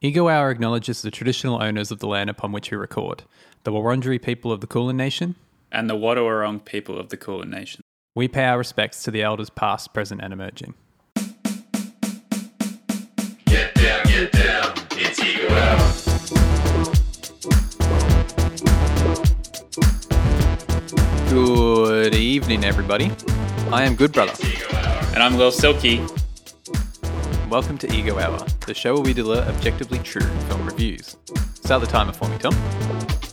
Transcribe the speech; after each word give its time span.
Ego 0.00 0.28
Hour 0.28 0.50
acknowledges 0.50 1.02
the 1.02 1.10
traditional 1.10 1.60
owners 1.62 1.90
of 1.90 1.98
the 1.98 2.06
land 2.06 2.30
upon 2.30 2.52
which 2.52 2.70
we 2.70 2.76
record, 2.76 3.24
the 3.64 3.72
Wurundjeri 3.72 4.22
people 4.22 4.52
of 4.52 4.60
the 4.60 4.66
Kulin 4.66 4.96
Nation. 4.96 5.34
and 5.72 5.90
the 5.90 5.94
Wadawurrung 5.94 6.64
people 6.64 6.98
of 6.98 7.08
the 7.10 7.16
Kulin 7.16 7.50
Nation. 7.50 7.82
We 8.14 8.26
pay 8.28 8.44
our 8.44 8.56
respects 8.58 9.02
to 9.02 9.10
the 9.10 9.22
elders 9.22 9.50
past, 9.50 9.92
present, 9.92 10.20
and 10.22 10.32
emerging. 10.32 10.74
Get 13.46 13.74
down, 13.74 14.04
get 14.06 14.32
down, 14.32 14.72
it's 14.92 15.20
Ego 15.20 15.48
Hour. 15.54 16.88
Good 21.28 22.14
evening, 22.14 22.64
everybody. 22.64 23.10
I 23.70 23.82
am 23.84 23.94
Good 23.96 24.12
Brother. 24.12 24.32
And 25.12 25.22
I'm 25.22 25.36
Lil 25.36 25.50
Silky. 25.52 26.00
Welcome 27.50 27.78
to 27.78 27.92
Ego 27.94 28.18
Hour, 28.18 28.38
the 28.66 28.74
show 28.74 28.94
where 28.94 29.02
we 29.02 29.14
deliver 29.14 29.48
objectively 29.50 29.98
true 30.00 30.20
film 30.48 30.66
reviews. 30.66 31.16
Start 31.54 31.80
the 31.80 31.86
timer 31.86 32.12
for 32.12 32.28
me, 32.28 32.36
Tom. 32.36 32.54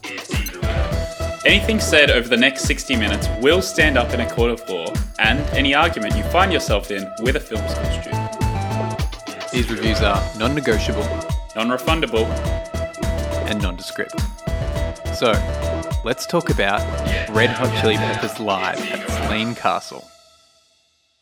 It's 0.03 0.33
Ego 0.33 0.65
Hour. 0.65 1.39
Anything 1.45 1.81
said 1.81 2.09
over 2.09 2.29
the 2.29 2.37
next 2.37 2.63
60 2.63 2.95
minutes 2.95 3.27
will 3.41 3.61
stand 3.61 3.97
up 3.97 4.13
in 4.13 4.21
a 4.21 4.29
court 4.31 4.51
of 4.51 4.69
law, 4.69 4.85
and 5.19 5.39
any 5.49 5.73
argument 5.75 6.15
you 6.15 6.23
find 6.23 6.53
yourself 6.53 6.91
in 6.91 7.05
with 7.23 7.35
a 7.35 7.39
film 7.41 7.67
school 7.67 7.85
student. 8.01 9.51
These 9.51 9.69
reviews 9.69 10.01
are 10.01 10.23
non 10.37 10.55
negotiable 10.55 11.03
Non 11.55 11.67
refundable. 11.69 12.25
and 13.49 13.61
nondescript. 13.61 14.19
So, 15.13 15.31
let's 16.05 16.25
talk 16.25 16.49
about 16.49 16.79
Red 17.29 17.49
Hot 17.49 17.81
Chili 17.81 17.95
Peppers 17.97 18.39
live 18.39 18.79
at 18.79 19.27
Slane 19.27 19.55
Castle. 19.55 20.07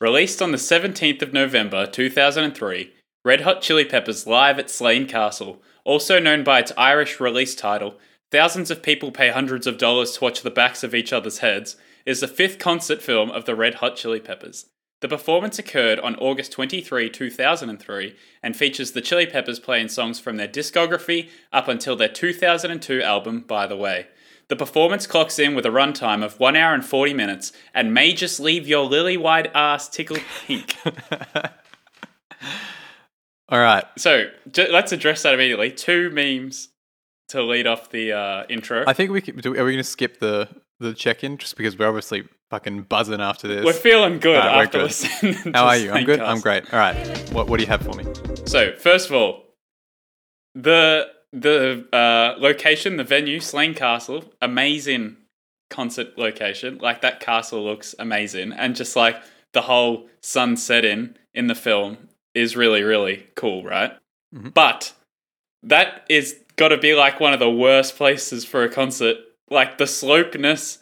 Released 0.03 0.41
on 0.41 0.51
the 0.51 0.57
17th 0.57 1.21
of 1.21 1.31
November 1.31 1.87
2003, 1.87 2.91
Red 3.23 3.39
Hot 3.39 3.61
Chili 3.61 3.85
Peppers 3.85 4.27
live 4.27 4.59
at 4.59 4.69
Slane 4.69 5.07
Castle, 5.07 5.61
also 5.85 6.19
known 6.19 6.43
by 6.43 6.59
its 6.59 6.73
Irish 6.75 7.21
release 7.21 7.55
title, 7.55 7.97
Thousands 8.29 8.69
of 8.69 8.83
People 8.83 9.13
Pay 9.13 9.29
Hundreds 9.29 9.65
of 9.65 9.77
Dollars 9.77 10.17
to 10.17 10.23
Watch 10.25 10.41
the 10.41 10.51
Backs 10.51 10.83
of 10.83 10.93
Each 10.93 11.13
Other's 11.13 11.37
Heads, 11.37 11.77
is 12.05 12.19
the 12.19 12.27
fifth 12.27 12.59
concert 12.59 13.01
film 13.01 13.31
of 13.31 13.45
the 13.45 13.55
Red 13.55 13.75
Hot 13.75 13.95
Chili 13.95 14.19
Peppers. 14.19 14.65
The 14.99 15.07
performance 15.07 15.57
occurred 15.57 16.01
on 16.01 16.17
August 16.17 16.51
23, 16.51 17.09
2003, 17.09 18.15
and 18.43 18.57
features 18.57 18.91
the 18.91 18.99
Chili 18.99 19.25
Peppers 19.25 19.61
playing 19.61 19.87
songs 19.87 20.19
from 20.19 20.35
their 20.35 20.49
discography 20.49 21.29
up 21.53 21.69
until 21.69 21.95
their 21.95 22.09
2002 22.09 23.01
album, 23.01 23.45
By 23.47 23.67
the 23.67 23.77
Way. 23.77 24.07
The 24.53 24.57
performance 24.57 25.07
clocks 25.07 25.39
in 25.39 25.55
with 25.55 25.65
a 25.65 25.69
runtime 25.69 26.23
of 26.23 26.39
1 26.39 26.55
hour 26.55 26.75
and 26.75 26.85
40 26.85 27.15
minutes 27.15 27.53
and 27.73 27.91
may 27.91 28.13
just 28.13 28.39
leave 28.39 28.67
your 28.67 28.85
lily 28.85 29.17
white 29.17 29.49
ass 29.55 29.89
tickled 29.89 30.21
pink. 30.45 30.77
All 33.49 33.57
right. 33.57 33.83
so 33.97 34.25
j- 34.51 34.71
let's 34.71 34.91
address 34.91 35.23
that 35.23 35.33
immediately. 35.33 35.71
Two 35.71 36.11
memes 36.11 36.69
to 37.29 37.41
lead 37.41 37.65
off 37.65 37.89
the 37.89 38.11
uh, 38.13 38.43
intro. 38.47 38.83
I 38.85 38.93
think 38.93 39.09
we 39.09 39.21
could, 39.21 39.41
do, 39.41 39.57
are 39.57 39.65
we 39.65 39.71
going 39.71 39.77
to 39.77 39.83
skip 39.83 40.19
the, 40.19 40.47
the 40.79 40.93
check 40.93 41.23
in 41.23 41.39
just 41.39 41.57
because 41.57 41.75
we're 41.75 41.87
obviously 41.87 42.23
fucking 42.51 42.83
buzzing 42.83 43.21
after 43.21 43.47
this? 43.47 43.65
We're 43.65 43.73
feeling 43.73 44.19
good 44.19 44.35
we're 44.35 44.49
after 44.49 44.83
listening. 44.83 45.33
How 45.55 45.65
are 45.65 45.77
you? 45.77 45.89
I'm 45.91 46.05
good. 46.05 46.19
I'm 46.19 46.41
great. 46.41 46.71
All 46.71 46.79
right. 46.79 46.95
What, 47.31 47.47
what 47.47 47.57
do 47.57 47.63
you 47.63 47.69
have 47.69 47.81
for 47.81 47.95
me? 47.95 48.05
So 48.45 48.73
first 48.73 49.09
of 49.09 49.15
all, 49.15 49.45
the 50.53 51.07
the 51.33 51.85
uh, 51.91 52.35
location, 52.39 52.97
the 52.97 53.03
venue, 53.03 53.39
Slane 53.39 53.73
Castle, 53.73 54.23
amazing 54.41 55.17
concert 55.69 56.17
location. 56.17 56.77
Like 56.77 57.01
that 57.01 57.19
castle 57.19 57.63
looks 57.63 57.95
amazing, 57.97 58.53
and 58.53 58.75
just 58.75 58.95
like 58.95 59.21
the 59.53 59.63
whole 59.63 60.07
sun 60.21 60.55
setting 60.55 61.15
in 61.33 61.47
the 61.47 61.55
film 61.55 61.97
is 62.35 62.55
really 62.55 62.83
really 62.83 63.27
cool, 63.35 63.63
right? 63.63 63.93
Mhm. 64.33 64.53
But 64.53 64.93
that 65.63 66.05
is 66.09 66.39
got 66.55 66.69
to 66.69 66.77
be 66.77 66.93
like 66.93 67.19
one 67.19 67.33
of 67.33 67.39
the 67.39 67.49
worst 67.49 67.97
places 67.97 68.45
for 68.45 68.63
a 68.63 68.69
concert. 68.69 69.17
Like 69.49 69.77
the 69.77 69.85
slopeness 69.87 70.77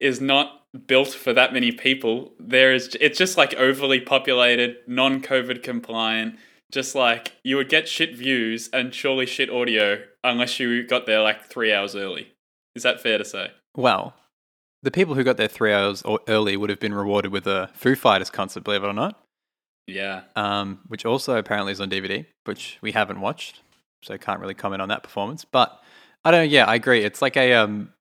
is 0.00 0.20
not 0.20 0.62
built 0.86 1.08
for 1.08 1.32
that 1.32 1.52
many 1.52 1.72
people. 1.72 2.32
There 2.38 2.74
is 2.74 2.96
it's 3.00 3.18
just 3.18 3.38
like 3.38 3.54
overly 3.54 4.00
populated, 4.00 4.76
non-COVID 4.86 5.62
compliant. 5.62 6.36
Just 6.74 6.96
like 6.96 7.34
you 7.44 7.54
would 7.56 7.68
get 7.68 7.86
shit 7.88 8.16
views 8.16 8.68
and 8.72 8.92
surely 8.92 9.26
shit 9.26 9.48
audio 9.48 10.02
unless 10.24 10.58
you 10.58 10.84
got 10.84 11.06
there 11.06 11.20
like 11.22 11.44
three 11.44 11.72
hours 11.72 11.94
early. 11.94 12.32
Is 12.74 12.82
that 12.82 13.00
fair 13.00 13.16
to 13.16 13.24
say? 13.24 13.52
Well, 13.76 14.14
the 14.82 14.90
people 14.90 15.14
who 15.14 15.22
got 15.22 15.36
there 15.36 15.46
three 15.46 15.72
hours 15.72 16.02
or 16.02 16.18
early 16.26 16.56
would 16.56 16.70
have 16.70 16.80
been 16.80 16.92
rewarded 16.92 17.30
with 17.30 17.46
a 17.46 17.70
Foo 17.74 17.94
Fighters 17.94 18.28
concert, 18.28 18.64
believe 18.64 18.82
it 18.82 18.88
or 18.88 18.92
not, 18.92 19.22
Yeah. 19.86 20.22
um, 20.34 20.80
which 20.88 21.06
also 21.06 21.36
apparently 21.36 21.70
is 21.70 21.80
on 21.80 21.88
DVD, 21.90 22.26
which 22.42 22.78
we 22.82 22.90
haven't 22.90 23.20
watched, 23.20 23.60
so 24.02 24.12
I 24.12 24.18
can't 24.18 24.40
really 24.40 24.54
comment 24.54 24.82
on 24.82 24.88
that 24.88 25.04
performance. 25.04 25.44
But 25.44 25.80
I 26.24 26.32
don't. 26.32 26.50
Yeah, 26.50 26.64
I 26.64 26.74
agree. 26.74 27.04
It's 27.04 27.22
like 27.22 27.36
a 27.36 27.54
um, 27.54 27.92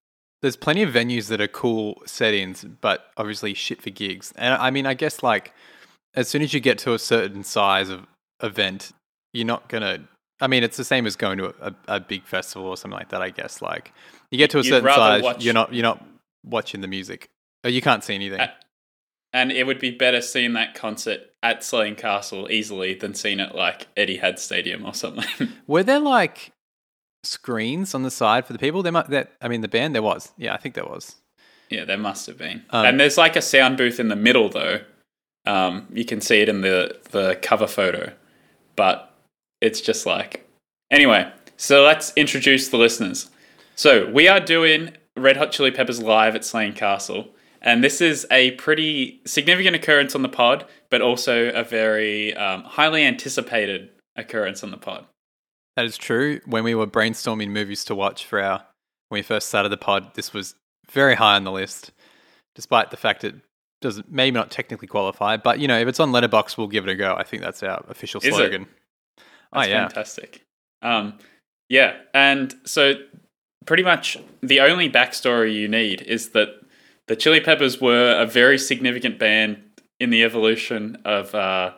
there's 0.41 0.55
plenty 0.55 0.81
of 0.81 0.91
venues 0.91 1.27
that 1.27 1.39
are 1.39 1.47
cool 1.47 2.01
settings, 2.07 2.63
but 2.63 3.11
obviously 3.17 3.53
shit 3.53 3.83
for 3.83 3.91
gigs. 3.91 4.33
And 4.35 4.55
I 4.55 4.71
mean, 4.71 4.87
I 4.87 4.95
guess 4.95 5.21
like 5.21 5.53
as 6.15 6.27
soon 6.27 6.41
as 6.41 6.55
you 6.55 6.59
get 6.59 6.79
to 6.79 6.93
a 6.95 6.99
certain 6.99 7.43
size 7.43 7.89
of 7.89 8.07
event, 8.43 8.91
you're 9.33 9.47
not 9.47 9.67
gonna. 9.69 10.07
I 10.41 10.47
mean, 10.47 10.63
it's 10.63 10.77
the 10.77 10.83
same 10.83 11.05
as 11.07 11.15
going 11.15 11.37
to 11.39 11.53
a, 11.61 11.73
a 11.87 11.99
big 11.99 12.25
festival 12.25 12.67
or 12.67 12.77
something 12.77 12.97
like 12.97 13.09
that. 13.09 13.21
I 13.21 13.29
guess 13.29 13.61
like 13.61 13.93
you 14.29 14.37
get 14.37 14.49
to 14.51 14.59
a 14.59 14.61
You'd 14.61 14.69
certain 14.69 14.89
size, 14.89 15.23
watch- 15.23 15.43
you're 15.43 15.53
not 15.53 15.73
you're 15.73 15.83
not 15.83 16.03
watching 16.43 16.81
the 16.81 16.87
music. 16.87 17.29
Oh, 17.63 17.69
you 17.69 17.81
can't 17.81 18.03
see 18.03 18.15
anything. 18.15 18.39
Uh, 18.41 18.51
And 19.31 19.51
it 19.51 19.65
would 19.65 19.79
be 19.79 19.89
better 19.89 20.21
seeing 20.21 20.53
that 20.53 20.75
concert 20.75 21.21
at 21.41 21.63
Slane 21.63 21.95
Castle 21.95 22.51
easily 22.51 22.93
than 22.93 23.13
seeing 23.15 23.39
it 23.39 23.55
like 23.55 23.87
Etihad 23.95 24.37
Stadium 24.37 24.85
or 24.85 24.93
something. 24.93 25.49
Were 25.67 25.81
there 25.83 25.99
like 25.99 26.51
screens 27.23 27.93
on 27.95 28.03
the 28.03 28.11
side 28.11 28.45
for 28.45 28.53
the 28.53 28.59
people? 28.59 28.83
There 28.83 28.91
might. 28.91 29.09
That 29.09 29.31
I 29.41 29.47
mean, 29.47 29.61
the 29.61 29.67
band 29.67 29.95
there 29.95 30.03
was. 30.03 30.31
Yeah, 30.37 30.53
I 30.53 30.57
think 30.57 30.75
there 30.75 30.85
was. 30.85 31.15
yeah, 31.69 31.85
there 31.85 31.97
must 31.97 32.27
have 32.27 32.37
been. 32.37 32.63
Um, 32.69 32.85
and 32.85 32.99
there's 32.99 33.17
like 33.17 33.35
a 33.35 33.41
sound 33.41 33.77
booth 33.77 33.99
in 33.99 34.09
the 34.09 34.15
middle 34.15 34.49
though. 34.49 34.81
Um, 35.45 35.87
you 35.91 36.05
can 36.05 36.21
see 36.21 36.41
it 36.41 36.49
in 36.49 36.61
the 36.61 36.99
the 37.11 37.37
cover 37.41 37.67
photo, 37.67 38.11
but 38.75 39.13
it's 39.61 39.81
just 39.81 40.05
like 40.05 40.47
anyway. 40.91 41.31
So 41.57 41.83
let's 41.83 42.11
introduce 42.15 42.69
the 42.69 42.77
listeners. 42.77 43.29
So 43.75 44.09
we 44.09 44.27
are 44.27 44.39
doing 44.39 44.91
Red 45.15 45.37
Hot 45.37 45.51
Chili 45.51 45.71
Peppers 45.71 46.01
live 46.01 46.35
at 46.35 46.43
Slane 46.43 46.73
Castle, 46.73 47.29
and 47.61 47.83
this 47.83 48.01
is 48.01 48.27
a 48.29 48.51
pretty 48.51 49.21
significant 49.25 49.75
occurrence 49.75 50.15
on 50.15 50.21
the 50.21 50.29
pod, 50.29 50.65
but 50.89 51.01
also 51.01 51.49
a 51.49 51.63
very 51.63 52.35
um, 52.35 52.63
highly 52.63 53.03
anticipated 53.03 53.89
occurrence 54.15 54.63
on 54.63 54.71
the 54.71 54.77
pod. 54.77 55.05
That 55.75 55.85
is 55.85 55.97
true. 55.97 56.39
When 56.45 56.63
we 56.63 56.75
were 56.75 56.85
brainstorming 56.85 57.49
movies 57.49 57.83
to 57.85 57.95
watch 57.95 58.25
for 58.25 58.41
our 58.41 58.65
when 59.09 59.19
we 59.19 59.23
first 59.23 59.47
started 59.47 59.69
the 59.69 59.77
pod, 59.77 60.15
this 60.15 60.33
was 60.33 60.55
very 60.89 61.15
high 61.15 61.35
on 61.35 61.43
the 61.43 61.51
list, 61.51 61.91
despite 62.55 62.91
the 62.91 62.97
fact 62.97 63.23
it 63.23 63.35
doesn't 63.83 64.11
maybe 64.11 64.33
not 64.33 64.49
technically 64.49 64.87
qualify. 64.87 65.37
But 65.37 65.59
you 65.59 65.67
know, 65.67 65.77
if 65.79 65.87
it's 65.87 65.99
on 65.99 66.11
Letterboxd, 66.11 66.57
we'll 66.57 66.67
give 66.67 66.87
it 66.87 66.91
a 66.91 66.95
go. 66.95 67.15
I 67.15 67.23
think 67.23 67.43
that's 67.43 67.61
our 67.61 67.83
official 67.87 68.19
Is 68.21 68.27
it? 68.27 68.33
slogan. 68.33 68.67
Oh 69.19 69.59
That's 69.59 69.69
yeah, 69.69 69.87
fantastic. 69.87 70.45
Um, 70.81 71.19
yeah, 71.69 71.97
and 72.13 72.55
so 72.65 72.95
pretty 73.65 73.83
much 73.83 74.17
the 74.41 74.59
only 74.59 74.89
backstory 74.89 75.53
you 75.53 75.67
need 75.67 76.01
is 76.01 76.29
that 76.29 76.47
the 77.07 77.15
Chili 77.15 77.39
Peppers 77.39 77.79
were 77.79 78.19
a 78.19 78.25
very 78.25 78.57
significant 78.57 79.19
band 79.19 79.61
in 79.99 80.09
the 80.09 80.23
evolution 80.23 80.97
of 81.05 81.35
uh, 81.35 81.73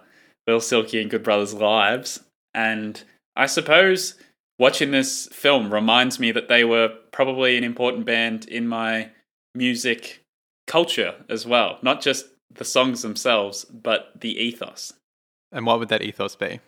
Lil 0.48 0.62
Silky 0.62 1.02
and 1.02 1.10
Good 1.10 1.24
Brothers' 1.24 1.54
lives, 1.54 2.24
and 2.54 3.04
I 3.36 3.48
suppose 3.48 4.16
watching 4.58 4.92
this 4.92 5.28
film 5.34 5.74
reminds 5.74 6.20
me 6.20 6.32
that 6.32 6.48
they 6.48 6.64
were 6.64 6.90
probably 7.12 7.58
an 7.58 7.64
important 7.64 8.06
band 8.06 8.48
in 8.48 8.68
my 8.68 9.10
music 9.54 10.25
culture 10.68 11.16
as 11.30 11.46
well, 11.46 11.78
not 11.82 12.02
just 12.02 12.26
the 12.54 12.66
songs 12.66 13.02
themselves, 13.02 13.66
but 13.66 14.12
the 14.20 14.30
ethos. 14.42 14.94
and 15.52 15.66
what 15.66 15.80
would 15.80 15.90
that 15.90 16.02
ethos 16.02 16.36
be? 16.36 16.60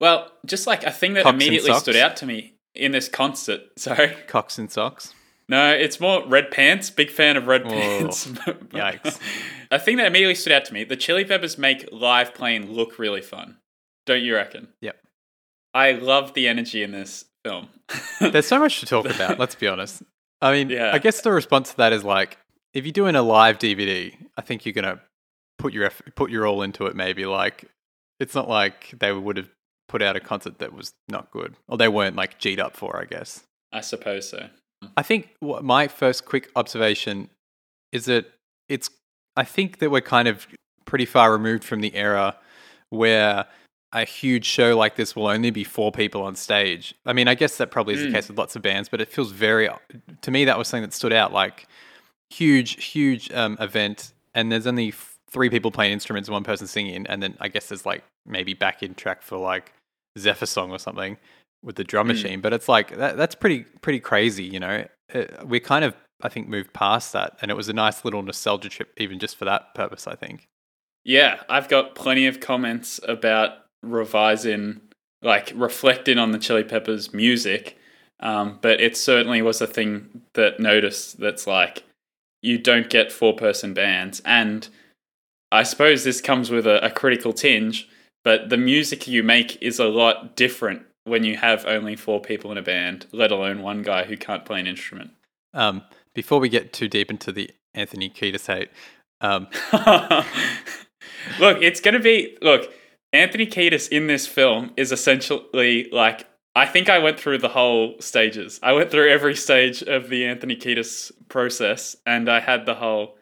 Well, 0.00 0.30
just 0.44 0.66
like 0.66 0.84
a 0.84 0.90
thing 0.90 1.14
that 1.14 1.26
and 1.26 1.34
immediately 1.40 1.72
stood 1.74 1.96
out 1.96 2.16
to 2.16 2.26
me 2.26 2.54
in 2.74 2.92
this 2.92 3.08
concert. 3.08 3.60
Sorry. 3.78 4.16
Cocks 4.26 4.58
and 4.58 4.70
socks. 4.70 5.14
No, 5.48 5.70
it's 5.72 6.00
more 6.00 6.26
red 6.26 6.50
pants. 6.50 6.90
Big 6.90 7.10
fan 7.10 7.36
of 7.36 7.46
red 7.46 7.64
Whoa. 7.64 7.70
pants. 7.70 8.26
Yikes. 8.72 9.18
a 9.70 9.78
thing 9.78 9.96
that 9.98 10.06
immediately 10.06 10.34
stood 10.34 10.52
out 10.52 10.64
to 10.66 10.74
me 10.74 10.84
the 10.84 10.96
Chili 10.96 11.24
Peppers 11.24 11.58
make 11.58 11.88
live 11.92 12.34
playing 12.34 12.70
look 12.72 12.98
really 12.98 13.20
fun. 13.22 13.58
Don't 14.06 14.22
you 14.22 14.34
reckon? 14.34 14.68
Yep. 14.80 14.98
I 15.74 15.92
love 15.92 16.34
the 16.34 16.48
energy 16.48 16.82
in 16.82 16.90
this 16.92 17.24
film. 17.44 17.68
There's 18.20 18.46
so 18.46 18.58
much 18.58 18.80
to 18.80 18.86
talk 18.86 19.06
about. 19.06 19.38
Let's 19.38 19.54
be 19.54 19.68
honest. 19.68 20.02
I 20.40 20.52
mean, 20.52 20.70
Yeah. 20.70 20.90
I 20.92 20.98
guess 20.98 21.20
the 21.20 21.30
response 21.32 21.70
to 21.70 21.76
that 21.78 21.92
is 21.92 22.02
like, 22.04 22.38
if 22.74 22.84
you're 22.84 22.92
doing 22.92 23.14
a 23.14 23.22
live 23.22 23.58
DVD, 23.58 24.14
I 24.36 24.40
think 24.42 24.64
you're 24.64 24.72
gonna 24.72 25.00
put 25.58 25.72
your 25.72 25.90
put 26.14 26.30
your 26.30 26.46
all 26.46 26.62
into 26.62 26.86
it. 26.86 26.96
Maybe 26.96 27.26
like, 27.26 27.66
it's 28.18 28.34
not 28.34 28.48
like 28.48 28.94
they 28.98 29.12
would 29.12 29.36
have 29.36 29.48
put 29.88 30.02
out 30.02 30.16
a 30.16 30.20
concert 30.20 30.58
that 30.58 30.72
was 30.72 30.92
not 31.08 31.30
good, 31.30 31.56
or 31.68 31.76
they 31.76 31.88
weren't 31.88 32.16
like 32.16 32.38
g'd 32.38 32.60
up 32.60 32.76
for. 32.76 33.00
I 33.00 33.04
guess. 33.04 33.44
I 33.72 33.80
suppose 33.80 34.28
so. 34.28 34.48
I 34.96 35.02
think 35.02 35.30
what 35.40 35.64
my 35.64 35.88
first 35.88 36.24
quick 36.24 36.50
observation 36.56 37.30
is 37.92 38.06
that 38.06 38.26
it's. 38.68 38.90
I 39.36 39.44
think 39.44 39.78
that 39.78 39.90
we're 39.90 40.02
kind 40.02 40.28
of 40.28 40.46
pretty 40.84 41.06
far 41.06 41.32
removed 41.32 41.64
from 41.64 41.80
the 41.80 41.94
era 41.94 42.36
where 42.90 43.46
a 43.94 44.04
huge 44.04 44.44
show 44.44 44.76
like 44.76 44.96
this 44.96 45.14
will 45.14 45.26
only 45.26 45.50
be 45.50 45.64
four 45.64 45.92
people 45.92 46.22
on 46.22 46.34
stage. 46.34 46.94
I 47.06 47.12
mean, 47.12 47.28
I 47.28 47.34
guess 47.34 47.56
that 47.58 47.70
probably 47.70 47.94
is 47.94 48.00
the 48.00 48.06
hmm. 48.08 48.14
case 48.14 48.28
with 48.28 48.38
lots 48.38 48.56
of 48.56 48.62
bands, 48.62 48.88
but 48.88 49.00
it 49.00 49.08
feels 49.08 49.30
very 49.30 49.68
to 50.22 50.30
me 50.30 50.44
that 50.46 50.58
was 50.58 50.68
something 50.68 50.82
that 50.82 50.92
stood 50.92 51.12
out 51.12 51.32
like 51.32 51.66
huge 52.32 52.84
huge 52.84 53.30
um, 53.32 53.56
event 53.60 54.12
and 54.34 54.50
there's 54.50 54.66
only 54.66 54.88
f- 54.88 55.18
three 55.30 55.50
people 55.50 55.70
playing 55.70 55.92
instruments 55.92 56.28
and 56.28 56.32
one 56.32 56.44
person 56.44 56.66
singing 56.66 57.06
and 57.06 57.22
then 57.22 57.36
I 57.40 57.48
guess 57.48 57.68
there's 57.68 57.84
like 57.86 58.04
maybe 58.26 58.54
back 58.54 58.82
in 58.82 58.94
track 58.94 59.22
for 59.22 59.36
like 59.36 59.72
Zephyr 60.18 60.46
song 60.46 60.70
or 60.70 60.78
something 60.78 61.16
with 61.62 61.76
the 61.76 61.84
drum 61.84 62.08
machine, 62.08 62.40
but 62.40 62.52
it's 62.52 62.68
like 62.68 62.96
that, 62.96 63.16
that's 63.16 63.34
pretty 63.34 63.64
pretty 63.80 64.00
crazy, 64.00 64.44
you 64.44 64.60
know. 64.60 64.86
Uh 65.14 65.24
we 65.44 65.60
kind 65.60 65.84
of 65.84 65.94
I 66.22 66.28
think 66.28 66.48
moved 66.48 66.72
past 66.72 67.12
that 67.12 67.36
and 67.40 67.50
it 67.50 67.54
was 67.54 67.68
a 67.68 67.72
nice 67.72 68.04
little 68.04 68.22
nostalgia 68.22 68.68
trip 68.68 68.92
even 68.96 69.18
just 69.18 69.36
for 69.36 69.44
that 69.44 69.74
purpose, 69.74 70.06
I 70.06 70.14
think. 70.14 70.48
Yeah, 71.04 71.42
I've 71.48 71.68
got 71.68 71.94
plenty 71.94 72.26
of 72.26 72.40
comments 72.40 73.00
about 73.06 73.58
revising, 73.82 74.80
like 75.20 75.52
reflecting 75.54 76.18
on 76.18 76.30
the 76.30 76.38
Chili 76.38 76.64
Peppers 76.64 77.12
music. 77.12 77.76
Um, 78.20 78.60
but 78.62 78.80
it 78.80 78.96
certainly 78.96 79.42
was 79.42 79.60
a 79.60 79.66
thing 79.66 80.22
that 80.34 80.60
noticed 80.60 81.18
that's 81.18 81.46
like 81.46 81.82
you 82.42 82.58
don't 82.58 82.90
get 82.90 83.12
four 83.12 83.34
person 83.34 83.72
bands. 83.72 84.20
And 84.24 84.68
I 85.50 85.62
suppose 85.62 86.04
this 86.04 86.20
comes 86.20 86.50
with 86.50 86.66
a, 86.66 86.84
a 86.84 86.90
critical 86.90 87.32
tinge, 87.32 87.88
but 88.24 88.48
the 88.48 88.56
music 88.56 89.06
you 89.06 89.22
make 89.22 89.60
is 89.62 89.78
a 89.78 89.86
lot 89.86 90.36
different 90.36 90.82
when 91.04 91.24
you 91.24 91.36
have 91.36 91.64
only 91.66 91.96
four 91.96 92.20
people 92.20 92.52
in 92.52 92.58
a 92.58 92.62
band, 92.62 93.06
let 93.12 93.32
alone 93.32 93.62
one 93.62 93.82
guy 93.82 94.04
who 94.04 94.16
can't 94.16 94.44
play 94.44 94.60
an 94.60 94.66
instrument. 94.66 95.10
Um, 95.54 95.82
before 96.14 96.40
we 96.40 96.48
get 96.48 96.72
too 96.72 96.88
deep 96.88 97.10
into 97.10 97.32
the 97.32 97.50
Anthony 97.74 98.08
Kiedis 98.08 98.46
hate, 98.46 98.70
um, 99.20 99.46
look, 101.38 101.62
it's 101.62 101.80
going 101.80 101.94
to 101.94 102.00
be 102.00 102.36
look. 102.42 102.72
Anthony 103.12 103.46
Kiedis 103.46 103.90
in 103.90 104.06
this 104.06 104.26
film 104.26 104.72
is 104.76 104.90
essentially 104.90 105.88
like 105.92 106.26
I 106.54 106.66
think 106.66 106.90
I 106.90 106.98
went 106.98 107.18
through 107.18 107.38
the 107.38 107.48
whole 107.48 107.96
stages. 108.00 108.60
I 108.62 108.72
went 108.72 108.90
through 108.90 109.10
every 109.10 109.34
stage 109.34 109.82
of 109.82 110.10
the 110.10 110.26
Anthony 110.26 110.54
Kiedis 110.54 111.10
process, 111.28 111.96
and 112.04 112.28
I 112.28 112.40
had 112.40 112.66
the 112.66 112.74
whole 112.74 113.16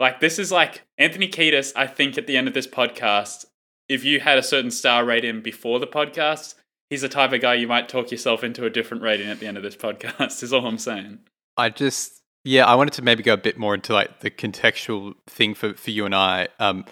like 0.00 0.20
this 0.20 0.38
is 0.38 0.50
like 0.50 0.82
Anthony 0.98 1.28
Kiedis. 1.28 1.72
I 1.76 1.86
think 1.86 2.16
at 2.16 2.26
the 2.26 2.36
end 2.36 2.48
of 2.48 2.54
this 2.54 2.66
podcast, 2.66 3.44
if 3.88 4.04
you 4.04 4.20
had 4.20 4.38
a 4.38 4.42
certain 4.42 4.70
star 4.70 5.04
rating 5.04 5.42
before 5.42 5.78
the 5.78 5.86
podcast, 5.86 6.54
he's 6.88 7.02
the 7.02 7.08
type 7.08 7.32
of 7.32 7.40
guy 7.40 7.54
you 7.54 7.68
might 7.68 7.88
talk 7.88 8.10
yourself 8.10 8.42
into 8.42 8.64
a 8.64 8.70
different 8.70 9.02
rating 9.02 9.28
at 9.28 9.38
the 9.38 9.46
end 9.46 9.56
of 9.56 9.62
this 9.62 9.76
podcast. 9.76 10.42
Is 10.42 10.52
all 10.52 10.66
I'm 10.66 10.78
saying. 10.78 11.20
I 11.56 11.68
just 11.68 12.22
yeah, 12.44 12.64
I 12.64 12.74
wanted 12.74 12.94
to 12.94 13.02
maybe 13.02 13.22
go 13.22 13.34
a 13.34 13.38
bit 13.38 13.58
more 13.58 13.74
into 13.74 13.92
like 13.92 14.20
the 14.20 14.30
contextual 14.30 15.14
thing 15.28 15.54
for 15.54 15.74
for 15.74 15.90
you 15.90 16.06
and 16.06 16.14
I. 16.14 16.48
Um, 16.58 16.86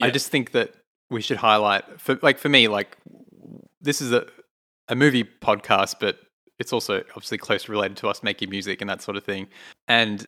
I 0.00 0.10
just 0.10 0.28
think 0.28 0.52
that 0.52 0.74
we 1.10 1.20
should 1.22 1.38
highlight 1.38 2.00
for 2.00 2.18
like 2.22 2.38
for 2.38 2.48
me 2.48 2.68
like 2.68 2.96
this 3.80 4.00
is 4.00 4.12
a 4.12 4.26
a 4.88 4.94
movie 4.94 5.24
podcast, 5.24 5.96
but 6.00 6.18
it's 6.58 6.72
also 6.72 7.02
obviously 7.10 7.38
closely 7.38 7.72
related 7.72 7.96
to 7.98 8.08
us 8.08 8.22
making 8.22 8.50
music 8.50 8.80
and 8.80 8.88
that 8.90 9.02
sort 9.02 9.16
of 9.16 9.24
thing. 9.24 9.48
And 9.88 10.24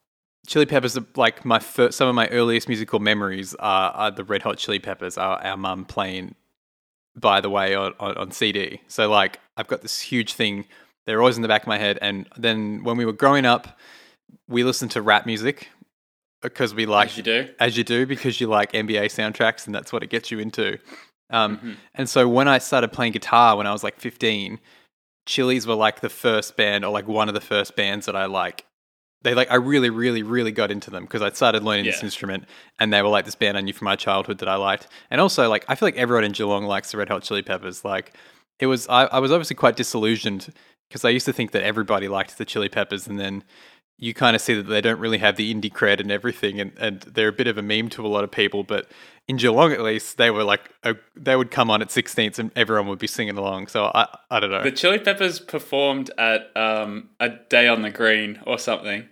Chili 0.46 0.66
Peppers, 0.66 0.96
are 0.96 1.04
like 1.16 1.44
my 1.44 1.58
first, 1.58 1.98
some 1.98 2.08
of 2.08 2.14
my 2.14 2.28
earliest 2.28 2.68
musical 2.68 2.98
memories 3.00 3.54
are, 3.56 3.90
are 3.92 4.10
the 4.10 4.24
Red 4.24 4.42
Hot 4.42 4.58
Chili 4.58 4.78
Peppers. 4.78 5.18
Our, 5.18 5.38
our 5.44 5.56
mum 5.56 5.84
playing, 5.84 6.34
by 7.16 7.40
the 7.40 7.50
way, 7.50 7.74
on, 7.74 7.94
on, 8.00 8.16
on 8.16 8.30
CD. 8.30 8.80
So 8.88 9.08
like 9.10 9.40
I've 9.56 9.66
got 9.68 9.82
this 9.82 10.00
huge 10.00 10.34
thing. 10.34 10.66
They're 11.06 11.20
always 11.20 11.36
in 11.36 11.42
the 11.42 11.48
back 11.48 11.62
of 11.62 11.68
my 11.68 11.78
head. 11.78 11.98
And 12.02 12.28
then 12.36 12.82
when 12.84 12.96
we 12.96 13.04
were 13.04 13.12
growing 13.12 13.44
up, 13.44 13.78
we 14.48 14.64
listened 14.64 14.90
to 14.92 15.02
rap 15.02 15.26
music 15.26 15.68
uh, 16.42 16.48
because 16.48 16.74
we 16.74 16.86
like 16.86 17.10
As 17.10 17.16
you 17.16 17.22
do. 17.22 17.48
as 17.60 17.76
you 17.76 17.84
do 17.84 18.06
because 18.06 18.40
you 18.40 18.46
like 18.48 18.72
NBA 18.72 19.06
soundtracks 19.06 19.66
and 19.66 19.74
that's 19.74 19.92
what 19.92 20.02
it 20.02 20.10
gets 20.10 20.30
you 20.30 20.38
into. 20.38 20.78
Um, 21.30 21.58
Mhm. 21.58 21.76
And 21.94 22.08
so 22.08 22.28
when 22.28 22.48
I 22.48 22.58
started 22.58 22.92
playing 22.92 23.12
guitar 23.12 23.56
when 23.56 23.66
I 23.66 23.72
was 23.72 23.82
like 23.82 23.98
15, 23.98 24.60
Chili's 25.26 25.66
were 25.66 25.74
like 25.74 26.00
the 26.00 26.08
first 26.08 26.56
band 26.56 26.84
or 26.84 26.92
like 26.92 27.08
one 27.08 27.28
of 27.28 27.34
the 27.34 27.40
first 27.40 27.74
bands 27.76 28.06
that 28.06 28.14
I 28.14 28.26
like. 28.26 28.64
They 29.22 29.34
like 29.34 29.50
I 29.50 29.56
really, 29.56 29.90
really, 29.90 30.22
really 30.22 30.52
got 30.52 30.70
into 30.70 30.88
them 30.90 31.04
because 31.04 31.22
I 31.22 31.30
started 31.30 31.64
learning 31.64 31.86
this 31.86 32.02
instrument 32.04 32.44
and 32.78 32.92
they 32.92 33.02
were 33.02 33.08
like 33.08 33.24
this 33.24 33.34
band 33.34 33.58
I 33.58 33.60
knew 33.60 33.72
from 33.72 33.86
my 33.86 33.96
childhood 33.96 34.38
that 34.38 34.48
I 34.48 34.54
liked. 34.54 34.86
And 35.10 35.20
also 35.20 35.48
like 35.48 35.64
I 35.68 35.74
feel 35.74 35.86
like 35.88 35.96
everyone 35.96 36.22
in 36.24 36.32
Geelong 36.32 36.64
likes 36.64 36.92
the 36.92 36.98
Red 36.98 37.08
Hot 37.08 37.22
Chili 37.24 37.42
Peppers. 37.42 37.84
Like 37.84 38.12
it 38.60 38.66
was 38.66 38.86
I, 38.88 39.06
I 39.06 39.18
was 39.18 39.32
obviously 39.32 39.56
quite 39.56 39.74
disillusioned 39.74 40.52
because 40.88 41.04
I 41.04 41.08
used 41.08 41.26
to 41.26 41.32
think 41.32 41.50
that 41.52 41.64
everybody 41.64 42.06
liked 42.06 42.38
the 42.38 42.44
Chili 42.44 42.68
Peppers 42.68 43.08
and 43.08 43.18
then 43.18 43.42
you 43.98 44.12
kind 44.14 44.36
of 44.36 44.42
see 44.42 44.54
that 44.54 44.64
they 44.64 44.80
don't 44.80 44.98
really 45.00 45.18
have 45.18 45.36
the 45.36 45.52
indie 45.54 45.72
cred 45.72 46.00
and 46.00 46.10
everything, 46.10 46.60
and, 46.60 46.72
and 46.78 47.00
they're 47.02 47.28
a 47.28 47.32
bit 47.32 47.46
of 47.46 47.56
a 47.56 47.62
meme 47.62 47.88
to 47.90 48.04
a 48.04 48.08
lot 48.08 48.24
of 48.24 48.30
people. 48.30 48.62
But 48.62 48.90
in 49.26 49.36
Geelong, 49.38 49.72
at 49.72 49.80
least, 49.80 50.18
they 50.18 50.30
were 50.30 50.44
like 50.44 50.70
a, 50.82 50.96
they 51.16 51.34
would 51.34 51.50
come 51.50 51.70
on 51.70 51.80
at 51.82 51.88
16th, 51.88 52.38
and 52.38 52.50
everyone 52.54 52.88
would 52.88 52.98
be 52.98 53.06
singing 53.06 53.38
along. 53.38 53.68
So 53.68 53.86
I 53.94 54.06
I 54.30 54.38
don't 54.40 54.50
know. 54.50 54.62
The 54.62 54.70
Chili 54.72 54.98
Peppers 54.98 55.40
performed 55.40 56.10
at 56.18 56.54
um, 56.56 57.08
a 57.20 57.30
day 57.30 57.68
on 57.68 57.82
the 57.82 57.90
green 57.90 58.40
or 58.46 58.58
something, 58.58 59.08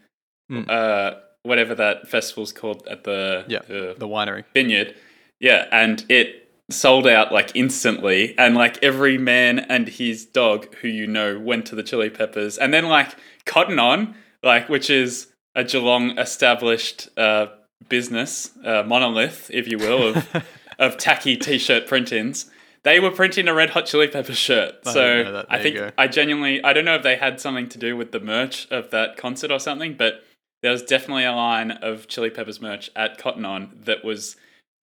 Mm. 0.51 0.69
uh, 0.69 1.15
whatever 1.45 1.75
that 1.75 2.07
festival's 2.09 2.53
called 2.53 2.87
at 2.87 3.05
the, 3.05 3.45
yeah, 3.49 3.61
the 3.67 3.95
the 3.97 4.07
winery. 4.07 4.45
vineyard. 4.53 4.95
Yeah, 5.41 5.67
and 5.73 6.05
it 6.11 6.51
sold 6.71 7.07
out 7.07 7.33
like 7.33 7.53
instantly, 7.55 8.35
and 8.39 8.55
like 8.55 8.83
every 8.83 9.17
man 9.19 9.59
and 9.61 9.89
his 9.89 10.27
dog 10.27 10.75
who 10.77 10.89
you 10.89 11.07
know 11.07 11.39
went 11.39 11.65
to 11.67 11.75
the 11.75 11.83
Chili 11.83 12.11
Peppers, 12.11 12.59
and 12.59 12.75
then 12.75 12.85
like 12.87 13.15
Cotton 13.47 13.79
On, 13.79 14.15
like 14.45 14.69
which 14.69 14.91
is 14.91 15.29
a 15.55 15.65
Geelong 15.65 16.19
established 16.19 17.09
uh, 17.17 17.47
business, 17.89 18.51
uh, 18.65 18.83
monolith, 18.85 19.51
if 19.53 19.69
you 19.69 19.79
will, 19.79 20.15
of 20.15 20.45
of 20.79 20.97
tacky 20.97 21.37
t-shirt 21.37 21.87
print-ins. 21.87 22.51
They 22.83 23.01
were 23.01 23.11
printing 23.11 23.49
a 23.49 23.55
Red 23.55 23.71
Hot 23.71 23.87
Chili 23.87 24.09
Peppers 24.09 24.37
shirt, 24.37 24.75
I 24.85 24.93
so 24.93 25.03
didn't 25.03 25.25
know 25.27 25.33
that. 25.33 25.47
I 25.49 25.63
think. 25.63 25.93
I 25.97 26.07
genuinely 26.07 26.63
I 26.63 26.73
don't 26.73 26.85
know 26.85 26.97
if 26.97 27.03
they 27.03 27.17
had 27.17 27.41
something 27.41 27.69
to 27.71 27.79
do 27.79 27.97
with 27.97 28.13
the 28.13 28.21
merch 28.21 28.71
of 28.71 28.91
that 28.91 29.17
concert 29.17 29.51
or 29.51 29.59
something, 29.59 29.95
but 29.95 30.23
there 30.63 30.73
was 30.73 30.83
definitely 30.83 31.25
a 31.25 31.33
line 31.33 31.71
of 31.71 32.09
Chili 32.09 32.31
Peppers 32.31 32.61
merch 32.61 32.91
at 32.97 33.19
Cotton 33.19 33.45
On 33.45 33.71
that 33.85 34.05
was 34.05 34.37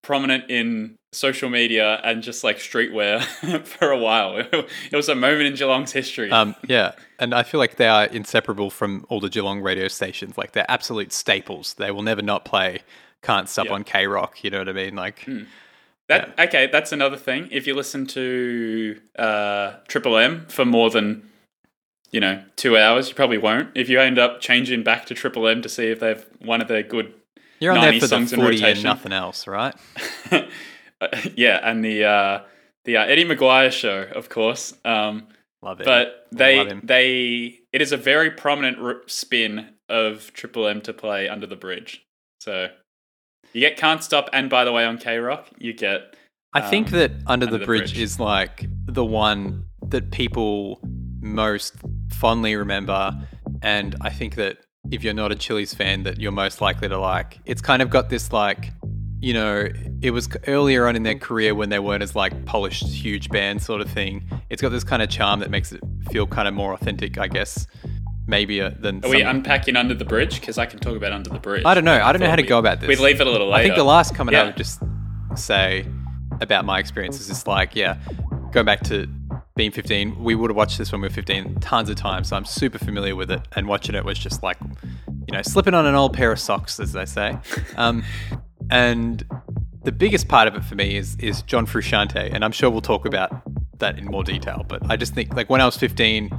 prominent 0.03 0.51
in 0.51 0.97
social 1.13 1.51
media 1.51 2.01
and 2.05 2.23
just 2.23 2.45
like 2.45 2.59
streetwear 2.59 3.23
for 3.65 3.91
a 3.91 3.99
while. 3.99 4.37
It 4.93 4.97
was 4.97 5.09
a 5.09 5.15
moment 5.15 5.43
in 5.43 5.55
Geelong's 5.55 5.93
history. 5.93 6.31
Um, 6.31 6.55
yeah, 6.67 6.93
and 7.19 7.35
I 7.35 7.43
feel 7.43 7.59
like 7.59 7.77
they 7.77 7.89
are 7.89 8.07
inseparable 8.07 8.71
from 8.71 9.05
all 9.09 9.21
the 9.21 9.29
Geelong 9.29 9.61
radio 9.61 9.89
stations. 9.89 10.37
Like 10.39 10.53
they're 10.53 10.71
absolute 10.71 11.13
staples. 11.13 11.75
They 11.75 11.91
will 11.91 12.03
never 12.03 12.23
not 12.23 12.45
play. 12.45 12.81
Can't 13.23 13.49
stop 13.49 13.67
Yeah. 13.67 13.73
On 13.73 13.85
K 13.85 14.07
Rock. 14.07 14.43
You 14.45 14.51
know 14.51 14.59
what 14.59 14.69
I 14.69 14.73
mean? 14.73 14.95
Like 14.97 15.29
that 16.09 16.35
okay, 16.39 16.69
that's 16.71 16.93
another 16.93 17.17
thing. 17.17 17.49
If 17.51 17.67
you 17.67 17.75
listen 17.75 18.07
to 18.09 19.01
uh, 19.19 19.75
Triple 19.89 20.17
M 20.17 20.47
for 20.49 20.65
more 20.65 20.91
than 20.91 21.29
you 22.11 22.21
know 22.21 22.43
two 22.57 22.77
hours, 22.77 23.09
you 23.09 23.15
probably 23.15 23.39
won't. 23.39 23.69
If 23.75 23.89
you 23.89 24.01
end 24.01 24.19
up 24.19 24.41
changing 24.41 24.83
back 24.83 25.07
to 25.07 25.15
Triple 25.15 25.47
M 25.47 25.63
to 25.63 25.69
see 25.69 25.87
if 25.87 26.01
they've 26.01 26.25
one 26.41 26.61
of 26.61 26.69
their 26.69 26.83
good 26.83 27.15
you're 27.61 27.73
on 27.73 27.81
there 27.81 27.93
90 27.93 28.01
for 28.01 28.05
the 28.07 28.09
songs 28.09 28.33
in 28.33 28.41
40 28.41 28.57
and 28.57 28.63
rotation. 28.63 28.85
nothing 28.85 29.13
else, 29.13 29.47
right? 29.47 29.75
yeah, 31.37 31.61
and 31.63 31.85
the 31.85 32.05
uh, 32.05 32.41
the 32.85 32.97
uh, 32.97 33.05
Eddie 33.05 33.25
McGuire 33.25 33.73
show, 33.73 34.07
of 34.15 34.29
course. 34.29 34.75
Um, 34.85 35.29
Love 35.63 35.81
it. 35.81 35.85
but 35.85 36.27
they 36.33 36.81
they 36.83 37.61
it 37.73 37.83
is 37.83 37.93
a 37.93 37.97
very 37.97 38.31
prominent 38.31 38.79
r- 38.79 39.03
spin 39.07 39.71
of 39.89 40.33
Triple 40.33 40.67
M 40.67 40.81
to 40.83 40.93
play 40.93 41.29
under 41.29 41.47
the 41.47 41.57
bridge. 41.57 42.05
So 42.41 42.69
you 43.53 43.61
get 43.61 43.77
Can't 43.77 44.03
Stop, 44.03 44.31
and 44.33 44.49
by 44.49 44.65
the 44.65 44.73
way, 44.73 44.85
on 44.85 44.99
K 44.99 45.19
Rock, 45.19 45.49
you 45.59 45.73
get 45.73 46.17
I 46.53 46.61
think 46.63 46.89
um, 46.89 46.99
that 46.99 47.13
Under, 47.27 47.47
the, 47.47 47.59
the 47.59 47.67
Bridge, 47.67 47.93
Bridge. 47.93 48.01
is 48.01 48.19
like 48.19 48.67
the 48.87 49.05
one 49.05 49.67
that 49.89 50.11
people 50.11 50.81
most 51.21 51.75
fondly 52.11 52.57
remember. 52.57 53.13
And 53.63 53.95
I 54.01 54.11
think 54.11 54.35
that 54.35 54.59
if 54.91 55.05
you're 55.05 55.15
not 55.15 55.31
a 55.31 55.37
Chili's 55.37 55.75
fan, 55.75 56.03
that 56.05 56.19
you're 56.19 56.33
most 56.33 56.61
likely 56.61 56.89
to 56.89 56.99
like. 56.99 57.39
It's 57.45 57.61
kind 57.61 57.83
of 57.83 57.91
got 57.91 58.09
this 58.09 58.33
like, 58.33 58.73
you 59.21 59.35
know, 59.35 59.69
it 60.03 60.11
was 60.13 60.29
earlier 60.47 60.87
on 60.87 60.97
in 60.97 61.03
their 61.03 61.15
career 61.19 61.55
when 61.55 61.69
they 61.69 61.79
weren't 61.79 62.03
as 62.03 62.17
like 62.17 62.45
polished, 62.47 62.85
huge 62.87 63.29
band 63.29 63.63
sort 63.63 63.81
of 63.81 63.91
thing. 63.91 64.25
It's 64.49 64.63
got 64.63 64.71
this 64.71 64.85
kind 64.85 65.03
of 65.03 65.11
charm 65.11 65.41
that 65.41 65.51
makes 65.51 65.73
it 65.73 65.81
feel 66.11 66.27
kind 66.27 66.49
of 66.49 66.55
more 66.55 66.73
authentic, 66.73 67.19
I 67.19 67.29
guess. 67.29 67.67
Maybe 68.27 68.61
uh, 68.61 68.71
than 68.79 69.05
Are 69.05 69.11
we 69.11 69.21
some- 69.23 69.37
unpacking 69.37 69.77
Under 69.77 69.95
the 69.95 70.05
Bridge? 70.05 70.41
Because 70.41 70.57
I 70.57 70.65
can 70.67 70.79
talk 70.79 70.97
about 70.97 71.13
Under 71.13 71.31
the 71.31 71.39
Bridge. 71.41 71.65
I 71.67 71.75
don't 71.75 71.85
know. 71.85 72.01
I 72.01 72.13
don't 72.13 72.21
know 72.21 72.31
how 72.31 72.37
to 72.37 72.43
we- 72.43 72.49
go 72.49 72.59
about 72.59 72.81
this. 72.81 72.89
We'd 72.89 73.01
leave 73.01 73.21
it 73.21 73.27
a 73.27 73.31
little 73.31 73.49
later. 73.49 73.59
I 73.61 73.63
think 73.65 73.75
the 73.77 73.85
last 73.85 74.15
comment 74.15 74.37
I 74.37 74.41
Yeah. 74.41 74.47
would 74.47 74.57
just 74.57 74.81
say 75.35 75.85
about 76.41 76.65
my 76.65 76.79
experience 76.79 77.21
is 77.21 77.27
just 77.29 77.47
like, 77.47 77.75
yeah, 77.77 77.97
going 78.53 78.65
back 78.67 78.81
to 78.85 79.07
being 79.57 79.71
15, 79.73 80.23
we 80.23 80.35
would 80.35 80.49
have 80.51 80.57
watched 80.57 80.79
this 80.79 80.93
when 80.93 81.01
we 81.03 81.09
were 81.09 81.13
15 81.15 81.57
tons 81.61 81.91
of 81.91 81.97
times, 81.97 82.29
so 82.29 82.37
I'm 82.37 82.45
super 82.47 82.79
familiar 82.79 83.15
with 83.17 83.31
it. 83.31 83.43
And 83.57 83.67
watching 83.69 83.95
it 83.95 84.05
was 84.05 84.19
just 84.19 84.43
like, 84.43 84.57
you 85.29 85.33
know, 85.37 85.43
slipping 85.43 85.75
on 85.75 85.85
an 85.85 85.95
old 85.95 86.15
pair 86.15 86.33
of 86.33 86.39
socks, 86.41 86.81
as 86.81 86.93
they 86.93 87.05
say. 87.05 87.37
Um, 87.77 88.03
and 88.71 89.25
the 89.85 89.93
biggest 89.93 90.29
part 90.29 90.49
of 90.49 90.55
it 90.55 90.65
for 90.65 90.75
me 90.75 90.97
is 90.97 91.17
is 91.17 91.43
John 91.43 91.67
Frusciante, 91.67 92.33
and 92.33 92.45
I'm 92.45 92.53
sure 92.53 92.71
we'll 92.71 92.81
talk 92.81 93.07
about 93.07 93.31
that 93.79 93.99
in 93.99 94.07
more 94.07 94.25
detail. 94.25 94.65
But 94.69 94.91
I 94.91 94.97
just 94.97 95.15
think, 95.15 95.35
like, 95.35 95.51
when 95.51 95.61
I 95.61 95.65
was 95.65 95.77
15, 95.77 96.31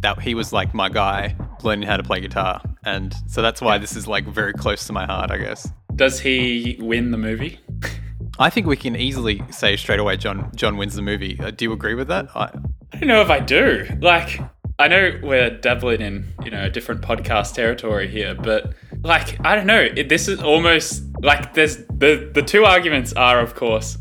that 0.00 0.20
he 0.20 0.34
was 0.34 0.52
like 0.52 0.74
my 0.74 0.88
guy 0.88 1.36
learning 1.62 1.88
how 1.88 1.96
to 1.96 2.02
play 2.02 2.20
guitar, 2.20 2.62
and 2.84 3.14
so 3.26 3.42
that's 3.42 3.60
why 3.60 3.78
this 3.78 3.96
is 3.96 4.06
like 4.06 4.26
very 4.26 4.52
close 4.52 4.86
to 4.86 4.92
my 4.92 5.06
heart, 5.06 5.30
I 5.30 5.38
guess. 5.38 5.70
Does 5.94 6.20
he 6.20 6.78
win 6.80 7.10
the 7.10 7.18
movie? 7.18 7.58
I 8.38 8.50
think 8.50 8.66
we 8.68 8.76
can 8.76 8.94
easily 8.94 9.42
say 9.50 9.76
straight 9.76 9.98
away 9.98 10.16
John 10.16 10.50
John 10.54 10.76
wins 10.76 10.94
the 10.94 11.02
movie. 11.02 11.38
Uh, 11.40 11.50
do 11.50 11.64
you 11.64 11.72
agree 11.72 11.94
with 11.94 12.08
that? 12.08 12.28
I, 12.36 12.50
I 12.92 12.98
don't 12.98 13.08
know 13.08 13.20
if 13.20 13.30
I 13.30 13.40
do. 13.40 13.86
Like, 14.00 14.40
I 14.78 14.86
know 14.86 15.18
we're 15.22 15.50
dabbling 15.50 16.00
in, 16.00 16.32
you 16.44 16.50
know, 16.50 16.64
a 16.64 16.70
different 16.70 17.00
podcast 17.02 17.54
territory 17.54 18.08
here, 18.08 18.34
but 18.34 18.74
like, 19.02 19.44
I 19.46 19.54
don't 19.54 19.66
know. 19.66 19.80
It, 19.80 20.08
this 20.08 20.28
is 20.28 20.40
almost 20.40 21.02
like 21.22 21.54
there's 21.54 21.76
the 21.76 22.30
the 22.32 22.42
two 22.42 22.64
arguments 22.64 23.12
are, 23.14 23.40
of 23.40 23.54
course, 23.54 23.98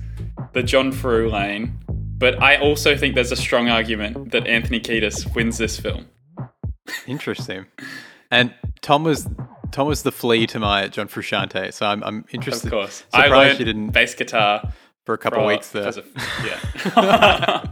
the 0.53 0.63
John 0.63 0.91
Frew 0.91 1.29
lane, 1.29 1.79
but 2.17 2.41
I 2.41 2.57
also 2.57 2.95
think 2.97 3.15
there's 3.15 3.31
a 3.31 3.35
strong 3.35 3.69
argument 3.69 4.31
that 4.31 4.47
Anthony 4.47 4.79
Kiedis 4.79 5.33
wins 5.35 5.57
this 5.57 5.79
film. 5.79 6.05
interesting. 7.05 7.65
And 8.31 8.53
Tom 8.81 9.03
was 9.03 9.27
Tom 9.71 9.87
was 9.87 10.03
the 10.03 10.11
flea 10.11 10.47
to 10.47 10.59
my 10.59 10.87
John 10.87 11.07
Frusciante, 11.07 11.73
so 11.73 11.85
I'm 11.85 12.03
I'm 12.03 12.25
interested. 12.31 12.67
Of 12.67 12.71
course, 12.71 13.03
I 13.13 13.27
learned 13.27 13.59
you 13.59 13.65
didn't 13.65 13.89
bass 13.91 14.13
guitar 14.15 14.71
for 15.05 15.13
a 15.13 15.17
couple 15.17 15.39
for- 15.39 15.43
of 15.43 15.47
weeks 15.47 15.69
there. 15.71 15.87
of- 15.87 16.07
yeah. 16.45 17.63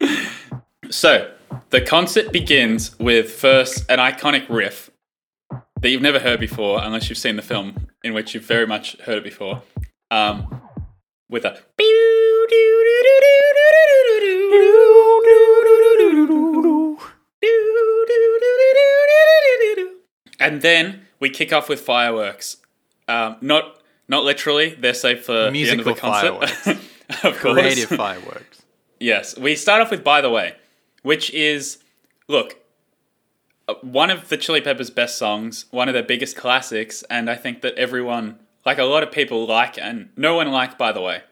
so 0.90 1.30
the 1.70 1.80
concert 1.80 2.32
begins 2.32 2.98
with 2.98 3.30
first 3.30 3.84
an 3.90 3.98
iconic 3.98 4.48
riff 4.48 4.89
that 5.80 5.90
you've 5.90 6.02
never 6.02 6.18
heard 6.18 6.40
before, 6.40 6.82
unless 6.82 7.08
you've 7.08 7.18
seen 7.18 7.36
the 7.36 7.42
film, 7.42 7.88
in 8.04 8.14
which 8.14 8.34
you've 8.34 8.44
very 8.44 8.66
much 8.66 8.98
heard 9.00 9.18
it 9.18 9.24
before. 9.24 9.62
Um, 10.10 10.62
with 11.28 11.44
a 11.44 11.60
and 20.40 20.62
then 20.62 21.06
we 21.20 21.30
kick 21.30 21.52
off 21.52 21.68
with 21.68 21.80
fireworks. 21.80 22.56
Um, 23.06 23.36
not 23.40 23.80
not 24.08 24.24
literally; 24.24 24.74
they're 24.74 24.94
saved 24.94 25.24
for 25.24 25.50
the 25.50 25.70
end 25.70 25.80
of 25.80 25.86
the 25.86 25.94
concert. 25.94 26.28
fireworks. 26.28 26.66
of. 27.24 27.36
Creative 27.36 27.88
fireworks. 27.88 28.62
Yes, 28.98 29.38
we 29.38 29.54
start 29.54 29.80
off 29.80 29.90
with 29.90 30.02
"By 30.02 30.20
the 30.20 30.30
Way," 30.30 30.56
which 31.02 31.30
is 31.30 31.78
look 32.28 32.59
one 33.82 34.10
of 34.10 34.28
the 34.28 34.36
Chili 34.36 34.60
Peppers' 34.60 34.90
best 34.90 35.18
songs, 35.18 35.66
one 35.70 35.88
of 35.88 35.94
their 35.94 36.02
biggest 36.02 36.36
classics, 36.36 37.02
and 37.10 37.28
I 37.30 37.34
think 37.36 37.62
that 37.62 37.74
everyone, 37.74 38.38
like 38.64 38.78
a 38.78 38.84
lot 38.84 39.02
of 39.02 39.10
people, 39.12 39.46
like 39.46 39.78
and 39.78 40.10
no 40.16 40.34
one 40.36 40.50
like. 40.50 40.78
By 40.78 40.92
the 40.92 41.00
way, 41.00 41.22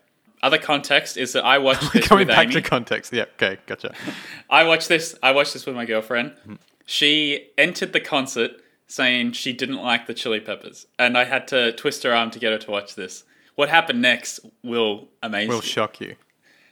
other 0.43 0.59
context 0.59 1.17
is 1.17 1.33
that 1.35 1.45
I 1.45 1.59
watched 1.67 1.93
this 1.93 2.07
Coming 2.09 2.27
with 2.27 2.37
back 2.37 2.45
Amy. 2.47 2.55
to 2.55 2.63
context. 2.63 3.13
Yeah. 3.13 3.25
Okay. 3.35 3.59
Gotcha. 3.67 3.95
I 4.51 4.65
watched 4.65 4.89
this. 4.89 5.17
I 5.23 5.33
watched 5.33 5.53
this 5.53 5.67
with 5.67 5.75
my 5.75 5.85
girlfriend. 5.85 6.31
Mm-hmm. 6.33 6.55
She 6.87 7.49
entered 7.59 7.93
the 7.93 8.01
concert 8.01 8.53
saying 8.87 9.33
she 9.33 9.53
didn't 9.53 9.77
like 9.83 10.07
the 10.07 10.15
Chili 10.15 10.41
Peppers, 10.41 10.87
and 10.99 11.17
I 11.19 11.25
had 11.25 11.47
to 11.49 11.73
twist 11.73 12.03
her 12.05 12.15
arm 12.15 12.31
to 12.31 12.39
get 12.39 12.53
her 12.53 12.59
to 12.59 12.71
watch 12.71 12.95
this. 12.95 13.25
What 13.55 13.69
happened 13.69 14.01
next 14.01 14.41
will 14.63 15.09
amaze 15.23 15.49
Will 15.49 15.57
you. 15.57 15.63
shock 15.63 16.01
you. 16.01 16.17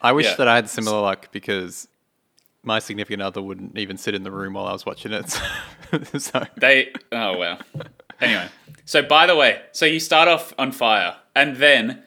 I 0.00 0.12
wish 0.12 0.26
Yeah. 0.26 0.34
that 0.36 0.48
I 0.48 0.54
had 0.54 0.70
similar 0.70 1.00
luck 1.00 1.28
because 1.32 1.88
my 2.66 2.78
significant 2.80 3.22
other 3.22 3.40
wouldn't 3.40 3.78
even 3.78 3.96
sit 3.96 4.14
in 4.14 4.22
the 4.24 4.30
room 4.30 4.52
while 4.54 4.66
I 4.66 4.72
was 4.72 4.84
watching 4.84 5.12
it. 5.12 5.40
So, 6.12 6.18
so 6.18 6.46
They 6.56 6.92
oh 7.12 7.38
wow. 7.38 7.58
Anyway, 8.20 8.48
so 8.84 9.02
by 9.02 9.26
the 9.28 9.36
way, 9.36 9.60
so 9.70 9.86
you 9.86 10.00
start 10.00 10.26
off 10.26 10.52
on 10.58 10.72
fire, 10.72 11.14
and 11.36 11.56
then 11.56 12.02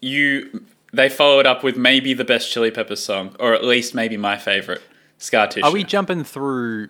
you 0.00 0.64
they 0.92 1.08
followed 1.08 1.46
up 1.46 1.62
with 1.64 1.76
maybe 1.76 2.12
the 2.14 2.24
best 2.24 2.50
Chili 2.52 2.70
Peppers 2.70 3.02
song, 3.02 3.34
or 3.40 3.54
at 3.54 3.64
least 3.64 3.94
maybe 3.94 4.16
my 4.18 4.36
favorite, 4.36 4.82
Scar 5.18 5.46
Tissue. 5.46 5.64
are 5.64 5.72
we 5.72 5.82
jumping 5.84 6.24
through? 6.24 6.88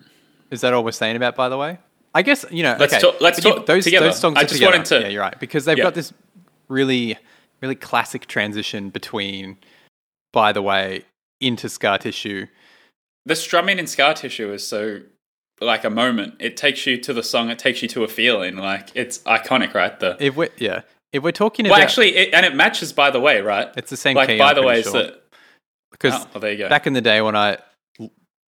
Is 0.49 0.61
that 0.61 0.73
all 0.73 0.83
we're 0.83 0.91
saying 0.91 1.15
about? 1.15 1.35
By 1.37 1.47
the 1.47 1.57
way, 1.57 1.77
I 2.13 2.23
guess 2.23 2.45
you 2.51 2.63
know. 2.63 2.75
Let's 2.77 2.93
okay, 2.93 3.01
talk- 3.01 3.21
let's 3.21 3.39
talk 3.41 3.65
those 3.65 3.85
together. 3.85 4.07
those 4.07 4.19
songs. 4.19 4.37
I 4.37 4.41
just 4.41 4.55
together. 4.55 4.71
wanted 4.77 4.85
to- 4.87 5.01
Yeah, 5.01 5.07
you're 5.07 5.21
right 5.21 5.39
because 5.39 5.63
they've 5.65 5.77
Yeah. 5.77 5.85
got 5.85 5.93
this 5.93 6.11
really, 6.67 7.17
really 7.61 7.75
classic 7.75 8.25
transition 8.27 8.89
between. 8.89 9.57
By 10.33 10.51
the 10.51 10.61
way, 10.61 11.03
into 11.39 11.69
scar 11.69 11.97
tissue. 11.99 12.47
The 13.25 13.35
strumming 13.35 13.79
in 13.79 13.87
Scar 13.87 14.13
Tissue 14.13 14.51
is 14.51 14.67
so 14.67 15.01
like 15.59 15.83
a 15.83 15.89
moment. 15.89 16.35
It 16.39 16.57
takes 16.57 16.85
you 16.87 16.97
to 16.97 17.13
the 17.13 17.23
song. 17.23 17.49
It 17.49 17.59
takes 17.59 17.81
you 17.81 17.87
to 17.89 18.03
a 18.03 18.07
feeling. 18.07 18.57
Like 18.57 18.89
it's 18.95 19.19
iconic, 19.19 19.73
right? 19.73 19.97
The 19.99 20.17
If 20.19 20.35
we're 20.35 20.49
yeah, 20.57 20.81
if 21.13 21.23
we're 21.23 21.31
talking 21.31 21.65
about. 21.65 21.73
well, 21.73 21.79
about 21.79 21.89
actually, 21.89 22.15
it, 22.15 22.33
and 22.33 22.45
it 22.45 22.55
matches. 22.55 22.93
By 22.93 23.11
the 23.11 23.19
way, 23.19 23.41
right? 23.41 23.69
it's 23.77 23.89
the 23.89 23.97
same 23.97 24.15
like 24.15 24.29
key. 24.29 24.37
by 24.37 24.49
I'm 24.49 24.55
the 24.55 24.63
way, 24.63 24.81
sure. 24.81 24.93
that 24.93 25.23
because 25.91 26.25
oh, 26.35 26.39
there 26.39 26.51
you 26.51 26.57
go. 26.57 26.69
back 26.69 26.87
in 26.87 26.93
the 26.93 27.01
day 27.01 27.21
when 27.21 27.35
I 27.35 27.57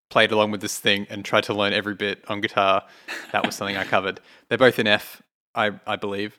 played 0.09 0.31
along 0.31 0.51
with 0.51 0.61
this 0.61 0.77
thing 0.77 1.07
and 1.09 1.23
tried 1.23 1.45
to 1.45 1.53
learn 1.53 1.73
every 1.73 1.95
bit 1.95 2.23
on 2.27 2.41
guitar, 2.41 2.83
that 3.31 3.45
was 3.45 3.55
something 3.55 3.77
I 3.77 3.83
covered. 3.83 4.19
They're 4.49 4.57
both 4.57 4.79
in 4.79 4.87
F, 4.87 5.21
I 5.53 5.71
I 5.85 5.97
believe. 5.97 6.37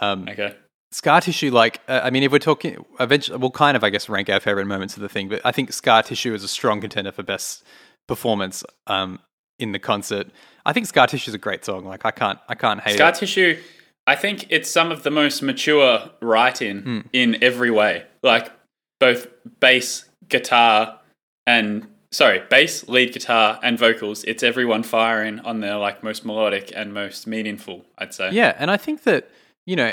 Um, 0.00 0.26
okay. 0.28 0.56
Scar 0.94 1.20
tissue, 1.20 1.50
like 1.50 1.80
uh, 1.88 2.02
I 2.04 2.10
mean, 2.10 2.22
if 2.22 2.30
we're 2.30 2.38
talking, 2.38 2.84
eventually 3.00 3.36
we'll 3.36 3.50
kind 3.50 3.76
of, 3.76 3.82
I 3.82 3.90
guess, 3.90 4.08
rank 4.08 4.30
our 4.30 4.38
favorite 4.38 4.66
moments 4.66 4.94
of 4.96 5.02
the 5.02 5.08
thing. 5.08 5.28
But 5.28 5.40
I 5.44 5.50
think 5.50 5.72
Scar 5.72 6.04
tissue 6.04 6.32
is 6.34 6.44
a 6.44 6.48
strong 6.48 6.80
contender 6.80 7.10
for 7.10 7.24
best 7.24 7.64
performance 8.06 8.62
um, 8.86 9.18
in 9.58 9.72
the 9.72 9.80
concert. 9.80 10.28
I 10.64 10.72
think 10.72 10.86
Scar 10.86 11.08
tissue 11.08 11.32
is 11.32 11.34
a 11.34 11.38
great 11.38 11.64
song. 11.64 11.84
Like 11.84 12.04
I 12.04 12.12
can't, 12.12 12.38
I 12.48 12.54
can't 12.54 12.80
hate 12.80 12.94
Scar 12.94 13.08
it. 13.08 13.16
Tissue, 13.16 13.60
I 14.06 14.14
think 14.14 14.46
it's 14.50 14.70
some 14.70 14.92
of 14.92 15.02
the 15.02 15.10
most 15.10 15.42
mature 15.42 16.10
writing 16.22 16.82
Hmm. 16.82 17.00
in 17.12 17.42
every 17.42 17.72
way. 17.72 18.04
Like 18.22 18.52
both 19.00 19.26
bass, 19.58 20.04
guitar, 20.28 21.00
and 21.44 21.88
sorry, 22.12 22.40
bass, 22.48 22.86
lead 22.88 23.12
guitar, 23.12 23.58
and 23.64 23.76
vocals. 23.76 24.22
It's 24.22 24.44
everyone 24.44 24.84
firing 24.84 25.40
on 25.40 25.58
their 25.58 25.76
like 25.76 26.04
most 26.04 26.24
melodic 26.24 26.72
and 26.72 26.94
most 26.94 27.26
meaningful. 27.26 27.84
I'd 27.98 28.14
say. 28.14 28.30
Yeah, 28.30 28.54
and 28.60 28.70
I 28.70 28.76
think 28.76 29.02
that 29.02 29.28
you 29.66 29.74
know 29.74 29.92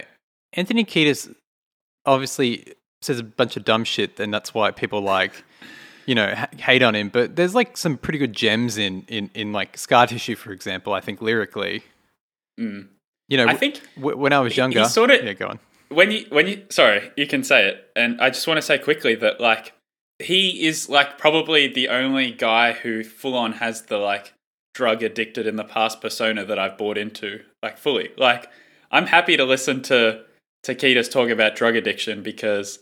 Anthony 0.53 0.83
Kiedis 0.85 1.33
obviously 2.05 2.73
says 3.01 3.19
a 3.19 3.23
bunch 3.23 3.57
of 3.57 3.63
dumb 3.65 3.83
shit, 3.83 4.19
and 4.19 4.33
that's 4.33 4.53
why 4.53 4.71
people 4.71 5.01
like 5.01 5.31
you 6.05 6.15
know 6.15 6.33
ha- 6.35 6.49
hate 6.57 6.81
on 6.83 6.95
him. 6.95 7.09
But 7.09 7.35
there's 7.35 7.55
like 7.55 7.77
some 7.77 7.97
pretty 7.97 8.19
good 8.19 8.33
gems 8.33 8.77
in 8.77 9.03
in 9.07 9.29
in 9.33 9.53
like 9.53 9.77
Scar 9.77 10.07
Tissue, 10.07 10.35
for 10.35 10.51
example. 10.51 10.93
I 10.93 10.99
think 11.01 11.21
lyrically, 11.21 11.83
Mm. 12.59 12.87
you 13.29 13.37
know, 13.37 13.47
I 13.47 13.55
think 13.55 13.81
w- 13.95 14.17
when 14.17 14.33
I 14.33 14.39
was 14.39 14.57
younger, 14.57 14.83
sorta- 14.85 15.23
yeah, 15.23 15.33
go 15.33 15.47
on. 15.47 15.59
when 15.89 16.11
you 16.11 16.25
when 16.29 16.47
you 16.47 16.63
sorry, 16.69 17.11
you 17.15 17.27
can 17.27 17.43
say 17.43 17.67
it. 17.67 17.89
And 17.95 18.19
I 18.21 18.29
just 18.29 18.47
want 18.47 18.57
to 18.57 18.61
say 18.61 18.77
quickly 18.77 19.15
that 19.15 19.39
like 19.39 19.73
he 20.19 20.65
is 20.67 20.89
like 20.89 21.17
probably 21.17 21.67
the 21.67 21.87
only 21.89 22.31
guy 22.31 22.73
who 22.73 23.03
full 23.03 23.35
on 23.35 23.53
has 23.53 23.83
the 23.83 23.97
like 23.97 24.33
drug 24.75 25.01
addicted 25.03 25.47
in 25.47 25.55
the 25.55 25.63
past 25.63 25.99
persona 26.01 26.45
that 26.45 26.59
I've 26.59 26.77
bought 26.77 26.97
into 26.97 27.41
like 27.63 27.77
fully. 27.77 28.09
Like 28.17 28.47
I'm 28.91 29.07
happy 29.07 29.35
to 29.37 29.45
listen 29.45 29.81
to 29.83 30.23
to 30.63 30.75
Kiedis 30.75 31.11
talk 31.11 31.29
about 31.29 31.55
drug 31.55 31.75
addiction 31.75 32.21
because 32.21 32.79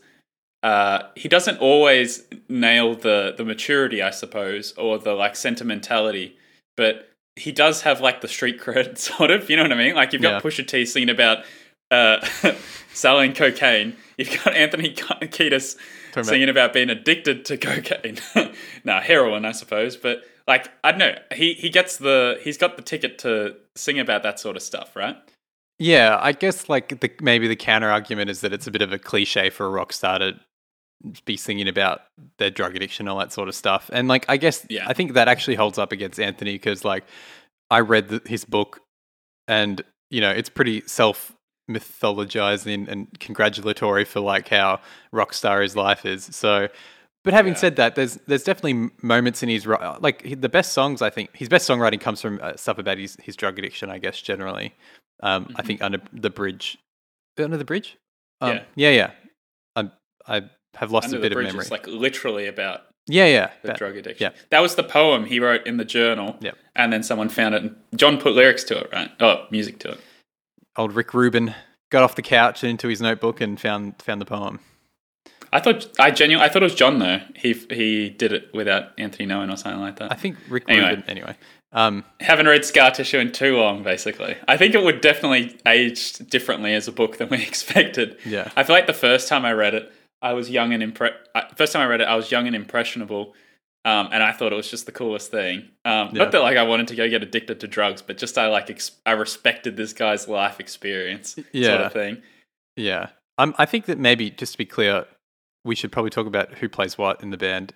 uh, 0.64 1.04
he 1.16 1.30
doesn't 1.30 1.58
always 1.60 2.24
nail 2.50 2.96
the 2.96 3.34
the 3.38 3.46
maturity, 3.46 4.02
I 4.02 4.10
suppose, 4.12 4.74
or 4.78 4.98
the 4.98 5.14
like 5.14 5.36
sentimentality, 5.36 6.38
but 6.76 7.10
he 7.36 7.52
does 7.54 7.84
have 7.84 8.02
like 8.02 8.20
the 8.22 8.28
street 8.28 8.60
cred 8.60 8.98
sort 9.10 9.32
of. 9.32 9.50
You 9.50 9.56
know 9.56 9.64
what 9.64 9.72
I 9.72 9.76
mean? 9.76 9.96
Like 9.96 10.12
you've 10.14 10.22
got 10.22 10.34
Yeah. 10.44 10.50
Pusha 10.50 10.68
T 10.68 10.86
singing 10.86 11.10
about 11.10 11.46
uh, 11.92 12.26
selling 12.94 13.34
cocaine. 13.34 13.96
You've 14.18 14.44
got 14.44 14.54
Anthony 14.56 14.92
Kiedis 14.94 15.78
about- 16.12 16.26
singing 16.26 16.50
about 16.50 16.74
being 16.74 16.90
addicted 16.90 17.46
to 17.46 17.58
cocaine. 17.58 18.18
nah, 18.84 19.00
heroin, 19.00 19.46
I 19.46 19.54
suppose. 19.54 19.96
But 19.96 20.24
like, 20.48 20.70
I 20.84 20.92
don't 20.92 21.00
know. 21.00 21.16
He 21.34 21.54
he 21.54 21.70
gets 21.70 21.96
the 21.98 22.38
he's 22.44 22.58
got 22.58 22.76
the 22.76 22.84
ticket 22.84 23.18
to 23.20 23.56
sing 23.78 23.98
about 24.00 24.24
that 24.24 24.40
sort 24.42 24.58
of 24.58 24.62
stuff, 24.62 24.96
right? 24.98 25.16
Yeah, 25.80 26.18
I 26.22 26.34
guess 26.34 26.68
like 26.68 27.00
the 27.00 27.10
maybe 27.22 27.48
the 27.48 27.56
counter 27.56 27.90
argument 27.90 28.30
is 28.30 28.42
that 28.42 28.52
it's 28.54 28.68
a 28.68 28.72
bit 28.72 28.82
of 28.82 28.92
a 28.92 29.00
cliche 29.00 29.50
for 29.50 29.66
a 29.66 29.70
rock 29.70 29.94
star 29.94 30.20
to 30.20 30.34
be 31.26 31.38
singing 31.38 31.70
about 31.70 32.02
their 32.38 32.50
drug 32.50 32.76
addiction, 32.76 33.04
and 33.08 33.12
all 33.14 33.20
that 33.20 33.32
sort 33.32 33.48
of 33.48 33.56
stuff. 33.56 33.90
And 33.94 34.08
like, 34.10 34.26
I 34.28 34.36
guess 34.38 34.66
Yeah. 34.70 34.86
I 34.88 34.94
think 34.94 35.14
that 35.14 35.30
actually 35.30 35.56
holds 35.56 35.78
up 35.78 35.94
against 35.94 36.20
Anthony 36.20 36.54
because 36.56 36.84
like 36.84 37.06
I 37.72 37.80
read 37.80 38.10
the, 38.10 38.22
his 38.26 38.44
book, 38.44 38.82
and 39.48 39.82
you 40.10 40.20
know 40.22 40.32
it's 40.32 40.50
pretty 40.50 40.82
self 40.86 41.34
mythologizing 41.70 42.88
and 42.90 43.08
congratulatory 43.20 44.04
for 44.04 44.20
like 44.20 44.50
how 44.50 44.82
rock 45.14 45.34
star 45.34 45.62
his 45.62 45.76
life 45.76 46.06
is. 46.06 46.26
So. 46.26 46.68
But 47.26 47.34
having 47.34 47.52
Yeah. 47.54 47.60
said 47.60 47.76
that, 47.76 47.96
there's 47.96 48.16
there's 48.28 48.44
definitely 48.44 48.92
moments 49.04 49.44
in 49.44 49.50
his 49.50 49.66
like 49.68 50.40
the 50.42 50.48
best 50.50 50.72
songs. 50.72 51.02
I 51.02 51.10
think 51.10 51.36
his 51.36 51.50
best 51.50 51.68
songwriting 51.70 52.00
comes 52.00 52.22
from 52.22 52.40
uh, 52.42 52.56
stuff 52.56 52.78
about 52.78 52.98
his 52.98 53.18
his 53.22 53.36
drug 53.36 53.60
addiction. 53.60 53.90
I 53.90 53.98
guess 54.00 54.22
generally, 54.22 54.74
um, 55.22 55.54
I 55.56 55.62
Mhm. 55.62 55.66
think 55.66 55.82
under 55.84 56.02
the 56.14 56.30
bridge, 56.30 56.78
under 57.38 57.58
the 57.58 57.66
bridge, 57.66 57.98
um, 58.42 58.58
Yeah. 58.58 58.64
yeah, 58.76 58.90
yeah. 58.90 59.12
I 59.76 59.92
I 60.38 60.50
have 60.76 60.92
lost 60.92 61.06
Under 61.06 61.18
a 61.18 61.22
the 61.22 61.30
bit 61.30 61.38
of 61.38 61.44
memory. 61.44 61.62
is 61.66 61.72
like 61.72 61.88
literally 61.88 62.46
about 62.48 62.86
yeah, 63.08 63.26
yeah, 63.26 63.52
the 63.64 63.70
That- 63.70 63.78
drug 63.78 63.98
addiction. 63.98 64.32
yeah. 64.32 64.40
That 64.52 64.60
was 64.60 64.76
the 64.76 64.84
poem 64.84 65.26
he 65.26 65.40
wrote 65.40 65.66
in 65.66 65.78
the 65.78 65.86
journal. 65.86 66.38
Yep. 66.42 66.56
And 66.76 66.94
then 66.94 67.02
someone 67.02 67.28
found 67.30 67.56
it. 67.56 67.64
And 67.64 67.76
John 67.96 68.20
put 68.20 68.34
lyrics 68.36 68.64
to 68.66 68.78
it, 68.78 68.90
right? 68.94 69.10
Oh, 69.20 69.48
music 69.50 69.80
to 69.80 69.94
it. 69.94 70.00
Old 70.78 70.94
Rick 70.94 71.14
Rubin 71.16 71.56
got 71.90 72.04
off 72.04 72.14
the 72.16 72.22
couch 72.22 72.62
and 72.62 72.70
into 72.70 72.88
his 72.88 73.02
notebook 73.02 73.42
and 73.42 73.60
found 73.60 74.00
found 74.02 74.22
the 74.22 74.26
poem. 74.26 74.60
I 75.52 75.60
thought 75.60 75.88
I 76.00 76.12
genuinely 76.12 76.46
I 76.48 76.52
thought 76.52 76.62
it 76.62 76.66
was 76.66 76.76
John 76.76 77.00
though. 77.00 77.20
He 77.36 77.54
he 77.54 78.10
did 78.10 78.32
it 78.34 78.54
without 78.54 78.92
Anthony 78.98 79.26
knowing 79.26 79.50
or 79.50 79.58
something 79.58 79.82
like 79.82 79.98
that. 79.98 80.12
I 80.12 80.16
think 80.16 80.38
Rick 80.50 80.66
Anyway. 80.68 80.90
Rubin. 80.90 81.04
Anyway, 81.08 81.36
um, 81.72 82.04
haven't 82.20 82.48
read 82.48 82.66
Scar 82.66 82.92
Tissue 82.92 83.18
in 83.20 83.32
too 83.32 83.58
long, 83.58 83.84
basically. 83.84 84.36
I 84.48 84.58
think 84.58 84.76
it 84.76 84.84
would 84.84 85.02
definitely 85.02 85.58
age 85.66 86.14
differently 86.30 86.74
as 86.74 86.88
a 86.88 86.92
book 86.92 87.18
than 87.18 87.30
we 87.30 87.38
expected. 87.44 88.18
Yeah. 88.26 88.50
I 88.56 88.64
feel 88.64 88.76
like 88.76 88.88
the 88.88 88.94
first 88.94 89.28
time 89.28 89.46
I 89.46 89.54
read 89.54 89.74
it, 89.74 89.92
I 90.22 90.34
was 90.34 90.50
young 90.50 90.74
and 90.74 90.84
impre- 90.84 91.14
First 91.56 91.74
time 91.74 91.82
I 91.82 91.86
read 91.88 92.02
it, 92.02 92.08
I 92.08 92.16
was 92.16 92.32
young 92.32 92.46
and 92.48 92.56
impressionable, 92.56 93.34
um, 93.86 94.10
and 94.12 94.22
I 94.22 94.32
thought 94.34 94.52
it 94.52 94.56
was 94.56 94.70
just 94.70 94.86
the 94.86 94.92
coolest 94.92 95.32
thing. 95.32 95.70
Um, 95.86 96.10
Yeah. 96.12 96.24
Not 96.24 96.32
that 96.34 96.42
like 96.42 96.58
I 96.58 96.64
wanted 96.64 96.88
to 96.90 96.96
go 96.96 97.08
get 97.10 97.24
addicted 97.24 97.60
to 97.62 97.68
drugs, 97.68 98.02
but 98.02 98.18
just 98.18 98.38
I 98.38 98.48
like 98.48 98.70
ex- 98.70 98.92
I 99.06 99.12
respected 99.12 99.78
this 99.78 99.94
guy's 99.94 100.28
life 100.28 100.60
experience, 100.60 101.34
sort 101.36 101.48
Yeah. 101.54 101.86
of 101.88 101.94
thing. 101.94 102.22
yeah. 102.76 103.10
Um, 103.38 103.56
I 103.58 103.66
think 103.66 103.86
that 103.86 103.98
maybe 103.98 104.30
just 104.32 104.52
to 104.52 104.58
be 104.58 104.66
clear, 104.66 105.06
we 105.64 105.76
should 105.76 105.92
probably 105.92 106.10
talk 106.10 106.28
about 106.28 106.56
who 106.56 106.70
plays 106.70 106.98
what 106.98 107.22
in 107.22 107.30
the 107.32 107.38
band 107.38 107.74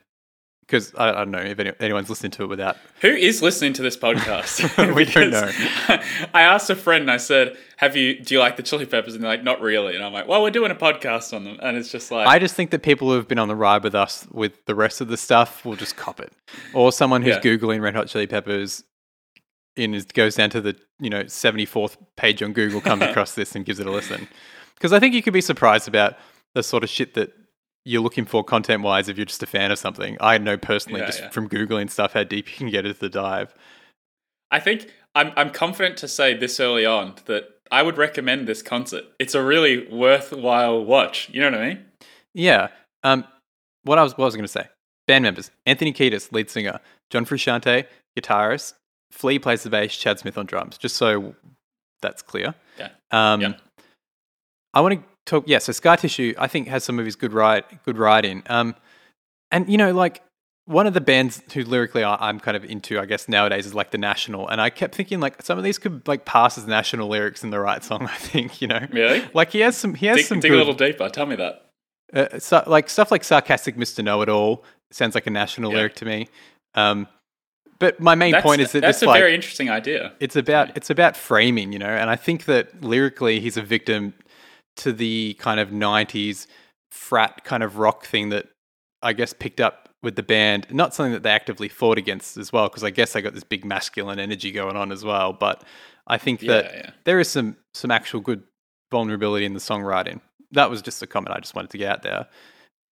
because 0.62 0.94
I, 0.96 1.10
I 1.10 1.12
don't 1.12 1.32
know 1.32 1.40
if 1.40 1.60
any, 1.60 1.74
anyone's 1.82 2.10
listening 2.10 2.32
to 2.32 2.44
it 2.44 2.48
without. 2.48 2.78
Who 3.02 3.10
is 3.10 3.42
listening 3.42 3.74
to 3.74 3.82
this 3.82 3.98
podcast? 3.98 4.62
We 4.96 5.04
don't 5.06 5.32
Because 5.32 5.54
I 6.34 6.42
asked 6.44 6.70
a 6.70 6.76
friend 6.76 7.02
and 7.02 7.12
I 7.12 7.18
said, 7.18 7.58
"Have 7.78 7.98
you? 7.98 8.20
Do 8.22 8.34
you 8.34 8.40
like 8.40 8.56
the 8.56 8.64
Chili 8.64 8.86
Peppers?" 8.86 9.14
And 9.14 9.24
they're 9.24 9.32
like, 9.32 9.44
"Not 9.44 9.60
really." 9.60 9.96
And 9.96 10.04
I'm 10.04 10.14
like, 10.14 10.28
"Well, 10.28 10.42
we're 10.42 10.52
doing 10.52 10.72
a 10.72 10.76
podcast 10.76 11.34
on 11.36 11.44
them," 11.44 11.58
and 11.62 11.76
it's 11.76 11.92
just 11.92 12.12
like, 12.12 12.28
I 12.28 12.40
just 12.40 12.56
think 12.56 12.72
that 12.72 12.82
people 12.82 13.10
who 13.10 13.16
have 13.16 13.28
been 13.28 13.40
on 13.40 13.50
the 13.50 13.56
ride 13.56 13.84
with 13.84 13.94
us 13.96 14.26
with 14.32 14.64
the 14.66 14.74
rest 14.76 15.02
of 15.02 15.10
the 15.10 15.18
stuff 15.18 15.66
will 15.66 15.76
just 15.76 15.98
cop 15.98 16.20
it, 16.22 16.32
or 16.74 16.92
someone 16.94 17.22
who's 17.24 17.36
Yeah. 17.36 17.42
googling 17.42 17.82
Red 17.82 17.96
Hot 17.96 18.08
Chili 18.08 18.28
Peppers 18.28 18.84
in 19.76 19.94
is, 19.94 20.06
goes 20.06 20.36
down 20.36 20.50
to 20.52 20.62
the 20.62 20.78
you 21.00 21.10
know 21.10 21.26
seventy 21.28 21.66
fourth 21.66 21.98
page 22.16 22.42
on 22.42 22.54
Google, 22.54 22.80
comes 22.80 23.02
across 23.10 23.34
this 23.36 23.54
and 23.56 23.66
gives 23.66 23.80
it 23.80 23.88
a 23.88 23.92
listen. 23.92 24.30
Because 24.76 24.94
I 24.94 25.00
think 25.00 25.14
you 25.14 25.22
could 25.22 25.34
be 25.34 25.42
surprised 25.42 25.90
about 25.90 26.16
the 26.54 26.64
sort 26.64 26.84
of 26.84 26.90
shit 26.90 27.16
that 27.16 27.34
you're 27.86 28.02
looking 28.02 28.26
for 28.26 28.44
content 28.44 28.82
wise 28.84 29.10
if 29.10 29.18
you're 29.18 29.26
just 29.26 29.44
a 29.44 29.48
fan 29.48 29.72
of 29.72 29.80
something. 29.80 30.18
I 30.22 30.38
know 30.38 30.58
personally 30.58 31.02
Yeah, 31.02 31.06
just 31.08 31.20
yeah. 31.22 31.30
from 31.30 31.50
googling 31.50 31.90
stuff 31.90 32.14
how 32.14 32.24
deep 32.24 32.50
you 32.52 32.58
can 32.58 32.70
get 32.70 32.86
into 32.86 33.00
the 33.00 33.10
dive. 33.10 33.54
I 34.52 34.60
think 34.60 34.92
I'm 35.16 35.32
I'm 35.36 35.50
confident 35.52 35.98
to 35.98 36.08
say 36.08 36.34
this 36.34 36.60
early 36.60 36.86
on 36.86 37.16
that 37.26 37.50
I 37.72 37.82
would 37.84 37.98
recommend 37.98 38.48
this 38.48 38.62
concert. 38.62 39.04
It's 39.20 39.36
a 39.36 39.44
really 39.44 39.88
worthwhile 39.90 40.84
watch. 40.86 41.30
You 41.32 41.42
know 41.42 41.52
what 41.52 41.60
I 41.60 41.68
mean? 41.70 41.86
Yeah. 42.34 42.68
Um, 43.04 43.26
what 43.84 43.98
I 44.00 44.04
was 44.04 44.14
what 44.18 44.26
I 44.26 44.28
was 44.28 44.36
going 44.36 44.46
to 44.46 44.52
say? 44.52 44.68
Band 45.08 45.24
members: 45.24 45.52
Anthony 45.66 45.92
Kiedis, 45.92 46.32
lead 46.32 46.50
singer; 46.50 46.80
John 47.10 47.26
Frusciante, 47.26 47.86
guitarist; 48.18 48.74
Flea 49.12 49.40
plays 49.40 49.64
the 49.64 49.70
bass; 49.70 49.96
Chad 49.98 50.20
Smith 50.20 50.38
on 50.38 50.46
drums. 50.46 50.78
Just 50.78 50.96
so 50.96 51.36
that's 52.02 52.22
clear. 52.22 52.54
Yeah. 52.80 52.90
Um, 53.12 53.42
Yeah. 53.42 53.54
I 54.74 54.82
want 54.82 54.96
to 55.02 55.04
talk. 55.26 55.44
Yeah. 55.48 55.58
So 55.60 55.72
Scar 55.72 55.98
Tissue, 55.98 56.34
I 56.38 56.48
think, 56.48 56.68
has 56.68 56.84
some 56.84 57.00
of 57.00 57.06
his 57.06 57.16
good 57.16 57.34
write, 57.34 57.84
good 57.86 57.98
writing. 57.98 58.44
Um, 58.48 58.76
and 59.52 59.70
you 59.70 59.78
know, 59.78 59.92
like 59.94 60.22
one 60.66 60.88
of 60.88 60.94
the 60.94 61.02
bands 61.02 61.42
who 61.54 61.64
lyrically 61.64 62.04
I'm 62.04 62.40
kind 62.40 62.56
of 62.56 62.64
into, 62.64 62.98
I 63.00 63.06
guess 63.06 63.28
nowadays 63.28 63.66
is 63.66 63.74
like 63.74 63.92
the 63.92 63.98
National. 63.98 64.48
And 64.48 64.62
I 64.62 64.70
kept 64.70 64.96
thinking 64.96 65.20
like 65.20 65.42
some 65.42 65.58
of 65.58 65.64
these 65.64 65.78
could 65.78 66.08
like 66.08 66.26
pass 66.26 66.58
as 66.58 66.66
National 66.66 67.08
lyrics 67.10 67.44
in 67.44 67.50
the 67.50 67.60
right 67.60 67.84
song. 67.84 68.04
I 68.12 68.16
think 68.16 68.62
you 68.62 68.68
know. 68.68 68.86
Really? 68.92 69.28
Like 69.34 69.52
he 69.52 69.60
has 69.60 69.76
some. 69.78 69.94
He 69.96 70.06
has 70.08 70.18
Dig, 70.18 70.26
some 70.26 70.40
dig 70.40 70.52
good, 70.52 70.56
a 70.56 70.60
little 70.60 70.74
deeper. 70.74 71.10
Tell 71.10 71.26
me 71.26 71.36
that. 71.36 71.66
uh, 72.14 72.40
so, 72.40 72.64
like 72.68 72.90
stuff 72.90 73.12
like 73.12 73.24
sarcastic 73.24 73.76
Mr. 73.76 74.04
Know 74.04 74.22
It 74.22 74.30
All 74.30 74.64
sounds 74.92 75.16
like 75.16 75.28
a 75.28 75.32
national 75.32 75.72
Yeah. 75.72 75.78
lyric 75.78 75.96
to 75.96 76.06
me. 76.06 76.28
Um, 76.76 77.08
but 77.80 78.00
my 78.00 78.16
main 78.16 78.32
That's, 78.32 78.44
point 78.44 78.62
is 78.62 78.72
that 78.72 78.82
that's 78.82 79.02
a 79.02 79.06
like 79.08 79.20
very 79.20 79.36
interesting 79.36 79.70
idea. 79.70 80.14
it's 80.22 80.36
about 80.38 80.76
it's 80.78 80.90
about 80.90 81.18
framing, 81.18 81.74
you 81.74 81.80
know, 81.80 81.88
and 81.88 82.10
I 82.10 82.16
think 82.16 82.46
that 82.46 82.82
lyrically 82.84 83.40
he's 83.42 83.58
a 83.58 83.62
victim 83.62 84.14
to 84.78 84.94
the 84.94 85.36
kind 85.40 85.60
of 85.60 85.70
'90s 85.70 86.48
frat 86.92 87.44
kind 87.44 87.64
of 87.64 87.78
rock 87.78 88.06
thing 88.06 88.30
that 88.30 88.48
I 89.02 89.14
guess 89.14 89.34
picked 89.34 89.60
up 89.60 89.90
with 90.02 90.16
the 90.16 90.24
band. 90.24 90.68
Not 90.70 90.94
something 90.94 91.14
that 91.14 91.24
they 91.24 91.30
actively 91.32 91.70
fought 91.70 91.98
against 91.98 92.38
as 92.38 92.52
well, 92.52 92.68
because 92.70 92.84
I 92.84 92.90
guess 92.90 93.14
they 93.14 93.22
got 93.22 93.34
this 93.34 93.44
big 93.44 93.66
masculine 93.66 94.20
energy 94.20 94.52
going 94.52 94.76
on 94.76 94.92
as 94.92 95.04
well. 95.04 95.34
But 95.34 95.64
I 96.08 96.18
think 96.18 96.42
that 96.42 96.66
Yeah, 96.66 96.72
yeah. 96.76 96.90
there 97.06 97.20
is 97.20 97.30
some 97.30 97.58
some 97.74 97.92
actual 97.92 98.20
good 98.20 98.44
vulnerability 98.92 99.46
in 99.46 99.54
the 99.54 99.60
songwriting. 99.60 100.20
That 100.52 100.70
was 100.70 100.82
just 100.82 101.02
a 101.02 101.08
comment 101.08 101.36
I 101.36 101.40
just 101.40 101.56
wanted 101.56 101.72
to 101.72 101.78
get 101.78 101.92
out 101.92 102.04
there. 102.04 102.28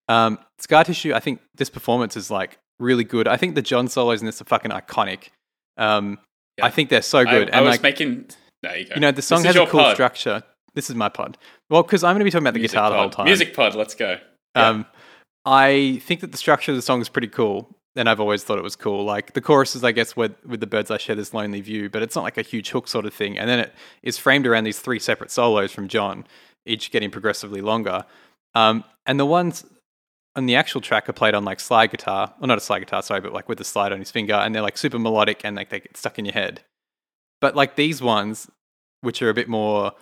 Um, 0.09 0.39
Scar 0.57 0.83
Tissue, 0.83 1.13
I 1.13 1.19
think 1.19 1.41
this 1.55 1.69
performance 1.69 2.17
is 2.17 2.31
like 2.31 2.57
really 2.79 3.03
good. 3.03 3.27
I 3.27 3.37
think 3.37 3.55
the 3.55 3.61
John 3.61 3.87
solos 3.87 4.19
in 4.19 4.25
this 4.25 4.41
are 4.41 4.45
fucking 4.45 4.71
iconic. 4.71 5.29
Um, 5.77 6.17
Yeah. 6.57 6.65
I 6.65 6.69
think 6.71 6.89
they're 6.89 7.01
so 7.03 7.23
good. 7.23 7.49
I, 7.51 7.53
I 7.53 7.57
and 7.57 7.65
was 7.65 7.73
like, 7.75 7.83
making. 7.83 8.25
There 8.63 8.77
you 8.77 8.85
go. 8.85 8.95
you 8.95 9.01
know, 9.01 9.11
the 9.11 9.21
song 9.21 9.43
has 9.43 9.55
a 9.55 9.65
cool 9.65 9.91
structure. 9.91 10.43
This 10.73 10.89
is 10.89 10.95
my 10.95 11.09
pod. 11.09 11.37
Well, 11.69 11.83
because 11.83 12.03
I'm 12.03 12.13
going 12.13 12.19
to 12.19 12.25
be 12.25 12.31
talking 12.31 12.43
about 12.43 12.53
the 12.53 12.59
Music 12.59 12.75
guitar 12.75 12.91
the 12.91 12.97
whole 12.97 13.09
time. 13.09 13.25
Music 13.25 13.55
pod. 13.55 13.75
Let's 13.75 13.95
go. 13.95 14.17
Yeah. 14.55 14.67
Um, 14.67 14.85
I 15.45 16.01
think 16.03 16.21
that 16.21 16.31
the 16.31 16.37
structure 16.37 16.71
of 16.71 16.77
the 16.77 16.81
song 16.81 17.01
is 17.01 17.09
pretty 17.09 17.27
cool, 17.27 17.75
and 17.95 18.07
I've 18.07 18.19
always 18.19 18.43
thought 18.43 18.57
it 18.57 18.63
was 18.63 18.75
cool. 18.75 19.03
Like 19.03 19.33
the 19.33 19.41
choruses, 19.41 19.83
I 19.83 19.91
guess, 19.91 20.15
with 20.15 20.33
with 20.45 20.59
the 20.59 20.67
birds 20.67 20.91
I 20.91 20.97
share 20.97 21.15
this 21.15 21.33
lonely 21.33 21.61
view, 21.61 21.89
but 21.89 22.01
it's 22.01 22.15
not 22.15 22.23
like 22.23 22.37
a 22.37 22.43
huge 22.43 22.69
hook 22.69 22.87
sort 22.87 23.05
of 23.05 23.13
thing. 23.13 23.37
And 23.37 23.49
then 23.49 23.59
it 23.59 23.73
is 24.03 24.17
framed 24.17 24.47
around 24.47 24.63
these 24.63 24.79
three 24.79 24.99
separate 24.99 25.31
solos 25.31 25.71
from 25.71 25.87
John, 25.87 26.25
each 26.65 26.91
getting 26.91 27.11
progressively 27.11 27.61
longer. 27.61 28.05
Um, 28.53 28.83
and 29.05 29.19
the 29.19 29.25
ones 29.25 29.65
on 30.35 30.45
the 30.45 30.55
actual 30.55 30.79
track 30.79 31.09
are 31.09 31.13
played 31.13 31.33
on 31.33 31.43
like 31.43 31.59
slide 31.59 31.91
guitar, 31.91 32.33
well, 32.39 32.47
not 32.47 32.57
a 32.57 32.61
slide 32.61 32.79
guitar, 32.79 33.01
sorry, 33.01 33.19
but 33.21 33.33
like 33.33 33.49
with 33.49 33.57
the 33.57 33.63
slide 33.63 33.91
on 33.91 33.99
his 33.99 34.11
finger, 34.11 34.35
and 34.35 34.55
they're 34.55 34.61
like 34.61 34.77
super 34.77 34.99
melodic 34.99 35.41
and 35.43 35.55
like 35.55 35.69
they 35.69 35.79
get 35.79 35.97
stuck 35.97 36.17
in 36.17 36.25
your 36.25 36.33
head. 36.33 36.61
But 37.41 37.55
like 37.55 37.75
these 37.75 38.01
ones, 38.01 38.49
which 39.01 39.21
are 39.21 39.29
a 39.29 39.33
bit 39.33 39.49
more 39.49 39.93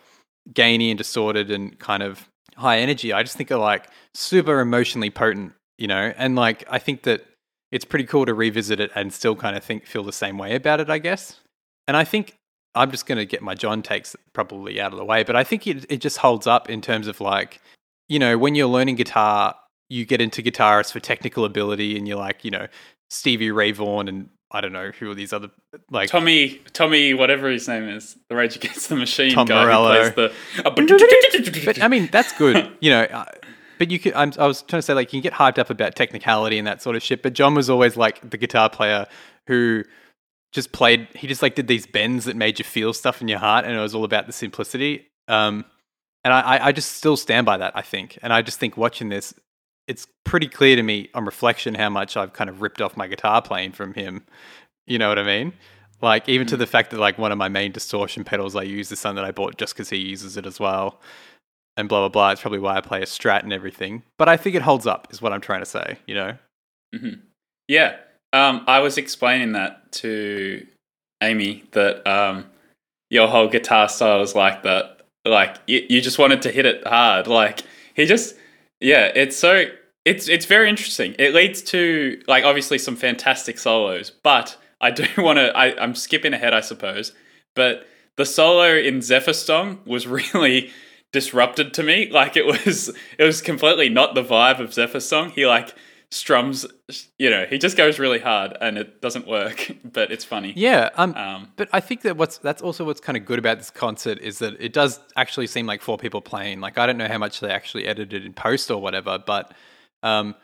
gainy 0.53 0.91
and 0.91 0.97
distorted 0.97 1.51
and 1.51 1.77
kind 1.79 2.03
of 2.03 2.27
high 2.55 2.79
energy, 2.79 3.13
I 3.13 3.23
just 3.23 3.38
think 3.38 3.51
are 3.51 3.57
like 3.57 3.89
super 4.13 4.59
emotionally 4.59 5.09
potent, 5.09 5.53
you 5.77 5.88
know? 5.88 6.13
And 6.17 6.35
like 6.35 6.63
I 6.69 6.79
think 6.79 7.03
that 7.03 7.25
it's 7.71 7.85
pretty 7.85 8.05
cool 8.05 8.25
to 8.25 8.33
revisit 8.33 8.79
it 8.79 8.91
and 8.95 9.13
still 9.13 9.35
kind 9.35 9.55
of 9.55 9.63
think 9.63 9.85
feel 9.85 10.03
the 10.03 10.12
same 10.12 10.38
way 10.38 10.55
about 10.55 10.79
it, 10.79 10.89
I 10.89 10.97
guess. 10.97 11.39
And 11.88 11.95
I 11.95 12.03
think 12.03 12.35
I'm 12.75 12.91
just 12.91 13.05
going 13.05 13.17
to 13.17 13.25
get 13.25 13.41
my 13.41 13.55
John 13.55 13.81
takes 13.81 14.15
probably 14.33 14.79
out 14.79 14.91
of 14.91 14.97
the 14.97 15.05
way, 15.05 15.23
but 15.23 15.35
I 15.35 15.43
think 15.43 15.67
it 15.67 15.85
it 15.89 15.97
just 15.97 16.17
holds 16.17 16.47
up 16.47 16.69
in 16.69 16.81
terms 16.81 17.07
of 17.07 17.21
like, 17.21 17.62
you 18.07 18.19
know, 18.19 18.38
when 18.38 18.55
you're 18.55 18.67
learning 18.67 18.95
guitar, 18.95 19.55
you 19.89 20.05
get 20.05 20.21
into 20.21 20.41
guitarists 20.41 20.91
for 20.91 20.99
technical 20.99 21.45
ability 21.45 21.97
and 21.97 22.07
you're 22.07 22.17
like, 22.17 22.43
you 22.43 22.51
know, 22.51 22.67
Stevie 23.09 23.51
Ray 23.51 23.71
Vaughan 23.71 24.07
and 24.07 24.29
I 24.51 24.62
don't 24.62 24.73
know 24.73 24.91
who 24.91 25.12
are 25.12 25.15
these 25.15 25.31
other 25.33 25.49
like 25.91 26.09
Tommy, 26.09 26.59
Tommy, 26.73 27.13
whatever 27.13 27.49
his 27.49 27.67
name 27.67 27.88
is, 27.88 28.17
the 28.29 28.35
Rage 28.35 28.55
Against 28.55 28.89
the 28.89 28.95
Machine 28.95 29.31
Tom 29.33 29.45
guy 29.47 29.63
Morello. 29.63 30.03
who 30.03 30.12
plays 30.12 30.31
the. 30.63 30.63
but 31.65 31.81
I 31.83 31.88
mean, 31.88 32.09
that's 32.12 32.35
good, 32.38 32.71
you 32.79 32.89
know. 32.89 33.03
Uh, 33.03 33.25
but 33.77 33.91
you 33.91 33.99
could. 33.99 34.13
I'm, 34.13 34.33
I 34.39 34.47
was 34.47 34.62
trying 34.63 34.79
to 34.79 34.81
say, 34.81 34.93
like, 34.93 35.13
you 35.13 35.21
can 35.21 35.29
get 35.31 35.33
hyped 35.38 35.57
up 35.59 35.69
about 35.69 35.95
technicality 35.95 36.57
and 36.57 36.67
that 36.67 36.81
sort 36.81 36.95
of 36.95 37.03
shit. 37.03 37.21
But 37.23 37.33
John 37.33 37.53
was 37.55 37.69
always 37.69 37.95
like 37.95 38.27
the 38.29 38.38
guitar 38.38 38.69
player 38.69 39.05
who 39.47 39.83
just 40.51 40.71
played. 40.71 41.07
He 41.15 41.27
just 41.27 41.41
like 41.41 41.55
did 41.55 41.67
these 41.67 41.85
bends 41.85 42.25
that 42.25 42.35
made 42.35 42.57
you 42.59 42.65
feel 42.65 42.91
stuff 42.93 43.21
in 43.21 43.27
your 43.27 43.39
heart, 43.39 43.65
and 43.65 43.75
it 43.75 43.79
was 43.79 43.93
all 43.95 44.03
about 44.03 44.25
the 44.27 44.33
simplicity. 44.33 45.07
Um, 45.27 45.63
and 46.25 46.33
I, 46.33 46.41
I- 46.41 46.65
I 46.67 46.71
just 46.71 46.93
still 46.93 47.15
stand 47.15 47.45
by 47.45 47.57
that. 47.57 47.71
I 47.75 47.81
think, 47.83 48.17
and 48.23 48.33
I 48.33 48.41
just 48.41 48.59
think 48.59 48.75
watching 48.75 49.09
this, 49.09 49.33
it's 49.88 50.07
pretty 50.30 50.48
clear 50.48 50.76
to 50.76 50.84
me 50.84 51.10
on 51.15 51.26
reflection 51.26 51.74
how 51.74 51.89
much 51.89 52.15
I've 52.15 52.34
kind 52.34 52.52
of 52.52 52.62
ripped 52.62 52.82
off 52.82 52.96
my 52.96 53.08
guitar 53.08 53.42
playing 53.42 53.72
from 53.72 53.96
him. 53.96 54.24
You 54.86 55.00
know 55.00 55.10
what 55.10 55.18
I 55.18 55.24
mean? 55.24 55.54
Like 56.02 56.30
even 56.30 56.46
to 56.48 56.56
the 56.56 56.68
fact 56.68 56.92
that 56.92 57.00
like 57.00 57.18
one 57.18 57.32
of 57.32 57.39
my 57.39 57.50
main 57.50 57.72
distortion 57.72 58.24
pedals 58.24 58.56
I 58.56 58.62
use 58.62 58.92
is 58.92 59.00
something 59.00 59.15
that 59.15 59.28
I 59.28 59.32
bought 59.32 59.58
just 59.58 59.74
because 59.74 59.89
he 59.89 59.98
uses 59.98 60.38
it 60.38 60.46
as 60.46 60.60
well, 60.60 61.02
and 61.76 61.89
blah 61.89 62.02
blah 62.02 62.10
blah. 62.10 62.30
It's 62.30 62.42
probably 62.42 62.60
why 62.60 62.78
I 62.78 62.82
play 62.82 63.02
a 63.02 63.06
Strat 63.06 63.42
and 63.42 63.52
everything. 63.52 64.04
But 64.20 64.30
I 64.30 64.38
think 64.38 64.56
it 64.56 64.62
holds 64.62 64.86
up, 64.86 65.08
is 65.10 65.20
what 65.20 65.34
I'm 65.34 65.42
trying 65.42 65.62
to 65.62 65.65
say. 65.65 65.98
You 66.06 66.15
know? 66.15 66.38
Yeah. 67.68 67.98
Um, 68.32 68.63
I 68.68 68.80
was 68.80 69.00
explaining 69.00 69.54
that 69.54 69.92
to 69.94 70.65
Amy 71.24 71.63
that 71.72 72.08
um, 72.08 72.46
your 73.10 73.28
whole 73.28 73.48
guitar 73.48 73.89
style 73.89 74.22
is 74.22 74.36
like 74.36 74.62
that. 74.62 75.02
Like 75.26 75.58
you, 75.65 75.86
you 75.89 76.02
just 76.02 76.20
wanted 76.20 76.44
to 76.44 76.52
hit 76.52 76.68
it 76.68 76.86
hard. 76.86 77.26
Like 77.26 77.63
he 77.96 78.06
just, 78.06 78.36
yeah. 78.80 79.12
It's 79.15 79.36
so 79.36 79.65
it's 80.05 80.27
it's 80.27 80.45
very 80.45 80.69
interesting. 80.69 81.15
It 81.19 81.33
leads 81.33 81.62
to 81.63 82.21
like 82.27 82.43
obviously 82.43 82.77
some 82.77 82.95
fantastic 82.95 83.59
solos, 83.59 84.09
but 84.09 84.57
I 84.81 84.91
do 84.91 85.05
want 85.17 85.38
to. 85.38 85.55
I'm 85.57 85.95
skipping 85.95 86.33
ahead, 86.33 86.53
I 86.53 86.62
suppose. 86.62 87.13
But 87.55 87.85
the 88.15 88.25
solo 88.25 88.75
in 88.75 89.01
Zephyr 89.01 89.33
Song 89.33 89.79
was 89.85 90.07
really 90.33 90.71
disrupted 91.12 91.73
to 91.73 91.83
me. 91.83 92.09
Like 92.09 92.38
it 92.38 92.45
was, 92.45 92.95
it 93.17 93.23
was 93.23 93.41
completely 93.41 93.89
not 93.89 94.15
the 94.15 94.23
vibe 94.23 94.59
of 94.59 94.73
Zephyr 94.73 94.99
Song. 94.99 95.31
He 95.31 95.45
like 95.45 95.73
strums, 96.12 96.65
you 97.17 97.29
know, 97.29 97.45
he 97.49 97.57
just 97.57 97.77
goes 97.77 97.99
really 97.99 98.19
hard 98.19 98.57
and 98.59 98.77
it 98.77 99.01
doesn't 99.01 99.27
work, 99.27 99.71
but 99.83 100.12
it's 100.12 100.25
funny. 100.25 100.53
Yeah. 100.55 100.89
Um. 100.95 101.15
Um, 101.15 101.51
but 101.55 101.69
I 101.71 101.79
think 101.79 102.01
that 102.01 102.17
what's 102.17 102.38
that's 102.38 102.62
also 102.62 102.83
what's 102.85 103.01
kind 103.01 103.17
of 103.17 103.25
good 103.25 103.39
about 103.39 103.57
this 103.57 103.69
concert 103.69 104.19
is 104.19 104.39
that 104.39 104.59
it 104.59 104.73
does 104.73 104.99
actually 105.15 105.47
seem 105.47 105.65
like 105.65 105.81
four 105.81 105.97
people 105.97 106.21
playing. 106.21 106.62
Like 106.62 106.77
I 106.77 106.85
don't 106.85 106.97
know 106.97 107.07
how 107.07 107.17
much 107.17 107.39
they 107.39 107.49
actually 107.49 107.85
edited 107.85 108.25
in 108.25 108.33
post 108.33 108.71
or 108.71 108.81
whatever, 108.81 109.17
but 109.17 109.53
um, 110.03 110.35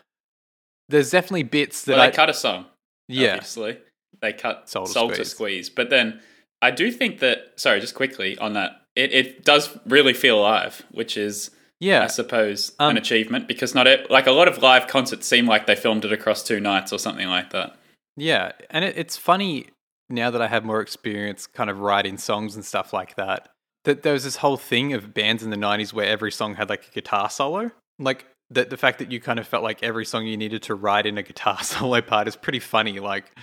there's 0.88 1.10
definitely 1.10 1.42
bits 1.44 1.84
that 1.84 1.92
well, 1.96 2.02
I 2.02 2.10
they 2.10 2.16
cut 2.16 2.30
a 2.30 2.34
song. 2.34 2.66
yeah 3.08 3.34
Obviously, 3.34 3.78
they 4.20 4.32
cut 4.32 4.68
Soul 4.68 4.86
soul, 4.86 5.08
to 5.10 5.16
to, 5.16 5.24
Squeeze. 5.24 5.30
squeeze. 5.66 5.70
But 5.70 5.90
then 5.90 6.20
I 6.62 6.70
do 6.70 6.90
think 6.90 7.18
that. 7.20 7.38
Sorry, 7.56 7.80
just 7.80 7.94
quickly 7.94 8.38
on 8.38 8.52
that. 8.54 8.82
It 8.94 9.12
it 9.12 9.44
does 9.44 9.76
really 9.86 10.14
feel 10.14 10.40
live, 10.40 10.84
which 10.90 11.16
is 11.16 11.50
Yeah, 11.80 12.04
I 12.04 12.06
suppose, 12.06 12.72
Um, 12.78 12.90
an 12.92 12.96
achievement 12.96 13.46
because 13.48 13.74
not 13.74 13.86
it, 13.86 14.10
like 14.10 14.26
a 14.26 14.32
lot 14.32 14.48
of 14.48 14.62
live 14.62 14.86
concerts 14.86 15.26
seem 15.26 15.46
like 15.46 15.66
they 15.66 15.76
filmed 15.76 16.04
it 16.04 16.12
across 16.12 16.42
two 16.42 16.60
nights 16.60 16.92
or 16.92 16.98
something 16.98 17.28
like 17.28 17.50
that. 17.50 17.76
Yeah, 18.16 18.52
and 18.70 18.84
it, 18.84 18.96
it's 18.96 19.16
funny 19.16 19.66
now 20.08 20.30
that 20.30 20.40
I 20.40 20.46
have 20.48 20.64
more 20.64 20.80
experience 20.80 21.46
kind 21.46 21.68
of 21.68 21.80
writing 21.80 22.16
songs 22.16 22.54
and 22.54 22.64
stuff 22.64 22.92
like 22.92 23.16
that. 23.16 23.48
That 23.84 24.02
there 24.02 24.14
was 24.14 24.24
this 24.24 24.36
whole 24.36 24.56
thing 24.56 24.94
of 24.94 25.12
bands 25.12 25.42
in 25.42 25.50
the 25.50 25.56
90s 25.56 25.92
where 25.92 26.06
every 26.06 26.32
song 26.32 26.54
had 26.54 26.68
like 26.70 26.88
a 26.88 26.90
guitar 26.92 27.28
solo. 27.28 27.70
Like 27.98 28.24
the, 28.50 28.64
the 28.64 28.76
fact 28.76 28.98
that 29.00 29.10
you 29.10 29.20
kind 29.20 29.38
of 29.38 29.46
felt 29.48 29.62
like 29.64 29.82
every 29.82 30.04
song 30.04 30.26
you 30.26 30.36
needed 30.36 30.62
to 30.64 30.74
write 30.74 31.06
in 31.06 31.18
a 31.18 31.22
guitar 31.22 31.58
solo 31.62 32.00
part 32.00 32.28
is 32.28 32.36
pretty 32.36 32.60
funny. 32.60 33.00
Like, 33.00 33.36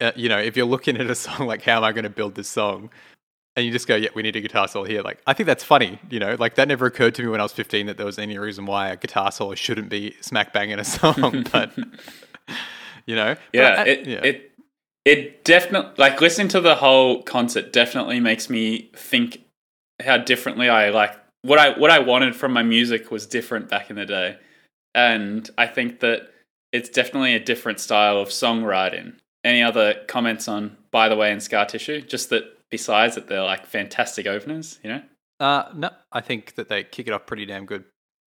uh, 0.00 0.12
you 0.16 0.28
know, 0.28 0.38
if 0.38 0.56
you're 0.56 0.66
looking 0.66 0.96
at 0.96 1.10
a 1.10 1.14
song 1.14 1.46
like, 1.46 1.62
how 1.62 1.78
am 1.78 1.84
I 1.84 1.92
going 1.92 2.04
to 2.04 2.10
build 2.10 2.34
this 2.34 2.48
song? 2.48 2.90
And 3.56 3.66
you 3.66 3.72
just 3.72 3.88
go, 3.88 3.96
yeah, 3.96 4.10
we 4.14 4.22
need 4.22 4.36
a 4.36 4.40
guitar 4.40 4.68
solo 4.68 4.84
here. 4.84 5.02
Like, 5.02 5.20
I 5.26 5.32
think 5.32 5.48
that's 5.48 5.64
funny, 5.64 5.98
you 6.10 6.20
know, 6.20 6.36
like 6.38 6.54
that 6.54 6.68
never 6.68 6.86
occurred 6.86 7.14
to 7.16 7.22
me 7.22 7.28
when 7.28 7.40
I 7.40 7.42
was 7.42 7.52
15 7.52 7.86
that 7.86 7.96
there 7.96 8.06
was 8.06 8.18
any 8.18 8.38
reason 8.38 8.66
why 8.66 8.88
a 8.90 8.96
guitar 8.96 9.32
solo 9.32 9.54
shouldn't 9.56 9.88
be 9.88 10.14
smack 10.20 10.52
bang 10.52 10.70
in 10.70 10.78
a 10.78 10.84
song. 10.96 11.44
but, 11.50 11.72
you 13.06 13.16
know, 13.16 13.34
Yeah, 13.52 13.74
I- 13.78 13.84
it 13.88 14.06
yeah. 14.06 14.20
it 14.22 14.52
it 15.04 15.44
definitely 15.44 15.92
like 15.96 16.20
listening 16.20 16.48
to 16.48 16.60
the 16.60 16.76
whole 16.76 17.22
concert 17.22 17.72
definitely 17.72 18.20
makes 18.20 18.48
me 18.50 18.90
think 18.94 19.40
how 20.04 20.18
differently 20.18 20.68
I 20.68 20.90
like 20.90 21.16
what 21.42 21.58
I 21.58 21.78
what 21.78 21.90
I 21.90 21.98
wanted 21.98 22.34
from 22.34 22.52
my 22.52 22.62
music 22.62 23.10
was 23.10 23.26
different 23.26 23.68
back 23.68 23.90
in 23.90 23.96
the 23.96 24.06
day, 24.06 24.38
and 24.94 25.48
I 25.56 25.66
think 25.66 26.00
that 26.00 26.30
it's 26.72 26.88
definitely 26.88 27.34
a 27.34 27.40
different 27.40 27.80
style 27.80 28.18
of 28.18 28.28
songwriting. 28.28 29.14
Any 29.44 29.62
other 29.62 29.94
comments 30.08 30.48
on 30.48 30.76
By 30.90 31.08
the 31.08 31.16
Way 31.16 31.32
and 31.32 31.42
Scar 31.42 31.64
Tissue? 31.64 32.02
Just 32.02 32.30
that 32.30 32.44
besides 32.70 33.14
that 33.14 33.28
they're 33.28 33.44
like 33.44 33.66
fantastic 33.66 34.26
openers, 34.26 34.78
you 34.82 34.90
know. 34.90 35.02
Uh, 35.40 35.70
no, 35.74 35.90
I 36.12 36.20
think 36.20 36.56
that 36.56 36.68
they 36.68 36.82
kick 36.82 37.06
it 37.06 37.12
off 37.12 37.26
pretty 37.26 37.46
damn 37.46 37.64
good. 37.64 37.84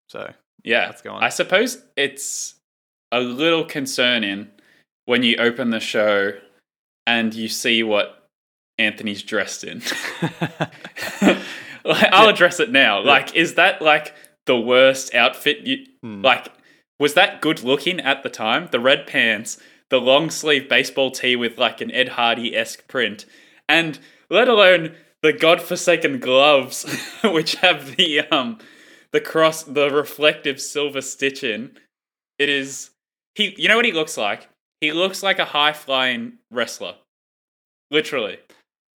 So 0.10 0.32
Yeah, 0.63 0.86
Let's 0.88 1.02
go 1.02 1.12
on. 1.13 1.24
I 1.24 1.30
suppose 1.30 1.84
it's 1.97 2.56
a 3.12 3.19
little 3.19 3.65
concerning 3.65 4.47
when 5.06 5.24
you 5.24 5.36
open 5.38 5.71
the 5.71 5.80
show 5.80 6.34
and 7.06 7.34
you 7.34 7.50
see 7.50 7.84
what 7.84 8.26
Anthony's 8.78 9.24
dressed 9.24 9.63
in. 9.63 9.82
like, 11.85 12.09
I'll 12.11 12.29
address 12.29 12.59
it 12.59 12.71
now. 12.71 13.01
Like, 13.01 13.35
is 13.35 13.55
that 13.55 13.81
like 13.81 14.13
the 14.45 14.57
worst 14.59 15.13
outfit? 15.15 15.65
You 15.67 15.85
Hmm. 16.01 16.21
like? 16.23 16.47
Was 16.99 17.13
that 17.15 17.41
good 17.41 17.63
looking 17.63 17.99
at 17.99 18.21
the 18.23 18.29
time? 18.29 18.67
The 18.71 18.79
red 18.79 19.07
pants, 19.07 19.59
the 19.89 19.99
long 19.99 20.29
sleeve 20.29 20.69
baseball 20.69 21.09
tee 21.11 21.35
with 21.35 21.57
like 21.57 21.81
an 21.81 21.91
Ed 21.91 22.09
Hardy 22.09 22.55
esque 22.55 22.87
print, 22.87 23.25
and 23.67 23.99
let 24.29 24.47
alone 24.47 24.95
the 25.23 25.33
godforsaken 25.33 26.19
gloves, 26.19 26.85
which 27.23 27.55
have 27.55 27.95
the 27.95 28.19
um 28.29 28.59
the 29.11 29.19
cross, 29.21 29.63
the 29.63 29.89
reflective 29.89 30.61
silver 30.61 31.01
stitch 31.01 31.43
in. 31.43 31.71
It 32.39 32.49
is 32.49 32.91
he. 33.35 33.53
You 33.57 33.67
know 33.67 33.75
what 33.75 33.85
he 33.85 33.91
looks 33.91 34.15
like? 34.17 34.47
He 34.79 34.91
looks 34.91 35.21
like 35.21 35.37
a 35.39 35.45
high 35.45 35.73
flying 35.73 36.33
wrestler. 36.51 36.95
Literally, 37.91 38.39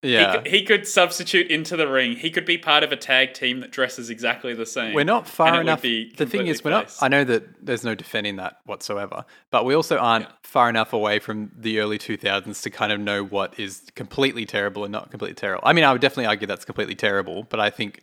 yeah, 0.04 0.32
he, 0.32 0.38
could, 0.38 0.46
he 0.46 0.62
could 0.64 0.86
substitute 0.86 1.50
into 1.50 1.76
the 1.76 1.88
ring. 1.88 2.16
He 2.16 2.30
could 2.30 2.44
be 2.44 2.58
part 2.58 2.84
of 2.84 2.92
a 2.92 2.96
tag 2.96 3.34
team 3.34 3.60
that 3.60 3.70
dresses 3.70 4.10
exactly 4.10 4.54
the 4.54 4.66
same. 4.66 4.94
we're 4.94 5.04
not 5.04 5.26
far 5.26 5.60
enough. 5.60 5.82
The 5.82 6.10
thing 6.26 6.46
is, 6.46 6.62
we're 6.62 6.70
not. 6.70 6.94
I 7.00 7.08
know 7.08 7.24
that 7.24 7.64
there's 7.64 7.84
no 7.84 7.94
defending 7.94 8.36
that 8.36 8.58
whatsoever, 8.66 9.24
but 9.50 9.64
we 9.64 9.74
also 9.74 9.96
aren't 9.98 10.26
Yeah. 10.26 10.32
far 10.42 10.68
enough 10.68 10.92
away 10.92 11.18
from 11.18 11.50
the 11.56 11.80
early 11.80 11.98
2000s 11.98 12.62
to 12.62 12.70
kind 12.70 12.92
of 12.92 13.00
know 13.00 13.24
what 13.24 13.58
is 13.58 13.82
completely 13.94 14.44
terrible 14.46 14.84
and 14.84 14.92
not 14.92 15.10
completely 15.10 15.34
terrible. 15.34 15.62
I 15.66 15.72
mean, 15.72 15.84
I 15.84 15.92
would 15.92 16.00
definitely 16.00 16.26
argue 16.26 16.46
that's 16.46 16.64
completely 16.64 16.94
terrible, 16.94 17.44
but 17.44 17.58
I 17.60 17.70
think 17.70 18.00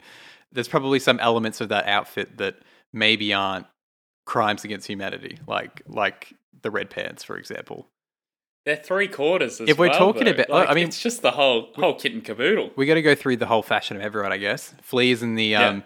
there's 0.52 0.68
probably 0.68 1.00
some 1.00 1.20
elements 1.20 1.62
of 1.62 1.70
that 1.70 1.88
outfit 1.88 2.38
that 2.38 2.56
maybe 2.92 3.34
aren't 3.34 3.68
crimes 4.26 4.64
against 4.64 4.88
humanity, 4.88 5.38
like 5.48 5.82
like 5.88 6.34
the 6.62 6.70
red 6.72 6.90
pants, 6.90 7.24
for 7.24 7.38
example. 7.38 7.88
They're 8.66 8.76
three 8.76 9.08
quarters. 9.08 9.54
As 9.54 9.60
well. 9.62 9.70
If 9.70 9.78
we're 9.80 9.90
well, 9.90 9.98
talking 10.00 10.26
though. 10.26 10.32
about- 10.32 10.50
Like, 10.50 10.70
I 10.70 10.74
mean- 10.76 10.88
it's 10.88 11.02
just 11.02 11.22
the 11.22 11.32
whole 11.32 11.70
whole 11.76 11.96
kit 11.96 12.14
and 12.14 12.24
caboodle. 12.24 12.72
We 12.76 12.86
got 12.86 12.94
to 12.96 13.02
go 13.02 13.16
through 13.16 13.38
the 13.38 13.48
whole 13.48 13.64
fashion 13.64 13.98
of 13.98 14.04
everyone, 14.04 14.32
I 14.32 14.38
guess. 14.38 14.74
Fleas 14.82 15.22
and 15.24 15.38
the 15.38 15.46
Yeah. 15.46 15.68
um, 15.68 15.84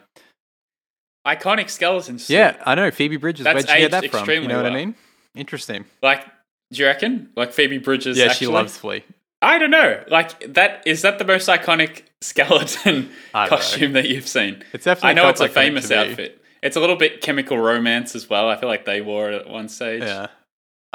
Iconic 1.25 1.69
skeleton 1.71 2.19
suit. 2.19 2.33
yeah, 2.33 2.55
I 2.65 2.75
know 2.75 2.91
Phoebe 2.91 3.17
Bridgers. 3.17 3.45
That's 3.45 3.65
Where'd 3.65 3.79
you 3.81 3.89
get 3.89 4.01
that 4.01 4.11
from? 4.11 4.29
You 4.29 4.47
know 4.47 4.61
what 4.61 4.71
I 4.71 4.75
mean? 4.75 4.95
Interesting. 5.35 5.85
Like, 6.03 6.23
do 6.71 6.79
you 6.79 6.85
reckon? 6.85 7.29
Like 7.35 7.51
Phoebe 7.51 7.79
Bridgers. 7.79 8.17
yeah, 8.17 8.25
actually? 8.25 8.45
she 8.47 8.51
loves 8.51 8.77
Flea. 8.77 9.03
I 9.41 9.57
don't 9.57 9.71
know. 9.71 10.03
Like 10.07 10.53
that 10.53 10.83
is 10.85 11.01
that 11.01 11.17
the 11.17 11.25
most 11.25 11.47
iconic 11.49 12.03
skeleton 12.21 13.09
don't 13.33 13.43
know. 13.43 13.47
costume 13.47 13.93
that 13.93 14.07
you've 14.07 14.27
seen? 14.27 14.63
It's 14.73 14.85
definitely 14.85 15.09
I 15.09 15.13
know 15.13 15.29
it's 15.29 15.41
a 15.41 15.49
famous 15.49 15.89
outfit. 15.91 16.41
It's 16.61 16.75
a 16.75 16.79
little 16.79 16.95
bit 16.95 17.21
chemical 17.21 17.57
romance 17.57 18.15
as 18.15 18.29
well. 18.29 18.47
I 18.49 18.55
feel 18.57 18.69
like 18.69 18.85
they 18.85 19.01
wore 19.01 19.31
it 19.31 19.35
at 19.41 19.49
one 19.49 19.67
stage. 19.67 20.03
Yeah, 20.03 20.27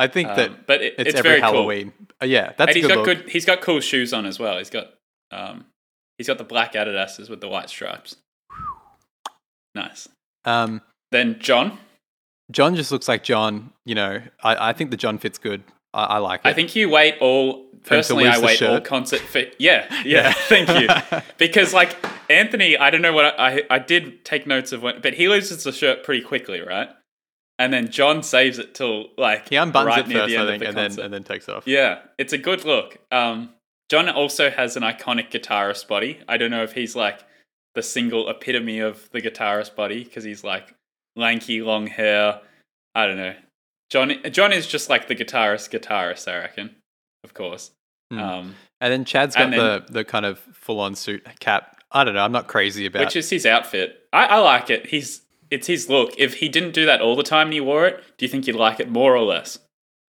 I 0.00 0.06
think 0.08 0.28
Um, 0.30 0.36
that 0.36 0.66
but 0.66 0.82
it, 0.82 0.94
it's, 0.98 1.10
it's, 1.10 1.18
every 1.18 1.30
very 1.30 1.40
Halloween. 1.40 1.92
Uh, 2.22 2.26
yeah, 2.26 2.52
that's 2.56 2.56
cool. 2.56 2.62
And 2.62 2.70
a 2.70 2.74
he's 2.74 2.82
good 2.82 2.88
got 2.94 3.06
look. 3.06 3.06
good. 3.06 3.28
He's 3.30 3.44
got 3.44 3.60
cool 3.60 3.80
shoes 3.80 4.12
on 4.12 4.26
as 4.26 4.38
well. 4.38 4.58
He's 4.58 4.70
got 4.70 4.94
um, 5.30 5.66
he's 6.18 6.26
got 6.26 6.38
the 6.38 6.44
black 6.44 6.72
Adidas's 6.74 7.28
with 7.28 7.40
the 7.40 7.48
white 7.48 7.68
stripes. 7.68 8.16
Nice. 9.74 10.08
Um, 10.44 10.80
Then 11.12 11.36
John. 11.38 11.78
John 12.50 12.74
just 12.74 12.90
looks 12.90 13.06
like 13.08 13.22
John. 13.22 13.72
You 13.84 13.94
know, 13.94 14.20
I, 14.42 14.70
I 14.70 14.72
think 14.72 14.90
the 14.90 14.96
John 14.96 15.18
fits 15.18 15.38
good. 15.38 15.62
I, 15.94 16.04
I 16.04 16.18
like 16.18 16.40
it. 16.44 16.48
I 16.48 16.52
think 16.52 16.74
you 16.74 16.88
wait 16.88 17.16
all. 17.20 17.66
For 17.82 17.94
him 17.94 18.02
to 18.02 18.08
Personally, 18.08 18.26
I 18.26 18.38
wait 18.40 18.62
all 18.62 18.80
concert 18.80 19.20
fit. 19.20 19.56
Yeah, 19.58 19.86
yeah. 20.04 20.32
thank 20.48 20.68
you. 20.68 20.88
Because 21.38 21.72
like 21.72 21.96
Anthony, 22.28 22.76
I 22.76 22.90
don't 22.90 23.00
know 23.00 23.12
what 23.14 23.38
I, 23.40 23.56
I 23.58 23.62
I 23.70 23.78
did 23.78 24.22
take 24.24 24.46
notes 24.46 24.72
of 24.72 24.82
when, 24.82 25.00
but 25.00 25.14
he 25.14 25.28
loses 25.28 25.64
the 25.64 25.72
shirt 25.72 26.04
pretty 26.04 26.22
quickly, 26.22 26.60
right? 26.60 26.90
And 27.61 27.73
then 27.75 27.90
John 27.90 28.23
saves 28.23 28.59
it 28.59 28.75
till 28.75 29.11
like 29.18 29.51
he 29.51 29.57
unbuttons 29.57 29.85
right 29.85 29.99
it 30.11 30.12
first, 30.12 30.35
I 30.35 30.46
think, 30.46 30.64
and 30.64 30.77
then 30.77 30.99
and 30.99 31.12
then 31.12 31.23
takes 31.25 31.46
it 31.46 31.55
off. 31.55 31.66
Yeah, 31.66 31.99
it's 32.18 32.33
a 32.33 32.38
good 32.38 32.64
look. 32.64 32.96
Um, 33.12 33.51
John 33.90 34.09
also 34.09 34.51
has 34.51 34.77
an 34.77 34.83
iconic 34.83 35.31
guitarist 35.31 35.87
body. 35.87 36.20
I 36.27 36.38
don't 36.38 36.51
know 36.51 36.62
if 36.62 36.73
he's 36.73 36.96
like 36.96 37.20
the 37.75 37.83
single 37.83 38.31
epitome 38.31 38.79
of 38.81 39.11
the 39.12 39.20
guitarist 39.20 39.77
body 39.77 40.03
because 40.05 40.25
he's 40.25 40.42
like 40.42 40.75
lanky, 41.16 41.61
long 41.61 41.87
hair. 41.87 42.40
I 42.94 43.07
don't 43.07 43.18
know. 43.18 43.35
John 43.90 44.14
John 44.31 44.53
is 44.55 44.66
just 44.66 44.88
like 44.88 45.07
the 45.09 45.14
guitarist 45.14 45.68
guitarist, 45.70 46.29
I 46.33 46.38
reckon. 46.38 46.77
Of 47.25 47.35
course. 47.35 47.73
Hmm. 48.11 48.18
Um, 48.18 48.55
And 48.81 48.90
then 48.90 49.05
Chad's 49.05 49.37
got 49.37 49.51
then- 49.51 49.59
the 49.59 49.85
the 49.92 50.05
kind 50.05 50.25
of 50.25 50.38
full 50.38 50.81
on 50.81 50.94
suit 50.94 51.27
cap. 51.40 51.77
I 51.92 52.05
don't 52.05 52.14
know. 52.14 52.25
I'm 52.25 52.33
not 52.33 52.46
crazy 52.46 52.87
about. 52.87 53.01
which 53.05 53.16
is 53.16 53.29
his 53.29 53.44
outfit. 53.44 54.07
I, 54.14 54.25
I 54.27 54.38
like 54.38 54.70
it. 54.70 54.87
He's 54.87 55.23
it's 55.50 55.66
his 55.66 55.88
look. 55.88 56.12
If 56.18 56.34
he 56.34 56.48
didn't 56.48 56.72
do 56.72 56.86
that 56.86 57.00
all 57.00 57.16
the 57.16 57.22
time 57.22 57.48
and 57.48 57.54
he 57.54 57.60
wore 57.60 57.86
it, 57.86 58.02
do 58.18 58.24
you 58.24 58.28
think 58.30 58.46
you'd 58.46 58.56
like 58.56 58.80
it 58.80 58.88
more 58.90 59.16
or 59.16 59.24
less? 59.24 59.58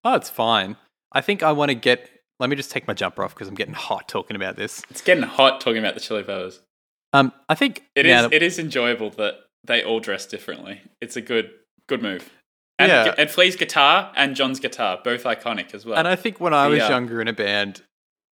oh, 0.07 0.13
it's 0.13 0.29
fine. 0.29 0.75
I 1.13 1.21
think 1.21 1.41
I 1.41 1.51
want 1.51 1.69
to 1.69 1.75
get. 1.75 2.09
Let 2.39 2.49
me 2.49 2.55
just 2.55 2.69
take 2.69 2.87
my 2.87 2.93
jumper 2.93 3.23
off 3.23 3.33
because 3.33 3.47
I'm 3.47 3.55
getting 3.55 3.73
hot 3.73 4.07
talking 4.07 4.35
about 4.35 4.55
this. 4.55 4.83
It's 4.91 5.01
getting 5.01 5.23
hot 5.23 5.61
talking 5.61 5.79
about 5.79 5.93
the 5.95 5.99
Chili 5.99 6.21
Peppers. 6.21 6.59
Um, 7.13 7.31
I 7.49 7.55
think 7.55 7.83
It 7.95 8.05
is 8.05 8.21
that- 8.23 8.33
it 8.33 8.43
is 8.43 8.59
enjoyable 8.59 9.09
that 9.11 9.35
they 9.63 9.83
all 9.83 9.99
dress 9.99 10.25
differently. 10.25 10.81
It's 11.01 11.15
a 11.15 11.21
good 11.21 11.51
good 11.87 12.01
move. 12.03 12.29
And, 12.77 12.91
Yeah. 12.91 13.15
and 13.17 13.29
Flea's 13.31 13.55
guitar 13.55 14.11
and 14.15 14.35
John's 14.35 14.59
guitar, 14.59 14.99
both 15.03 15.23
iconic 15.23 15.73
as 15.73 15.85
well. 15.85 15.97
And 15.97 16.07
I 16.07 16.15
think 16.17 16.39
when 16.41 16.53
I 16.53 16.67
was 16.67 16.79
Yeah. 16.79 16.89
younger 16.89 17.21
in 17.21 17.27
a 17.29 17.33
band, 17.33 17.81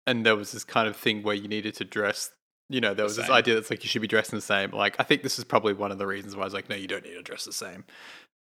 and 0.06 0.26
there 0.26 0.34
was 0.36 0.50
this 0.52 0.64
kind 0.64 0.88
of 0.88 0.96
thing 0.96 1.22
where 1.22 1.34
you 1.36 1.46
needed 1.48 1.74
to 1.76 1.84
dress, 1.84 2.32
you 2.72 2.80
know, 2.80 2.94
there 2.94 3.04
was 3.04 3.16
this 3.16 3.28
idea 3.30 3.54
that's 3.54 3.70
like 3.70 3.84
you 3.84 3.88
should 3.88 4.02
be 4.02 4.08
dressing 4.08 4.36
the 4.36 4.42
same. 4.42 4.70
Like, 4.72 4.96
I 4.98 5.02
think 5.04 5.22
this 5.22 5.38
is 5.38 5.44
probably 5.44 5.72
one 5.74 5.92
of 5.92 5.98
the 5.98 6.06
reasons 6.06 6.34
why 6.34 6.42
I 6.42 6.44
was 6.44 6.54
like, 6.54 6.68
no, 6.68 6.74
you 6.76 6.88
don't 6.88 7.04
need 7.04 7.14
to 7.14 7.22
dress 7.22 7.44
the 7.44 7.52
same. 7.52 7.84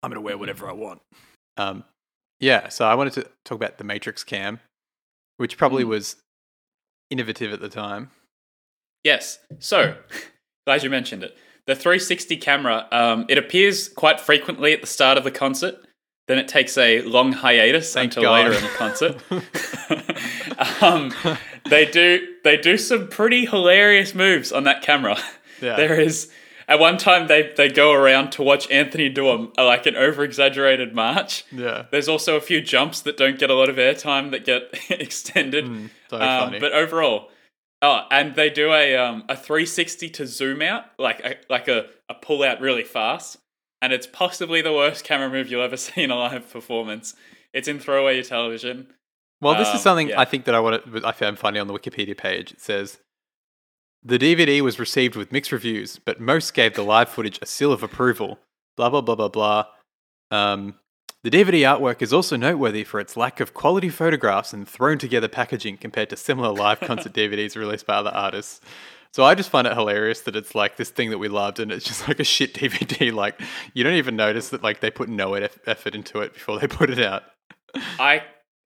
I'm 0.02 0.10
going 0.10 0.16
to 0.16 0.20
wear 0.20 0.36
whatever 0.38 0.68
I 0.68 0.72
want. 0.72 1.00
Um, 1.56 1.84
yeah, 2.40 2.68
so 2.70 2.86
I 2.86 2.94
wanted 2.94 3.12
to 3.14 3.22
talk 3.44 3.56
about 3.56 3.78
the 3.78 3.84
Matrix 3.84 4.24
cam, 4.24 4.58
which 5.36 5.56
probably 5.56 5.84
Mm. 5.84 5.88
was 5.88 6.16
innovative 7.10 7.52
at 7.52 7.60
the 7.60 7.68
time. 7.68 8.10
Yes. 9.04 9.38
So, 9.58 9.96
glad 10.66 10.82
you 10.82 10.90
mentioned 10.90 11.22
it. 11.22 11.36
The 11.66 11.76
360 11.76 12.36
camera, 12.38 12.88
um, 12.90 13.26
it 13.28 13.38
appears 13.38 13.88
quite 13.88 14.18
frequently 14.18 14.72
at 14.72 14.80
the 14.80 14.86
start 14.86 15.18
of 15.18 15.24
the 15.24 15.30
concert. 15.30 15.76
Then 16.26 16.38
it 16.38 16.48
takes 16.48 16.78
a 16.78 17.02
long 17.02 17.32
hiatus 17.32 17.92
Thank 17.92 18.12
until 18.16 18.22
God. 18.24 18.44
later 18.46 18.56
in 18.56 18.62
the 18.62 18.68
concert. 18.70 19.22
um, 20.82 21.12
they 21.68 21.84
do 21.86 22.34
they 22.44 22.56
do 22.56 22.76
some 22.76 23.08
pretty 23.08 23.46
hilarious 23.46 24.14
moves 24.14 24.52
on 24.52 24.64
that 24.64 24.82
camera. 24.82 25.16
Yeah. 25.60 25.76
There 25.76 26.00
is 26.00 26.30
at 26.68 26.78
one 26.78 26.98
time 26.98 27.28
they 27.28 27.52
they 27.56 27.68
go 27.68 27.92
around 27.92 28.32
to 28.32 28.42
watch 28.42 28.70
Anthony 28.70 29.08
do 29.08 29.28
a, 29.28 29.62
like 29.62 29.86
an 29.86 29.96
over 29.96 30.24
exaggerated 30.24 30.94
march. 30.94 31.44
Yeah. 31.52 31.84
There's 31.90 32.08
also 32.08 32.36
a 32.36 32.40
few 32.40 32.60
jumps 32.60 33.00
that 33.02 33.16
don't 33.16 33.38
get 33.38 33.50
a 33.50 33.54
lot 33.54 33.68
of 33.68 33.76
airtime 33.76 34.30
that 34.32 34.44
get 34.44 34.74
extended. 34.90 35.64
Mm, 35.64 35.90
so 36.10 36.16
Um, 36.16 36.40
funny. 36.46 36.58
But 36.60 36.72
overall, 36.72 37.30
oh, 37.80 38.06
and 38.10 38.34
they 38.34 38.50
do 38.50 38.72
a 38.72 38.96
um, 38.96 39.24
a 39.28 39.36
360 39.36 40.08
to 40.10 40.26
zoom 40.26 40.62
out, 40.62 40.86
like 40.98 41.20
a, 41.20 41.36
like 41.48 41.68
a, 41.68 41.86
a 42.08 42.14
pull 42.14 42.42
out 42.42 42.60
really 42.60 42.84
fast, 42.84 43.38
and 43.80 43.92
it's 43.92 44.06
possibly 44.06 44.62
the 44.62 44.72
worst 44.72 45.04
camera 45.04 45.30
move 45.30 45.50
you'll 45.50 45.62
ever 45.62 45.76
see 45.86 46.02
in 46.02 46.10
a 46.10 46.16
live 46.16 46.50
performance. 46.52 47.14
It's 47.52 47.68
in 47.68 47.78
Throw 47.78 48.02
Away 48.02 48.14
Your 48.14 48.24
Television. 48.24 48.88
Well, 49.42 49.58
this 49.58 49.68
Um, 49.68 49.76
is 49.76 49.82
something 49.82 50.08
yeah. 50.08 50.20
I 50.20 50.24
think 50.24 50.44
that 50.46 50.54
I 50.54 50.60
want 50.60 50.84
to, 50.94 51.06
I 51.06 51.12
found 51.12 51.38
funny 51.38 51.58
on 51.58 51.66
the 51.66 51.74
Wikipedia 51.74 52.16
page. 52.16 52.52
It 52.52 52.60
says 52.60 53.00
the 54.02 54.18
DVD 54.18 54.60
was 54.62 54.78
received 54.78 55.16
with 55.16 55.32
mixed 55.32 55.52
reviews, 55.52 55.98
but 56.04 56.20
most 56.20 56.54
gave 56.54 56.74
the 56.74 56.82
live 56.82 57.08
footage 57.08 57.38
a 57.42 57.46
seal 57.46 57.72
of 57.72 57.82
approval. 57.82 58.38
blah 58.76 58.88
blah 58.88 59.00
blah 59.02 59.16
blah 59.16 59.28
blah. 59.28 59.66
Um, 60.30 60.76
the 61.24 61.30
DVD 61.30 61.60
artwork 61.60 62.02
is 62.02 62.12
also 62.12 62.36
noteworthy 62.36 62.82
for 62.84 62.98
its 62.98 63.16
lack 63.16 63.38
of 63.40 63.52
quality 63.54 63.88
photographs 63.90 64.52
and 64.52 64.66
thrown 64.66 64.98
together 64.98 65.28
packaging 65.28 65.76
compared 65.76 66.10
to 66.10 66.16
similar 66.16 66.50
live 66.50 66.80
concert 66.80 67.12
DVDs 67.20 67.54
released 67.56 67.86
by 67.86 67.94
other 67.96 68.10
artists. 68.10 68.60
So 69.12 69.24
I 69.24 69.34
just 69.34 69.50
find 69.50 69.66
it 69.66 69.74
hilarious 69.74 70.22
that 70.22 70.34
it's 70.36 70.54
like 70.54 70.76
this 70.76 70.88
thing 70.90 71.10
that 71.10 71.18
we 71.18 71.28
loved 71.28 71.60
and 71.60 71.70
it's 71.70 71.84
just 71.84 72.08
like 72.08 72.18
a 72.18 72.24
shit 72.24 72.54
DVD. 72.54 73.12
Like 73.22 73.40
you 73.74 73.84
don't 73.84 73.94
even 73.94 74.16
notice 74.16 74.48
that 74.50 74.62
like 74.62 74.80
they 74.80 74.90
put 74.90 75.08
no 75.08 75.34
effort 75.34 75.94
into 75.94 76.20
it 76.20 76.32
before 76.32 76.58
they 76.58 76.66
put 76.66 76.90
it 76.90 76.98
out. 76.98 77.24
I 77.98 78.22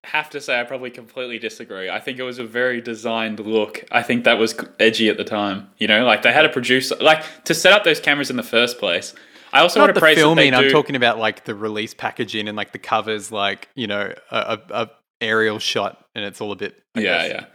have 0.06 0.30
to 0.30 0.40
say, 0.40 0.60
I 0.60 0.64
probably 0.64 0.90
completely 0.90 1.38
disagree. 1.38 1.90
I 1.90 2.00
think 2.00 2.18
it 2.18 2.22
was 2.22 2.38
a 2.38 2.44
very 2.44 2.80
designed 2.80 3.40
look. 3.40 3.84
I 3.90 4.02
think 4.02 4.24
that 4.24 4.38
was 4.38 4.54
edgy 4.78 5.08
at 5.08 5.16
the 5.16 5.24
time. 5.24 5.68
You 5.78 5.88
know, 5.88 6.04
like 6.04 6.22
they 6.22 6.32
had 6.32 6.44
a 6.44 6.48
producer, 6.48 6.96
like 7.00 7.24
to 7.44 7.54
set 7.54 7.72
up 7.72 7.84
those 7.84 8.00
cameras 8.00 8.30
in 8.30 8.36
the 8.36 8.42
first 8.42 8.78
place. 8.78 9.14
I 9.52 9.60
also 9.60 9.80
want 9.80 9.90
to 9.90 9.94
the 9.94 10.00
praise 10.00 10.16
filming. 10.16 10.54
I'm 10.54 10.70
talking 10.70 10.96
about 10.96 11.18
like 11.18 11.44
the 11.44 11.54
release 11.54 11.94
packaging 11.94 12.48
and 12.48 12.56
like 12.56 12.72
the 12.72 12.78
covers, 12.78 13.32
like 13.32 13.68
you 13.74 13.86
know, 13.86 14.12
a, 14.30 14.36
a, 14.36 14.82
a 14.82 14.90
aerial 15.20 15.58
shot, 15.58 16.04
and 16.14 16.24
it's 16.24 16.40
all 16.40 16.52
a 16.52 16.56
bit. 16.56 16.82
I 16.94 17.00
yeah, 17.00 17.04
guess. 17.04 17.30
yeah. 17.30 17.46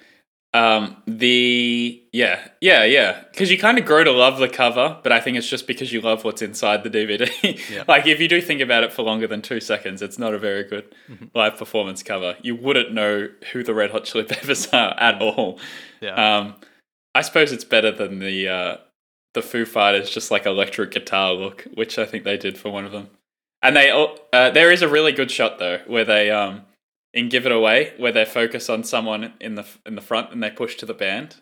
Um, 0.53 0.97
the 1.07 2.03
yeah, 2.11 2.45
yeah, 2.59 2.83
yeah. 2.83 3.23
Because 3.31 3.49
you 3.49 3.57
kind 3.57 3.77
of 3.77 3.85
grow 3.85 4.03
to 4.03 4.11
love 4.11 4.37
the 4.37 4.49
cover, 4.49 4.99
but 5.01 5.13
I 5.13 5.21
think 5.21 5.37
it's 5.37 5.47
just 5.47 5.65
because 5.65 5.93
you 5.93 6.01
love 6.01 6.25
what's 6.25 6.41
inside 6.41 6.83
the 6.83 6.89
DVD. 6.89 7.29
Yeah. 7.69 7.83
like 7.87 8.05
if 8.05 8.19
you 8.19 8.27
do 8.27 8.41
think 8.41 8.59
about 8.59 8.83
it 8.83 8.91
for 8.91 9.03
longer 9.03 9.27
than 9.27 9.41
two 9.41 9.61
seconds, 9.61 10.01
it's 10.01 10.19
not 10.19 10.33
a 10.33 10.37
very 10.39 10.63
good 10.65 10.93
Mm-hmm. 11.09 11.25
live 11.33 11.57
performance 11.57 12.03
cover. 12.03 12.35
You 12.41 12.55
wouldn't 12.55 12.93
know 12.93 13.29
who 13.53 13.63
the 13.63 13.73
Red 13.73 13.91
Hot 13.91 14.03
Chili 14.03 14.23
Peppers 14.25 14.67
are 14.73 14.93
at 14.99 15.21
all. 15.21 15.57
yeah. 16.01 16.37
Um, 16.37 16.55
I 17.15 17.21
suppose 17.21 17.51
it's 17.53 17.63
better 17.65 17.91
than 17.91 18.19
the 18.19 18.47
uh, 18.49 18.77
the 19.33 19.41
Foo 19.41 19.65
Fighters 19.65 20.09
just 20.09 20.31
like 20.31 20.45
electric 20.45 20.91
guitar 20.91 21.31
look, 21.33 21.65
which 21.73 21.97
I 21.97 22.05
think 22.05 22.23
they 22.25 22.37
did 22.37 22.57
for 22.57 22.69
one 22.69 22.83
of 22.85 22.91
them. 22.91 23.09
And 23.61 23.75
they 23.75 23.89
uh, 23.89 24.49
there 24.51 24.71
is 24.71 24.81
a 24.81 24.87
really 24.89 25.11
good 25.13 25.31
shot 25.31 25.59
though 25.59 25.79
where 25.87 26.03
they 26.05 26.29
um 26.31 26.63
in 27.13 27.29
Give 27.29 27.45
It 27.45 27.51
Away 27.51 27.93
where 27.97 28.11
they 28.11 28.25
focus 28.25 28.69
on 28.69 28.83
someone 28.83 29.33
in 29.39 29.55
the 29.55 29.65
in 29.85 29.95
the 29.95 30.01
front 30.01 30.31
and 30.31 30.41
they 30.41 30.49
push 30.51 30.75
to 30.77 30.85
the 30.85 30.93
band. 30.93 31.37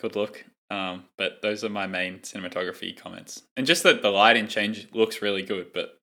Good 0.00 0.16
look. 0.16 0.44
Um, 0.70 1.04
but 1.16 1.40
those 1.42 1.64
are 1.64 1.70
my 1.70 1.86
main 1.86 2.18
cinematography 2.18 2.94
comments, 2.96 3.42
and 3.56 3.66
just 3.66 3.82
that 3.84 4.02
the 4.02 4.10
lighting 4.10 4.48
change 4.48 4.86
looks 4.92 5.22
really 5.22 5.42
good, 5.42 5.72
but 5.72 5.98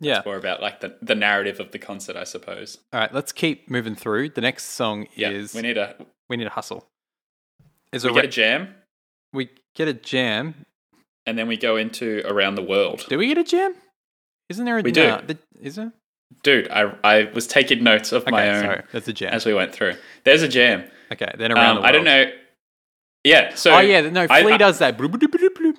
yeah. 0.00 0.16
it's 0.18 0.26
more 0.26 0.36
about 0.36 0.60
like 0.60 0.80
the 0.80 0.96
the 1.00 1.14
narrative 1.14 1.60
of 1.60 1.70
the 1.70 1.78
concert, 1.78 2.16
I 2.16 2.24
suppose. 2.24 2.78
All 2.92 2.98
right, 2.98 3.14
let's 3.14 3.30
keep 3.30 3.70
moving 3.70 3.94
through. 3.94 4.30
The 4.30 4.40
next 4.40 4.64
song 4.70 5.06
Yeah, 5.14 5.30
is 5.30 5.54
we 5.54 5.62
need 5.62 5.78
a 5.78 5.94
we 6.28 6.36
need 6.36 6.48
a 6.48 6.50
hustle. 6.50 6.88
Is 7.92 8.02
we 8.04 8.10
a 8.10 8.14
get 8.14 8.20
re- 8.22 8.26
a 8.26 8.30
jam, 8.30 8.74
we 9.32 9.50
get 9.76 9.86
a 9.86 9.94
jam. 9.94 10.66
and 11.24 11.38
then 11.38 11.46
we 11.46 11.56
go 11.56 11.76
into 11.76 12.22
around 12.26 12.56
the 12.56 12.62
world. 12.62 13.04
Do 13.08 13.18
we 13.18 13.28
get 13.28 13.38
a 13.38 13.44
jam? 13.44 13.74
Isn't 14.48 14.64
there 14.64 14.78
a 14.78 14.82
We 14.82 14.90
do. 14.90 15.18
the- 15.24 15.38
is 15.60 15.76
there? 15.76 15.92
Dude, 16.42 16.68
I 16.70 16.92
I 17.04 17.30
was 17.34 17.46
taking 17.46 17.84
notes 17.84 18.12
of 18.12 18.28
my 18.28 18.48
own 18.50 18.62
sorry, 18.64 18.82
that's 18.92 19.06
a 19.08 19.12
jam. 19.12 19.32
as 19.32 19.46
we 19.46 19.54
went 19.54 19.72
through. 19.72 19.94
There's 20.24 20.42
a 20.42 20.48
jam. 20.48 20.84
okay, 21.12 21.30
then 21.38 21.52
around 21.52 21.64
Um, 21.66 21.74
the 21.76 21.80
world. 21.82 21.86
I 21.86 21.92
don't 21.92 22.04
know. 22.04 22.24
Yeah, 23.24 23.54
so 23.54 23.74
oh 23.74 23.78
yeah, 23.80 24.00
no. 24.02 24.26
Flea 24.26 24.52
I- 24.52 24.56
does 24.56 24.78
that. 24.78 24.98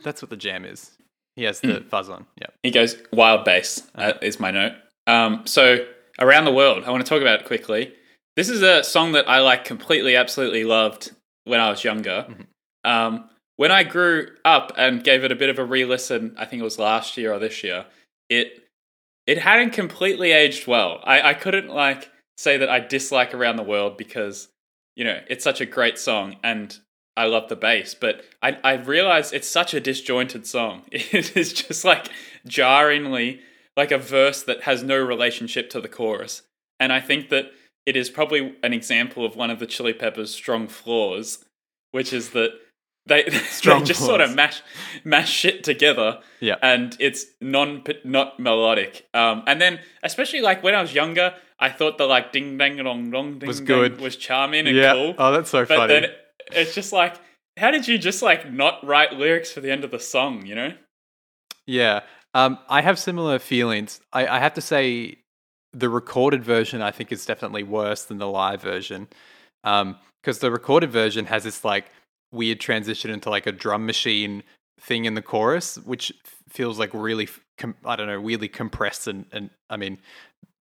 That's 0.04 0.22
what 0.22 0.30
the 0.30 0.38
jam 0.38 0.64
is. 0.66 0.92
He 1.36 1.44
has 1.44 1.60
the 1.60 1.84
fuzz 1.90 2.10
on. 2.10 2.26
Yeah. 2.40 2.48
he 2.62 2.70
goes 2.72 2.96
wild 3.12 3.44
bass 3.44 3.82
uh, 3.96 4.14
is 4.22 4.40
my 4.40 4.52
note. 4.52 4.74
Um, 5.08 5.46
so 5.46 5.86
around 6.20 6.46
the 6.46 6.52
world, 6.54 6.84
I 6.86 6.92
want 6.92 7.04
to 7.06 7.10
talk 7.10 7.22
about 7.22 7.40
it 7.42 7.46
quickly. 7.48 7.92
This 8.38 8.50
is 8.50 8.62
a 8.62 8.84
song 8.84 9.14
that 9.14 9.28
I 9.28 9.40
like 9.40 9.66
completely, 9.66 10.16
absolutely 10.16 10.64
loved 10.64 11.12
when 11.46 11.60
I 11.60 11.70
was 11.70 11.84
younger. 11.84 12.28
Mm-hmm. 12.30 12.42
Um, 12.90 13.30
when 13.58 13.72
I 13.72 13.84
grew 13.84 14.28
up 14.46 14.72
and 14.78 15.04
gave 15.04 15.24
it 15.24 15.32
a 15.32 15.36
bit 15.36 15.50
of 15.50 15.58
a 15.60 15.66
re-listen, 15.66 16.36
I 16.38 16.46
think 16.46 16.62
it 16.62 16.64
was 16.64 16.80
last 16.80 17.18
year 17.18 17.34
or 17.34 17.40
this 17.40 17.64
year. 17.64 17.86
It 18.30 18.63
it 19.26 19.40
hadn't 19.40 19.72
completely 19.72 20.32
aged 20.32 20.68
well. 20.68 21.00
I, 21.04 21.30
I 21.30 21.34
couldn't 21.34 21.70
like 21.70 22.10
say 22.38 22.58
that 22.58 22.70
I 22.70 22.80
dislike 22.80 23.34
Around 23.34 23.58
the 23.58 23.64
World 23.64 23.98
because 23.98 24.50
you 24.96 25.04
know 25.04 25.20
it's 25.30 25.44
such 25.44 25.62
a 25.62 25.66
great 25.66 25.98
song 25.98 26.38
and 26.44 26.78
I 27.16 27.26
love 27.26 27.48
the 27.50 27.56
bass, 27.56 27.96
but 27.96 28.24
I 28.42 28.58
I 28.64 28.74
realized 28.74 29.34
it's 29.34 29.50
such 29.50 29.74
a 29.74 29.80
disjointed 29.80 30.48
song. 30.48 30.84
It 30.92 31.38
is 31.38 31.54
just 31.54 31.86
like 31.86 32.10
jarringly 32.46 33.42
like 33.76 33.92
a 33.92 33.98
verse 33.98 34.44
that 34.44 34.64
has 34.64 34.84
no 34.84 34.98
relationship 34.98 35.70
to 35.72 35.82
the 35.82 35.88
chorus, 35.88 36.44
and 36.80 36.92
I 36.92 37.00
think 37.00 37.30
that 37.30 37.52
it 37.86 37.96
is 37.96 38.10
probably 38.10 38.56
an 38.64 38.74
example 38.74 39.26
of 39.26 39.36
one 39.36 39.50
of 39.50 39.60
the 39.60 39.68
Chili 39.68 39.94
Peppers' 39.94 40.34
strong 40.34 40.68
flaws, 40.68 41.44
which 41.92 42.14
is 42.14 42.30
that 42.30 42.52
they, 43.08 43.30
Strong 43.30 43.80
they 43.82 43.86
just 43.88 44.00
sort 44.06 44.22
of 44.22 44.34
mash 44.34 44.62
mash 45.04 45.30
shit 45.30 45.64
together 45.64 46.20
Yeah. 46.40 46.56
and 46.62 46.96
it's 47.00 47.26
non 47.42 47.84
not 48.06 48.40
melodic. 48.40 49.08
Um, 49.14 49.44
and 49.46 49.60
then 49.62 49.80
especially 50.04 50.42
like 50.42 50.64
when 50.64 50.74
I 50.74 50.82
was 50.82 50.94
younger, 50.94 51.34
I 51.60 51.70
thought 51.70 51.98
the 51.98 52.06
like 52.06 52.32
ding 52.32 52.58
dang 52.58 52.78
dong 52.78 53.12
dong 53.12 53.40
ding 53.40 53.48
Was 53.48 53.60
dang 53.60 53.66
good. 53.68 54.02
was 54.02 54.16
charming 54.16 54.68
and 54.68 54.76
yeah. 54.78 54.94
cool. 54.94 55.16
Oh, 55.18 55.32
that's 55.34 55.50
so 55.50 55.66
but 55.66 55.78
funny. 55.78 55.94
then 55.94 56.06
it's 56.52 56.74
just 56.76 56.94
like, 56.94 57.16
how 57.58 57.72
did 57.72 57.88
you 57.88 57.98
just 57.98 58.22
like 58.22 58.52
not 58.52 58.86
write 58.86 59.14
lyrics 59.14 59.52
for 59.52 59.60
the 59.62 59.70
end 59.72 59.84
of 59.84 59.92
the 59.92 60.00
song? 60.00 60.46
You 60.46 60.56
know? 60.56 60.74
Yeah. 61.68 62.02
Um, 62.34 62.58
I 62.70 62.82
have 62.82 62.98
similar 62.98 63.38
feelings. 63.38 64.00
I, 64.12 64.26
I 64.28 64.40
have 64.40 64.54
to 64.56 64.62
say, 64.62 65.18
the 65.76 65.90
recorded 65.90 66.44
version 66.44 66.82
I 66.82 66.92
think 66.92 67.12
is 67.12 67.26
definitely 67.26 67.64
worse 67.64 68.04
than 68.06 68.18
the 68.20 68.28
live 68.28 68.62
version, 68.62 69.08
because 69.64 70.40
the 70.40 70.52
recorded 70.52 70.92
version 70.92 71.26
has 71.26 71.44
this 71.44 71.64
like 71.66 71.86
weird 72.34 72.60
transition 72.60 73.12
into 73.12 73.30
like 73.30 73.48
a 73.48 73.52
drum 73.52 73.86
machine 73.86 74.44
thing 74.82 75.06
in 75.06 75.14
the 75.14 75.22
chorus, 75.22 75.78
which 75.78 76.12
feels 76.50 76.78
like 76.78 76.94
really, 76.94 77.30
com- 77.58 77.76
I 77.86 77.96
don't 77.96 78.08
know, 78.08 78.20
weirdly 78.20 78.50
compressed 78.50 79.08
and 79.08 79.26
and 79.32 79.50
I 79.70 79.78
mean, 79.78 80.00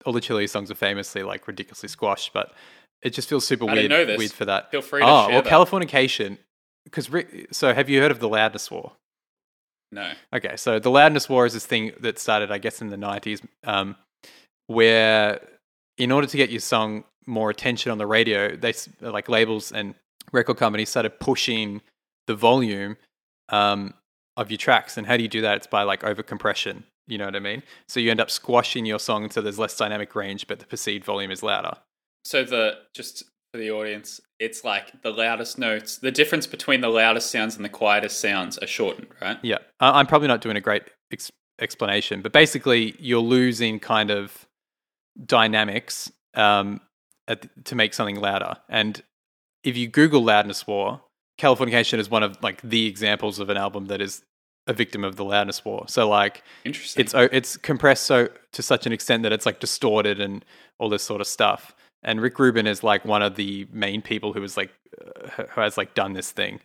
all 0.05 0.13
the 0.13 0.21
Chili 0.21 0.47
songs 0.47 0.71
are 0.71 0.75
famously 0.75 1.23
like 1.23 1.47
ridiculously 1.47 1.89
squashed, 1.89 2.31
but 2.33 2.53
it 3.01 3.13
just 3.13 3.27
feels 3.27 3.45
super 3.45 3.69
I 3.69 3.73
weird. 3.73 3.89
know 3.89 4.05
this. 4.05 4.17
Weird 4.17 4.31
for 4.31 4.45
that. 4.45 4.71
Feel 4.71 4.81
free 4.81 5.01
to 5.01 5.05
oh 5.05 5.25
share 5.27 5.33
well, 5.33 5.41
that. 5.41 5.51
Californication. 5.51 6.37
Because 6.85 7.09
so, 7.51 7.73
have 7.73 7.89
you 7.89 7.99
heard 7.99 8.11
of 8.11 8.19
the 8.19 8.29
loudness 8.29 8.69
war? 8.69 8.91
no. 9.91 10.11
Okay, 10.33 10.55
so 10.55 10.77
the 10.77 10.91
loudness 10.91 11.27
war 11.27 11.45
is 11.45 11.53
this 11.53 11.65
thing 11.65 11.91
that 12.01 12.19
started, 12.19 12.51
I 12.51 12.59
guess, 12.59 12.81
in 12.81 12.89
the 12.89 12.97
nineties, 12.97 13.41
um, 13.63 13.95
where 14.67 15.39
in 15.97 16.11
order 16.11 16.27
to 16.27 16.37
get 16.37 16.49
your 16.51 16.59
song 16.59 17.05
more 17.25 17.49
attention 17.49 17.91
on 17.91 17.97
the 17.97 18.05
radio, 18.05 18.55
they 18.55 18.73
like 19.01 19.29
labels 19.29 19.71
and 19.71 19.95
record 20.35 20.57
companies 20.57 20.89
started 20.89 21.19
pushing 21.19 21.81
the 22.27 22.35
volume 22.35 22.97
um, 23.49 23.93
of 24.37 24.51
your 24.51 24.57
tracks. 24.57 24.97
And 24.97 25.07
how 25.07 25.17
do 25.17 25.23
you 25.23 25.29
do 25.29 25.41
that? 25.41 25.57
It's 25.57 25.67
by 25.67 25.83
like 25.83 26.03
over 26.03 26.23
compression. 26.23 26.83
You 27.07 27.17
know 27.17 27.25
what 27.25 27.35
I 27.35 27.39
mean? 27.39 27.63
So 27.87 27.99
you 27.99 28.09
end 28.11 28.19
up 28.19 28.31
squashing 28.31 28.85
your 28.85 28.99
song 28.99 29.29
so 29.29 29.41
there's 29.41 29.59
less 29.59 29.77
dynamic 29.77 30.15
range, 30.15 30.47
but 30.47 30.59
the 30.59 30.65
perceived 30.65 31.05
volume 31.05 31.31
is 31.31 31.43
louder. 31.43 31.73
So 32.23 32.43
the 32.43 32.79
just 32.93 33.23
for 33.53 33.59
the 33.59 33.71
audience, 33.71 34.19
it's 34.39 34.63
like 34.63 35.01
the 35.03 35.11
loudest 35.11 35.57
notes. 35.57 35.97
The 35.97 36.11
difference 36.11 36.47
between 36.47 36.81
the 36.81 36.89
loudest 36.89 37.31
sounds 37.31 37.55
and 37.55 37.63
the 37.63 37.69
quietest 37.69 38.19
sounds 38.19 38.57
are 38.57 38.67
shortened, 38.67 39.07
right? 39.21 39.37
Yeah, 39.43 39.59
I'm 39.79 40.07
probably 40.07 40.27
not 40.27 40.41
doing 40.41 40.57
a 40.57 40.61
great 40.61 40.83
ex- 41.11 41.31
explanation, 41.59 42.21
but 42.21 42.33
basically, 42.33 42.95
you're 42.99 43.21
losing 43.21 43.79
kind 43.79 44.09
of 44.09 44.47
dynamics 45.25 46.11
um, 46.33 46.81
at, 47.27 47.65
to 47.65 47.75
make 47.75 47.93
something 47.93 48.19
louder. 48.19 48.57
And 48.67 49.01
if 49.65 49.75
you 49.75 49.87
Google 49.87 50.23
"loudness 50.23 50.65
war," 50.65 51.01
Californication 51.37 51.99
is 51.99 52.09
one 52.09 52.23
of 52.23 52.41
like 52.41 52.61
the 52.61 52.85
examples 52.85 53.39
of 53.39 53.49
an 53.49 53.57
album 53.57 53.87
that 53.87 53.99
is 53.99 54.23
a 54.67 54.73
victim 54.73 55.03
of 55.03 55.15
the 55.17 55.25
loudness 55.25 55.65
war. 55.65 55.85
So 55.87 56.07
like 56.07 56.43
Interesting. 56.63 57.03
it's 57.03 57.13
it's 57.13 57.57
compressed 57.57 58.03
so 58.03 58.29
to 58.53 58.63
such 58.63 58.85
an 58.85 58.93
extent 58.93 59.23
that 59.23 59.33
it's 59.33 59.45
like 59.45 59.59
distorted 59.59 60.21
and 60.21 60.45
all 60.79 60.87
this 60.87 61.03
sort 61.03 61.19
of 61.19 61.27
stuff. 61.27 61.75
And 62.03 62.21
Rick 62.21 62.39
Rubin 62.39 62.67
is 62.67 62.83
like 62.83 63.03
one 63.03 63.21
of 63.21 63.35
the 63.35 63.67
main 63.71 64.01
people 64.01 64.31
who 64.31 64.39
was 64.39 64.55
like 64.55 64.71
uh, 65.01 65.43
who 65.49 65.61
has 65.61 65.77
like 65.77 65.93
done 65.93 66.13
this 66.13 66.31
thing. 66.31 66.61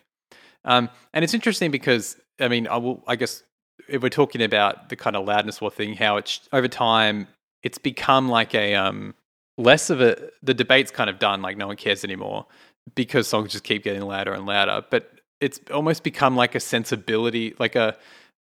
Um, 0.64 0.88
and 1.12 1.24
it's 1.24 1.34
interesting 1.34 1.70
because 1.70 2.16
I 2.38 2.48
mean 2.48 2.68
I 2.68 2.76
will 2.76 3.02
I 3.08 3.16
guess 3.16 3.42
if 3.88 4.02
we're 4.02 4.08
talking 4.08 4.42
about 4.42 4.88
the 4.88 4.96
kind 4.96 5.16
of 5.16 5.26
loudness 5.26 5.60
war 5.60 5.70
thing, 5.70 5.94
how 5.94 6.16
it's 6.16 6.48
over 6.52 6.68
time 6.68 7.26
it's 7.62 7.78
become 7.78 8.28
like 8.28 8.54
a 8.54 8.74
um 8.74 9.14
less 9.58 9.90
of 9.90 10.00
a 10.00 10.30
the 10.42 10.54
debate's 10.54 10.90
kind 10.90 11.10
of 11.10 11.18
done 11.18 11.42
like 11.42 11.56
no 11.56 11.66
one 11.66 11.76
cares 11.76 12.04
anymore 12.04 12.46
because 12.94 13.28
songs 13.28 13.52
just 13.52 13.64
keep 13.64 13.82
getting 13.84 14.02
louder 14.02 14.32
and 14.32 14.46
louder. 14.46 14.84
But 14.90 15.10
it's 15.40 15.60
almost 15.72 16.02
become 16.02 16.36
like 16.36 16.54
a 16.54 16.60
sensibility, 16.60 17.54
like 17.58 17.76
a 17.76 17.96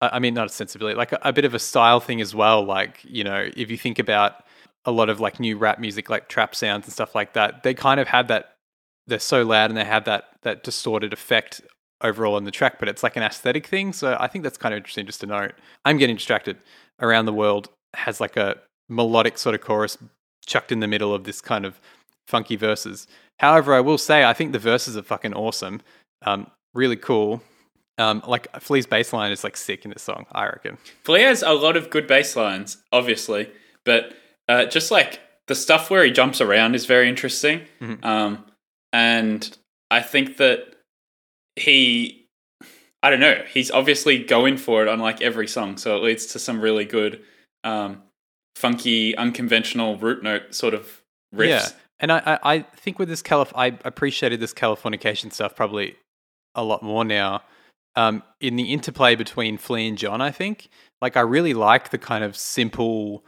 I 0.03 0.19
mean, 0.19 0.35
not 0.35 0.47
a 0.47 0.51
sensibility, 0.51 0.97
like 0.97 1.13
a, 1.13 1.21
a 1.23 1.33
bit 1.33 1.45
of 1.45 1.55
a 1.55 1.61
style 1.61 2.01
thing 2.01 2.21
as 2.21 2.35
well. 2.35 2.65
Like, 2.65 2.99
you 3.05 3.23
know, 3.23 3.49
if 3.57 3.71
you 3.71 3.77
think 3.77 4.01
about 4.01 4.45
a 4.85 4.91
lot 4.91 5.09
of 5.09 5.21
like 5.21 5.39
new 5.39 5.57
rap 5.57 5.79
music, 5.79 6.11
like 6.11 6.29
trap 6.29 6.57
sounds 6.57 6.87
and 6.87 6.93
stuff 6.93 7.15
like 7.15 7.35
that, 7.35 7.63
they 7.63 7.73
kind 7.73 8.01
of 8.01 8.09
have 8.09 8.27
that, 8.27 8.55
they're 9.07 9.21
so 9.21 9.45
loud 9.45 9.71
and 9.71 9.77
they 9.77 9.85
have 9.85 10.05
that, 10.07 10.25
that 10.43 10.65
distorted 10.65 11.13
effect 11.13 11.61
overall 12.03 12.35
on 12.35 12.43
the 12.43 12.51
track, 12.51 12.81
but 12.81 12.89
it's 12.89 13.05
like 13.05 13.15
an 13.15 13.23
aesthetic 13.23 13.65
thing. 13.65 13.93
So 13.93 14.17
I 14.19 14.27
think 14.27 14.43
that's 14.43 14.59
kind 14.59 14.75
of 14.75 14.79
interesting 14.79 15.07
just 15.07 15.21
to 15.21 15.27
note. 15.27 15.53
I'm 15.85 15.99
getting 15.99 16.17
distracted. 16.17 16.57
Around 17.01 17.27
the 17.27 17.33
World 17.33 17.69
has 17.95 18.21
like 18.21 18.37
a 18.37 18.57
melodic 18.89 19.39
sort 19.39 19.55
of 19.55 19.61
chorus 19.61 19.97
chucked 20.45 20.73
in 20.73 20.81
the 20.81 20.89
middle 20.89 21.15
of 21.15 21.23
this 21.23 21.41
kind 21.41 21.65
of 21.65 21.81
funky 22.29 22.57
verses. 22.57 23.07
However, 23.39 23.75
I 23.75 23.81
will 23.81 23.99
say, 23.99 24.25
I 24.25 24.33
think 24.33 24.53
the 24.53 24.59
verses 24.59 24.97
are 24.97 25.03
fucking 25.03 25.35
awesome. 25.35 25.81
Um, 26.25 26.49
really 26.75 26.97
cool. 26.97 27.43
Um, 27.99 28.23
like 28.27 28.51
Flea's 28.61 28.87
bass 28.87 29.13
line 29.13 29.33
is 29.33 29.45
like 29.45 29.57
sick 29.57 29.85
in 29.85 29.91
this 29.91 30.03
song, 30.03 30.27
I 30.33 30.47
reckon. 30.47 30.79
Flea 31.05 31.23
has 31.23 31.43
a 31.43 31.53
lot 31.53 31.77
of 31.77 31.91
good 31.91 32.07
bass 32.07 32.37
lines, 32.37 32.79
obviously, 32.91 33.51
but 33.85 34.15
uh, 34.49 34.65
just 34.67 34.91
like 34.91 35.21
the 35.49 35.55
stuff 35.55 35.91
where 35.91 36.05
he 36.05 36.11
jumps 36.11 36.41
around 36.41 36.75
is 36.75 36.87
very 36.87 37.09
interesting. 37.09 37.63
Mhm. 37.81 38.05
Um, 38.05 38.45
and 38.93 39.57
I 39.91 40.01
think 40.01 40.39
that 40.39 40.75
he, 41.57 42.27
I 43.03 43.11
don't 43.11 43.21
know, 43.21 43.43
he's 43.53 43.71
obviously 43.71 44.23
going 44.23 44.57
for 44.57 44.83
it 44.83 44.89
on 44.89 44.99
like 44.99 45.21
every 45.21 45.47
song, 45.49 45.77
so 45.77 45.97
it 45.97 46.03
leads 46.03 46.27
to 46.27 46.39
some 46.39 46.61
really 46.61 46.85
good, 46.85 47.21
um, 47.65 48.03
funky, 48.57 49.17
unconventional 49.17 49.97
root 49.99 50.23
note 50.23 50.55
sort 50.55 50.75
of 50.75 51.03
riffs. 51.35 51.49
Yeah, 51.49 51.69
and 52.03 52.13
I, 52.13 52.19
I, 52.19 52.39
I 52.55 52.59
think 52.77 52.99
with 52.99 53.09
this 53.09 53.23
Calif, 53.23 53.53
I 53.57 53.79
appreciated 53.85 54.41
this 54.41 54.53
Californication 54.53 55.33
stuff 55.33 55.57
probably 55.57 55.97
a 56.55 56.63
lot 56.63 56.83
more 56.83 57.05
now. 57.05 57.43
Um, 57.95 58.23
in 58.41 58.57
the 58.57 58.73
interplay 58.73 59.15
between 59.15 59.57
Flea 59.57 59.89
and 59.89 59.97
John, 59.97 60.21
I 60.21 60.31
think 60.31 60.69
like 61.01 61.17
I 61.17 61.21
really 61.21 61.55
like 61.55 61.91
the 61.91 61.99
kind 61.99 62.25
of 62.25 62.37
simple 62.37 63.25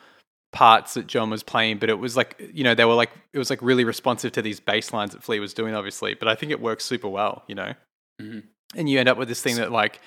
parts 0.52 0.94
that 0.94 1.06
John 1.06 1.30
was 1.30 1.42
playing, 1.42 1.78
but 1.78 1.90
it 1.90 1.98
was 1.98 2.16
like 2.16 2.50
you 2.52 2.64
know 2.64 2.74
they 2.74 2.84
were 2.84 2.94
like 2.94 3.10
it 3.32 3.38
was 3.38 3.50
like 3.50 3.62
really 3.62 3.84
responsive 3.84 4.32
to 4.32 4.42
these 4.42 4.60
bass 4.60 4.92
lines 4.92 5.12
that 5.12 5.22
Flea 5.22 5.40
was 5.40 5.54
doing, 5.54 5.74
obviously. 5.74 6.14
But 6.14 6.28
I 6.28 6.34
think 6.34 6.50
it 6.52 6.60
works 6.60 6.84
super 6.84 7.08
well, 7.08 7.44
you 7.46 7.54
know. 7.54 7.74
Mhm. 8.20 8.44
And 8.74 8.88
you 8.88 8.98
end 8.98 9.08
up 9.08 9.18
with 9.18 9.28
this 9.28 9.42
thing 9.42 9.56
that 9.56 9.70
like 9.70 10.00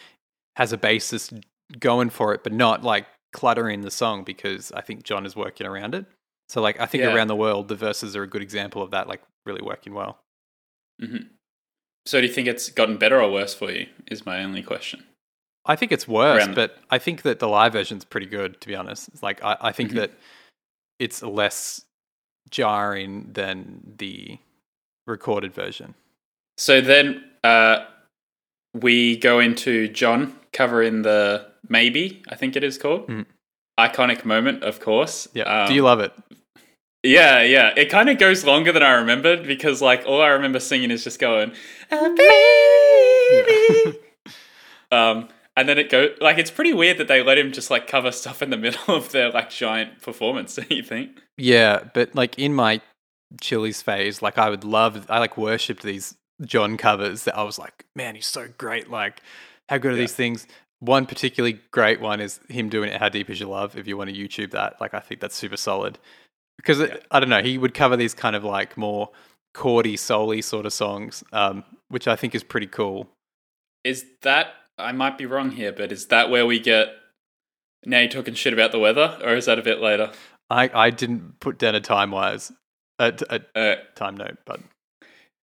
has 0.55 0.73
a 0.73 0.77
basis 0.77 1.31
going 1.79 2.09
for 2.09 2.33
it, 2.33 2.43
but 2.43 2.53
not 2.53 2.83
like 2.83 3.05
cluttering 3.33 3.81
the 3.81 3.91
song 3.91 4.23
because 4.23 4.71
I 4.71 4.81
think 4.81 5.03
John 5.03 5.25
is 5.25 5.35
working 5.35 5.67
around 5.67 5.93
it. 5.93 6.05
So 6.49 6.61
like 6.61 6.79
I 6.79 6.85
think 6.85 7.03
Yeah. 7.03 7.13
around 7.13 7.27
the 7.27 7.35
world, 7.35 7.67
the 7.67 7.75
verses 7.75 8.15
are 8.15 8.23
a 8.23 8.27
good 8.27 8.41
example 8.41 8.81
of 8.81 8.91
that, 8.91 9.07
like 9.07 9.21
really 9.45 9.61
working 9.61 9.93
well. 9.93 10.19
hmm 10.99 11.17
So 12.05 12.21
do 12.21 12.27
you 12.27 12.33
think 12.33 12.47
it's 12.47 12.69
gotten 12.69 12.97
better 12.97 13.21
or 13.21 13.29
worse 13.31 13.53
for 13.53 13.69
you? 13.71 13.87
Is 14.09 14.25
my 14.25 14.43
only 14.43 14.63
question. 14.63 15.03
I 15.65 15.75
think 15.75 15.91
it's 15.91 16.07
worse, 16.07 16.45
Around- 16.45 16.55
but 16.55 16.77
I 16.89 16.97
think 16.97 17.23
that 17.23 17.39
the 17.39 17.47
live 17.49 17.73
version's 17.73 18.05
pretty 18.05 18.27
good, 18.27 18.61
to 18.61 18.67
be 18.67 18.75
honest. 18.75 19.09
It's 19.09 19.21
like 19.21 19.43
I, 19.43 19.57
I 19.59 19.71
think 19.73 19.91
Mhm. 19.91 19.95
that 19.95 20.11
it's 20.99 21.21
less 21.21 21.83
jarring 22.49 23.33
than 23.33 23.95
the 23.97 24.39
recorded 25.05 25.53
version. 25.53 25.93
So 26.57 26.79
then 26.79 27.23
uh, 27.43 27.85
we 28.73 29.17
go 29.17 29.39
into 29.39 29.89
John 29.89 30.39
covering 30.53 31.01
the 31.01 31.45
maybe 31.69 32.23
I 32.29 32.35
think 32.35 32.55
it 32.55 32.63
is 32.63 32.77
called 32.77 33.07
Mhm. 33.07 33.25
iconic 33.77 34.23
moment, 34.25 34.63
of 34.63 34.79
course. 34.79 35.27
Yeah. 35.33 35.43
Um, 35.43 35.67
Do 35.67 35.73
you 35.75 35.83
love 35.83 35.99
it? 35.99 36.13
Yeah, 37.07 37.41
yeah. 37.41 37.73
It 37.75 37.85
kind 37.89 38.09
of 38.09 38.17
goes 38.17 38.43
longer 38.43 38.71
than 38.71 38.83
I 38.83 38.91
remembered 38.93 39.47
because 39.47 39.81
like 39.81 40.03
all 40.05 40.21
I 40.21 40.29
remember 40.29 40.59
singing 40.59 40.91
is 40.91 41.03
just 41.03 41.19
going, 41.19 41.53
"Ah, 41.91 42.09
baby. 42.15 43.99
um, 44.91 45.29
and 45.55 45.67
then 45.67 45.77
it 45.77 45.89
go 45.89 46.09
like 46.21 46.37
it's 46.37 46.51
pretty 46.51 46.73
weird 46.73 46.97
that 46.97 47.07
they 47.07 47.23
let 47.23 47.37
him 47.37 47.51
just 47.51 47.71
like 47.71 47.87
cover 47.87 48.11
stuff 48.11 48.41
in 48.41 48.49
the 48.49 48.57
middle 48.65 48.95
of 48.95 49.11
their 49.11 49.31
like 49.31 49.49
giant 49.49 50.01
performance. 50.01 50.55
Don't 50.55 50.71
you 50.79 50.83
think? 50.83 51.19
Yeah, 51.37 51.83
but 51.93 52.13
like 52.15 52.37
in 52.37 52.53
my 52.53 52.81
Chili's 53.41 53.81
phase, 53.81 54.21
like 54.21 54.37
I 54.37 54.49
would 54.49 54.63
love, 54.63 55.05
I 55.09 55.19
like 55.19 55.37
worshipped 55.37 55.83
these 55.83 56.15
John 56.45 56.77
covers 56.77 57.23
that 57.23 57.37
I 57.37 57.43
was 57.43 57.57
like, 57.59 57.85
man, 57.95 58.15
he's 58.15 58.27
so 58.27 58.47
great. 58.57 58.89
Like, 58.89 59.21
how 59.69 59.77
good 59.77 59.91
are 59.93 59.95
Yeah. 59.95 60.01
these 60.01 60.13
things? 60.13 60.47
One 60.79 61.07
particularly 61.07 61.59
great 61.71 61.99
one 61.99 62.21
is 62.21 62.39
him 62.49 62.69
doing 62.69 62.91
it, 62.91 62.99
How 63.01 63.09
Deep 63.09 63.29
Is 63.31 63.39
Your 63.39 63.49
Love? 63.49 63.75
If 63.75 63.87
you 63.87 63.97
want 63.97 64.11
to 64.11 64.15
YouTube 64.15 64.51
that, 64.51 64.79
like, 64.79 64.93
I 64.93 64.99
think 64.99 65.19
that's 65.19 65.35
super 65.35 65.57
solid. 65.57 65.97
Because 66.57 66.79
Yeah. 66.79 66.97
I 67.11 67.19
don't 67.19 67.29
know, 67.29 67.41
he 67.41 67.57
would 67.57 67.73
cover 67.73 67.95
these 67.95 68.13
kind 68.13 68.35
of 68.35 68.43
like 68.43 68.77
more 68.77 69.09
chordy, 69.55 69.93
souly 69.93 70.43
sort 70.43 70.65
of 70.65 70.73
songs, 70.73 71.23
um, 71.31 71.63
which 71.89 72.07
I 72.07 72.15
think 72.15 72.35
is 72.35 72.43
pretty 72.43 72.67
cool. 72.67 73.09
Is 73.83 74.05
that 74.21 74.53
I 74.77 74.91
might 74.91 75.17
be 75.17 75.25
wrong 75.25 75.51
here, 75.51 75.71
but 75.71 75.91
is 75.91 76.07
that 76.07 76.29
where 76.29 76.45
we 76.45 76.59
get 76.59 76.89
now 77.85 77.99
you're 77.99 78.09
talking 78.09 78.33
shit 78.33 78.53
about 78.53 78.71
the 78.71 78.79
weather, 78.79 79.17
or 79.23 79.35
is 79.35 79.45
that 79.45 79.59
a 79.59 79.61
bit 79.61 79.79
later? 79.79 80.11
I, 80.49 80.69
I 80.73 80.89
didn't 80.89 81.39
put 81.39 81.57
down 81.57 81.75
a 81.75 81.81
time 81.81 82.11
wise, 82.11 82.51
a, 82.99 83.13
a 83.29 83.59
Uh, 83.59 83.75
time 83.95 84.15
note, 84.17 84.37
but 84.45 84.59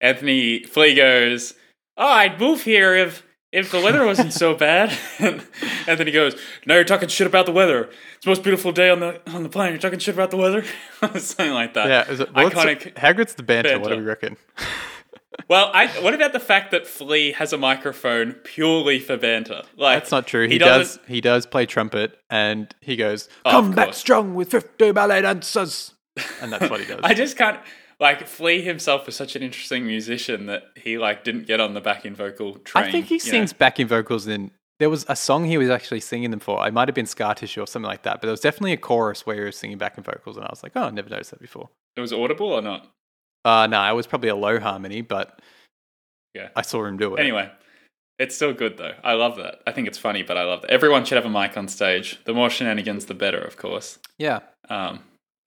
Anthony 0.01 0.63
Flea 0.65 0.95
goes, 0.95 1.55
"Oh, 1.97 2.07
I'd 2.07 2.41
move 2.41 2.63
here 2.63 2.95
if 2.97 3.25
if 3.53 3.71
the 3.71 3.81
weather 3.81 4.05
wasn't 4.07 4.33
so 4.33 4.55
bad." 4.55 4.97
And 5.19 5.99
then 5.99 6.07
he 6.07 6.13
goes, 6.13 6.37
now 6.67 6.75
you're 6.75 6.85
talking 6.85 7.09
shit 7.09 7.27
about 7.27 7.47
the 7.47 7.53
weather. 7.53 7.91
It's 8.17 8.25
the 8.25 8.31
most 8.31 8.43
beautiful 8.43 8.71
day 8.71 8.91
on 8.91 9.01
the 9.01 9.21
on 9.35 9.43
the 9.43 9.49
planet. 9.49 9.73
You're 9.73 9.81
talking 9.81 9.99
shit 9.99 10.15
about 10.15 10.31
the 10.31 10.37
weather, 10.37 10.65
something 11.01 11.53
like 11.53 11.75
that." 11.75 11.89
yeah, 11.89 12.11
is 12.11 12.21
it, 12.21 12.33
what's 12.35 12.55
iconic 12.55 12.97
How 12.97 13.13
good's 13.13 13.35
the 13.35 13.43
banter? 13.43 13.79
What 13.79 13.89
do 13.89 13.91
banter. 13.91 14.03
we 14.03 14.09
reckon? 14.09 14.37
Well, 15.49 15.71
I, 15.73 15.87
what 16.03 16.13
about 16.13 16.33
the 16.33 16.41
fact 16.41 16.71
that 16.73 16.87
Flea 16.87 17.33
has 17.33 17.53
a 17.53 17.57
microphone 17.57 18.35
purely 18.45 18.99
for 18.99 19.17
banter? 19.17 19.63
Like 19.77 20.01
That's 20.01 20.11
not 20.11 20.27
true. 20.27 20.47
He, 20.47 20.55
he 20.55 20.59
does. 20.59 20.99
He 21.09 21.21
does 21.21 21.47
play 21.47 21.67
trumpet, 21.67 22.19
and 22.29 22.73
he 22.81 22.97
goes, 22.97 23.29
Oh, 23.45 23.51
"Come 23.53 23.73
back 23.73 23.95
strong 23.95 24.35
with 24.35 24.51
fifty 24.51 24.93
ballet 24.93 25.23
dancers," 25.23 25.95
and 26.43 26.53
that's 26.53 26.69
what 26.69 26.81
he 26.81 26.87
does. 26.93 27.01
I 27.03 27.15
just 27.15 27.39
can't 27.39 27.59
like 28.01 28.27
Flea 28.27 28.63
himself 28.63 29.07
is 29.09 29.15
such 29.15 29.37
an 29.37 29.43
interesting 29.43 29.87
musician 29.87 30.47
that 30.47 30.65
he 30.77 30.99
like 30.99 31.23
didn't 31.23 31.47
get 31.47 31.61
on 31.61 31.75
the 31.75 31.81
backing 31.81 32.15
vocal 32.15 32.57
train. 32.59 32.85
I 32.87 32.91
think 32.91 33.07
he 33.07 33.15
you 33.17 33.21
know? 33.21 33.31
sings 33.31 33.53
backing 33.53 33.87
vocals 33.87 34.27
in. 34.27 34.51
There 34.79 34.89
was 34.89 35.05
a 35.09 35.15
song 35.17 35.45
he 35.45 35.59
was 35.59 35.69
actually 35.69 36.01
singing 36.01 36.31
them 36.31 36.41
for. 36.41 36.67
It 36.67 36.73
might 36.73 36.89
have 36.89 36.95
been 36.95 37.05
Scar 37.05 37.35
Tissue 37.35 37.61
or 37.61 37.67
something 37.67 37.87
like 37.87 38.03
that, 38.05 38.15
but 38.15 38.23
there 38.23 38.31
was 38.31 38.41
definitely 38.41 38.73
a 38.73 38.79
chorus 38.79 39.27
where 39.27 39.37
he 39.37 39.43
was 39.43 39.57
singing 39.57 39.77
backing 39.77 40.03
vocals, 40.03 40.39
and 40.39 40.47
I 40.47 40.49
was 40.51 40.63
like, 40.63 40.73
"Oh, 40.75 40.85
I 40.85 40.91
never 40.91 41.11
noticed 41.11 41.33
that 41.33 41.41
before." 41.41 41.69
It 41.97 42.01
was 42.01 42.13
audible 42.13 42.51
or 42.53 42.63
not? 42.63 42.89
Uh 43.45 43.67
no, 43.67 43.83
it 43.91 43.95
was 43.95 44.07
probably 44.07 44.29
a 44.31 44.35
low 44.37 44.59
harmony, 44.59 45.03
but 45.03 45.41
Yeah. 46.35 46.49
I 46.57 46.63
saw 46.63 46.85
him 46.85 46.97
do 46.97 47.15
it. 47.17 47.21
Anyway, 47.21 47.51
it's 48.19 48.35
still 48.37 48.53
good 48.55 48.77
though. 48.79 48.95
I 49.05 49.15
love 49.15 49.37
that. 49.37 49.61
I 49.67 49.73
think 49.73 49.89
it's 49.89 49.99
funny, 49.99 50.23
but 50.23 50.37
I 50.37 50.45
love 50.45 50.63
that. 50.63 50.71
Everyone 50.71 51.05
should 51.05 51.17
have 51.17 51.25
a 51.27 51.31
mic 51.31 51.57
on 51.57 51.69
stage. 51.69 52.19
The 52.25 52.33
more 52.35 52.49
shenanigans, 52.51 53.07
the 53.07 53.15
better, 53.15 53.39
of 53.41 53.57
course. 53.57 53.99
yeah. 54.19 54.41
Um, 54.69 55.01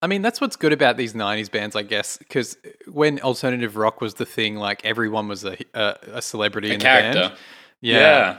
I 0.03 0.07
mean, 0.07 0.21
that's 0.21 0.41
what's 0.41 0.55
good 0.57 0.73
about 0.73 0.97
these 0.97 1.13
'90s 1.13 1.49
bands, 1.49 1.75
I 1.75 1.83
guess, 1.83 2.17
because 2.17 2.57
when 2.91 3.19
alternative 3.21 3.77
rock 3.77 4.01
was 4.01 4.15
the 4.15 4.25
thing, 4.25 4.57
like 4.57 4.83
everyone 4.85 5.27
was 5.29 5.45
a 5.45 5.57
a, 5.73 5.95
a 6.15 6.21
celebrity 6.21 6.69
a 6.69 6.73
in 6.73 6.79
the 6.79 6.83
character. 6.83 7.19
band. 7.29 7.33
Yeah. 7.81 8.37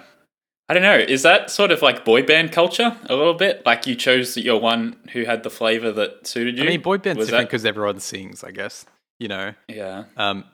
I 0.68 0.72
don't 0.74 0.82
know. 0.82 0.96
Is 0.98 1.22
that 1.22 1.50
sort 1.50 1.70
of 1.72 1.82
like 1.82 2.04
boy 2.04 2.22
band 2.22 2.52
culture 2.52 2.96
a 3.06 3.14
little 3.14 3.34
bit? 3.34 3.64
Like 3.66 3.86
you 3.86 3.94
chose 3.94 4.36
your 4.36 4.58
one 4.60 4.96
who 5.12 5.24
had 5.24 5.42
the 5.42 5.50
flavor 5.50 5.90
that 5.92 6.26
suited 6.26 6.56
you? 6.58 6.64
I 6.64 6.66
mean, 6.68 6.80
boy 6.80 6.96
band's 6.98 7.18
Was 7.18 7.28
different 7.28 7.44
that- 7.44 7.48
because 7.50 7.64
everyone 7.66 8.00
sings, 8.00 8.42
I 8.44 8.50
guess. 8.50 8.86
You 9.18 9.28
know, 9.28 9.54
Yeah. 9.68 10.04
um, 10.16 10.44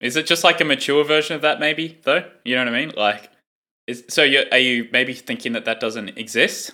Is 0.00 0.16
it 0.16 0.26
just 0.26 0.44
like 0.44 0.60
a 0.60 0.64
mature 0.64 1.04
version 1.04 1.36
of 1.36 1.42
that, 1.42 1.60
maybe, 1.60 1.98
though? 2.04 2.24
You 2.44 2.54
know 2.56 2.64
what 2.64 2.74
I 2.74 2.78
mean? 2.86 2.92
Like, 2.96 3.30
is, 3.86 4.04
so 4.08 4.22
you 4.22 4.44
are 4.52 4.58
you 4.58 4.88
maybe 4.92 5.12
thinking 5.14 5.52
that 5.54 5.64
that 5.66 5.78
doesn't 5.80 6.16
exist? 6.18 6.72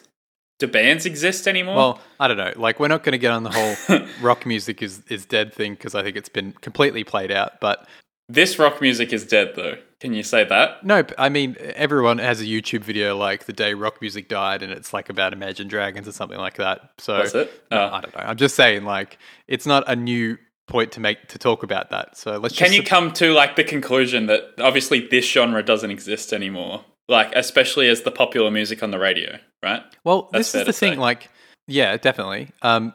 Do 0.58 0.66
bands 0.66 1.06
exist 1.06 1.46
anymore? 1.46 1.76
well, 1.76 2.00
I 2.18 2.26
don't 2.28 2.36
know. 2.36 2.52
Like, 2.56 2.80
we're 2.80 2.88
not 2.88 3.04
going 3.04 3.12
to 3.12 3.18
get 3.18 3.30
on 3.30 3.44
the 3.44 3.50
whole 3.50 4.00
rock 4.20 4.44
music 4.44 4.82
is 4.82 5.02
is 5.08 5.24
dead 5.24 5.52
thing 5.54 5.74
because 5.74 5.94
I 5.94 6.02
think 6.02 6.16
it's 6.16 6.28
been 6.28 6.52
completely 6.60 7.04
played 7.04 7.30
out. 7.30 7.60
But 7.60 7.86
this 8.28 8.58
rock 8.58 8.80
music 8.80 9.12
is 9.12 9.24
dead, 9.24 9.52
though. 9.56 9.76
Can 10.00 10.12
you 10.14 10.22
say 10.22 10.44
that? 10.44 10.84
no, 10.84 11.02
I 11.16 11.28
mean, 11.28 11.56
everyone 11.74 12.18
has 12.18 12.40
a 12.40 12.44
YouTube 12.44 12.84
video 12.84 13.16
like 13.16 13.46
the 13.46 13.52
day 13.52 13.74
rock 13.74 14.00
music 14.00 14.28
died, 14.28 14.62
and 14.62 14.72
it's 14.72 14.92
like 14.92 15.08
about 15.08 15.32
Imagine 15.32 15.66
Dragons 15.68 16.06
or 16.06 16.12
something 16.12 16.38
like 16.38 16.56
that. 16.56 16.90
So 16.98 17.18
Was 17.18 17.34
it? 17.34 17.50
No, 17.70 17.78
Oh. 17.78 17.94
I 17.94 18.00
don't 18.00 18.14
know. 18.14 18.22
I'm 18.22 18.36
just 18.36 18.54
saying, 18.54 18.84
like, 18.84 19.18
it's 19.48 19.66
not 19.66 19.84
a 19.88 19.96
new 19.96 20.38
point 20.68 20.92
to 20.92 21.00
make 21.00 21.26
to 21.28 21.38
talk 21.38 21.62
about 21.62 21.90
that. 21.90 22.16
So 22.16 22.36
let's 22.38 22.54
just 22.54 22.70
Can 22.70 22.72
you 22.76 22.82
come 22.86 23.12
to 23.14 23.32
like 23.32 23.56
the 23.56 23.64
conclusion 23.64 24.26
that 24.26 24.42
obviously 24.58 25.06
this 25.08 25.24
genre 25.28 25.62
doesn't 25.62 25.90
exist 25.90 26.32
anymore? 26.32 26.84
Like, 27.08 27.32
especially 27.34 27.88
as 27.88 28.02
the 28.02 28.10
popular 28.10 28.50
music 28.50 28.82
on 28.82 28.90
the 28.90 28.98
radio, 28.98 29.38
right? 29.62 29.82
Well, 30.04 30.28
That's 30.32 30.52
this 30.52 30.60
is 30.60 30.66
the 30.66 30.72
thing. 30.72 30.94
say. 30.94 30.98
Like, 31.00 31.30
yeah, 31.66 31.96
definitely. 31.96 32.50
Um, 32.62 32.92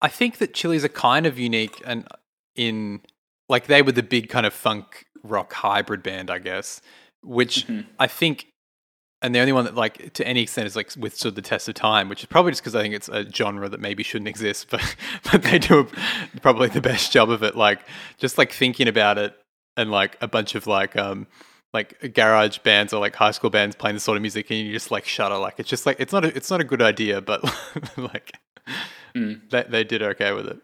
I 0.00 0.08
think 0.08 0.38
that 0.38 0.54
Chili's 0.54 0.84
are 0.84 0.88
kind 0.88 1.26
of 1.26 1.38
unique, 1.38 1.82
and 1.84 2.06
in 2.56 3.00
like 3.48 3.66
they 3.66 3.82
were 3.82 3.92
the 3.92 4.02
big 4.02 4.28
kind 4.28 4.46
of 4.46 4.54
funk 4.54 5.04
rock 5.22 5.52
hybrid 5.52 6.02
band, 6.02 6.30
I 6.30 6.38
guess. 6.38 6.80
Which 7.22 7.66
Mhm. 7.66 7.86
I 7.98 8.06
think, 8.06 8.46
and 9.20 9.34
the 9.34 9.40
only 9.40 9.52
one 9.52 9.64
that 9.64 9.74
like 9.74 10.12
to 10.14 10.26
any 10.26 10.42
extent 10.42 10.66
is 10.66 10.76
like 10.76 10.90
withstood 10.96 11.34
the 11.34 11.42
test 11.42 11.68
of 11.68 11.74
time, 11.74 12.08
which 12.08 12.20
is 12.20 12.26
probably 12.26 12.52
just 12.52 12.62
because 12.62 12.74
I 12.76 12.82
think 12.82 12.94
it's 12.94 13.08
a 13.08 13.28
genre 13.30 13.68
that 13.68 13.80
maybe 13.80 14.02
shouldn't 14.04 14.28
exist, 14.28 14.68
but 14.70 14.96
but 15.30 15.42
they 15.42 15.58
do 15.58 15.80
a, 15.80 16.40
probably 16.40 16.68
the 16.68 16.80
best 16.80 17.12
job 17.12 17.28
of 17.30 17.42
it. 17.42 17.56
Like 17.56 17.80
just 18.16 18.38
like 18.38 18.52
thinking 18.52 18.86
about 18.88 19.18
it, 19.18 19.36
and 19.76 19.90
like 19.90 20.16
a 20.22 20.28
bunch 20.28 20.54
of 20.54 20.66
like 20.68 20.96
um 20.96 21.26
like 21.72 22.12
garage 22.14 22.58
bands 22.58 22.92
or 22.92 23.00
like 23.00 23.14
high 23.14 23.30
school 23.30 23.50
bands 23.50 23.76
playing 23.76 23.94
this 23.96 24.02
sort 24.04 24.16
of 24.16 24.22
music 24.22 24.50
and 24.50 24.58
you 24.60 24.72
just 24.72 24.90
like 24.90 25.04
shudder 25.06 25.36
like 25.36 25.54
it's 25.58 25.68
just 25.68 25.86
like 25.86 25.96
it's 26.00 26.12
not 26.12 26.24
a, 26.24 26.36
it's 26.36 26.50
not 26.50 26.60
a 26.60 26.64
good 26.64 26.82
idea 26.82 27.20
but 27.20 27.42
like 27.96 28.32
Mm. 29.16 29.50
they, 29.50 29.64
they 29.68 29.82
did 29.84 30.02
okay 30.02 30.32
with 30.32 30.46
it 30.46 30.58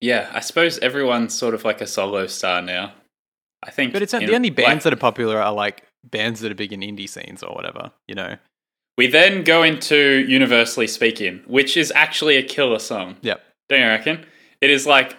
Yeah, 0.00 0.30
I 0.32 0.38
suppose 0.40 0.78
everyone's 0.78 1.34
sort 1.34 1.52
of 1.54 1.64
like 1.64 1.80
a 1.80 1.86
solo 1.86 2.26
star 2.28 2.62
now. 2.62 2.92
I 3.64 3.70
think, 3.70 3.92
but 3.92 4.02
it's 4.02 4.12
not 4.12 4.22
the 4.24 4.34
only 4.36 4.50
bands 4.50 4.68
like- 4.70 4.82
that 4.84 4.92
are 4.92 4.96
popular 4.96 5.40
are 5.40 5.52
like 5.52 5.84
bands 6.04 6.40
that 6.40 6.52
are 6.52 6.54
big 6.54 6.72
in 6.72 6.80
indie 6.80 7.08
scenes 7.08 7.42
or 7.42 7.52
whatever 7.54 7.90
you 8.06 8.14
know 8.14 8.36
We 8.98 9.06
then 9.08 9.42
go 9.44 9.62
into 9.64 10.24
Universally 10.28 10.86
Speaking, 10.86 11.42
which 11.46 11.76
is 11.76 11.92
actually 11.96 12.36
a 12.36 12.42
killer 12.42 12.78
song. 12.78 13.16
yep 13.22 13.40
Don't 13.68 13.80
you 13.80 13.86
reckon? 13.86 14.26
It 14.60 14.70
is 14.70 14.86
like 14.86 15.16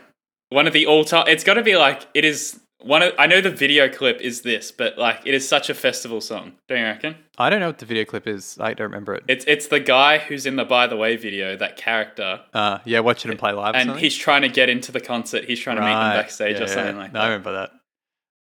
one 0.49 0.67
of 0.67 0.73
the 0.73 0.85
all 0.85 1.03
time. 1.03 1.25
It's 1.27 1.43
got 1.43 1.55
to 1.55 1.63
be 1.63 1.75
like 1.75 2.07
it 2.13 2.23
is 2.23 2.59
one 2.83 3.01
of 3.01 3.13
I 3.17 3.27
know 3.27 3.41
the 3.41 3.49
video 3.49 3.89
clip 3.89 4.19
is 4.21 4.41
this, 4.41 4.71
but 4.71 4.97
like 4.97 5.21
it 5.25 5.33
is 5.33 5.47
such 5.47 5.69
a 5.69 5.73
festival 5.73 6.21
song. 6.21 6.53
Don't 6.67 6.79
you 6.79 6.83
reckon? 6.85 7.15
I 7.37 7.49
don't 7.49 7.59
know 7.59 7.67
what 7.67 7.79
the 7.79 7.85
video 7.85 8.05
clip 8.05 8.27
is. 8.27 8.57
I 8.59 8.73
don't 8.73 8.85
remember 8.85 9.15
it. 9.15 9.23
It's 9.27 9.45
it's 9.47 9.67
the 9.67 9.79
guy 9.79 10.17
who's 10.19 10.45
in 10.45 10.55
the 10.55 10.65
By 10.65 10.87
the 10.87 10.95
Way 10.97 11.15
video, 11.15 11.55
that 11.57 11.77
character, 11.77 12.41
Uh, 12.53 12.79
yeah, 12.85 12.99
watch 12.99 13.25
it 13.25 13.29
and 13.31 13.39
play 13.39 13.51
live. 13.53 13.75
and 13.75 13.87
something? 13.87 14.03
he's 14.03 14.15
trying 14.15 14.43
to 14.43 14.49
get 14.49 14.69
into 14.69 14.91
the 14.91 14.99
concert. 14.99 15.45
He's 15.45 15.59
trying 15.59 15.77
to 15.77 15.81
meet 15.81 15.87
them 15.93 16.13
backstage 16.21 16.57
yeah, 16.57 16.63
or 16.63 16.67
something 16.67 16.95
yeah. 16.95 17.01
like 17.01 17.13
No, 17.13 17.19
I 17.21 17.25
remember 17.27 17.53
that. 17.53 17.71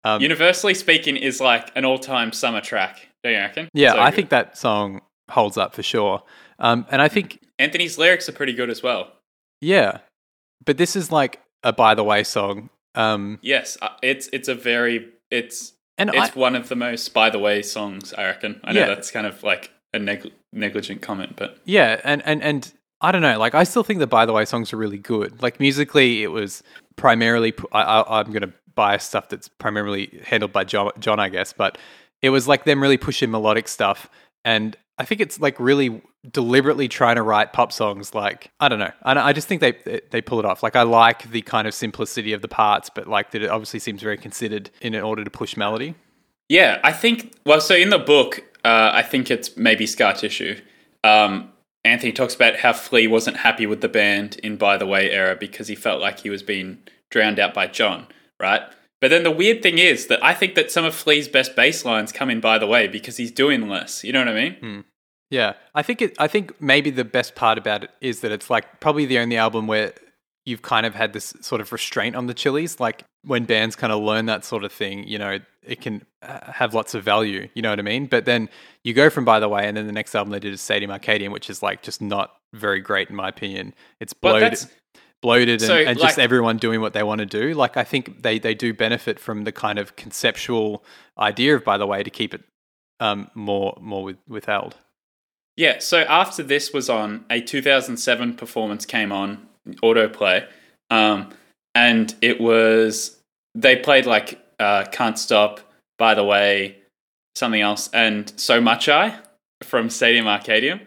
Um, 0.04 0.20
Universally 0.20 0.74
speaking, 0.74 1.16
is 1.16 1.40
like 1.40 1.70
an 1.76 1.84
all-time 1.84 2.32
summer 2.32 2.60
track. 2.60 3.08
Don't 3.22 3.32
you 3.34 3.38
reckon? 3.38 3.68
yeah, 3.72 3.92
So 3.92 4.00
I 4.00 4.10
good. 4.10 4.16
think 4.16 4.28
that 4.30 4.58
song 4.58 5.00
holds 5.30 5.56
up 5.56 5.74
for 5.74 5.82
sure. 5.84 6.22
Um, 6.58 6.84
and 6.90 7.00
I 7.00 7.06
think 7.08 7.38
Anthony's 7.58 7.98
lyrics 7.98 8.28
are 8.28 8.32
pretty 8.32 8.52
good 8.52 8.68
as 8.70 8.82
well. 8.82 9.12
yeah, 9.60 9.98
but 10.64 10.76
this 10.78 10.96
is 10.96 11.12
like 11.12 11.40
a 11.62 11.72
by 11.72 11.94
the 11.94 12.02
way 12.04 12.24
song. 12.24 12.68
Um, 12.94 13.38
Yes, 13.42 13.76
uh, 13.82 13.88
it's 14.02 14.28
it's 14.32 14.48
a 14.48 14.54
very 14.54 15.08
it's 15.30 15.72
and 15.98 16.10
I, 16.10 16.26
it's 16.26 16.36
one 16.36 16.54
of 16.56 16.68
the 16.68 16.76
most 16.76 17.12
by 17.14 17.30
the 17.30 17.38
way 17.38 17.62
songs. 17.62 18.12
I 18.14 18.24
reckon. 18.24 18.60
I 18.64 18.72
know 18.72 18.80
Yeah. 18.80 18.86
that's 18.86 19.10
kind 19.10 19.26
of 19.26 19.42
like 19.42 19.70
a 19.94 19.98
neg- 19.98 20.32
negligent 20.52 21.02
comment, 21.02 21.34
but 21.36 21.58
Yeah, 21.64 22.00
and 22.04 22.22
and 22.24 22.42
and 22.42 22.72
I 23.00 23.10
don't 23.10 23.22
know. 23.22 23.36
Like, 23.38 23.54
I 23.56 23.64
still 23.64 23.82
think 23.82 23.98
the 23.98 24.06
By 24.06 24.26
the 24.26 24.32
Way 24.32 24.44
songs 24.44 24.72
are 24.72 24.76
really 24.76 24.98
good. 24.98 25.42
Like 25.42 25.58
musically, 25.58 26.22
it 26.22 26.28
was 26.28 26.62
primarily. 26.96 27.52
I, 27.72 27.82
I, 27.82 28.20
I'm 28.20 28.28
going 28.28 28.42
to 28.42 28.52
buy 28.76 28.96
stuff 28.98 29.28
that's 29.28 29.48
primarily 29.48 30.20
handled 30.24 30.52
by 30.52 30.62
John, 30.64 30.92
John, 31.00 31.18
I 31.18 31.28
guess. 31.28 31.52
But 31.52 31.78
it 32.22 32.30
was 32.30 32.46
like 32.46 32.64
them 32.64 32.80
really 32.80 32.96
pushing 32.98 33.30
melodic 33.30 33.66
stuff, 33.68 34.08
and 34.44 34.76
I 34.98 35.04
think 35.04 35.20
it's 35.20 35.40
like 35.40 35.58
really 35.58 36.00
deliberately 36.30 36.88
trying 36.88 37.16
to 37.16 37.22
write 37.22 37.52
pop 37.52 37.72
songs. 37.72 38.14
Like, 38.14 38.50
I 38.60 38.68
don't 38.68 38.78
know. 38.78 38.92
I, 39.02 39.18
I 39.18 39.32
just 39.32 39.48
think 39.48 39.60
they 39.60 40.00
they 40.10 40.20
pull 40.20 40.38
it 40.38 40.44
off. 40.44 40.62
Like, 40.62 40.76
I 40.76 40.82
like 40.82 41.30
the 41.30 41.42
kind 41.42 41.66
of 41.66 41.74
simplicity 41.74 42.32
of 42.32 42.42
the 42.42 42.48
parts, 42.48 42.90
but 42.90 43.06
like 43.06 43.32
that 43.32 43.42
it 43.42 43.50
obviously 43.50 43.80
seems 43.80 44.02
very 44.02 44.16
considered 44.16 44.70
in 44.80 44.94
order 44.94 45.24
to 45.24 45.30
push 45.30 45.56
melody. 45.56 45.94
Yeah, 46.48 46.80
I 46.84 46.92
think. 46.92 47.32
Well, 47.46 47.60
so 47.60 47.74
in 47.74 47.90
the 47.90 47.98
book, 47.98 48.44
uh, 48.64 48.90
I 48.92 49.02
think 49.02 49.30
it's 49.30 49.56
maybe 49.56 49.86
Scar 49.86 50.12
Tissue. 50.12 50.60
Um, 51.02 51.50
Anthony 51.84 52.12
talks 52.12 52.34
about 52.34 52.56
how 52.56 52.72
Flea 52.72 53.08
wasn't 53.08 53.38
happy 53.38 53.66
with 53.66 53.80
the 53.80 53.88
band 53.88 54.36
in 54.42 54.56
By 54.56 54.76
the 54.76 54.86
Way 54.86 55.10
era 55.10 55.34
because 55.34 55.68
he 55.68 55.74
felt 55.74 56.00
like 56.00 56.20
he 56.20 56.30
was 56.30 56.42
being 56.42 56.78
drowned 57.10 57.40
out 57.40 57.54
by 57.54 57.66
John, 57.66 58.06
right? 58.38 58.62
But 59.00 59.08
then 59.08 59.24
the 59.24 59.32
weird 59.32 59.62
thing 59.62 59.78
is 59.78 60.06
that 60.06 60.22
I 60.24 60.32
think 60.32 60.54
that 60.54 60.70
some 60.70 60.84
of 60.84 60.94
Flea's 60.94 61.26
best 61.26 61.56
bass 61.56 61.84
lines 61.84 62.12
come 62.12 62.30
in 62.30 62.40
By 62.40 62.58
the 62.58 62.68
Way 62.68 62.86
because 62.86 63.16
he's 63.16 63.32
doing 63.32 63.68
less. 63.68 64.04
You 64.04 64.12
know 64.12 64.20
what 64.20 64.28
I 64.28 64.34
mean? 64.34 64.84
Yeah, 65.32 65.54
I 65.74 65.82
think 65.82 66.02
it. 66.02 66.14
I 66.18 66.28
think 66.28 66.60
maybe 66.60 66.90
the 66.90 67.06
best 67.06 67.34
part 67.34 67.56
about 67.56 67.84
it 67.84 67.90
is 68.02 68.20
that 68.20 68.32
it's 68.32 68.50
like 68.50 68.80
probably 68.80 69.06
the 69.06 69.18
only 69.18 69.38
album 69.38 69.66
where 69.66 69.94
you've 70.44 70.60
kind 70.60 70.84
of 70.84 70.94
had 70.94 71.14
this 71.14 71.32
sort 71.40 71.62
of 71.62 71.72
restraint 71.72 72.14
on 72.14 72.26
the 72.26 72.34
Chili's. 72.34 72.78
Like 72.78 73.04
when 73.24 73.46
bands 73.46 73.74
kind 73.74 73.94
of 73.94 74.02
learn 74.02 74.26
that 74.26 74.44
sort 74.44 74.62
of 74.62 74.70
thing, 74.72 75.08
you 75.08 75.16
know, 75.16 75.38
it 75.62 75.80
can 75.80 76.04
uh, 76.20 76.52
have 76.52 76.74
lots 76.74 76.94
of 76.94 77.02
value. 77.02 77.48
You 77.54 77.62
know 77.62 77.70
what 77.70 77.78
I 77.78 77.82
mean? 77.82 78.08
But 78.08 78.26
then 78.26 78.50
you 78.84 78.92
go 78.92 79.08
from 79.08 79.24
By 79.24 79.40
the 79.40 79.48
Way, 79.48 79.66
and 79.66 79.74
then 79.74 79.86
the 79.86 79.92
next 79.92 80.14
album 80.14 80.32
they 80.32 80.38
did 80.38 80.52
is 80.52 80.60
Stadium 80.60 80.90
Arcadium, 80.90 81.32
which 81.32 81.48
is 81.48 81.62
like 81.62 81.82
just 81.82 82.02
not 82.02 82.36
very 82.52 82.80
great 82.80 83.08
in 83.08 83.16
my 83.16 83.30
opinion. 83.30 83.72
It's 84.00 84.12
bloated, 84.12 84.58
bloated, 85.22 85.62
and, 85.62 85.62
So, 85.62 85.76
and 85.76 85.98
just 85.98 86.18
like- 86.18 86.24
everyone 86.24 86.58
doing 86.58 86.82
what 86.82 86.92
they 86.92 87.04
want 87.04 87.20
to 87.20 87.26
do. 87.26 87.54
Like 87.54 87.78
I 87.78 87.84
think 87.84 88.22
they 88.22 88.38
they 88.38 88.52
do 88.54 88.74
benefit 88.74 89.18
from 89.18 89.44
the 89.44 89.52
kind 89.52 89.78
of 89.78 89.96
conceptual 89.96 90.84
idea 91.16 91.56
of 91.56 91.64
By 91.64 91.78
the 91.78 91.86
Way 91.86 92.02
to 92.02 92.10
keep 92.10 92.34
it 92.34 92.42
um, 93.00 93.30
more 93.34 93.78
more 93.80 94.04
with, 94.04 94.18
withheld. 94.28 94.76
Yeah, 95.56 95.78
so 95.80 96.00
after 96.00 96.42
this 96.42 96.72
was 96.72 96.88
on, 96.88 97.24
a 97.28 97.40
2007 97.40 98.34
performance 98.34 98.86
came 98.86 99.12
on 99.12 99.46
autoplay, 99.82 100.46
um, 100.90 101.30
and 101.74 102.14
it 102.22 102.40
was 102.40 103.18
they 103.54 103.76
played 103.76 104.06
like 104.06 104.40
uh, 104.58 104.84
"Can't 104.90 105.18
Stop," 105.18 105.60
by 105.98 106.14
the 106.14 106.24
way, 106.24 106.78
something 107.36 107.60
else, 107.60 107.90
and 107.92 108.32
"So 108.40 108.60
Much 108.60 108.88
I" 108.88 109.18
from 109.62 109.90
Stadium 109.90 110.24
Arcadium, 110.24 110.80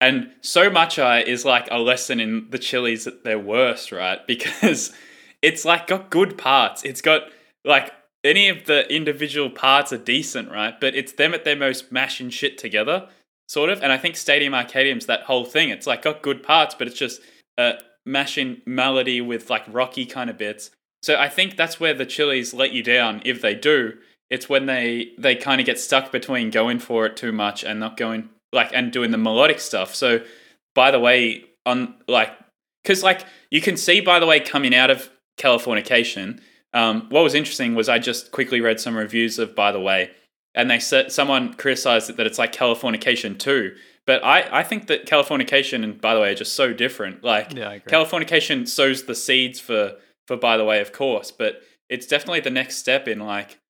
and 0.00 0.30
"So 0.42 0.68
Much 0.68 0.98
I" 0.98 1.22
is 1.22 1.46
like 1.46 1.68
a 1.70 1.78
lesson 1.78 2.20
in 2.20 2.50
the 2.50 2.58
Chili's 2.58 3.06
at 3.06 3.24
their 3.24 3.38
worst, 3.38 3.92
right? 3.92 4.20
Because 4.26 4.92
it's 5.40 5.64
like 5.64 5.86
got 5.86 6.10
good 6.10 6.36
parts. 6.36 6.82
It's 6.84 7.00
got 7.00 7.30
like 7.64 7.92
any 8.22 8.48
of 8.50 8.66
the 8.66 8.92
individual 8.94 9.48
parts 9.48 9.90
are 9.90 9.98
decent, 9.98 10.50
right? 10.50 10.78
But 10.78 10.94
it's 10.94 11.12
them 11.12 11.32
at 11.32 11.44
their 11.44 11.56
most 11.56 11.90
mashing 11.90 12.28
shit 12.28 12.58
together 12.58 13.08
sort 13.48 13.70
of. 13.70 13.82
And 13.82 13.92
I 13.92 13.98
think 13.98 14.16
Stadium 14.16 14.54
Arcadium's 14.54 15.06
that 15.06 15.22
whole 15.22 15.44
thing. 15.44 15.70
It's 15.70 15.86
like 15.86 16.02
got 16.02 16.22
good 16.22 16.42
parts, 16.42 16.74
but 16.74 16.86
it's 16.86 16.98
just 16.98 17.20
uh, 17.58 17.74
mashing 18.04 18.62
melody 18.66 19.20
with 19.20 19.50
like 19.50 19.64
rocky 19.68 20.06
kind 20.06 20.30
of 20.30 20.38
bits. 20.38 20.70
So 21.02 21.16
I 21.16 21.28
think 21.28 21.56
that's 21.56 21.78
where 21.78 21.94
the 21.94 22.06
Chili's 22.06 22.54
let 22.54 22.72
you 22.72 22.82
down 22.82 23.22
if 23.24 23.40
they 23.40 23.54
do. 23.54 23.94
It's 24.28 24.48
when 24.48 24.66
they 24.66 25.12
they 25.18 25.36
kind 25.36 25.60
of 25.60 25.66
get 25.66 25.78
stuck 25.78 26.10
between 26.10 26.50
going 26.50 26.78
for 26.78 27.06
it 27.06 27.16
too 27.16 27.32
much 27.32 27.62
and 27.62 27.78
not 27.78 27.96
going 27.96 28.30
like 28.52 28.70
and 28.72 28.90
doing 28.90 29.10
the 29.10 29.18
melodic 29.18 29.60
stuff. 29.60 29.94
So 29.94 30.22
by 30.74 30.90
the 30.90 30.98
way, 30.98 31.44
on 31.64 31.94
like 32.08 32.32
because 32.82 33.02
like 33.02 33.24
you 33.50 33.60
can 33.60 33.76
see 33.76 34.00
by 34.00 34.18
the 34.18 34.26
way 34.26 34.40
coming 34.40 34.74
out 34.74 34.90
of 34.90 35.10
Californication. 35.38 36.40
Um, 36.72 37.06
what 37.08 37.22
was 37.22 37.34
interesting 37.34 37.74
was 37.74 37.88
I 37.88 37.98
just 37.98 38.32
quickly 38.32 38.60
read 38.60 38.80
some 38.80 38.96
reviews 38.96 39.38
of 39.38 39.54
by 39.54 39.72
the 39.72 39.80
way, 39.80 40.10
and 40.56 40.70
they 40.70 40.78
said 40.80 41.12
someone 41.12 41.54
criticized 41.54 42.10
it 42.10 42.16
that 42.16 42.26
it's 42.26 42.38
like 42.38 42.52
Californication 42.52 43.38
too. 43.38 43.76
But 44.06 44.24
I, 44.24 44.60
I 44.60 44.62
think 44.62 44.86
that 44.86 45.06
Californication 45.06 45.84
and 45.84 46.00
by 46.00 46.14
the 46.14 46.20
way 46.20 46.32
are 46.32 46.34
just 46.36 46.54
so 46.54 46.72
different. 46.72 47.22
Like 47.22 47.52
Yeah. 47.54 47.78
Californication 47.78 48.66
sows 48.66 49.04
the 49.04 49.14
seeds 49.14 49.60
for 49.60 49.94
for 50.26 50.36
by 50.36 50.56
the 50.56 50.64
way, 50.64 50.80
of 50.80 50.92
course, 50.92 51.30
but 51.30 51.60
it's 51.88 52.06
definitely 52.06 52.40
the 52.40 52.50
next 52.50 52.76
step 52.76 53.06
in 53.06 53.20
like 53.20 53.60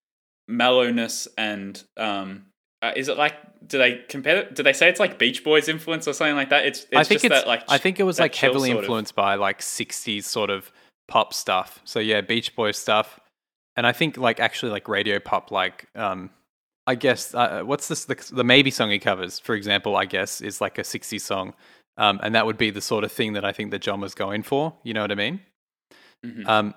mellowness 0.48 1.26
and 1.36 1.82
um 1.96 2.46
uh, 2.82 2.92
is 2.94 3.08
it 3.08 3.16
like 3.16 3.34
do 3.66 3.78
they 3.78 4.00
compare 4.08 4.48
do 4.50 4.62
they 4.62 4.72
say 4.72 4.88
it's 4.88 5.00
like 5.00 5.18
Beach 5.18 5.42
Boys 5.42 5.68
influence 5.68 6.06
or 6.06 6.12
something 6.12 6.36
like 6.36 6.50
that? 6.50 6.66
It's 6.66 6.82
it's 6.84 6.94
I 6.94 7.02
think 7.04 7.22
just 7.22 7.24
it's. 7.24 7.34
that 7.34 7.46
like 7.48 7.64
I 7.68 7.78
think 7.78 7.98
it 7.98 8.04
was 8.04 8.20
like 8.20 8.34
heavily 8.34 8.68
sort 8.68 8.78
of- 8.78 8.84
influenced 8.84 9.14
by 9.16 9.34
like 9.34 9.60
'60s 9.60 10.24
sort 10.24 10.50
of 10.50 10.70
pop 11.08 11.32
stuff. 11.34 11.80
So 11.84 11.98
yeah, 11.98 12.20
Beach 12.20 12.54
Boys 12.54 12.78
stuff, 12.78 13.18
and 13.76 13.86
I 13.86 13.92
think 13.92 14.18
like 14.18 14.38
actually 14.40 14.72
like 14.72 14.88
radio 14.88 15.18
pop. 15.18 15.50
Like, 15.50 15.86
um, 15.96 16.30
I 16.86 16.94
guess 16.94 17.34
uh, 17.34 17.62
what's 17.64 17.88
this? 17.88 18.04
The, 18.04 18.14
the 18.32 18.44
maybe 18.44 18.70
song 18.70 18.90
he 18.90 18.98
covers, 18.98 19.38
for 19.38 19.54
example, 19.54 19.96
I 19.96 20.04
guess 20.04 20.40
is 20.40 20.60
like 20.60 20.78
a 20.78 20.82
'60s 20.82 21.20
song, 21.20 21.54
um, 21.96 22.20
and 22.22 22.34
that 22.34 22.46
would 22.46 22.58
be 22.58 22.70
the 22.70 22.80
sort 22.80 23.04
of 23.04 23.10
thing 23.12 23.32
that 23.32 23.44
I 23.44 23.52
think 23.52 23.70
that 23.72 23.80
John 23.80 24.00
was 24.00 24.14
going 24.14 24.42
for. 24.42 24.74
You 24.84 24.94
know 24.94 25.00
what 25.02 25.12
I 25.12 25.16
mean? 25.16 25.40
Mhm. 26.24 26.46
Um, 26.46 26.74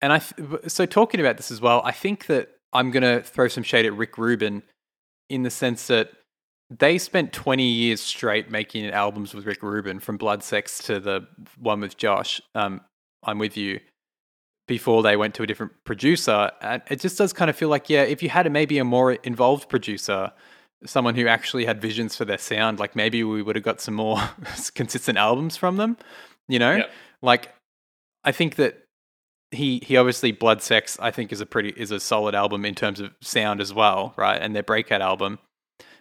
and 0.00 0.12
I 0.12 0.18
th- 0.20 0.68
so 0.68 0.86
talking 0.86 1.20
about 1.20 1.36
this 1.36 1.50
as 1.50 1.60
well, 1.60 1.82
I 1.84 1.92
think 1.92 2.26
that 2.26 2.50
I'm 2.72 2.90
gonna 2.90 3.20
throw 3.22 3.48
some 3.48 3.62
shade 3.64 3.84
at 3.86 3.94
Rick 3.94 4.16
Rubin 4.16 4.62
in 5.28 5.42
the 5.42 5.50
sense 5.50 5.88
that 5.88 6.12
they 6.70 6.98
spent 6.98 7.32
20 7.32 7.64
years 7.66 8.00
straight 8.00 8.50
making 8.50 8.86
albums 8.90 9.34
with 9.34 9.46
Rick 9.46 9.62
Rubin, 9.62 10.00
from 10.00 10.18
Blood 10.18 10.42
Sex 10.42 10.78
to 10.84 11.00
the 11.00 11.26
one 11.58 11.80
with 11.80 11.96
Josh. 11.96 12.40
Um, 12.54 12.82
I'm 13.22 13.38
with 13.38 13.56
you. 13.56 13.80
Before 14.68 15.02
they 15.02 15.16
went 15.16 15.34
to 15.34 15.42
a 15.42 15.46
different 15.46 15.72
producer, 15.84 16.50
and 16.60 16.80
it 16.88 17.00
just 17.00 17.18
does 17.18 17.32
kind 17.32 17.50
of 17.50 17.56
feel 17.56 17.68
like, 17.68 17.90
yeah, 17.90 18.02
if 18.02 18.22
you 18.22 18.28
had 18.28 18.46
a, 18.46 18.50
maybe 18.50 18.78
a 18.78 18.84
more 18.84 19.14
involved 19.14 19.68
producer, 19.68 20.30
someone 20.86 21.16
who 21.16 21.26
actually 21.26 21.64
had 21.64 21.80
visions 21.82 22.14
for 22.14 22.24
their 22.24 22.38
sound, 22.38 22.78
like 22.78 22.94
maybe 22.94 23.24
we 23.24 23.42
would 23.42 23.56
have 23.56 23.64
got 23.64 23.80
some 23.80 23.94
more 23.94 24.20
consistent 24.74 25.18
albums 25.18 25.56
from 25.56 25.76
them. 25.76 25.96
You 26.46 26.60
know, 26.60 26.76
Yep. 26.76 26.90
like 27.22 27.52
I 28.24 28.30
think 28.32 28.54
that 28.56 28.84
he 29.50 29.80
he 29.84 29.96
obviously 29.96 30.30
Blood 30.30 30.62
Sex 30.62 30.98
I 31.00 31.10
think 31.10 31.32
is 31.32 31.40
a 31.40 31.46
pretty 31.46 31.70
is 31.70 31.90
a 31.90 31.98
solid 31.98 32.34
album 32.34 32.64
in 32.64 32.74
terms 32.74 33.00
of 33.00 33.12
sound 33.20 33.60
as 33.60 33.72
well, 33.74 34.14
right? 34.16 34.40
And 34.40 34.54
their 34.54 34.62
breakout 34.62 35.00
album. 35.02 35.38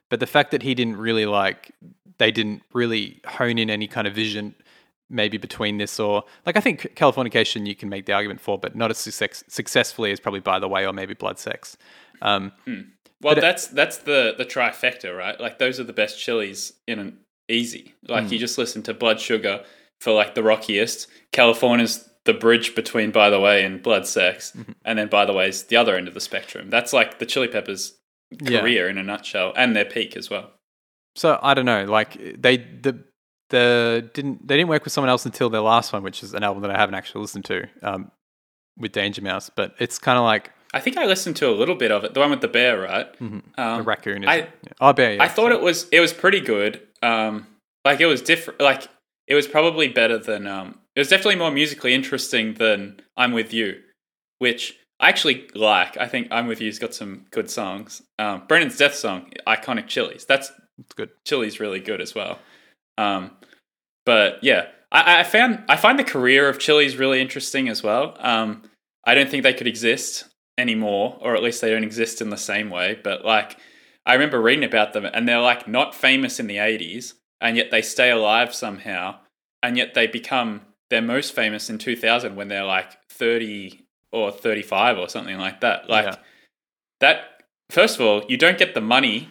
But 0.09 0.19
the 0.19 0.27
fact 0.27 0.51
that 0.51 0.61
he 0.63 0.75
didn't 0.75 0.97
really 0.97 1.25
like 1.25 1.71
they 2.17 2.31
didn't 2.31 2.63
really 2.73 3.21
hone 3.25 3.57
in 3.57 3.69
any 3.69 3.87
kind 3.87 4.07
of 4.07 4.13
vision 4.13 4.55
maybe 5.09 5.37
between 5.37 5.77
this 5.77 5.99
or 5.99 6.23
like 6.45 6.57
I 6.57 6.59
think 6.59 6.93
Californication 6.95 7.65
you 7.67 7.75
can 7.75 7.89
make 7.89 8.05
the 8.05 8.13
argument 8.13 8.41
for, 8.41 8.57
but 8.57 8.75
not 8.75 8.91
as 8.91 8.97
success, 8.97 9.43
successfully 9.47 10.11
as 10.11 10.19
probably 10.19 10.39
By 10.41 10.59
the 10.59 10.67
Way 10.67 10.85
or 10.85 10.93
maybe 10.93 11.13
Blood 11.13 11.39
Sex. 11.39 11.77
Um, 12.21 12.51
Well, 12.65 12.83
But 13.33 13.37
it- 13.39 13.41
that's 13.41 13.67
that's 13.67 13.97
the 13.99 14.35
the 14.37 14.45
trifecta, 14.45 15.15
right? 15.17 15.39
Like 15.39 15.57
those 15.59 15.79
are 15.79 15.83
the 15.85 15.93
best 15.93 16.19
chilies 16.19 16.73
in 16.87 16.99
an 16.99 17.19
easy. 17.49 17.93
Like 18.07 18.25
Hmm. 18.25 18.33
you 18.33 18.39
just 18.39 18.57
listen 18.57 18.83
to 18.83 18.93
Blood 18.93 19.19
Sugar 19.19 19.63
for 20.01 20.13
like 20.13 20.35
the 20.35 20.43
rockiest. 20.43 21.07
California's 21.31 22.07
the 22.25 22.33
bridge 22.33 22.75
between 22.75 23.09
By 23.11 23.29
the 23.29 23.39
Way 23.39 23.63
and 23.63 23.81
Blood 23.81 24.05
Sex, 24.05 24.51
Mm-hmm. 24.51 24.71
and 24.85 24.99
then 24.99 25.07
By 25.07 25.25
the 25.25 25.33
Way 25.33 25.47
is 25.47 25.63
the 25.63 25.77
other 25.77 25.95
end 25.95 26.07
of 26.09 26.13
the 26.13 26.19
spectrum. 26.19 26.69
That's 26.69 26.91
like 26.93 27.19
the 27.19 27.25
Chili 27.25 27.47
Peppers 27.47 27.93
Yeah. 28.41 28.59
career 28.59 28.89
in 28.89 28.97
a 28.97 29.03
nutshell, 29.03 29.53
and 29.55 29.73
their 29.75 29.85
peak 29.85 30.17
as 30.17 30.29
well. 30.29 30.51
So 31.15 31.39
I 31.41 31.53
don't 31.53 31.65
know, 31.65 31.85
like 31.85 32.11
they 32.39 32.57
the 32.57 33.03
the 33.49 34.09
didn't 34.13 34.47
they 34.47 34.57
didn't 34.57 34.69
work 34.69 34.83
with 34.83 34.93
someone 34.93 35.09
else 35.09 35.25
until 35.25 35.49
their 35.49 35.61
last 35.61 35.93
one, 35.93 36.03
which 36.03 36.23
is 36.23 36.33
an 36.33 36.43
album 36.43 36.61
that 36.63 36.71
I 36.71 36.77
haven't 36.77 36.95
actually 36.95 37.21
listened 37.21 37.45
to 37.45 37.67
um, 37.81 38.11
with 38.77 38.91
Danger 38.91 39.21
Mouse. 39.21 39.49
But 39.55 39.75
it's 39.79 39.97
kind 39.99 40.17
of 40.17 40.23
like 40.23 40.51
I 40.73 40.79
think 40.79 40.97
I 40.97 41.05
listened 41.05 41.35
to 41.37 41.49
a 41.49 41.55
little 41.55 41.75
bit 41.75 41.91
of 41.91 42.03
it, 42.03 42.13
the 42.13 42.19
one 42.19 42.29
with 42.29 42.41
the 42.41 42.47
bear, 42.47 42.81
right? 42.81 43.07
a 43.19 43.23
Um, 43.23 43.43
the 43.55 43.83
raccoon. 43.83 44.23
Is, 44.23 44.29
I- 44.29 44.37
yeah. 44.37 44.47
oh, 44.81 44.93
bear. 44.93 45.13
Yeah, 45.15 45.23
I 45.23 45.27
thought 45.27 45.51
sorry. 45.51 45.55
it 45.55 45.61
was 45.61 45.87
it 45.91 45.99
was 45.99 46.13
pretty 46.13 46.41
good. 46.41 46.81
Um, 47.01 47.47
like 47.85 48.01
it 48.01 48.05
was 48.05 48.21
different. 48.21 48.59
Like 48.59 48.87
it 49.27 49.35
was 49.35 49.47
probably 49.47 49.87
better 49.87 50.17
than. 50.17 50.47
Um, 50.47 50.79
it 50.95 50.99
was 50.99 51.09
definitely 51.09 51.35
more 51.35 51.51
musically 51.51 51.93
interesting 51.93 52.55
than 52.55 52.99
"I'm 53.15 53.31
with 53.31 53.53
You," 53.53 53.79
which 54.39 54.77
I 54.99 55.09
actually 55.09 55.47
like. 55.55 55.95
I 55.95 56.07
think 56.07 56.27
I'm 56.31 56.47
with 56.47 56.59
you. 56.59 56.65
He's 56.65 56.79
got 56.79 56.93
some 56.93 57.27
good 57.31 57.49
songs. 57.49 58.01
Um, 58.19 58.43
Brendan's 58.47 58.77
Death 58.77 58.95
song, 58.95 59.31
iconic 59.47 59.87
Chili's. 59.87 60.25
That's 60.25 60.51
It's 60.79 60.93
good. 60.93 61.11
Chili's 61.23 61.59
really 61.59 61.79
good 61.79 62.01
as 62.01 62.13
well. 62.15 62.39
Um, 62.97 63.31
but 64.05 64.39
yeah, 64.43 64.67
I, 64.91 65.19
I 65.19 65.23
found 65.23 65.63
I 65.69 65.75
find 65.77 65.99
the 65.99 66.03
career 66.03 66.49
of 66.49 66.59
Chili's 66.59 66.97
really 66.97 67.21
interesting 67.21 67.69
as 67.69 67.83
well. 67.83 68.15
Um, 68.19 68.63
I 69.05 69.15
don't 69.15 69.29
think 69.29 69.43
they 69.43 69.53
could 69.53 69.67
exist 69.67 70.25
anymore, 70.57 71.17
or 71.21 71.35
at 71.35 71.43
least 71.43 71.61
they 71.61 71.69
don't 71.69 71.83
exist 71.83 72.21
in 72.21 72.29
the 72.29 72.37
same 72.37 72.69
way. 72.69 72.99
But 73.03 73.23
like, 73.25 73.57
I 74.05 74.13
remember 74.13 74.41
reading 74.41 74.63
about 74.63 74.93
them, 74.93 75.05
and 75.05 75.27
they're 75.27 75.39
like 75.41 75.67
not 75.67 75.93
famous 75.95 76.39
in 76.39 76.47
the 76.47 76.57
'80s, 76.57 77.13
and 77.41 77.57
yet 77.57 77.71
they 77.71 77.81
stay 77.81 78.09
alive 78.09 78.53
somehow, 78.53 79.19
and 79.61 79.77
yet 79.77 79.93
they 79.93 80.07
become 80.07 80.61
they're 80.89 81.01
most 81.01 81.33
famous 81.35 81.69
in 81.69 81.77
2000 81.77 82.35
when 82.35 82.47
they're 82.47 82.63
like 82.63 82.97
30 83.11 83.83
or 84.13 84.31
35 84.31 84.97
or 84.97 85.09
something 85.09 85.37
like 85.37 85.59
that. 85.61 85.89
Like 85.89 86.05
Yeah. 86.05 86.15
that. 87.01 87.21
First 87.69 87.99
of 87.99 88.05
all, 88.05 88.23
you 88.29 88.37
don't 88.37 88.57
get 88.57 88.73
the 88.73 88.79
money. 88.79 89.27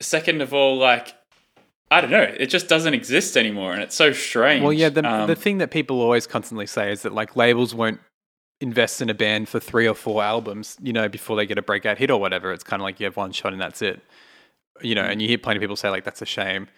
Second 0.00 0.40
of 0.40 0.54
all, 0.54 0.78
like 0.78 1.14
I 1.90 2.00
don't 2.00 2.10
know, 2.10 2.22
it 2.22 2.46
just 2.46 2.68
doesn't 2.68 2.94
exist 2.94 3.36
anymore, 3.36 3.72
and 3.72 3.82
it's 3.82 3.96
so 3.96 4.12
strange. 4.12 4.62
Well, 4.62 4.72
yeah, 4.72 4.90
the, 4.90 5.04
Um, 5.04 5.26
the 5.26 5.34
thing 5.34 5.58
that 5.58 5.70
people 5.70 6.00
always 6.00 6.26
constantly 6.26 6.66
say 6.66 6.92
is 6.92 7.02
that 7.02 7.12
like 7.12 7.34
labels 7.34 7.74
won't 7.74 8.00
invest 8.60 9.02
in 9.02 9.10
a 9.10 9.14
band 9.14 9.48
for 9.48 9.58
three 9.58 9.88
or 9.88 9.94
four 9.94 10.22
albums, 10.22 10.76
you 10.80 10.92
know, 10.92 11.08
before 11.08 11.36
they 11.36 11.46
get 11.46 11.58
a 11.58 11.62
breakout 11.62 11.98
hit 11.98 12.10
or 12.10 12.20
whatever. 12.20 12.52
It's 12.52 12.62
kind 12.62 12.80
of 12.80 12.84
like 12.84 13.00
you 13.00 13.06
have 13.06 13.16
one 13.16 13.32
shot 13.32 13.52
and 13.52 13.60
that's 13.60 13.82
it, 13.82 14.00
you 14.82 14.94
know. 14.94 15.02
And 15.02 15.20
you 15.20 15.26
hear 15.28 15.38
plenty 15.38 15.56
of 15.58 15.62
people 15.62 15.76
say 15.76 15.90
like 15.90 16.04
that's 16.04 16.22
a 16.22 16.26
shame, 16.26 16.68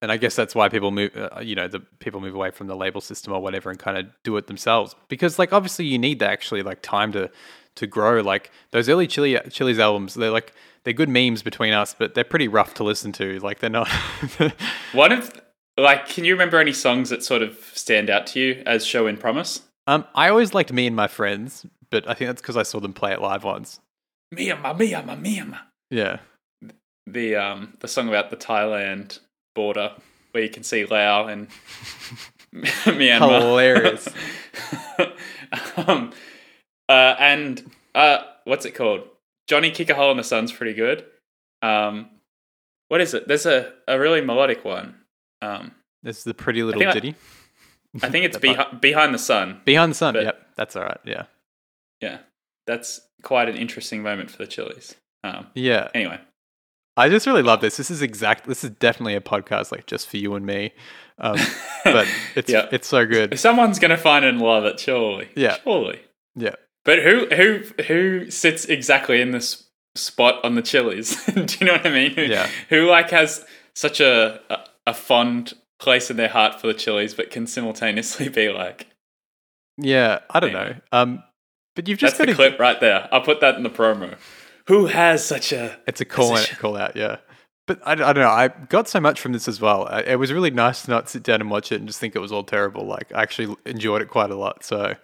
and 0.00 0.10
I 0.10 0.16
guess 0.16 0.36
that's 0.36 0.54
why 0.54 0.68
people 0.68 0.90
move, 0.90 1.10
uh, 1.16 1.40
you 1.40 1.54
know, 1.54 1.68
the 1.68 1.80
people 1.80 2.20
move 2.20 2.34
away 2.34 2.50
from 2.50 2.66
the 2.66 2.76
label 2.76 3.00
system 3.00 3.32
or 3.34 3.40
whatever 3.40 3.70
and 3.70 3.78
kind 3.78 3.98
of 3.98 4.06
do 4.24 4.36
it 4.36 4.46
themselves 4.46 4.94
because 5.08 5.38
like 5.38 5.52
obviously 5.52 5.84
you 5.84 5.98
need 5.98 6.18
that 6.20 6.30
actually 6.30 6.62
like 6.62 6.80
time 6.80 7.12
to 7.12 7.30
to 7.76 7.86
grow. 7.86 8.20
Like 8.20 8.50
those 8.72 8.88
early 8.88 9.06
Chili 9.06 9.38
Chili's 9.50 9.78
albums, 9.78 10.14
they're 10.14 10.30
like 10.30 10.52
they're 10.84 10.92
good 10.92 11.08
memes 11.08 11.42
between 11.42 11.72
us, 11.72 11.94
but 11.98 12.14
they're 12.14 12.24
pretty 12.24 12.48
rough 12.48 12.74
to 12.74 12.84
listen 12.84 13.12
to. 13.12 13.38
Like 13.40 13.60
they're 13.60 13.70
not. 13.70 13.88
one 14.92 15.12
of 15.12 15.30
like, 15.78 16.08
can 16.08 16.24
you 16.24 16.32
remember 16.32 16.58
any 16.58 16.72
songs 16.72 17.10
that 17.10 17.22
sort 17.22 17.42
of 17.42 17.58
stand 17.74 18.08
out 18.08 18.26
to 18.28 18.40
you 18.40 18.62
as 18.66 18.84
show 18.86 19.06
in 19.06 19.16
promise? 19.16 19.62
Um, 19.86 20.04
I 20.14 20.28
always 20.28 20.54
liked 20.54 20.72
Me 20.72 20.86
and 20.86 20.96
My 20.96 21.06
Friends, 21.06 21.66
but 21.90 22.08
I 22.08 22.14
think 22.14 22.28
that's 22.28 22.40
because 22.42 22.56
I 22.56 22.62
saw 22.62 22.80
them 22.80 22.92
play 22.92 23.12
it 23.12 23.20
live 23.20 23.44
once. 23.44 23.80
Me 24.32 24.50
and 24.50 24.60
my, 24.62 24.72
me 24.72 24.94
and 24.94 25.06
my, 25.06 25.16
me 25.16 25.38
and 25.38 25.50
my. 25.50 25.58
Yeah, 25.90 26.18
The 27.06 27.36
um 27.36 27.74
the 27.80 27.88
song 27.88 28.08
about 28.08 28.30
the 28.30 28.36
Thailand 28.36 29.20
border 29.54 29.92
where 30.32 30.42
you 30.42 30.50
can 30.50 30.64
see 30.64 30.84
Laos 30.84 31.30
and 31.30 31.48
Myanmar. 32.54 33.40
Hilarious. 33.40 34.08
um, 35.76 36.12
uh, 36.88 37.14
and 37.18 37.70
uh, 37.94 38.18
what's 38.44 38.64
it 38.66 38.72
called? 38.72 39.02
Johnny 39.48 39.70
Kick 39.70 39.90
a 39.90 39.94
Hole 39.94 40.10
in 40.10 40.16
the 40.16 40.24
Sun's 40.24 40.52
pretty 40.52 40.74
good. 40.74 41.04
Um, 41.62 42.10
what 42.88 43.00
is 43.00 43.14
it? 43.14 43.26
There's 43.28 43.46
a, 43.46 43.72
a 43.88 43.98
really 43.98 44.20
melodic 44.20 44.64
one. 44.64 44.94
Um, 45.42 45.72
this 46.02 46.18
is 46.18 46.24
the 46.24 46.34
pretty 46.34 46.62
little 46.62 46.82
I- 46.86 46.92
ditty. 46.92 47.14
I 48.02 48.10
think 48.10 48.24
it's 48.26 48.36
behi- 48.38 48.80
Behind 48.80 49.14
the 49.14 49.18
Sun. 49.18 49.60
Behind 49.64 49.90
the 49.92 49.96
Sun. 49.96 50.14
but- 50.14 50.24
yep, 50.24 50.46
that's 50.56 50.76
all 50.76 50.82
right. 50.82 50.98
Yeah, 51.04 51.24
Yeah, 52.00 52.18
that's 52.66 53.00
quite 53.22 53.48
an 53.48 53.56
interesting 53.56 54.02
moment 54.02 54.30
for 54.30 54.38
the 54.38 54.46
Chili's. 54.46 54.94
Um, 55.24 55.46
yeah. 55.54 55.88
anyway, 55.94 56.20
I 56.96 57.08
just 57.08 57.26
really 57.26 57.42
love 57.42 57.60
this. 57.60 57.76
This 57.76 57.90
is 57.90 58.02
exact. 58.02 58.46
This 58.46 58.62
is 58.64 58.70
definitely 58.70 59.14
a 59.16 59.20
podcast 59.20 59.72
like 59.72 59.86
just 59.86 60.08
for 60.08 60.18
you 60.18 60.34
and 60.34 60.44
me. 60.46 60.72
Um, 61.18 61.38
but 61.84 62.06
it's 62.36 62.50
Yeah. 62.50 62.68
it's 62.70 62.86
so 62.86 63.06
good. 63.06 63.38
someone's 63.38 63.78
gonna 63.78 63.96
find 63.96 64.24
it 64.24 64.28
and 64.28 64.40
love 64.40 64.64
it, 64.64 64.78
surely. 64.78 65.28
Yeah. 65.34 65.56
surely. 65.64 66.00
Yeah, 66.36 66.54
But 66.86 67.00
who 67.02 67.26
who 67.34 67.62
who 67.84 68.30
sits 68.30 68.64
exactly 68.64 69.20
in 69.20 69.32
this 69.32 69.64
spot 69.94 70.42
on 70.44 70.54
the 70.54 70.62
Chili's? 70.62 71.22
Do 71.34 71.44
you 71.60 71.66
know 71.66 71.72
what 71.72 71.86
I 71.86 71.90
mean? 71.90 72.12
Who, 72.12 72.22
Yeah. 72.22 72.48
Who 72.70 72.86
like 72.88 73.10
has 73.10 73.44
such 73.74 74.00
a, 74.00 74.40
a 74.48 74.58
a 74.86 74.94
fond 74.94 75.52
place 75.78 76.10
in 76.10 76.16
their 76.16 76.28
heart 76.28 76.60
for 76.60 76.68
the 76.68 76.74
Chili's, 76.74 77.12
but 77.12 77.30
can 77.30 77.46
simultaneously 77.46 78.28
be 78.28 78.48
like, 78.48 78.86
yeah. 79.76 80.20
I 80.30 80.40
don't 80.40 80.52
know. 80.52 80.76
Um, 80.92 81.22
but 81.74 81.88
you've 81.88 81.98
just 81.98 82.16
that's 82.16 82.18
got 82.18 82.36
the 82.36 82.44
to. 82.44 82.50
clip 82.50 82.58
right 82.60 82.80
there. 82.80 83.08
I'll 83.12 83.20
put 83.20 83.40
that 83.40 83.56
in 83.56 83.62
the 83.62 83.70
promo. 83.70 84.16
Who 84.68 84.86
has 84.86 85.24
such 85.24 85.52
a 85.52 85.78
It's 85.86 86.00
a 86.00 86.04
call 86.04 86.36
out, 86.36 86.50
call 86.58 86.76
out. 86.76 86.96
Yeah. 86.96 87.18
But 87.66 87.80
I, 87.84 87.92
I 87.92 87.94
don't 87.96 88.16
know. 88.16 88.30
I 88.30 88.48
got 88.48 88.88
so 88.88 89.00
much 89.00 89.20
from 89.20 89.32
this 89.32 89.48
as 89.48 89.60
well. 89.60 89.86
It 89.88 90.16
was 90.16 90.32
really 90.32 90.50
nice 90.50 90.82
to 90.82 90.90
not 90.90 91.08
sit 91.08 91.24
down 91.24 91.40
and 91.40 91.50
watch 91.50 91.72
it 91.72 91.76
and 91.76 91.86
just 91.86 91.98
think 91.98 92.14
it 92.16 92.20
was 92.20 92.32
all 92.32 92.44
terrible. 92.44 92.86
Like 92.86 93.12
I 93.12 93.22
actually 93.22 93.54
enjoyed 93.66 94.02
it 94.02 94.08
quite 94.08 94.30
a 94.30 94.36
lot. 94.36 94.64
So 94.64 94.94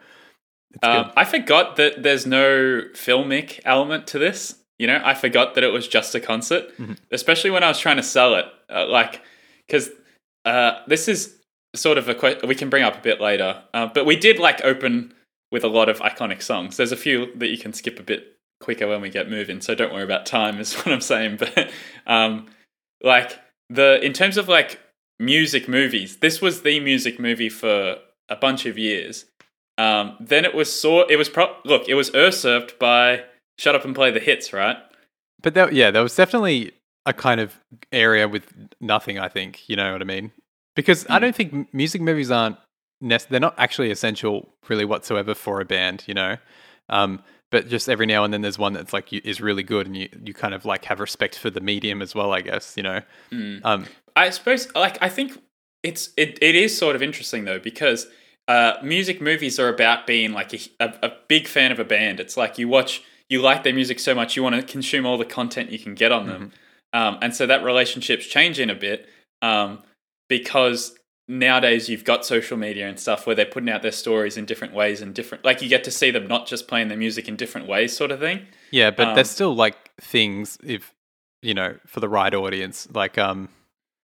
Um. 0.83 1.13
I 1.17 1.25
forgot 1.25 1.77
that 1.77 2.03
there's 2.03 2.27
no 2.27 2.83
filmic 2.95 3.61
element 3.65 4.07
to 4.09 4.19
this. 4.19 4.57
You 4.79 4.87
know, 4.87 5.01
I 5.05 5.15
forgot 5.15 5.55
that 5.55 5.63
it 5.65 5.69
was 5.73 5.87
just 5.87 6.15
a 6.15 6.21
concert, 6.21 6.77
Mm-hmm. 6.79 6.95
especially 7.11 7.51
when 7.51 7.63
I 7.63 7.69
was 7.69 7.79
trying 7.79 7.99
to 7.99 8.03
sell 8.03 8.35
it. 8.35 8.47
Uh, 8.69 8.87
like, 8.89 9.21
because 9.67 9.91
uh, 10.45 10.81
this 10.89 11.09
is 11.09 11.37
sort 11.77 11.99
of 11.99 12.09
a 12.09 12.15
que- 12.15 12.41
we 12.47 12.55
can 12.55 12.69
bring 12.71 12.83
up 12.83 12.97
a 12.97 13.01
bit 13.01 13.21
later, 13.21 13.63
uh, 13.75 13.87
but 13.95 14.07
we 14.07 14.17
did 14.17 14.39
like 14.39 14.63
open 14.65 15.13
with 15.53 15.63
a 15.65 15.69
lot 15.69 15.89
of 15.89 15.99
iconic 16.01 16.43
songs. 16.43 16.77
There's 16.79 16.93
a 16.93 16.97
few 16.97 17.33
that 17.37 17.49
you 17.49 17.59
can 17.59 17.73
skip 17.73 18.01
a 18.01 18.03
bit 18.03 18.37
quicker 18.61 18.89
when 18.89 19.01
we 19.01 19.11
get 19.11 19.29
moving, 19.31 19.61
so 19.61 19.75
don't 19.75 19.93
worry 19.93 20.03
about 20.05 20.27
time. 20.27 20.59
Is 20.59 20.75
what 20.79 20.89
I'm 20.93 21.01
saying. 21.01 21.37
But 21.37 21.71
um, 22.07 22.47
like 23.03 23.39
the 23.71 24.05
in 24.05 24.13
terms 24.13 24.37
of 24.37 24.49
like 24.49 24.81
music 25.21 25.69
movies, 25.69 26.17
this 26.17 26.41
was 26.41 26.63
the 26.63 26.81
music 26.81 27.21
movie 27.21 27.51
for 27.51 27.97
a 28.29 28.37
bunch 28.37 28.67
of 28.67 28.79
years. 28.79 29.27
Um, 29.83 30.17
then 30.21 30.45
it 30.45 30.55
was 30.55 30.71
saw 30.73 31.07
it 31.09 31.17
was 31.17 31.29
pro- 31.29 31.57
look 31.65 31.89
it 31.89 31.95
was 31.95 32.11
usurped 32.15 32.79
by 32.79 33.25
Shut 33.59 33.75
Up 33.75 33.85
and 33.85 33.95
Play 33.95 34.11
the 34.11 34.21
Hits, 34.21 34.53
right? 34.53 34.77
But 35.43 35.55
that, 35.55 35.73
yeah, 35.73 35.91
there 35.91 36.03
was 36.03 36.15
definitely 36.15 36.73
a 37.07 37.13
kind 37.13 37.41
of 37.41 37.59
area 37.91 38.29
with 38.29 38.45
nothing. 38.81 39.19
I 39.19 39.29
think 39.29 39.69
you 39.69 39.77
know 39.77 39.93
what 39.93 40.03
I 40.03 40.05
mean. 40.05 40.31
Because 40.77 41.05
I 41.09 41.19
Mm. 41.19 41.21
don't 41.23 41.37
think 41.37 41.75
music 41.75 42.01
movies 42.01 42.31
aren't 42.31 42.57
nec- 43.01 43.29
they're 43.29 43.41
not 43.41 43.55
actually 43.59 43.91
essential 43.91 44.49
really 44.69 44.85
whatsoever 44.85 45.35
for 45.35 45.61
a 45.61 45.65
band. 45.65 46.05
You 46.07 46.15
know. 46.15 46.37
Um, 46.89 47.23
but 47.51 47.69
just 47.69 47.89
every 47.89 48.07
now 48.07 48.25
and 48.25 48.33
then 48.33 48.41
there's 48.41 48.59
one 48.59 48.73
that's 48.73 48.93
like 48.95 49.13
you, 49.13 49.21
is 49.25 49.41
really 49.41 49.63
good 49.63 49.87
and 49.87 49.97
you, 49.97 50.09
you 50.25 50.33
kind 50.33 50.55
of 50.55 50.65
like 50.65 50.85
have 50.87 51.01
respect 51.01 51.39
for 51.39 51.51
the 51.51 51.61
medium 51.61 52.01
as 52.01 52.15
well 52.15 52.33
i 52.33 52.41
guess 52.41 52.77
you 52.79 52.83
know 52.83 53.01
Mm. 53.31 53.61
um, 53.65 53.87
I 54.17 54.31
suppose 54.31 54.75
like 54.75 54.97
I 55.03 55.09
think 55.11 55.39
it's 55.83 56.11
it, 56.17 56.39
it 56.43 56.55
is 56.55 56.77
sort 56.77 56.97
of 56.97 57.03
interesting 57.03 57.45
though 57.45 57.59
because 57.59 58.07
uh, 58.53 58.79
music 58.83 59.21
movies 59.21 59.59
are 59.59 59.69
about 59.69 60.07
being 60.07 60.33
like 60.33 60.53
a, 60.53 60.61
a, 60.81 60.95
a 61.09 61.13
big 61.29 61.49
fan 61.49 61.73
of 61.73 61.79
a 61.79 61.85
band. 61.85 62.21
It's 62.21 62.37
like 62.37 62.59
you 62.59 62.69
watch 62.69 63.03
you 63.31 63.41
like 63.41 63.63
their 63.63 63.73
music 63.73 63.99
so 63.99 64.15
much 64.15 64.37
you 64.37 64.43
want 64.43 64.57
to 64.57 64.63
consume 64.63 65.07
all 65.07 65.17
the 65.17 65.25
content 65.25 65.71
you 65.71 65.79
can 65.79 65.95
get 65.95 66.13
on 66.13 66.27
them, 66.27 66.53
um, 66.93 67.19
and 67.23 67.35
so 67.35 67.47
that 67.47 67.65
relationship's 67.65 68.27
changing 68.27 68.69
a 68.69 68.75
bit 68.75 69.09
um, 69.41 69.83
because 70.29 70.95
nowadays 71.29 71.89
you've 71.89 72.05
got 72.05 72.27
social 72.27 72.59
media 72.59 72.87
and 72.89 72.99
stuff 73.01 73.27
where 73.27 73.35
they're 73.37 73.47
putting 73.47 73.71
out 73.71 73.81
their 73.81 73.93
stories 73.93 74.37
in 74.37 74.45
different 74.45 74.75
ways 74.75 75.01
and 75.01 75.15
different 75.15 75.45
like 75.45 75.63
you 75.63 75.69
get 75.69 75.85
to 75.85 75.91
see 75.91 76.11
them 76.11 76.27
not 76.27 76.47
just 76.47 76.69
playing 76.69 76.89
their 76.89 76.99
music 76.99 77.29
in 77.29 77.37
different 77.37 77.67
ways 77.67 77.97
sort 77.97 78.11
of 78.11 78.21
thing. 78.21 78.47
yeah 78.71 78.91
but 78.91 79.09
Um, 79.09 79.15
there's 79.15 79.31
still 79.31 79.55
like 79.55 79.77
things 80.01 80.59
if 80.63 80.93
you 81.41 81.55
know 81.55 81.77
for 81.87 82.01
the 82.01 82.09
right 82.09 82.35
audience 82.35 82.89
like 82.93 83.17
um 83.19 83.49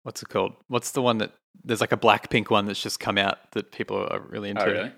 what's 0.04 0.22
it 0.22 0.28
called 0.28 0.52
what's 0.68 0.92
the 0.92 1.02
one 1.02 1.18
that 1.18 1.32
there's 1.64 1.80
like 1.80 1.92
a 1.92 1.96
Blackpink 1.96 2.50
one 2.50 2.66
that's 2.66 2.82
just 2.82 3.00
come 3.00 3.18
out 3.18 3.50
that 3.52 3.72
people 3.72 4.06
are 4.10 4.20
really 4.20 4.50
into 4.50 4.62
Oh, 4.64 4.70
really? 4.72 4.92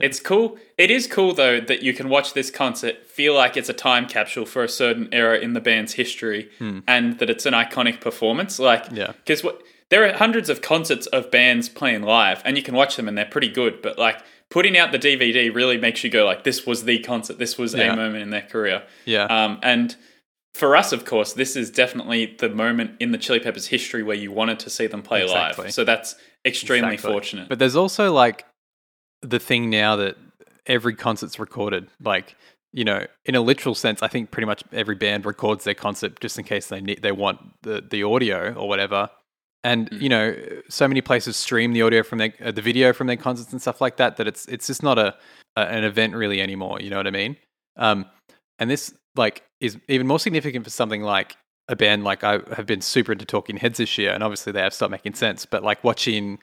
It's 0.00 0.18
cool. 0.18 0.58
It 0.76 0.90
is 0.90 1.06
cool 1.06 1.34
though 1.34 1.60
that 1.60 1.82
you 1.84 1.94
can 1.94 2.08
watch 2.08 2.32
this 2.34 2.50
concert, 2.50 3.06
feel 3.06 3.32
like 3.34 3.56
it's 3.56 3.68
a 3.68 3.72
time 3.72 4.08
capsule 4.08 4.44
for 4.44 4.64
a 4.64 4.68
certain 4.68 5.08
era 5.12 5.38
in 5.38 5.52
the 5.52 5.60
band's 5.60 5.92
history, 5.92 6.50
and 6.88 7.18
that 7.20 7.30
it's 7.30 7.46
an 7.46 7.54
iconic 7.54 8.00
performance. 8.00 8.58
Like, 8.58 8.88
Hmm. 8.88 8.96
Yeah. 8.96 9.12
because 9.12 9.44
what 9.44 9.62
there 9.90 10.04
are 10.04 10.12
hundreds 10.14 10.48
of 10.50 10.62
concerts 10.62 11.06
of 11.08 11.30
bands 11.30 11.68
playing 11.68 12.02
live, 12.02 12.42
and 12.44 12.56
you 12.56 12.62
can 12.64 12.74
watch 12.74 12.96
them 12.96 13.06
and 13.06 13.16
they're 13.16 13.24
pretty 13.24 13.48
good. 13.48 13.82
But 13.82 13.96
like 13.96 14.20
putting 14.50 14.76
out 14.76 14.90
the 14.90 14.98
DVD 14.98 15.54
really 15.54 15.78
makes 15.78 16.02
you 16.02 16.10
go 16.10 16.24
like, 16.24 16.42
this 16.42 16.66
was 16.66 16.84
the 16.84 16.98
concert. 16.98 17.38
This 17.38 17.56
was 17.56 17.72
Yeah. 17.74 17.92
a 17.92 17.96
moment 17.96 18.22
in 18.22 18.30
their 18.30 18.42
career. 18.42 18.82
yeah 19.04 19.26
Um, 19.26 19.60
and 19.62 19.94
for 20.54 20.76
us, 20.76 20.92
of 20.92 21.04
course, 21.04 21.32
this 21.32 21.56
is 21.56 21.70
definitely 21.70 22.36
the 22.38 22.48
moment 22.48 22.92
in 23.00 23.10
the 23.12 23.18
Chili 23.18 23.40
Peppers 23.40 23.66
history 23.66 24.02
where 24.02 24.16
you 24.16 24.30
wanted 24.30 24.58
to 24.60 24.70
see 24.70 24.86
them 24.86 25.02
play 25.02 25.22
Exactly. 25.22 25.64
live. 25.64 25.74
So 25.74 25.84
that's 25.84 26.14
extremely 26.44 26.94
Exactly. 26.94 27.12
fortunate. 27.12 27.48
But 27.48 27.58
there's 27.58 27.76
also 27.76 28.12
like 28.12 28.46
the 29.22 29.38
thing 29.40 29.68
now 29.70 29.96
that 29.96 30.16
every 30.66 30.94
concert's 30.94 31.38
recorded. 31.38 31.88
Like, 32.02 32.36
you 32.72 32.84
know, 32.84 33.04
in 33.24 33.34
a 33.34 33.40
literal 33.40 33.74
sense, 33.74 34.02
I 34.02 34.08
think 34.08 34.30
pretty 34.30 34.46
much 34.46 34.62
every 34.72 34.94
band 34.94 35.26
records 35.26 35.64
their 35.64 35.74
concert 35.74 36.20
just 36.20 36.38
in 36.38 36.44
case 36.44 36.68
they 36.68 36.80
need 36.80 37.02
they 37.02 37.12
want 37.12 37.40
the 37.62 37.82
the 37.88 38.02
audio 38.04 38.52
or 38.54 38.68
whatever. 38.68 39.10
And 39.64 39.90
Mm. 39.90 40.02
you 40.02 40.08
know, 40.08 40.36
so 40.68 40.86
many 40.86 41.00
places 41.00 41.36
stream 41.36 41.72
the 41.72 41.82
audio 41.82 42.02
from 42.02 42.18
their 42.18 42.32
uh, 42.44 42.50
the 42.52 42.62
video 42.62 42.92
from 42.92 43.06
their 43.06 43.16
concerts 43.16 43.50
and 43.52 43.60
stuff 43.62 43.80
like 43.80 43.96
that 43.96 44.18
that 44.18 44.26
it's 44.28 44.46
it's 44.46 44.66
just 44.66 44.82
not 44.82 44.98
a, 44.98 45.16
a 45.56 45.60
an 45.62 45.84
event 45.84 46.14
really 46.14 46.40
anymore. 46.40 46.80
You 46.80 46.90
know 46.90 46.96
what 46.98 47.06
I 47.06 47.10
mean? 47.12 47.36
Um, 47.76 48.06
and 48.58 48.70
this 48.70 48.92
like 49.16 49.42
is 49.60 49.78
even 49.88 50.06
more 50.06 50.18
significant 50.18 50.64
for 50.64 50.70
something 50.70 51.02
like 51.02 51.36
a 51.68 51.76
band 51.76 52.04
like 52.04 52.22
I 52.22 52.40
have 52.56 52.66
been 52.66 52.80
super 52.80 53.12
into 53.12 53.24
Talking 53.24 53.56
Heads 53.56 53.78
this 53.78 53.96
year, 53.96 54.12
and 54.12 54.22
obviously 54.22 54.52
they 54.52 54.60
have 54.60 54.74
stopped 54.74 54.90
making 54.90 55.14
sense. 55.14 55.46
But 55.46 55.62
like 55.62 55.82
watching 55.82 56.38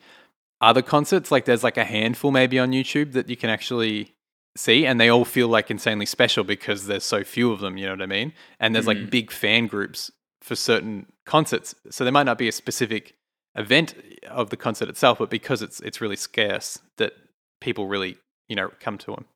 other 0.60 0.82
concerts, 0.82 1.30
like 1.30 1.44
there's 1.44 1.64
like 1.64 1.76
a 1.76 1.84
handful 1.84 2.30
maybe 2.30 2.58
on 2.58 2.72
YouTube 2.72 3.12
that 3.12 3.28
you 3.28 3.36
can 3.36 3.50
actually 3.50 4.14
see, 4.56 4.86
and 4.86 5.00
they 5.00 5.08
all 5.08 5.24
feel 5.24 5.48
like 5.48 5.70
insanely 5.70 6.06
special 6.06 6.44
because 6.44 6.86
there's 6.86 7.04
so 7.04 7.22
few 7.24 7.52
of 7.52 7.60
them. 7.60 7.76
You 7.76 7.86
know 7.86 7.92
what 7.92 8.02
I 8.02 8.06
mean? 8.06 8.32
And 8.58 8.74
there's 8.74 8.86
like 8.86 8.98
mm-hmm. 8.98 9.10
big 9.10 9.30
fan 9.30 9.66
groups 9.66 10.10
for 10.40 10.56
certain 10.56 11.06
concerts, 11.24 11.74
so 11.90 12.04
there 12.04 12.12
might 12.12 12.24
not 12.24 12.38
be 12.38 12.48
a 12.48 12.52
specific 12.52 13.14
event 13.54 13.94
of 14.28 14.50
the 14.50 14.56
concert 14.56 14.88
itself, 14.88 15.18
but 15.18 15.30
because 15.30 15.62
it's 15.62 15.78
it's 15.80 16.00
really 16.00 16.16
scarce, 16.16 16.78
that 16.96 17.12
people 17.60 17.86
really 17.86 18.16
you 18.48 18.56
know 18.56 18.70
come 18.80 18.98
to 18.98 19.12
them. 19.12 19.26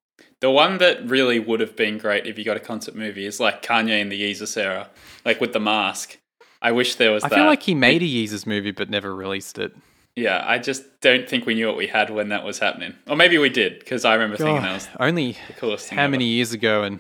The 0.41 0.51
one 0.51 0.79
that 0.79 1.09
really 1.09 1.39
would 1.39 1.61
have 1.61 1.77
been 1.77 1.97
great 1.99 2.27
if 2.27 2.39
you 2.39 2.45
got 2.45 2.57
a 2.57 2.61
concert 2.61 2.95
movie 2.95 3.25
is 3.27 3.41
like 3.41 3.63
Kanye 3.63 4.01
in 4.01 4.11
the 4.11 4.21
Yeezus 4.21 4.57
era, 4.57 4.89
like 5.25 5.41
with 5.41 5.53
the 5.55 5.61
mask. 5.61 6.19
I 6.61 6.73
wish 6.73 6.97
there 6.97 7.11
was 7.13 7.25
I 7.25 7.29
that. 7.29 7.35
feel 7.37 7.45
like 7.47 7.63
he 7.63 7.75
made 7.75 8.03
a 8.03 8.07
Yeezus 8.07 8.47
movie 8.47 8.71
but 8.71 8.91
never 8.91 9.15
released 9.15 9.59
it. 9.59 9.73
yeah, 10.15 10.43
I 10.47 10.59
just 10.59 10.83
don't 11.01 11.29
think 11.29 11.47
we 11.47 11.55
knew 11.55 11.67
what 11.67 11.77
we 11.77 11.87
had 11.87 12.11
when 12.11 12.29
that 12.31 12.45
was 12.45 12.59
happening. 12.59 12.95
Or 13.09 13.17
maybe 13.17 13.39
we 13.39 13.49
did, 13.49 13.79
because 13.79 14.05
I 14.05 14.15
remember 14.15 14.37
thinking 14.37 14.63
that 14.63 14.73
was 14.75 14.89
only 15.01 15.37
the 15.47 15.53
coolest 15.55 15.89
thing. 15.89 15.97
how 15.99 16.05
ever. 16.05 16.11
many 16.13 16.25
years 16.27 16.53
ago 16.53 16.83
and 16.83 16.99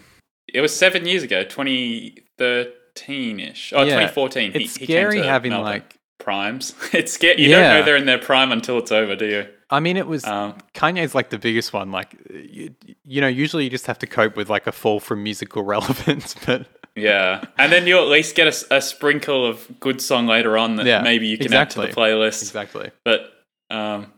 It 0.52 0.60
was 0.60 0.74
seven 0.76 1.06
years 1.06 1.22
ago, 1.22 1.42
2013 1.44 3.40
ish. 3.40 3.72
Oh, 3.74 3.78
Yeah, 3.80 3.84
2014. 4.06 4.52
He- 4.52 4.64
it's 4.64 4.76
he 4.76 4.84
scary 4.84 5.18
to 5.20 5.24
having 5.26 5.50
Melbourne. 5.50 5.72
like 5.72 5.96
primes. 6.18 6.74
It's 6.92 7.12
scary. 7.12 7.42
You 7.42 7.50
Yeah. 7.50 7.60
don't 7.74 7.80
know 7.80 7.84
they're 7.84 7.96
in 7.96 8.06
their 8.06 8.18
prime 8.18 8.52
until 8.52 8.78
it's 8.78 8.92
over, 8.92 9.16
do 9.16 9.26
you? 9.26 9.46
I 9.70 9.80
mean, 9.80 9.96
it 9.96 10.06
was 10.06 10.24
Um, 10.24 10.54
Kanye's 10.74 11.14
like 11.14 11.30
the 11.30 11.38
biggest 11.38 11.72
one. 11.72 11.90
Like, 11.90 12.16
you, 12.30 12.74
you 13.04 13.20
know, 13.20 13.26
usually 13.28 13.64
you 13.64 13.70
just 13.70 13.86
have 13.86 13.98
to 14.00 14.06
cope 14.06 14.36
with 14.36 14.48
like 14.48 14.66
a 14.66 14.72
fall 14.72 15.00
from 15.00 15.22
musical 15.22 15.62
relevance, 15.74 16.34
but 16.46 16.66
Yeah, 16.94 17.44
and 17.58 17.72
then 17.72 17.86
you 17.86 17.98
at 17.98 18.06
least 18.08 18.36
get 18.36 18.46
a 18.70 18.80
sprinkle 18.80 19.44
of 19.44 19.68
good 19.80 20.00
song 20.00 20.26
later 20.26 20.56
on 20.56 20.76
that 20.76 20.86
Yeah, 20.86 21.02
maybe 21.02 21.26
you 21.26 21.36
can 21.36 21.46
exactly. 21.46 21.84
add 21.86 21.90
to 21.90 21.94
the 21.94 22.00
playlist. 22.00 22.42
exactly. 22.42 22.90
But 23.04 23.32
um, 23.70 24.12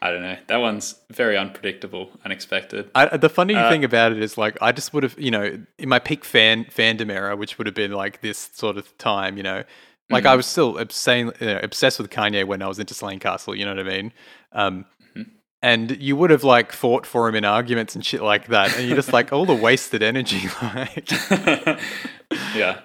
I 0.00 0.10
don't 0.10 0.22
know. 0.22 0.36
That 0.46 0.58
one's 0.58 0.94
very 1.10 1.36
unpredictable, 1.36 2.10
unexpected. 2.24 2.90
I, 2.94 3.16
the 3.16 3.28
funny 3.28 3.54
Uh, 3.54 3.68
thing 3.68 3.82
about 3.84 4.12
it 4.12 4.22
is 4.22 4.38
like 4.38 4.56
I 4.62 4.70
just 4.72 4.94
would 4.94 5.02
have, 5.02 5.18
you 5.18 5.30
know, 5.30 5.58
in 5.78 5.88
my 5.88 5.98
peak 5.98 6.24
fan 6.24 6.64
fandom 6.66 7.10
era, 7.10 7.34
which 7.36 7.58
would 7.58 7.66
have 7.66 7.74
been 7.74 7.92
like 7.92 8.20
this 8.20 8.50
sort 8.54 8.76
of 8.76 8.96
time, 8.98 9.36
you 9.36 9.42
know, 9.42 9.64
like 10.08 10.22
Mm-hmm. 10.22 10.32
I 10.32 10.36
was 10.36 10.46
still 10.46 10.78
obscene, 10.78 11.32
you 11.40 11.46
know, 11.48 11.60
obsessed 11.62 11.98
with 11.98 12.10
Kanye 12.10 12.44
when 12.46 12.62
I 12.62 12.68
was 12.68 12.78
into 12.78 12.94
Slane 12.94 13.18
Castle. 13.18 13.56
You 13.56 13.64
know 13.64 13.74
what 13.74 13.80
I 13.86 13.90
mean? 13.96 14.12
Um, 14.56 14.84
Mm-hmm. 15.16 15.30
And 15.62 15.96
you 16.02 16.16
would 16.16 16.30
have 16.30 16.44
like 16.44 16.72
fought 16.72 17.06
for 17.06 17.28
him 17.28 17.34
in 17.34 17.44
arguments 17.44 17.94
and 17.94 18.04
shit 18.04 18.20
like 18.22 18.48
that, 18.48 18.76
and 18.76 18.86
you're 18.86 18.96
just 18.96 19.12
like 19.12 19.32
all 19.32 19.46
the 19.46 19.54
wasted 19.54 20.02
energy, 20.02 20.42
like. 20.62 21.10
yeah, 22.54 22.80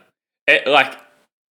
It- 0.47 0.67
like 0.67 0.93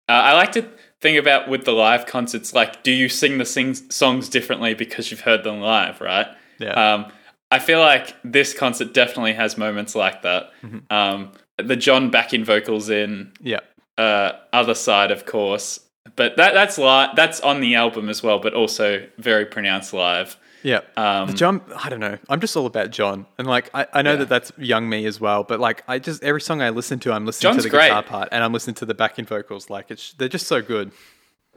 uh, 0.09 0.13
I 0.13 0.35
like 0.35 0.53
to 0.53 0.69
think 1.01 1.19
about 1.19 1.49
with 1.49 1.65
the 1.65 1.73
live 1.73 2.07
concerts. 2.07 2.55
Like, 2.55 2.83
do 2.83 2.93
you 2.93 3.09
sing 3.09 3.39
the 3.39 3.45
sing- 3.45 3.75
songs 3.75 4.29
differently 4.29 4.75
because 4.75 5.11
you've 5.11 5.21
heard 5.21 5.43
them 5.45 5.61
live? 5.61 6.01
Right. 6.01 6.27
Yeah. 6.59 6.73
Um, 6.73 7.13
I 7.51 7.59
feel 7.59 7.81
like 7.81 8.15
this 8.25 8.53
concert 8.53 8.93
definitely 8.93 9.33
has 9.35 9.57
moments 9.57 9.95
like 9.95 10.23
that. 10.23 10.51
Mm-hmm. 10.63 10.79
Um, 10.91 11.33
the 11.59 11.77
John 11.77 12.11
backing 12.11 12.45
vocals 12.45 12.91
in 12.91 13.33
yeah. 13.41 13.61
uh, 13.99 14.33
other 14.53 14.75
side, 14.75 15.11
of 15.11 15.27
course. 15.27 15.81
But 16.15 16.37
that 16.37 16.55
that's 16.55 16.79
li- 16.79 17.09
that's 17.17 17.41
on 17.41 17.61
the 17.61 17.75
album 17.75 18.09
as 18.09 18.23
well, 18.23 18.39
but 18.39 18.55
also 18.55 19.07
very 19.19 19.45
pronounced 19.47 19.93
live. 19.93 20.37
Yeah. 20.63 20.81
Um, 20.97 21.29
The 21.29 21.35
John, 21.35 21.61
I 21.77 21.89
don't 21.89 22.01
know. 22.01 22.19
I'm 22.29 22.41
just 22.41 22.57
all 22.57 22.67
about 22.67 22.91
John. 22.91 23.27
And 23.39 23.47
like, 23.47 23.71
I, 23.75 23.87
I 23.93 24.03
know 24.03 24.13
Yeah. 24.13 24.17
that 24.19 24.29
that's 24.29 24.53
young 24.59 24.89
me 24.89 25.07
as 25.07 25.21
well, 25.21 25.45
but 25.45 25.61
like, 25.61 25.85
I 25.87 25.99
just, 26.01 26.25
every 26.25 26.41
song 26.41 26.61
I 26.61 26.71
listen 26.71 26.99
to, 27.01 27.13
I'm 27.13 27.25
listening 27.25 27.53
John's 27.53 27.63
to 27.65 27.69
the 27.69 27.77
great. 27.77 27.89
guitar 27.89 28.03
part 28.03 28.29
and 28.33 28.43
I'm 28.43 28.53
listening 28.53 28.75
to 28.77 28.85
the 28.87 28.95
backing 28.95 29.27
vocals. 29.27 29.71
Like, 29.71 29.91
it's, 29.91 30.13
they're 30.15 30.29
just 30.29 30.47
so 30.49 30.63
good. 30.63 30.91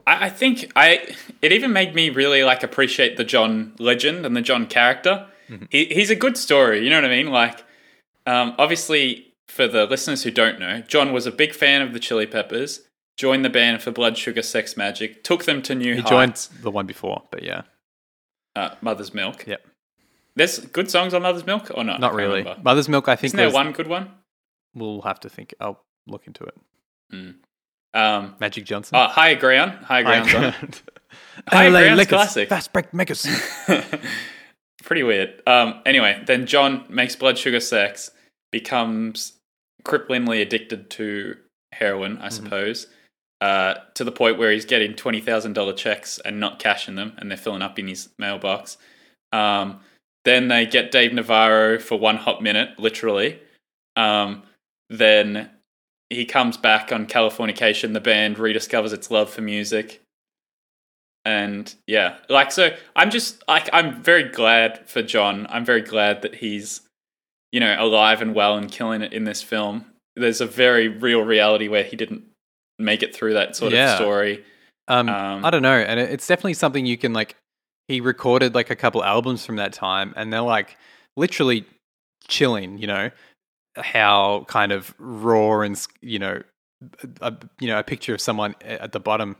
I, 0.06 0.26
I 0.26 0.28
think 0.30 0.70
I 0.76 1.14
it 1.42 1.50
even 1.52 1.72
made 1.72 1.94
me 1.94 2.10
really 2.10 2.44
like 2.44 2.62
appreciate 2.62 3.16
the 3.16 3.24
John 3.24 3.72
legend 3.78 4.24
and 4.24 4.36
the 4.36 4.42
John 4.42 4.66
character. 4.66 5.26
He, 5.70 5.86
he's 5.86 6.10
a 6.10 6.14
good 6.16 6.36
story, 6.36 6.84
you 6.84 6.90
know 6.90 6.96
what 6.96 7.04
I 7.06 7.08
mean? 7.08 7.26
Like, 7.30 7.64
um, 8.26 8.54
obviously, 8.58 9.32
for 9.48 9.66
the 9.66 9.86
listeners 9.86 10.22
who 10.22 10.30
don't 10.30 10.60
know, 10.60 10.82
John 10.86 11.12
was 11.12 11.26
a 11.26 11.32
big 11.32 11.52
fan 11.54 11.82
of 11.82 11.92
the 11.92 11.98
Chili 11.98 12.26
Peppers. 12.26 12.82
Joined 13.16 13.44
the 13.44 13.50
band 13.50 13.82
for 13.82 13.90
Blood 13.90 14.16
Sugar 14.16 14.42
Sex 14.42 14.74
Magik. 14.74 15.22
Took 15.22 15.44
them 15.44 15.60
to 15.62 15.74
new 15.74 15.94
He 15.96 16.00
heights. 16.00 16.46
joined 16.48 16.62
the 16.62 16.70
one 16.70 16.86
before, 16.86 17.24
but 17.30 17.42
yeah. 17.42 17.62
uh, 18.56 18.70
Mother's 18.80 19.12
Milk. 19.12 19.46
Yep. 19.46 19.66
There's 20.36 20.58
good 20.60 20.90
songs 20.90 21.12
on 21.12 21.22
Mother's 21.22 21.44
Milk 21.44 21.70
or 21.74 21.84
not? 21.84 22.00
Not 22.00 22.14
really. 22.14 22.38
remember. 22.38 22.62
Mother's 22.62 22.88
Milk, 22.88 23.08
I 23.08 23.16
think 23.16 23.30
Isn't 23.30 23.36
there 23.36 23.50
one 23.50 23.72
good 23.72 23.88
one? 23.88 24.10
we'll 24.74 25.02
have 25.02 25.20
to 25.20 25.28
think. 25.28 25.52
I'll 25.60 25.82
look 26.06 26.26
into 26.26 26.44
it. 26.44 27.34
Um, 27.92 28.36
Magic 28.38 28.64
Johnson. 28.64 28.96
oh, 28.96 29.08
Higher 29.08 29.34
Ground. 29.34 29.72
Higher 29.84 30.04
Ground's 30.04 30.32
on. 30.34 30.40
Ground. 30.40 30.82
Higher 31.48 31.70
LA 31.70 31.80
Ground's 31.80 31.98
Lakers, 31.98 32.08
classic. 32.12 32.48
Fast 32.48 32.72
break 32.72 32.94
Megas. 32.94 33.26
Pretty 34.84 35.02
weird. 35.02 35.42
Um, 35.46 35.82
anyway, 35.84 36.22
then 36.26 36.46
John 36.46 36.84
makes 36.88 37.16
blood 37.16 37.36
sugar 37.36 37.60
sex, 37.60 38.12
becomes 38.52 39.34
cripplingly 39.84 40.40
addicted 40.40 40.88
to 40.90 41.36
heroin, 41.72 42.18
I 42.18 42.28
suppose, 42.28 42.86
uh, 43.40 43.74
to 43.94 44.04
the 44.04 44.12
point 44.12 44.38
where 44.38 44.52
he's 44.52 44.64
getting 44.64 44.94
twenty 44.94 45.20
thousand 45.20 45.54
dollar 45.54 45.72
checks 45.72 46.18
and 46.24 46.40
not 46.40 46.58
cashing 46.58 46.94
them, 46.94 47.14
and 47.18 47.30
they're 47.30 47.38
filling 47.38 47.62
up 47.62 47.78
in 47.78 47.88
his 47.88 48.08
mailbox. 48.18 48.76
Um, 49.32 49.80
then 50.24 50.48
they 50.48 50.66
get 50.66 50.90
Dave 50.90 51.12
Navarro 51.12 51.78
for 51.78 51.98
one 51.98 52.16
hot 52.16 52.42
minute, 52.42 52.78
literally. 52.78 53.40
Um, 53.96 54.42
then 54.88 55.50
he 56.10 56.26
comes 56.26 56.56
back 56.56 56.92
on 56.92 57.06
Californication. 57.06 57.92
The 57.92 58.00
band 58.00 58.36
rediscovers 58.36 58.92
its 58.92 59.10
love 59.10 59.30
for 59.30 59.40
music 59.40 60.02
and 61.24 61.74
yeah 61.86 62.16
like 62.28 62.50
so 62.50 62.70
i'm 62.96 63.10
just 63.10 63.42
like 63.46 63.68
i'm 63.72 64.02
very 64.02 64.24
glad 64.24 64.88
for 64.88 65.02
john 65.02 65.46
i'm 65.50 65.64
very 65.64 65.82
glad 65.82 66.22
that 66.22 66.36
he's 66.36 66.80
you 67.52 67.60
know 67.60 67.76
alive 67.78 68.22
and 68.22 68.34
well 68.34 68.56
and 68.56 68.72
killing 68.72 69.02
it 69.02 69.12
in 69.12 69.24
this 69.24 69.42
film 69.42 69.84
there's 70.16 70.40
a 70.40 70.46
very 70.46 70.88
real 70.88 71.20
reality 71.20 71.68
where 71.68 71.84
he 71.84 71.94
didn't 71.94 72.24
make 72.80 73.02
it 73.02 73.14
through 73.14 73.34
that 73.34 73.54
sort 73.56 73.72
Yeah. 73.72 73.92
of 73.92 73.96
story 73.96 74.44
Um, 74.88 75.08
Um, 75.08 75.44
I 75.44 75.50
don't 75.50 75.62
know, 75.62 75.78
and 75.78 76.00
it's 76.00 76.26
definitely 76.26 76.54
something 76.54 76.84
you 76.86 76.98
can 76.98 77.12
like. 77.12 77.36
He 77.86 78.00
recorded 78.00 78.54
like 78.54 78.70
a 78.70 78.76
couple 78.76 79.04
albums 79.04 79.44
from 79.46 79.56
that 79.56 79.72
time, 79.72 80.12
and 80.16 80.32
they're 80.32 80.40
like 80.40 80.76
literally 81.16 81.64
chilling. 82.26 82.78
You 82.78 82.86
know 82.88 83.10
how 83.76 84.44
kind 84.48 84.72
of 84.72 84.92
raw 84.98 85.60
and 85.60 85.80
you 86.00 86.18
know, 86.18 86.42
a, 87.20 87.36
you 87.60 87.68
know, 87.68 87.78
a 87.78 87.84
picture 87.84 88.14
of 88.14 88.20
someone 88.20 88.54
at 88.62 88.90
the 88.92 89.00
bottom 89.00 89.36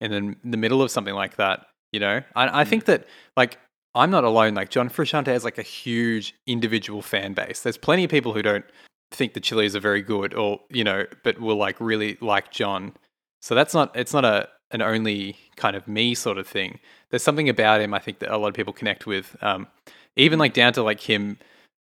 and 0.00 0.12
then 0.12 0.36
in 0.42 0.50
the 0.50 0.56
middle 0.56 0.80
of 0.80 0.90
something 0.90 1.14
like 1.14 1.36
that. 1.36 1.66
You 1.92 2.00
know, 2.00 2.22
I, 2.34 2.60
I 2.60 2.64
think 2.64 2.86
that 2.86 3.06
like 3.36 3.58
I'm 3.94 4.10
not 4.10 4.24
alone. 4.24 4.54
Like 4.54 4.70
John 4.70 4.88
Frusciante 4.88 5.26
has 5.26 5.44
like 5.44 5.58
a 5.58 5.62
huge 5.62 6.34
individual 6.46 7.02
fan 7.02 7.34
base. 7.34 7.60
There's 7.62 7.78
plenty 7.78 8.04
of 8.04 8.10
people 8.10 8.32
who 8.32 8.42
don't 8.42 8.64
think 9.10 9.34
the 9.34 9.40
Chili's 9.40 9.74
are 9.74 9.80
very 9.80 10.02
good, 10.02 10.34
or 10.34 10.60
you 10.70 10.84
know, 10.84 11.06
but 11.22 11.40
will 11.40 11.56
like 11.56 11.76
really 11.80 12.18
like 12.20 12.50
John. 12.50 12.92
So 13.40 13.54
that's 13.54 13.74
not 13.74 13.94
it's 13.96 14.12
not 14.12 14.24
a 14.24 14.48
an 14.70 14.82
only 14.82 15.36
kind 15.56 15.76
of 15.76 15.88
me 15.88 16.14
sort 16.14 16.38
of 16.38 16.46
thing. 16.46 16.78
There's 17.10 17.22
something 17.22 17.48
about 17.48 17.80
him 17.80 17.94
I 17.94 17.98
think 17.98 18.18
that 18.18 18.30
a 18.30 18.36
lot 18.36 18.48
of 18.48 18.54
people 18.54 18.72
connect 18.72 19.06
with. 19.06 19.36
Um, 19.40 19.66
even 20.16 20.38
like 20.38 20.52
down 20.52 20.72
to 20.74 20.82
like 20.82 21.00
him 21.00 21.38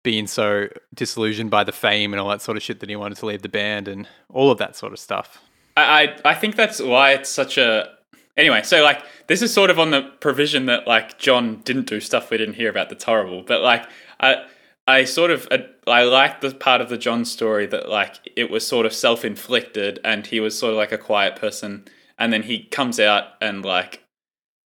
being 0.04 0.28
so 0.28 0.68
disillusioned 0.94 1.50
by 1.50 1.64
the 1.64 1.72
fame 1.72 2.14
and 2.14 2.20
all 2.20 2.30
that 2.30 2.42
sort 2.42 2.58
of 2.58 2.64
shit 2.64 2.82
that 2.82 2.90
he 2.90 2.96
wanted 2.96 3.18
to 3.18 3.26
leave 3.26 3.42
the 3.42 3.50
band 3.50 3.88
and 3.88 4.08
all 4.30 4.52
of 4.52 4.58
that 4.58 4.76
sort 4.76 4.92
of 4.92 5.00
stuff. 5.00 5.42
I, 5.78 6.04
I 6.26 6.32
I 6.32 6.34
think 6.36 6.56
that's 6.56 6.82
why 6.82 7.14
it's 7.14 7.30
such 7.30 7.58
a 7.58 7.90
anyway. 8.36 8.64
So 8.64 8.84
like 8.84 9.04
this 9.28 9.42
is 9.42 9.54
sort 9.54 9.70
of 9.70 9.80
on 9.80 9.92
the 9.92 10.02
provision 10.20 10.66
that 10.66 10.88
like 10.88 11.18
John 11.20 11.62
didn't 11.64 11.88
do 11.88 12.00
stuff 12.00 12.30
we 12.30 12.38
didn't 12.38 12.56
hear 12.56 12.70
about 12.70 12.90
that's 12.90 13.06
horrible, 13.06 13.44
but 13.44 13.62
like 13.62 13.88
I 14.20 14.46
I 14.86 15.06
sort 15.06 15.32
of 15.32 15.48
I 15.88 16.04
like 16.04 16.42
the 16.42 16.52
part 16.52 16.82
of 16.82 16.90
the 16.90 16.98
John 16.98 17.26
story 17.26 17.66
that 17.68 17.90
like 17.90 18.16
it 18.36 18.50
was 18.50 18.68
sort 18.68 18.86
of 18.86 18.94
self 18.94 19.24
inflicted 19.24 20.00
and 20.04 20.28
he 20.28 20.40
was 20.40 20.58
sort 20.58 20.72
of 20.74 20.78
like 20.78 20.92
a 20.92 20.98
quiet 20.98 21.36
person, 21.36 21.86
and 22.18 22.34
then 22.34 22.44
he 22.44 22.66
comes 22.66 23.00
out 23.00 23.26
and 23.42 23.64
like 23.64 24.04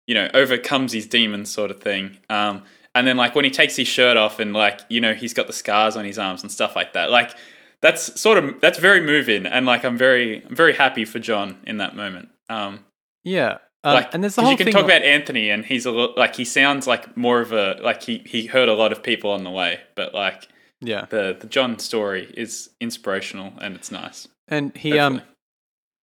you 0.06 0.16
know 0.16 0.30
overcomes 0.34 0.94
his 0.94 1.08
demons 1.08 1.52
sort 1.52 1.72
of 1.72 1.82
thing. 1.82 2.18
Um, 2.30 2.64
and 2.96 3.06
then 3.06 3.18
like 3.18 3.36
when 3.36 3.46
he 3.46 3.52
takes 3.52 3.76
his 3.76 3.88
shirt 3.88 4.18
off 4.18 4.40
and 4.40 4.54
like 4.54 4.82
you 4.90 5.02
know 5.02 5.14
he's 5.14 5.34
got 5.34 5.48
the 5.48 5.54
scars 5.54 5.96
on 5.98 6.06
his 6.06 6.18
arms 6.18 6.42
and 6.42 6.52
stuff 6.52 6.76
like 6.76 6.94
that, 6.94 7.12
like 7.12 7.36
that's 7.82 8.20
sort 8.20 8.38
of 8.38 8.60
that's 8.62 8.80
very 8.80 9.02
moving 9.02 9.46
and 9.46 9.66
like 9.66 9.84
I'm 9.84 9.98
very 9.98 10.44
I'm 10.46 10.56
very 10.56 10.74
happy 10.74 11.06
for 11.06 11.20
John 11.20 11.58
in 11.68 11.78
that 11.78 11.96
moment. 11.96 12.30
Um, 12.50 12.86
Yeah. 13.24 13.58
Um, 13.88 13.94
like 13.94 14.14
and 14.14 14.22
there's 14.22 14.36
the 14.36 14.42
whole 14.42 14.52
you 14.52 14.58
can 14.58 14.70
talk 14.70 14.84
about 14.84 15.02
Anthony 15.02 15.50
and 15.50 15.64
he's 15.64 15.86
a 15.86 15.92
lo- 15.92 16.14
like 16.18 16.36
he 16.36 16.44
sounds 16.44 16.88
like 16.88 17.16
more 17.16 17.40
of 17.40 17.54
a 17.54 17.80
like 17.82 18.04
he 18.04 18.18
he 18.26 18.46
hurt 18.46 18.68
a 18.68 18.74
lot 18.74 18.92
of 18.92 19.02
people 19.02 19.32
on 19.32 19.46
the 19.46 19.50
way, 19.50 19.80
but 19.96 20.14
like 20.14 20.50
yeah. 20.82 21.06
the 21.10 21.38
the 21.40 21.48
John 21.48 21.80
story 21.80 22.34
is 22.36 22.70
inspirational 22.82 23.54
and 23.62 23.76
it's 23.76 23.90
nice. 23.90 24.28
And 24.50 24.76
he 24.76 25.00
um 25.00 25.22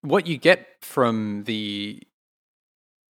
what 0.00 0.26
you 0.26 0.38
get 0.38 0.66
from 0.80 1.44
the 1.44 2.02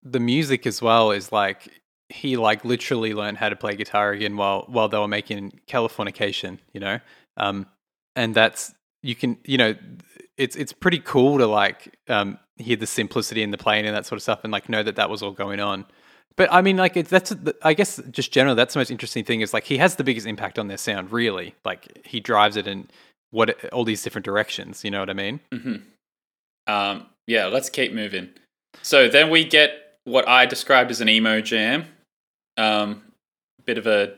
the 0.02 0.18
music 0.18 0.66
as 0.66 0.82
well 0.82 1.12
is 1.12 1.30
like 1.30 1.68
he 2.08 2.36
like 2.36 2.64
literally 2.64 3.14
learned 3.14 3.38
how 3.38 3.50
to 3.50 3.56
play 3.56 3.76
guitar 3.76 4.10
again 4.10 4.36
while 4.36 4.64
while 4.66 4.88
they 4.88 4.98
were 4.98 5.06
making 5.06 5.60
Californication, 5.68 6.58
you 6.72 6.80
know? 6.80 6.98
Um 7.36 7.66
and 8.16 8.34
that's 8.34 8.74
you 9.02 9.14
can 9.14 9.38
you 9.44 9.56
know 9.56 9.76
it's 10.36 10.56
it's 10.56 10.72
pretty 10.72 10.98
cool 10.98 11.38
to 11.38 11.46
like 11.46 11.96
um 12.08 12.40
hear 12.56 12.76
the 12.76 12.86
simplicity 12.86 13.42
in 13.42 13.50
the 13.50 13.58
playing 13.58 13.86
and 13.86 13.96
that 13.96 14.06
sort 14.06 14.16
of 14.16 14.22
stuff 14.22 14.40
and 14.44 14.52
like 14.52 14.68
know 14.68 14.82
that 14.82 14.96
that 14.96 15.10
was 15.10 15.22
all 15.22 15.32
going 15.32 15.60
on 15.60 15.84
But 16.36 16.52
I 16.52 16.62
mean, 16.62 16.76
like, 16.76 16.96
it's, 16.96 17.10
that's 17.10 17.32
I 17.62 17.74
guess 17.74 18.00
just 18.10 18.32
generally 18.32 18.56
that's 18.56 18.74
the 18.74 18.80
most 18.80 18.90
interesting 18.90 19.24
thing 19.24 19.40
is 19.40 19.52
like 19.54 19.64
he 19.64 19.78
has 19.78 19.96
the 19.96 20.04
biggest 20.04 20.26
impact 20.26 20.58
on 20.58 20.68
their 20.68 20.78
sound. 20.78 21.12
Really, 21.12 21.54
like 21.64 22.04
he 22.04 22.18
drives 22.20 22.56
it 22.56 22.66
in 22.66 22.88
what 23.30 23.64
all 23.72 23.84
these 23.84 24.02
different 24.02 24.24
directions. 24.24 24.84
You 24.84 24.90
know 24.90 25.00
what 25.00 25.10
I 25.10 25.12
mean? 25.12 25.40
Um, 26.66 27.06
yeah, 27.26 27.46
let's 27.46 27.70
keep 27.70 27.92
moving. 27.92 28.30
So 28.82 29.08
then 29.08 29.30
we 29.30 29.44
get 29.44 29.70
what 30.04 30.28
I 30.28 30.46
described 30.46 30.90
as 30.90 31.00
an 31.00 31.08
emo 31.08 31.40
jam, 31.40 31.84
um, 32.56 33.02
bit 33.64 33.78
of 33.78 33.86
a 33.86 34.14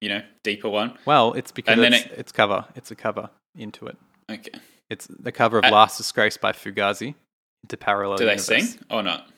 you 0.00 0.08
know 0.08 0.22
deeper 0.44 0.68
one. 0.68 0.96
Well, 1.06 1.32
it's 1.32 1.50
because 1.50 1.78
And 1.78 1.94
it's, 1.94 2.06
it's 2.06 2.32
cover. 2.32 2.66
It's 2.76 2.92
a 2.92 2.94
cover 2.94 3.30
into 3.56 3.86
it. 3.86 3.96
Okay, 4.30 4.60
It's 4.88 5.08
the 5.08 5.32
cover 5.32 5.58
of 5.58 5.64
Last 5.72 5.96
Disgrace 5.96 6.36
by 6.36 6.52
Fugazi 6.52 7.16
into 7.64 7.76
Parallel. 7.76 8.18
do 8.18 8.24
they 8.24 8.32
Universe. 8.32 8.46
sing 8.46 8.78
or 8.90 9.02
not? 9.02 9.28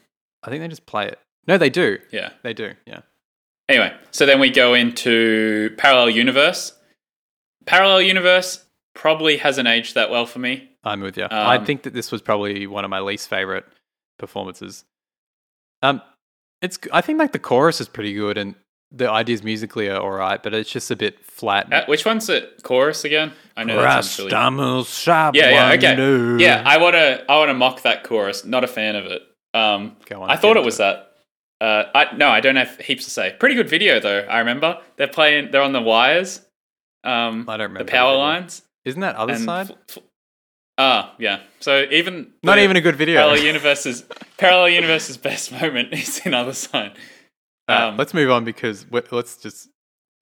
I 0.42 0.50
think 0.50 0.62
they 0.62 0.68
just 0.68 0.86
play 0.86 1.06
it. 1.08 1.18
No, 1.46 1.58
they 1.58 1.70
do. 1.70 1.98
Yeah. 2.10 2.30
They 2.42 2.52
do. 2.54 2.72
Yeah. 2.86 3.00
Anyway, 3.68 3.94
so 4.10 4.26
then 4.26 4.40
we 4.40 4.50
go 4.50 4.74
into 4.74 5.74
Parallel 5.78 6.10
Universe. 6.10 6.72
Parallel 7.66 8.02
Universe 8.02 8.64
probably 8.94 9.38
hasn't 9.38 9.66
aged 9.68 9.94
that 9.94 10.10
well 10.10 10.26
for 10.26 10.38
me. 10.38 10.70
I'm 10.84 11.00
with 11.00 11.16
you. 11.16 11.24
I 11.24 11.56
Um, 11.56 11.64
think 11.64 11.82
that 11.84 11.94
this 11.94 12.12
was 12.12 12.20
probably 12.20 12.66
one 12.66 12.84
of 12.84 12.90
my 12.90 13.00
least 13.00 13.28
favorite 13.28 13.64
performances. 14.18 14.84
Um, 15.82 16.02
it's. 16.60 16.78
I 16.92 17.00
think 17.00 17.18
like 17.18 17.32
the 17.32 17.38
chorus 17.38 17.80
is 17.80 17.88
pretty 17.88 18.12
good 18.12 18.36
and 18.38 18.54
the 18.96 19.10
ideas 19.10 19.42
musically 19.42 19.88
are 19.88 20.00
all 20.00 20.10
right, 20.10 20.42
but 20.42 20.54
it's 20.54 20.70
just 20.70 20.90
a 20.90 20.96
bit 20.96 21.22
flat. 21.24 21.72
Uh, 21.72 21.84
which 21.86 22.04
one's 22.04 22.26
the 22.28 22.48
chorus 22.62 23.04
again? 23.04 23.32
I 23.56 23.64
know 23.64 23.76
that 23.80 24.04
sounds 24.04 24.18
really. 24.18 24.30
Yeah, 25.34 25.50
yeah, 25.50 25.72
okay. 25.72 25.96
Yeah, 26.38 26.62
I 26.64 26.78
want 26.78 26.94
to. 26.94 27.24
I 27.28 27.38
want 27.38 27.50
to 27.50 27.54
mock 27.54 27.82
that 27.82 28.04
chorus. 28.04 28.44
Not 28.44 28.64
a 28.64 28.68
fan 28.68 28.96
of 28.96 29.06
it. 29.06 29.22
Um, 29.52 29.96
Go 30.06 30.22
on, 30.22 30.30
I 30.30 30.36
thought 30.36 30.56
it 30.56 30.64
was 30.64 30.78
that. 30.78 31.12
Uh, 31.60 31.84
I 31.94 32.16
no, 32.16 32.28
I 32.28 32.40
don't 32.40 32.56
have 32.56 32.78
heaps 32.78 33.04
to 33.04 33.10
say. 33.10 33.34
Pretty 33.38 33.54
good 33.54 33.68
video 33.68 34.00
though. 34.00 34.20
I 34.20 34.38
remember 34.38 34.80
they're 34.96 35.08
playing. 35.08 35.50
They're 35.50 35.62
on 35.62 35.72
the 35.72 35.82
wires. 35.82 36.40
Um, 37.04 37.48
I 37.48 37.56
don't 37.56 37.68
remember 37.68 37.84
the 37.84 37.90
power 37.90 38.16
lines. 38.16 38.62
Isn't 38.84 39.00
that 39.00 39.16
other 39.16 39.34
and 39.34 39.42
side? 39.44 39.70
Ah, 40.76 41.14
yeah. 41.18 41.40
So 41.60 41.86
even 41.90 42.32
Not 42.42 42.58
even 42.58 42.76
a 42.76 42.80
good 42.80 42.96
video. 42.96 43.20
parallel 43.20 43.44
universe's 43.44 44.04
parallel 44.36 44.70
universe's 44.70 45.16
best 45.16 45.52
moment 45.52 45.92
is 45.92 46.20
in 46.26 46.34
other 46.34 46.52
side. 46.52 46.92
Uh, 47.68 47.88
Um, 47.88 47.96
let's 47.96 48.12
move 48.14 48.30
on 48.30 48.44
because 48.44 48.86
let's 48.90 49.36
just 49.36 49.68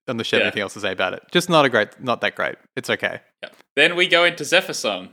unless 0.08 0.32
you 0.32 0.36
have 0.36 0.42
Yeah. 0.42 0.46
anything 0.46 0.62
else 0.62 0.74
to 0.74 0.80
say 0.80 0.92
about 0.92 1.12
it. 1.14 1.22
Just 1.30 1.48
not 1.48 1.64
a 1.64 1.68
great, 1.68 2.00
not 2.00 2.20
that 2.22 2.34
great. 2.34 2.56
It's 2.76 2.90
okay. 2.90 3.20
Yeah. 3.42 3.50
Then 3.76 3.94
we 3.96 4.08
go 4.08 4.24
into 4.24 4.44
Zephyr 4.44 4.72
song, 4.72 5.10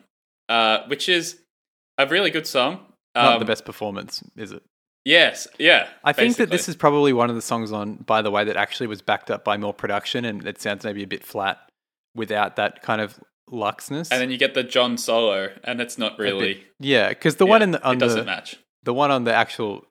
uh, 0.49 0.79
which 0.87 1.07
is 1.07 1.39
a 1.97 2.07
really 2.07 2.31
good 2.31 2.47
song. 2.47 2.85
Not 3.15 3.33
Um, 3.35 3.39
the 3.39 3.45
best 3.45 3.65
performance, 3.65 4.23
is 4.35 4.51
it? 4.51 4.63
Yes, 5.05 5.47
yeah. 5.59 5.89
I 6.03 6.11
think 6.13 6.37
that 6.37 6.49
this 6.49 6.67
is 6.67 6.75
probably 6.75 7.13
one 7.13 7.29
of 7.29 7.35
the 7.35 7.41
songs 7.41 7.71
on, 7.71 7.95
by 7.97 8.21
the 8.21 8.29
way, 8.31 8.43
that 8.43 8.57
actually 8.57 8.87
was 8.87 9.01
backed 9.01 9.31
up 9.31 9.43
by 9.45 9.57
more 9.57 9.73
production, 9.73 10.25
and 10.25 10.45
it 10.47 10.59
sounds 10.61 10.83
maybe 10.83 11.03
a 11.03 11.07
bit 11.07 11.23
flat 11.23 11.57
without 12.15 12.55
that 12.57 12.81
kind 12.81 12.99
of 12.99 13.19
luxness. 13.49 14.09
And 14.11 14.21
then 14.21 14.29
you 14.31 14.37
get 14.37 14.53
the 14.55 14.63
John 14.63 14.97
solo, 14.97 15.53
and 15.63 15.79
it's 15.81 15.97
not 15.97 16.13
A 16.13 16.17
bit- 16.17 16.23
really. 16.23 16.67
yeah, 16.79 17.09
because 17.09 17.37
the 17.37 17.45
one 17.45 17.61
in 17.61 17.71
the 17.71 17.83
on 17.83 17.95
it 17.97 17.99
doesn't 17.99 18.19
the, 18.19 18.25
match. 18.25 18.57
the 18.83 18.93
one 18.93 19.09
on 19.11 19.23
the 19.23 19.33
actual 19.33 19.85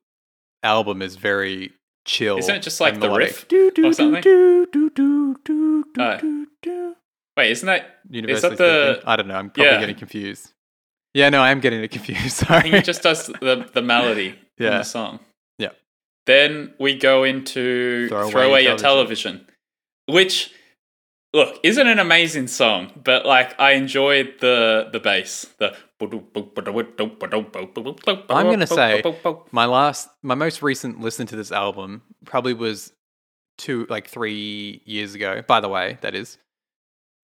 album 0.62 1.02
is 1.02 1.16
very 1.16 1.72
chill. 2.08 2.38
Isn't 2.38 2.54
it 2.56 2.62
just 2.62 2.80
like 2.80 2.94
the 2.94 3.00
melodic. 3.00 3.28
riff 3.28 3.48
Do, 3.48 3.70
do, 3.70 3.86
or 3.86 3.92
something? 3.92 4.22
do, 4.22 4.66
do, 4.72 4.90
do, 4.90 5.36
do, 5.44 5.84
do, 5.94 6.02
Uh, 6.02 6.18
do. 6.62 6.96
Wait, 7.36 7.50
isn't 7.52 7.66
that? 7.66 7.98
Universally 8.10 8.56
the- 8.56 8.94
speaking. 8.94 9.08
I 9.08 9.16
don't 9.16 9.28
know. 9.28 9.34
I'm 9.36 9.50
probably 9.50 9.72
Yeah. 9.72 9.78
getting 9.80 9.94
confused. 9.96 10.52
Yeah, 11.14 11.28
no, 11.30 11.40
I 11.40 11.50
am 11.50 11.60
getting 11.60 11.82
it 11.82 11.90
confused. 11.90 12.42
I 12.44 12.46
Sorry. 12.46 12.62
think 12.62 12.74
it 12.74 12.84
just 12.84 13.02
does 13.02 13.26
the 13.26 13.68
the 13.72 13.82
melody 13.82 14.28
in 14.58 14.64
Yeah. 14.66 14.78
the 14.78 14.82
song. 14.84 15.20
Yeah. 15.58 15.70
Then 16.26 16.74
we 16.78 16.94
go 16.96 17.24
into 17.24 18.08
Throw 18.08 18.30
Throw, 18.30 18.40
Away 18.42 18.50
Away 18.50 18.62
Your 18.62 18.70
Your 18.72 18.78
television, 18.78 19.46
which 20.06 20.52
look 21.34 21.58
isn't 21.62 21.86
an 21.86 21.98
amazing 21.98 22.46
song, 22.48 22.90
but 23.02 23.26
like 23.26 23.58
I 23.60 23.72
enjoyed 23.72 24.34
the 24.40 24.88
the 24.92 25.00
bass. 25.00 25.46
The 25.58 25.76
I'm 26.00 26.10
gonna 28.50 28.66
say 28.66 29.02
my 29.50 29.66
last, 29.66 30.08
my 30.22 30.34
most 30.34 30.62
recent 30.62 31.00
listen 31.00 31.26
to 31.28 31.36
this 31.36 31.50
album 31.52 32.02
probably 32.24 32.54
was 32.54 32.92
two, 33.56 33.86
like 33.88 34.08
three 34.08 34.82
years 34.84 35.14
ago. 35.14 35.42
By 35.46 35.60
the 35.60 35.68
way, 35.68 35.98
that 36.02 36.14
is, 36.14 36.38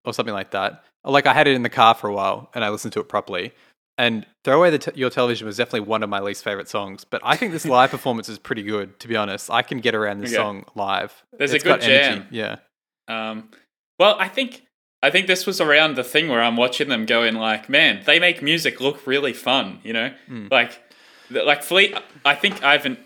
or 0.05 0.13
something 0.13 0.33
like 0.33 0.51
that. 0.51 0.83
Like 1.05 1.27
I 1.27 1.33
had 1.33 1.47
it 1.47 1.55
in 1.55 1.63
the 1.63 1.69
car 1.69 1.95
for 1.95 2.09
a 2.09 2.13
while 2.13 2.49
and 2.53 2.63
I 2.65 2.69
listened 2.69 2.93
to 2.93 2.99
it 2.99 3.07
properly. 3.09 3.53
And 3.97 4.25
"Throw 4.45 4.57
Away 4.57 4.69
the 4.69 4.79
Te- 4.79 4.91
Your 4.95 5.09
Television" 5.09 5.45
was 5.47 5.57
definitely 5.57 5.81
one 5.87 6.03
of 6.03 6.09
my 6.09 6.19
least 6.19 6.43
favorite 6.43 6.67
songs. 6.69 7.05
But 7.05 7.21
I 7.23 7.35
think 7.37 7.51
this 7.53 7.65
live 7.77 7.91
performance 7.91 8.27
is 8.29 8.37
pretty 8.39 8.63
good. 8.63 8.99
To 8.99 9.07
be 9.07 9.15
honest, 9.15 9.49
I 9.49 9.61
can 9.61 9.79
get 9.79 9.95
around 9.95 10.19
this 10.19 10.31
Okay. 10.31 10.37
song 10.37 10.65
live. 10.75 11.23
There's 11.37 11.53
a 11.53 11.59
good 11.59 11.79
got 11.79 11.83
energy. 11.83 12.19
jam. 12.19 12.27
Yeah, 12.31 12.55
Um, 13.07 13.49
well, 13.99 14.15
I 14.19 14.27
think 14.27 14.63
I 15.03 15.09
think 15.11 15.27
this 15.27 15.45
was 15.45 15.61
around 15.61 15.95
the 15.95 16.03
thing 16.03 16.27
where 16.27 16.41
I'm 16.41 16.57
watching 16.57 16.89
them 16.89 17.05
going 17.05 17.35
like, 17.35 17.69
man, 17.69 18.01
they 18.05 18.19
make 18.19 18.41
music 18.41 18.81
look 18.81 19.05
really 19.05 19.33
fun, 19.33 19.79
you 19.83 19.93
know, 19.93 20.11
Hmm. 20.27 20.47
like 20.49 20.81
like 21.29 21.61
Flea. 21.63 21.93
I 22.25 22.35
think 22.35 22.63
I 22.63 22.71
haven't. 22.73 22.99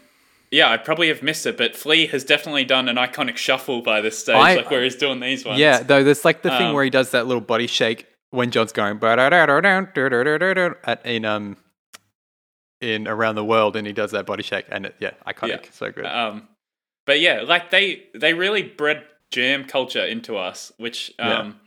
Yeah, 0.52 0.70
I 0.70 0.78
probably 0.78 1.08
have 1.08 1.24
missed 1.24 1.46
it, 1.48 1.58
but 1.58 1.76
Flea 1.76 2.06
has 2.08 2.24
definitely 2.24 2.64
done 2.64 2.88
an 2.88 2.96
iconic 2.96 3.38
shuffle 3.38 3.82
by 3.82 4.02
this 4.02 4.20
stage, 4.20 4.36
I- 4.36 4.56
like 4.56 4.70
where 4.70 4.84
he's 4.84 4.96
doing 4.96 5.20
these 5.20 5.44
ones. 5.44 5.60
yeah. 5.60 5.82
Though 5.82 6.04
there's 6.04 6.24
like 6.24 6.44
the 6.44 6.52
thing 6.52 6.68
Um, 6.68 6.74
where 6.74 6.84
he 6.84 6.89
does 6.91 7.10
that 7.12 7.26
little 7.28 7.41
body 7.41 7.66
shake 7.68 8.06
when 8.30 8.52
John's 8.52 8.72
going 8.72 8.98
at 10.86 11.06
in 11.06 11.26
um 11.26 11.58
in 12.82 13.08
around 13.08 13.36
the 13.36 13.44
world, 13.46 13.76
and 13.76 13.88
he 13.88 13.94
does 13.94 14.12
that 14.12 14.26
body 14.26 14.44
shake, 14.44 14.66
and 14.70 14.86
it, 14.88 14.96
yeah, 15.00 15.12
iconic, 15.28 15.48
Yeah. 15.66 15.72
so 15.72 15.91
good. 15.91 16.06
Um, 16.06 16.48
but 17.06 17.20
yeah, 17.20 17.41
like 17.41 17.70
they 17.70 18.04
they 18.14 18.34
really 18.34 18.62
bred 18.64 19.04
jam 19.34 19.65
culture 19.65 20.05
into 20.05 20.38
us, 20.38 20.71
which 20.77 21.11
um, 21.19 21.59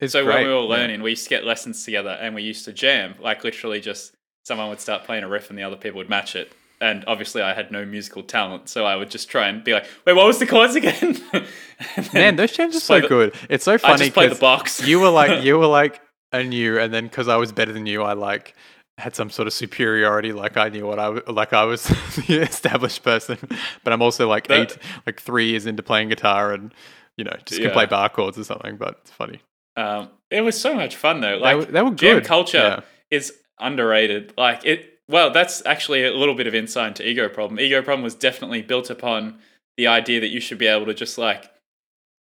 It's 0.00 0.12
so 0.12 0.26
when 0.26 0.42
we 0.46 0.52
were 0.52 0.60
yeah. 0.60 0.68
learning, 0.76 1.02
we 1.02 1.10
used 1.10 1.24
to 1.24 1.30
get 1.30 1.44
lessons 1.44 1.84
together, 1.84 2.10
and 2.20 2.34
we 2.34 2.42
used 2.42 2.64
to 2.66 2.72
jam, 2.72 3.14
like 3.20 3.44
literally 3.44 3.80
just 3.80 4.12
someone 4.44 4.68
would 4.68 4.80
start 4.80 5.04
playing 5.04 5.24
a 5.24 5.28
riff, 5.28 5.48
and 5.50 5.58
the 5.58 5.62
other 5.62 5.76
people 5.76 5.98
would 5.98 6.10
match 6.10 6.34
it. 6.36 6.52
And 6.80 7.04
obviously, 7.06 7.40
I 7.40 7.54
had 7.54 7.70
no 7.70 7.86
musical 7.86 8.22
talent, 8.24 8.68
so 8.68 8.84
I 8.84 8.96
would 8.96 9.10
just 9.10 9.30
try 9.30 9.48
and 9.48 9.62
be 9.64 9.72
like, 9.72 9.86
"Wait, 10.04 10.14
what 10.14 10.26
was 10.26 10.38
the 10.40 10.46
chords 10.46 10.74
again?" 10.74 11.16
Man, 12.12 12.36
those 12.36 12.52
jams 12.52 12.76
are 12.76 12.80
so 12.80 13.00
the- 13.00 13.08
good. 13.08 13.34
It's 13.48 13.64
so 13.64 13.74
I 13.74 13.78
funny 13.78 13.98
just 14.06 14.14
play 14.14 14.28
the 14.28 14.34
box. 14.34 14.82
you 14.86 15.00
were 15.00 15.08
like 15.08 15.44
you 15.46 15.56
were 15.58 15.66
like 15.68 16.00
a 16.32 16.42
new, 16.42 16.78
and 16.78 16.92
then 16.92 17.04
because 17.04 17.28
I 17.28 17.36
was 17.36 17.52
better 17.52 17.72
than 17.72 17.86
you, 17.86 18.02
I 18.02 18.12
like 18.14 18.54
had 18.98 19.14
some 19.16 19.30
sort 19.30 19.46
of 19.46 19.52
superiority. 19.54 20.32
Like 20.32 20.56
I 20.56 20.68
knew 20.68 20.86
what 20.86 20.98
I 20.98 21.08
like. 21.28 21.52
I 21.52 21.64
was 21.64 21.84
the 22.28 22.42
established 22.42 23.02
person, 23.02 23.38
but 23.84 23.92
I'm 23.92 24.02
also 24.02 24.28
like 24.28 24.48
That- 24.48 24.72
eight, 24.72 24.78
like 25.06 25.20
three 25.22 25.50
years 25.50 25.66
into 25.66 25.82
playing 25.82 26.08
guitar, 26.10 26.52
and 26.52 26.74
you 27.16 27.24
know 27.24 27.36
just 27.46 27.60
can 27.60 27.70
play 27.70 27.86
bar 27.86 28.08
chords 28.08 28.38
or 28.38 28.44
something. 28.44 28.76
But 28.76 28.98
it's 29.02 29.10
funny. 29.10 29.40
Um, 29.76 30.10
it 30.30 30.40
was 30.42 30.60
so 30.60 30.74
much 30.74 30.96
fun 30.96 31.20
though. 31.20 31.36
They 31.38 31.42
Like 31.42 31.56
were- 31.56 31.64
they 31.66 31.82
were 31.82 31.90
jam 31.90 32.16
good, 32.18 32.24
culture 32.24 32.58
yeah. 32.58 32.80
is 33.10 33.32
underrated. 33.60 34.32
Like 34.36 34.64
it. 34.64 34.90
Well, 35.08 35.30
that's 35.30 35.64
actually 35.66 36.04
a 36.04 36.12
little 36.12 36.34
bit 36.34 36.46
of 36.46 36.54
insight 36.54 36.88
into 36.88 37.06
Ego 37.06 37.28
Problem. 37.28 37.60
Ego 37.60 37.82
Problem 37.82 38.02
was 38.02 38.14
definitely 38.14 38.62
built 38.62 38.88
upon 38.88 39.38
the 39.76 39.86
idea 39.86 40.20
that 40.20 40.28
you 40.28 40.40
should 40.40 40.56
be 40.58 40.66
able 40.66 40.86
to 40.86 40.94
just 40.94 41.18
like 41.18 41.50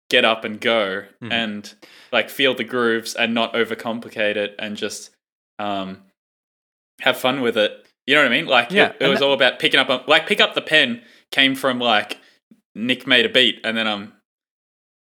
get 0.09 0.25
up 0.25 0.45
and 0.45 0.61
go 0.61 1.05
Mhm. 1.23 1.31
and 1.33 1.75
like 2.11 2.31
feel 2.31 2.55
the 2.55 2.65
grooves 2.65 3.15
and 3.15 3.35
not 3.35 3.53
overcomplicate 3.55 4.37
it 4.37 4.55
and 4.59 4.77
just 4.77 5.11
um, 5.59 5.99
have 7.03 7.17
fun 7.19 7.41
with 7.43 7.57
it. 7.57 7.87
You 8.07 8.15
know 8.15 8.23
what 8.23 8.33
I 8.33 8.35
mean? 8.35 8.47
Like 8.47 8.71
Yeah, 8.71 8.91
it, 8.91 8.97
it 9.01 9.09
was 9.09 9.19
that- 9.19 9.25
all 9.27 9.35
about 9.35 9.59
picking 9.59 9.79
up. 9.79 9.89
A, 9.91 10.03
like 10.11 10.27
pick 10.27 10.41
up 10.41 10.55
the 10.55 10.63
pen 10.63 11.03
came 11.31 11.55
from 11.55 11.79
like 11.79 12.19
Nick 12.75 13.07
made 13.07 13.27
a 13.27 13.29
beat 13.29 13.61
and 13.63 13.77
then 13.77 13.87
I'm 13.87 14.15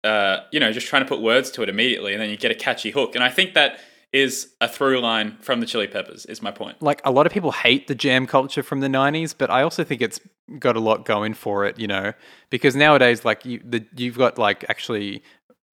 uh, 0.03 0.41
you 0.51 0.59
know, 0.59 0.71
just 0.71 0.87
trying 0.87 1.03
to 1.03 1.07
put 1.07 1.21
words 1.21 1.51
to 1.51 1.63
it 1.63 1.69
immediately, 1.69 2.13
and 2.13 2.21
then 2.21 2.29
you 2.29 2.37
get 2.37 2.51
a 2.51 2.55
catchy 2.55 2.91
hook. 2.91 3.15
And 3.15 3.23
I 3.23 3.29
think 3.29 3.53
that 3.53 3.79
is 4.13 4.53
a 4.61 4.67
through 4.67 4.99
line 5.01 5.37
from 5.41 5.59
the 5.59 5.65
Chili 5.65 5.87
Peppers. 5.87 6.25
Is 6.25 6.41
my 6.41 6.51
point. 6.51 6.81
like 6.81 7.01
a 7.03 7.11
lot 7.11 7.25
of 7.25 7.33
people 7.33 7.51
hate 7.51 7.87
the 7.87 7.95
jam 7.95 8.25
culture 8.25 8.63
from 8.63 8.79
the 8.79 8.87
90s 8.87 9.35
but 9.37 9.49
i 9.51 9.61
also 9.61 9.83
think 9.83 10.01
it's 10.01 10.19
got 10.59 10.77
a 10.77 10.79
lot 10.79 11.05
going 11.05 11.33
for 11.33 11.65
it 11.65 11.77
you 11.77 11.87
know 11.87 12.13
because 12.49 12.73
nowadays 12.75 13.25
like 13.25 13.45
you 13.45 13.61
the, 13.65 13.85
you've 13.97 14.17
got 14.17 14.37
like 14.37 14.63
actually 14.69 15.21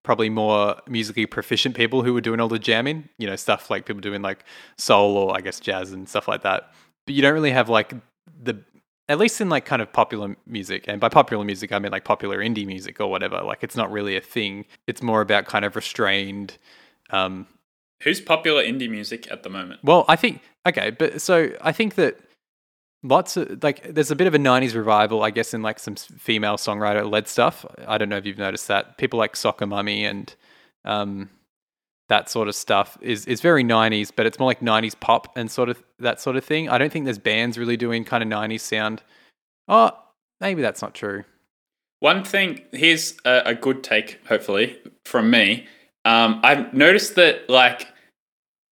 probably 0.02 0.30
more 0.30 0.76
musically 0.88 1.26
proficient 1.26 1.76
people 1.76 2.02
who 2.02 2.16
are 2.16 2.20
doing 2.22 2.40
all 2.40 2.48
the 2.48 2.58
jamming 2.58 3.08
you 3.18 3.26
know 3.26 3.36
stuff 3.36 3.70
like 3.70 3.84
people 3.84 4.00
doing 4.00 4.22
like 4.22 4.44
soul 4.78 5.16
or 5.16 5.36
i 5.36 5.40
guess 5.40 5.60
jazz 5.60 5.92
and 5.92 6.08
stuff 6.08 6.26
like 6.26 6.42
that 6.42 6.72
but 7.06 7.14
you 7.14 7.20
don't 7.20 7.34
really 7.34 7.50
have 7.50 7.68
like 7.68 7.92
the 8.42 8.64
at 9.08 9.18
least 9.18 9.40
in 9.40 9.48
like 9.48 9.64
kind 9.64 9.82
of 9.82 9.92
popular 9.92 10.36
music 10.46 10.84
and 10.88 11.00
by 11.00 11.08
popular 11.08 11.44
music 11.44 11.72
i 11.72 11.78
mean 11.78 11.92
like 11.92 12.04
popular 12.04 12.38
indie 12.38 12.66
music 12.66 13.00
or 13.00 13.10
whatever 13.10 13.40
like 13.42 13.62
it's 13.62 13.76
not 13.76 13.90
really 13.90 14.16
a 14.16 14.20
thing 14.20 14.64
it's 14.86 15.02
more 15.02 15.20
about 15.20 15.44
kind 15.46 15.64
of 15.64 15.76
restrained 15.76 16.56
um 17.10 17.46
Who's 18.02 18.20
popular 18.20 18.62
indie 18.62 18.90
music 18.90 19.30
at 19.30 19.44
the 19.44 19.48
moment? 19.50 19.80
well, 19.84 20.04
I 20.08 20.16
think 20.16 20.40
okay, 20.66 20.90
but 20.90 21.20
so 21.20 21.50
I 21.60 21.70
think 21.70 21.94
that 21.94 22.18
lots 23.04 23.36
of 23.36 23.62
like 23.62 23.94
there's 23.94 24.10
a 24.10 24.16
bit 24.16 24.26
of 24.26 24.34
a 24.34 24.38
90s 24.38 24.74
revival, 24.74 25.22
I 25.22 25.30
guess, 25.30 25.54
in 25.54 25.62
like 25.62 25.78
some 25.78 25.94
female 25.94 26.56
songwriter 26.56 27.08
led 27.08 27.28
stuff. 27.28 27.64
I 27.86 27.98
don't 27.98 28.08
know 28.08 28.16
if 28.16 28.26
you've 28.26 28.38
noticed 28.38 28.66
that. 28.68 28.98
People 28.98 29.18
like 29.20 29.36
Soccer 29.36 29.66
Mummy 29.66 30.04
and 30.04 30.34
um 30.84 31.30
that 32.12 32.28
sort 32.28 32.46
of 32.46 32.54
stuff 32.54 32.98
is 33.00 33.24
is 33.24 33.40
very 33.40 33.64
90s, 33.64 34.12
but 34.14 34.26
it's 34.26 34.38
more 34.38 34.46
like 34.50 34.60
90s 34.60 34.94
pop 35.00 35.34
and 35.34 35.50
sort 35.50 35.70
of 35.70 35.82
that 35.98 36.20
sort 36.20 36.36
of 36.36 36.44
thing. 36.44 36.68
I 36.68 36.76
don't 36.76 36.92
think 36.92 37.06
there's 37.06 37.18
bands 37.18 37.56
really 37.56 37.78
doing 37.78 38.04
kind 38.04 38.22
of 38.22 38.28
90s 38.28 38.60
sound. 38.60 39.02
Oh, 39.66 39.92
maybe 40.38 40.60
that's 40.60 40.82
not 40.82 40.92
true. 40.94 41.24
One 42.00 42.22
thing, 42.22 42.60
here's 42.72 43.16
a, 43.24 43.42
a 43.46 43.54
good 43.54 43.82
take, 43.82 44.20
hopefully, 44.28 44.78
from 45.06 45.30
me. 45.30 45.66
Um, 46.04 46.38
I've 46.42 46.74
noticed 46.74 47.14
that 47.14 47.48
like 47.48 47.88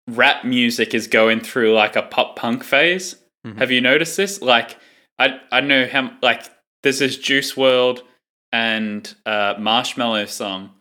rap 0.09 0.43
music 0.43 0.93
is 0.93 1.07
going 1.07 1.39
through 1.39 1.73
like 1.73 1.95
a 1.95 2.01
pop 2.01 2.35
punk 2.35 2.65
phase. 2.65 3.15
Mhm. 3.47 3.57
Have 3.57 3.71
you 3.71 3.79
noticed 3.79 4.17
this? 4.17 4.41
Like, 4.41 4.75
I 5.17 5.39
I 5.49 5.61
don't 5.61 5.69
know 5.69 5.87
how 5.87 6.11
like 6.21 6.43
there's 6.83 6.99
this 6.99 7.15
Juice 7.17 7.53
WRLD 7.53 8.01
and 8.51 9.15
uh, 9.25 9.55
Marshmello 9.55 10.27
song 10.27 10.71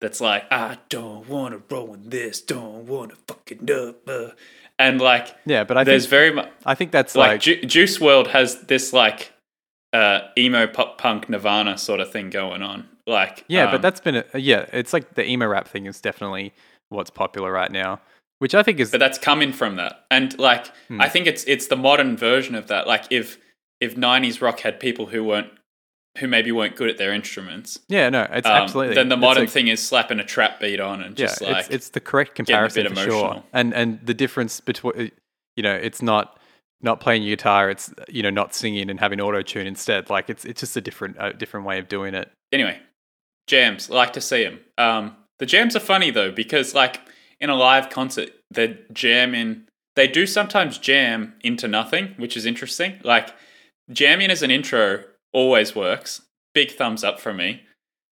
that's 0.00 0.20
like 0.20 0.44
I 0.50 0.78
don't 0.88 1.28
want 1.28 1.54
to 1.54 1.74
roll 1.74 1.94
in 1.94 2.10
this, 2.10 2.40
don't 2.40 2.86
want 2.86 3.10
to 3.10 3.16
fuck 3.28 3.50
it 3.50 3.70
up, 3.70 4.08
uh. 4.08 4.30
and 4.78 5.00
like 5.00 5.36
Yeah, 5.46 5.64
but 5.64 5.76
I 5.76 5.84
there's 5.84 6.04
think 6.04 6.10
very 6.10 6.32
much 6.32 6.50
I 6.64 6.74
think 6.74 6.90
that's 6.90 7.14
like, 7.14 7.28
like, 7.32 7.40
Ju- 7.40 7.62
Juice 7.62 7.98
WRLD 7.98 8.28
has 8.28 8.62
this 8.62 8.92
like 8.92 9.32
uh, 9.92 10.20
emo 10.38 10.66
pop 10.66 10.98
punk 10.98 11.28
Nirvana 11.28 11.76
sort 11.76 12.00
of 12.00 12.10
thing 12.12 12.30
going 12.30 12.62
on. 12.62 12.88
Like 13.06 13.44
yeah, 13.48 13.64
um, 13.64 13.72
but 13.72 13.82
that's 13.82 14.00
been 14.00 14.16
a, 14.16 14.38
yeah. 14.38 14.66
It's 14.72 14.92
like 14.92 15.14
the 15.14 15.28
emo 15.28 15.46
rap 15.46 15.66
thing 15.66 15.86
is 15.86 16.00
definitely 16.00 16.52
what's 16.90 17.10
popular 17.10 17.50
right 17.52 17.70
now, 17.70 18.00
which 18.38 18.54
I 18.54 18.62
think 18.62 18.78
is 18.78 18.90
but 18.90 19.00
that's 19.00 19.18
coming 19.18 19.52
from 19.52 19.76
that, 19.76 20.04
and 20.10 20.38
like 20.38 20.68
Hmm. 20.88 21.00
I 21.00 21.08
think 21.08 21.26
it's 21.26 21.44
it's 21.44 21.66
the 21.66 21.76
modern 21.76 22.16
version 22.16 22.54
of 22.54 22.68
that. 22.68 22.86
Like 22.86 23.04
if 23.10 23.38
if 23.80 23.96
'90s 23.96 24.40
rock 24.40 24.60
had 24.60 24.78
people 24.78 25.06
who 25.06 25.24
weren't 25.24 25.50
who 26.18 26.26
maybe 26.26 26.50
weren't 26.50 26.76
good 26.76 26.90
at 26.90 26.98
their 26.98 27.12
instruments, 27.12 27.78
yeah, 27.88 28.08
no, 28.08 28.26
it's 28.30 28.46
um, 28.46 28.52
absolutely. 28.52 28.94
then 28.94 29.08
the 29.08 29.16
modern 29.16 29.44
like- 29.44 29.50
thing 29.50 29.68
is 29.68 29.80
slapping 29.80 30.18
a 30.18 30.24
trap 30.24 30.60
beat 30.60 30.80
on 30.80 31.02
and 31.02 31.18
yeah, 31.18 31.26
just 31.26 31.40
like 31.40 31.56
it's 31.58 31.68
it's 31.68 31.88
the 31.90 32.00
correct 32.00 32.32
a 32.32 32.34
comparison 32.34 32.88
for 32.88 32.96
sure. 32.96 33.42
And 33.52 33.72
and 33.74 34.00
the 34.04 34.14
difference 34.14 34.60
between 34.60 35.12
you 35.56 35.62
know, 35.62 35.74
it's 35.74 36.02
not 36.02 36.38
not 36.80 37.00
playing 37.00 37.22
your 37.22 37.36
guitar, 37.36 37.70
it's 37.70 37.92
you 38.08 38.22
know 38.22 38.30
not 38.30 38.54
singing 38.54 38.90
and 38.90 38.98
having 38.98 39.20
auto 39.20 39.42
tune 39.42 39.66
instead. 39.66 40.10
Like 40.10 40.30
it's 40.30 40.44
it's 40.44 40.60
just 40.60 40.76
a 40.76 40.80
different 40.80 41.16
a 41.18 41.32
different 41.32 41.66
way 41.66 41.78
of 41.78 41.88
doing 41.88 42.14
it. 42.14 42.30
anyway, 42.52 42.80
jams. 43.46 43.90
Like 43.90 44.12
to 44.14 44.20
see 44.20 44.44
them. 44.44 44.60
Um, 44.78 45.16
the 45.38 45.46
jams 45.46 45.76
are 45.76 45.80
funny 45.80 46.10
though 46.10 46.32
because 46.32 46.74
like 46.74 47.00
in 47.40 47.50
a 47.50 47.54
live 47.54 47.90
concert, 47.90 48.30
they 48.50 48.78
jam 48.92 49.34
in. 49.34 49.66
They 49.96 50.06
do 50.06 50.26
sometimes 50.26 50.78
jam 50.78 51.34
into 51.42 51.68
nothing, 51.68 52.14
which 52.16 52.36
is 52.36 52.46
interesting. 52.46 53.00
Like 53.04 53.34
jamming 53.90 54.30
as 54.30 54.42
an 54.42 54.50
intro 54.50 55.04
always 55.32 55.74
works. 55.74 56.22
Big 56.54 56.72
thumbs 56.72 57.04
up 57.04 57.20
from 57.20 57.36
me. 57.36 57.62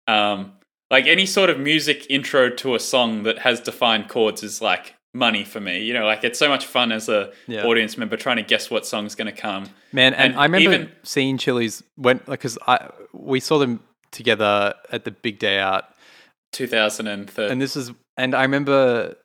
Um, 0.08 0.54
like 0.92 1.08
any 1.08 1.26
sort 1.26 1.50
of 1.50 1.60
music 1.60 2.06
intro 2.10 2.50
to 2.50 2.76
a 2.76 2.80
song 2.80 3.24
that 3.24 3.40
has 3.40 3.60
defined 3.60 4.10
chords 4.10 4.44
is 4.44 4.62
like 4.62 4.96
money 5.14 5.44
for 5.44 5.60
me. 5.60 5.82
You 5.84 5.94
know, 5.94 6.06
like 6.06 6.24
it's 6.24 6.40
so 6.40 6.50
much 6.50 6.66
fun 6.66 6.92
as 6.92 7.08
a 7.10 7.32
Yeah. 7.48 7.64
audience 7.66 7.98
member 7.98 8.18
trying 8.18 8.38
to 8.38 8.44
guess 8.44 8.70
what 8.72 8.86
song's 8.86 9.16
going 9.16 9.34
to 9.34 9.40
come. 9.42 9.70
Man, 9.92 10.14
and, 10.14 10.34
And 10.34 10.40
I 10.40 10.44
remember 10.46 10.72
even- 10.74 10.92
seeing 11.04 11.38
Chili's 11.38 11.84
when 11.96 12.18
like 12.28 12.40
because 12.40 12.58
I 12.68 12.90
we 13.14 13.40
saw 13.40 13.58
them 13.60 13.80
together 14.12 14.74
at 14.92 15.06
the 15.06 15.12
big 15.12 15.40
day 15.40 15.60
out, 15.60 15.86
2013, 16.52 17.52
and 17.52 17.62
this 17.62 17.76
is 17.76 17.92
and 18.18 18.36
I 18.36 18.42
remember 18.44 19.16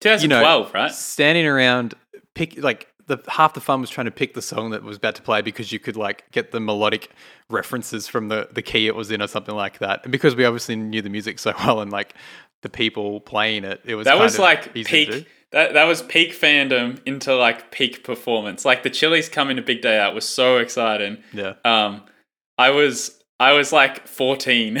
2012, 0.00 0.74
right? 0.74 0.92
standing 0.92 1.46
around 1.46 1.94
pick 2.34 2.56
like 2.62 2.87
the 3.08 3.18
half 3.28 3.54
the 3.54 3.60
fun 3.60 3.80
was 3.80 3.90
trying 3.90 4.04
to 4.04 4.10
pick 4.10 4.34
the 4.34 4.42
song 4.42 4.70
that 4.70 4.82
was 4.82 4.98
about 4.98 5.14
to 5.16 5.22
play 5.22 5.42
because 5.42 5.72
you 5.72 5.78
could 5.78 5.96
like 5.96 6.30
get 6.30 6.52
the 6.52 6.60
melodic 6.60 7.10
references 7.50 8.06
from 8.06 8.28
the 8.28 8.48
the 8.52 8.62
key 8.62 8.86
it 8.86 8.94
was 8.94 9.10
in 9.10 9.20
or 9.20 9.26
something 9.26 9.54
like 9.54 9.78
that. 9.78 10.00
And 10.04 10.12
because 10.12 10.36
we 10.36 10.44
obviously 10.44 10.76
knew 10.76 11.02
the 11.02 11.10
music 11.10 11.38
so 11.44 11.52
well 11.58 11.80
and 11.80 11.90
like 11.90 12.14
the 12.62 12.68
people 12.68 13.20
playing 13.20 13.64
it 13.64 13.80
it 13.84 13.94
was 13.94 14.04
that 14.04 14.18
was 14.18 14.38
like 14.38 14.72
peak 14.74 15.26
that, 15.50 15.72
that 15.72 15.84
was 15.84 16.02
peak 16.02 16.32
fandom 16.32 17.00
into 17.06 17.34
like 17.34 17.70
peak 17.70 18.04
performance. 18.04 18.64
Like 18.64 18.82
the 18.82 18.90
chili's 18.90 19.28
coming 19.28 19.56
to 19.56 19.62
big 19.62 19.80
day 19.80 19.98
out 19.98 20.14
was 20.14 20.28
so 20.28 20.58
exciting. 20.58 21.18
Yeah. 21.32 21.54
Um 21.64 22.02
i 22.58 22.70
was 22.70 23.22
i 23.40 23.52
was 23.52 23.72
like 23.72 24.06
14 24.08 24.78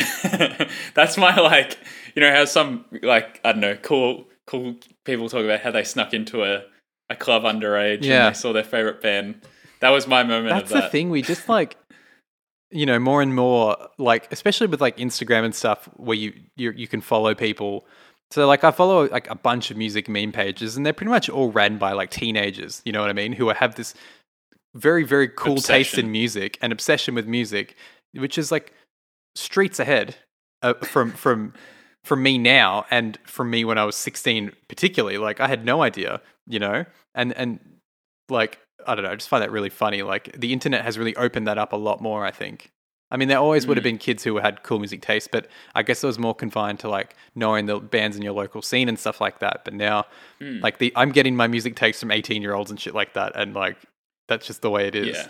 that's 0.94 1.16
my 1.16 1.36
like 1.36 1.78
you 2.16 2.20
know 2.20 2.32
how 2.32 2.44
some 2.44 2.84
like 3.02 3.40
i 3.44 3.52
don't 3.52 3.60
know 3.60 3.76
cool 3.76 4.26
cool 4.48 4.74
people 5.04 5.28
talk 5.28 5.44
about 5.44 5.60
how 5.60 5.70
they 5.70 5.84
snuck 5.84 6.12
into 6.12 6.42
a, 6.42 6.64
a 7.10 7.16
club 7.16 7.42
underage 7.44 8.02
Yeah. 8.04 8.26
and 8.26 8.34
they 8.34 8.38
saw 8.38 8.52
their 8.52 8.64
favorite 8.64 9.00
band. 9.00 9.40
That 9.80 9.90
was 9.90 10.06
my 10.06 10.22
moment 10.24 10.48
that's 10.54 10.70
of 10.70 10.76
that. 10.76 10.82
the 10.84 10.90
thing 10.90 11.10
we 11.10 11.22
just 11.22 11.48
like 11.48 11.76
you 12.70 12.84
know 12.84 12.98
more 12.98 13.22
and 13.22 13.34
more 13.34 13.76
like 13.96 14.30
especially 14.32 14.66
with 14.66 14.80
like 14.80 14.96
instagram 14.98 15.44
and 15.44 15.54
stuff 15.54 15.88
where 15.96 16.16
you 16.16 16.34
you, 16.56 16.70
you 16.72 16.86
can 16.88 17.00
follow 17.00 17.34
people. 17.34 17.86
So 18.30 18.46
like 18.46 18.62
i 18.62 18.70
follow 18.70 19.08
like 19.08 19.30
a 19.30 19.34
bunch 19.34 19.70
of 19.70 19.76
music 19.78 20.06
meme 20.08 20.32
pages 20.32 20.76
and 20.76 20.84
they're 20.84 20.92
pretty 20.92 21.10
much 21.10 21.30
all 21.30 21.50
ran 21.50 21.78
by 21.78 21.92
like 21.92 22.10
teenagers 22.10 22.82
you 22.84 22.92
know 22.92 23.00
what 23.00 23.08
i 23.08 23.14
mean 23.14 23.32
who 23.32 23.48
have 23.48 23.74
this 23.76 23.94
very 24.74 25.02
very 25.02 25.28
cool 25.28 25.56
taste 25.56 25.96
in 25.96 26.10
music 26.12 26.58
and 26.60 26.70
obsession 26.70 27.14
with 27.14 27.26
music 27.26 27.74
which 28.12 28.36
is 28.36 28.52
like 28.52 28.74
streets 29.34 29.80
ahead 29.80 30.14
uh, 30.62 30.74
from 30.74 31.10
from 31.12 31.54
from 32.04 32.22
me 32.22 32.36
now 32.36 32.84
and 32.90 33.18
from 33.24 33.48
me 33.48 33.64
when 33.64 33.78
i 33.78 33.84
was 33.84 33.96
16 33.96 34.52
particularly 34.68 35.16
like 35.16 35.40
i 35.40 35.48
had 35.48 35.64
no 35.64 35.80
idea 35.82 36.20
you 36.48 36.58
know 36.58 36.84
and 37.14 37.32
and 37.34 37.60
like 38.28 38.58
I 38.86 38.94
don't 38.94 39.04
know, 39.04 39.10
I 39.10 39.16
just 39.16 39.28
find 39.28 39.42
that 39.42 39.50
really 39.50 39.70
funny. 39.70 40.02
Like 40.02 40.38
the 40.38 40.52
internet 40.52 40.84
has 40.84 40.96
really 40.98 41.14
opened 41.16 41.46
that 41.46 41.58
up 41.58 41.72
a 41.72 41.76
lot 41.76 42.00
more, 42.00 42.24
I 42.24 42.30
think. 42.30 42.70
I 43.10 43.16
mean, 43.16 43.28
there 43.28 43.38
always 43.38 43.66
would 43.66 43.76
have 43.78 43.82
Mm. 43.82 43.92
been 43.96 43.98
kids 43.98 44.22
who 44.22 44.36
had 44.36 44.62
cool 44.62 44.78
music 44.78 45.00
taste, 45.00 45.30
but 45.32 45.48
I 45.74 45.82
guess 45.82 46.04
it 46.04 46.06
was 46.06 46.18
more 46.18 46.34
confined 46.34 46.78
to 46.80 46.88
like 46.90 47.16
knowing 47.34 47.66
the 47.66 47.80
bands 47.80 48.16
in 48.16 48.22
your 48.22 48.34
local 48.34 48.60
scene 48.62 48.86
and 48.88 48.98
stuff 48.98 49.20
like 49.20 49.38
that. 49.40 49.64
But 49.64 49.72
now, 49.74 50.04
Mm. 50.40 50.62
like 50.62 50.76
the 50.78 50.92
I'm 50.94 51.10
getting 51.10 51.34
my 51.34 51.46
music 51.48 51.74
taste 51.74 52.00
from 52.00 52.10
18 52.10 52.42
year 52.42 52.54
olds 52.54 52.70
and 52.70 52.78
shit 52.78 52.94
like 52.94 53.14
that, 53.14 53.32
and 53.34 53.54
like 53.54 53.78
that's 54.28 54.46
just 54.46 54.60
the 54.62 54.70
way 54.70 54.86
it 54.86 54.94
is. 54.94 55.16
Yeah. 55.16 55.28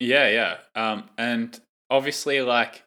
Yeah, 0.00 0.28
yeah. 0.28 0.56
Um, 0.92 1.10
and 1.18 1.60
obviously, 1.90 2.40
like 2.40 2.84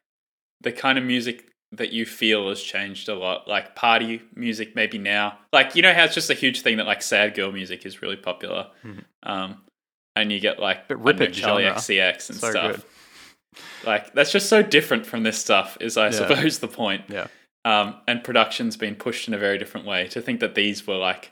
the 0.62 0.72
kind 0.72 0.98
of 0.98 1.04
music 1.04 1.48
that 1.78 1.92
you 1.92 2.06
feel 2.06 2.50
has 2.50 2.62
changed 2.62 3.10
a 3.10 3.16
lot. 3.16 3.48
Like 3.48 3.76
party 3.76 4.22
music, 4.36 4.76
maybe 4.76 4.98
now. 4.98 5.38
Like 5.52 5.76
you 5.76 5.82
know 5.82 5.94
how 5.94 6.04
it's 6.06 6.14
just 6.16 6.30
a 6.30 6.34
huge 6.36 6.62
thing 6.62 6.78
that 6.78 6.86
like 6.86 7.02
sad 7.02 7.34
girl 7.36 7.52
music 7.52 7.86
is 7.86 8.02
really 8.02 8.16
popular. 8.16 8.68
Mhm. 8.84 9.04
Um, 9.24 9.62
and 10.16 10.32
you 10.32 10.40
get 10.40 10.60
like 10.60 10.88
But 10.88 11.04
rip 11.04 11.20
it 11.22 11.32
Charli. 11.34 11.66
XCX 11.72 12.30
and 12.30 12.38
So 12.40 12.52
stuff. 12.52 12.72
good. 12.76 12.84
Like 13.86 14.14
that's 14.14 14.32
just 14.32 14.50
so 14.50 14.62
different 14.62 15.06
from 15.06 15.24
this 15.24 15.38
stuff. 15.40 15.78
Is 15.82 15.98
I 15.98 16.06
Yeah. 16.06 16.12
suppose 16.12 16.60
the 16.60 16.68
point. 16.68 17.04
Yeah. 17.10 17.28
Um, 17.66 17.96
and 18.08 18.24
production's 18.24 18.76
been 18.78 18.96
pushed 18.96 19.28
in 19.28 19.34
a 19.34 19.38
very 19.38 19.58
different 19.58 19.88
way. 19.88 20.08
To 20.10 20.22
think 20.22 20.40
that 20.42 20.54
these 20.56 20.86
were 20.86 20.98
like 20.98 21.32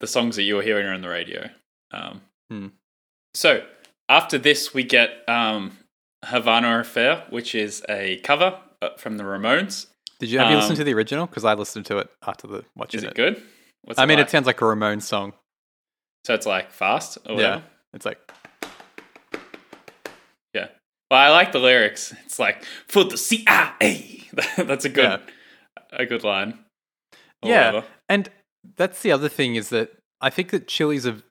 the 0.00 0.06
songs 0.06 0.36
that 0.36 0.42
you 0.44 0.54
were 0.56 0.62
hearing 0.62 0.86
on 0.86 1.00
the 1.02 1.08
radio. 1.08 1.50
Um, 1.90 2.22
Hmm. 2.50 2.66
So 3.34 3.66
after 4.08 4.38
this, 4.38 4.72
we 4.72 4.84
get 4.84 5.28
um, 5.28 5.76
Havana 6.24 6.78
Affair, 6.80 7.24
which 7.28 7.54
is 7.54 7.84
a 7.88 8.16
cover 8.20 8.58
uh, 8.82 8.90
from 8.98 9.16
the 9.16 9.24
Ramones. 9.24 9.86
Did 10.20 10.30
you 10.30 10.38
have 10.38 10.48
you 10.48 10.54
Um, 10.56 10.60
listened 10.60 10.76
to 10.78 10.84
the 10.84 10.94
original? 10.94 11.26
Because 11.26 11.44
I 11.44 11.54
listened 11.54 11.86
to 11.86 11.98
it 11.98 12.08
after 12.26 12.46
the 12.46 12.64
watching 12.76 12.98
Is 12.98 13.04
it 13.04 13.08
it. 13.10 13.14
good? 13.14 13.42
What's 13.82 13.98
I 13.98 14.06
mean, 14.06 14.18
like? 14.18 14.26
it 14.26 14.30
sounds 14.30 14.46
like 14.46 14.60
a 14.60 14.64
Ramones 14.64 15.02
song. 15.02 15.32
so 16.26 16.34
it's 16.34 16.46
like 16.46 16.72
fast 16.72 17.18
or 17.26 17.32
Yeah, 17.32 17.36
whatever. 17.36 17.62
it's 17.94 18.04
like 18.06 18.32
Yeah. 20.54 20.68
Well, 21.10 21.20
I 21.20 21.28
like 21.30 21.52
the 21.52 21.58
lyrics. 21.58 22.12
It's 22.26 22.38
like 22.38 22.64
for 22.88 23.04
the 23.04 23.16
CIA. 23.16 24.22
That's 24.56 24.84
a 24.84 24.88
good, 24.88 25.04
Yeah. 25.04 25.18
a 25.92 26.06
good 26.06 26.24
line. 26.24 26.58
Or 27.42 27.48
Yeah, 27.50 27.66
whatever. 27.66 27.86
and 28.08 28.28
that's 28.76 29.00
the 29.02 29.12
other 29.12 29.28
thing 29.28 29.54
is 29.54 29.68
that 29.70 29.92
I 30.20 30.28
think 30.30 30.50
that 30.50 30.66
Chili's 30.68 31.04
have, 31.04 31.22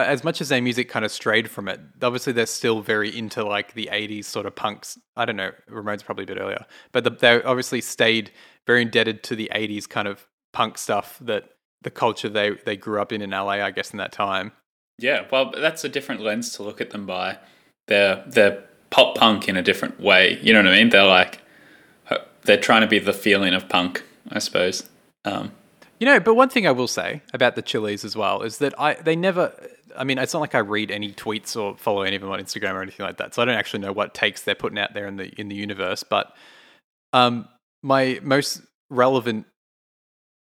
uh, 0.00 0.04
as 0.04 0.24
much 0.24 0.40
as 0.40 0.48
their 0.48 0.62
music 0.62 0.88
kind 0.88 1.04
of 1.04 1.12
strayed 1.12 1.50
from 1.50 1.68
it, 1.68 1.80
obviously 2.02 2.32
they're 2.32 2.46
still 2.46 2.80
very 2.80 3.16
into 3.16 3.44
like 3.44 3.74
the 3.74 3.88
'80s 3.92 4.24
sort 4.24 4.46
of 4.46 4.54
punks. 4.54 4.98
I 5.16 5.24
don't 5.24 5.36
know, 5.36 5.52
Ramones 5.70 6.04
probably 6.04 6.24
a 6.24 6.26
bit 6.26 6.38
earlier, 6.38 6.64
but 6.92 7.04
the, 7.04 7.10
they 7.10 7.42
obviously 7.42 7.80
stayed 7.80 8.30
very 8.66 8.82
indebted 8.82 9.22
to 9.24 9.36
the 9.36 9.50
'80s 9.54 9.88
kind 9.88 10.08
of 10.08 10.26
punk 10.52 10.78
stuff 10.78 11.18
that 11.20 11.50
the 11.82 11.90
culture 11.90 12.28
they 12.28 12.50
they 12.64 12.76
grew 12.76 13.00
up 13.00 13.12
in 13.12 13.22
in 13.22 13.30
LA, 13.30 13.64
I 13.64 13.70
guess, 13.70 13.90
in 13.92 13.98
that 13.98 14.12
time. 14.12 14.52
Yeah. 14.98 15.26
Well, 15.30 15.52
that's 15.54 15.84
a 15.84 15.88
different 15.88 16.22
lens 16.22 16.52
to 16.54 16.62
look 16.62 16.80
at 16.80 16.90
them 16.90 17.06
by. 17.06 17.38
They're 17.86 18.24
they're 18.26 18.64
pop 18.90 19.16
punk 19.16 19.48
in 19.48 19.56
a 19.56 19.62
different 19.62 20.00
way. 20.00 20.38
You 20.42 20.52
know 20.52 20.60
what 20.60 20.72
I 20.72 20.76
mean? 20.76 20.90
They're 20.90 21.04
like 21.04 21.40
they're 22.46 22.56
trying 22.56 22.80
to 22.80 22.86
be 22.86 22.98
the 22.98 23.12
feeling 23.12 23.52
of 23.52 23.68
punk, 23.68 24.02
I 24.30 24.38
suppose. 24.38 24.84
Um, 25.24 25.52
You 25.98 26.06
know, 26.06 26.20
but 26.20 26.34
one 26.34 26.48
thing 26.48 26.66
I 26.66 26.70
will 26.70 26.88
say 26.88 27.22
about 27.32 27.56
the 27.56 27.62
Chili's 27.62 28.04
as 28.04 28.16
well 28.16 28.42
is 28.42 28.58
that 28.58 28.78
I 28.80 28.94
they 28.94 29.16
never. 29.16 29.52
I 29.98 30.04
mean, 30.04 30.18
it's 30.18 30.32
not 30.32 30.40
like 30.40 30.54
I 30.54 30.58
read 30.58 30.90
any 30.90 31.12
tweets 31.12 31.56
or 31.60 31.76
follow 31.76 32.02
any 32.02 32.16
of 32.16 32.22
them 32.22 32.30
on 32.30 32.38
Instagram 32.40 32.74
or 32.74 32.82
anything 32.82 33.04
like 33.04 33.16
that, 33.18 33.34
so 33.34 33.42
I 33.42 33.44
don't 33.44 33.56
actually 33.56 33.80
know 33.80 33.92
what 33.92 34.14
takes 34.14 34.42
they're 34.42 34.54
putting 34.54 34.78
out 34.78 34.94
there 34.94 35.06
in 35.06 35.16
the 35.16 35.28
in 35.40 35.48
the 35.48 35.56
universe. 35.56 36.02
But 36.02 36.34
um, 37.12 37.48
my 37.82 38.20
most 38.22 38.62
relevant 38.90 39.46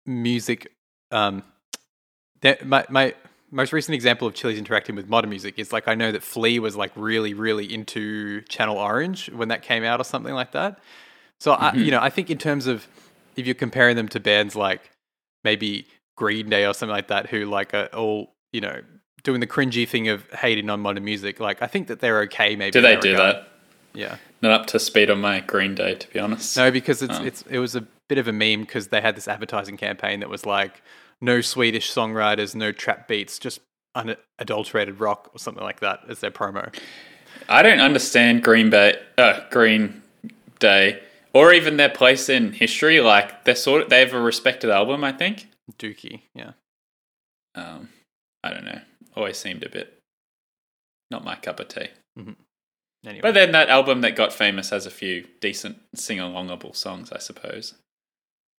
music, 0.05 0.71
um, 1.11 1.43
that 2.43 2.67
my 2.67 2.85
my 2.89 3.15
most 3.51 3.73
recent 3.73 3.95
example 3.95 4.27
of 4.27 4.35
Chili's 4.35 4.59
interacting 4.59 4.97
with 4.97 5.09
modern 5.09 5.31
music 5.31 5.59
is 5.59 5.73
like 5.73 5.89
I 5.89 5.95
know 5.95 6.13
that 6.13 6.23
Flea 6.23 6.59
was 6.59 6.77
like 6.77 6.93
really 6.97 7.35
really 7.35 7.73
into 7.73 8.43
Channel 8.43 8.77
Orange 8.77 9.31
when 9.31 9.49
that 9.49 9.63
came 9.63 9.85
out 9.85 10.01
or 10.01 10.05
something 10.05 10.35
like 10.35 10.53
that. 10.53 10.79
So 11.41 11.53
I, 11.53 11.71
Mhm. 11.73 11.85
you 11.85 11.91
know, 11.91 12.01
I 12.01 12.11
think 12.11 12.31
in 12.31 12.39
terms 12.39 12.67
of 12.67 12.87
if 13.37 13.47
you're 13.47 13.55
comparing 13.55 13.97
them 13.97 14.09
to 14.09 14.21
bands 14.21 14.57
like 14.57 14.91
maybe 15.45 15.87
Green 16.17 16.49
Day 16.49 16.65
or 16.67 16.73
something 16.75 16.95
like 16.95 17.09
that, 17.09 17.29
who 17.29 17.45
like 17.45 17.75
are 17.75 17.87
all 17.87 18.35
you 18.53 18.61
know 18.61 18.81
doing 19.27 19.41
the 19.41 19.47
cringy 19.47 19.87
thing 19.89 20.07
of 20.09 20.24
hating 20.31 20.70
on 20.70 20.79
modern 20.81 21.05
music, 21.05 21.41
like 21.41 21.61
I 21.61 21.66
think 21.66 21.89
that 21.89 21.99
they're 21.99 22.20
okay. 22.22 22.55
Maybe 22.55 22.70
do 22.70 22.81
they 22.81 22.95
do 22.97 23.11
regard. 23.11 23.35
that? 23.37 23.49
Yeah, 23.93 24.16
not 24.41 24.53
up 24.53 24.66
to 24.68 24.79
speed 24.79 25.11
on 25.11 25.20
my 25.20 25.41
Green 25.41 25.74
Day, 25.74 25.97
to 25.97 26.09
be 26.12 26.20
honest. 26.20 26.57
No, 26.57 26.70
because 26.70 27.03
it's 27.03 27.18
Oh. 27.18 27.24
it's 27.24 27.43
it 27.51 27.59
was 27.59 27.74
a 27.74 27.83
bit 28.09 28.18
of 28.18 28.29
a 28.29 28.33
meme 28.33 28.61
because 28.61 28.89
they 28.89 29.01
had 29.01 29.16
this 29.16 29.27
advertising 29.27 29.77
campaign 29.77 30.20
that 30.20 30.29
was 30.31 30.47
like 30.47 30.81
no 31.20 31.41
Swedish 31.41 31.93
songwriters, 31.93 32.55
no 32.55 32.70
trap 32.72 33.09
beats, 33.09 33.39
just 33.39 33.59
unadulterated 33.97 35.01
rock 35.01 35.31
or 35.35 35.39
something 35.39 35.64
like 35.64 35.81
that 35.81 36.01
as 36.09 36.20
their 36.20 36.31
promo. 36.31 36.72
I 37.49 37.62
don't 37.62 37.81
understand 37.81 38.43
Green 38.45 38.70
Bay, 38.70 38.95
uh, 39.18 39.41
Green 39.51 40.03
Day, 40.61 41.03
or 41.33 41.53
even 41.53 41.77
their 41.79 41.89
place 41.89 42.29
in 42.29 42.53
history. 42.53 43.01
Like 43.01 43.45
they're 43.45 43.57
sort 43.57 43.83
of 43.83 43.89
they 43.91 44.01
have 44.01 44.12
a 44.14 44.20
respected 44.20 44.70
album, 44.70 45.03
I 45.03 45.12
think. 45.12 45.49
Dookie, 45.79 46.20
yeah. 46.35 46.53
Um, 47.57 47.89
I 48.45 48.51
don't 48.51 48.64
know. 48.64 48.81
Always 49.17 49.39
seemed 49.39 49.62
a 49.64 49.69
bit 49.69 49.99
not 51.11 51.25
my 51.25 51.37
cup 51.37 51.61
of 51.61 51.69
tea. 51.69 51.89
Anyway, 53.07 53.21
But 53.23 53.35
then 53.35 53.53
that 53.53 53.69
album 53.69 54.01
that 54.01 54.17
got 54.17 54.33
famous 54.33 54.71
has 54.71 54.87
a 54.87 54.91
few 54.91 55.25
decent 55.41 55.79
sing-alongable 55.95 56.75
songs, 56.75 57.12
I 57.12 57.19
suppose. 57.19 57.75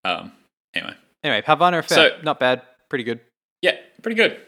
Um, 0.05 0.32
anyway, 0.74 0.93
anyway, 1.24 1.43
Havana 1.45 1.80
Affair, 1.80 2.12
So- 2.12 2.22
not 2.24 2.39
bad, 2.39 2.62
pretty 2.88 3.03
good. 3.03 3.20
yeah, 3.62 3.76
pretty 4.01 4.16
good. 4.16 4.39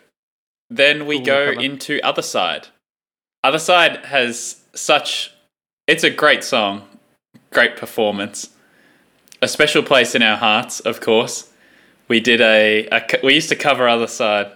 Then 0.69 1.05
we 1.05 1.17
Cool 1.17 1.25
go 1.25 1.45
cover. 1.53 1.61
into 1.65 1.99
Other 2.01 2.21
Side. 2.21 2.67
Other 3.43 3.59
Side 3.59 4.05
has 4.05 4.63
such. 4.73 5.31
It's 5.87 6.03
a 6.05 6.09
great 6.09 6.43
song, 6.45 6.87
great 7.51 7.75
performance, 7.75 8.55
a 9.41 9.47
special 9.49 9.83
place 9.83 10.15
in 10.15 10.21
our 10.21 10.37
hearts. 10.37 10.79
Of 10.79 11.01
course, 11.01 11.51
we 12.07 12.19
did 12.21 12.39
a, 12.39 12.87
a 12.91 13.01
we 13.23 13.33
used 13.33 13.49
to 13.49 13.55
cover 13.57 13.87
Other 13.89 14.07
Side, 14.07 14.51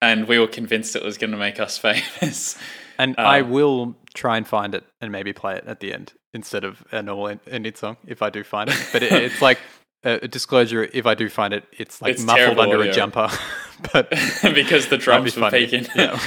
and 0.00 0.28
we 0.28 0.38
were 0.38 0.46
convinced 0.46 0.96
it 0.96 1.02
was 1.04 1.18
going 1.18 1.30
to 1.32 1.36
make 1.36 1.58
us 1.60 1.78
famous. 1.86 2.56
And 2.98 3.14
I 3.18 3.40
Um, 3.40 3.50
will 3.50 3.96
try 4.14 4.36
and 4.36 4.46
find 4.46 4.74
it 4.74 4.84
and 5.00 5.12
maybe 5.12 5.32
play 5.32 5.56
it 5.56 5.64
at 5.66 5.80
the 5.80 5.92
end 5.94 6.12
instead 6.34 6.64
of 6.64 6.82
a 6.90 7.02
normal 7.02 7.28
en- 7.28 7.40
ending 7.48 7.74
song 7.74 7.96
if 8.06 8.22
I 8.22 8.30
do 8.30 8.42
find 8.44 8.68
it. 8.70 8.88
But 8.92 9.02
it, 9.02 9.12
it's 9.24 9.40
like 9.42 9.58
a 10.04 10.26
disclosure: 10.28 10.88
if 10.92 11.06
I 11.06 11.14
do 11.14 11.28
find 11.28 11.52
it, 11.54 11.64
it's 11.72 12.00
like 12.02 12.12
It's 12.14 12.22
muffled 12.22 12.38
terrible 12.38 12.62
under 12.62 12.78
audio. 12.78 12.90
a 12.90 12.94
jumper. 12.94 13.28
but 13.92 14.10
because 14.54 14.86
the 14.88 14.96
might 14.96 15.22
be 15.22 15.30
drums 15.30 15.36
were 15.36 15.50
peaking. 15.50 15.86
Yeah. 15.94 16.18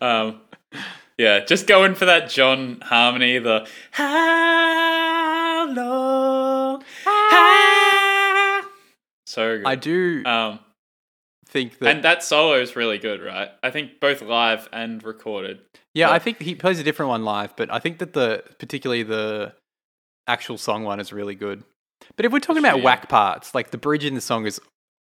um, 0.00 0.40
yeah, 1.18 1.44
just 1.44 1.66
going 1.66 1.94
for 1.94 2.04
that 2.06 2.28
John 2.28 2.80
harmony. 2.82 3.38
The 3.38 3.66
how 3.92 5.66
long? 5.72 6.84
How? 7.04 8.62
So 9.26 9.58
good. 9.58 9.66
I 9.66 9.74
do 9.76 10.22
Um, 10.24 10.58
think 11.60 11.78
that 11.78 11.88
and 11.96 12.04
that 12.04 12.22
solo 12.22 12.60
is 12.60 12.76
really 12.76 12.98
good, 12.98 13.22
right? 13.22 13.50
I 13.62 13.70
think 13.70 14.00
both 14.00 14.22
live 14.22 14.68
and 14.72 15.02
recorded. 15.02 15.60
Yeah, 15.94 16.08
Yeah. 16.08 16.12
I 16.14 16.18
think 16.18 16.40
he 16.42 16.54
plays 16.54 16.78
a 16.78 16.82
different 16.84 17.08
one 17.10 17.24
live, 17.24 17.56
but 17.56 17.70
I 17.72 17.78
think 17.78 17.98
that 17.98 18.12
the 18.12 18.42
particularly 18.58 19.02
the 19.02 19.54
actual 20.26 20.58
song 20.58 20.84
one 20.84 21.00
is 21.00 21.12
really 21.12 21.34
good. 21.34 21.64
But 22.16 22.26
if 22.26 22.32
we're 22.32 22.40
talking 22.40 22.62
about 22.64 22.78
Yeah. 22.78 22.84
whack 22.84 23.08
parts, 23.08 23.54
like 23.54 23.70
the 23.70 23.78
bridge 23.78 24.04
in 24.04 24.14
the 24.14 24.20
song 24.20 24.46
is 24.46 24.60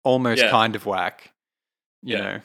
almost 0.05 0.43
Yeah. 0.43 0.51
kind 0.51 0.76
of 0.76 0.86
whack, 0.86 1.32
you 2.03 2.16
Yeah. 2.16 2.22
know. 2.22 2.41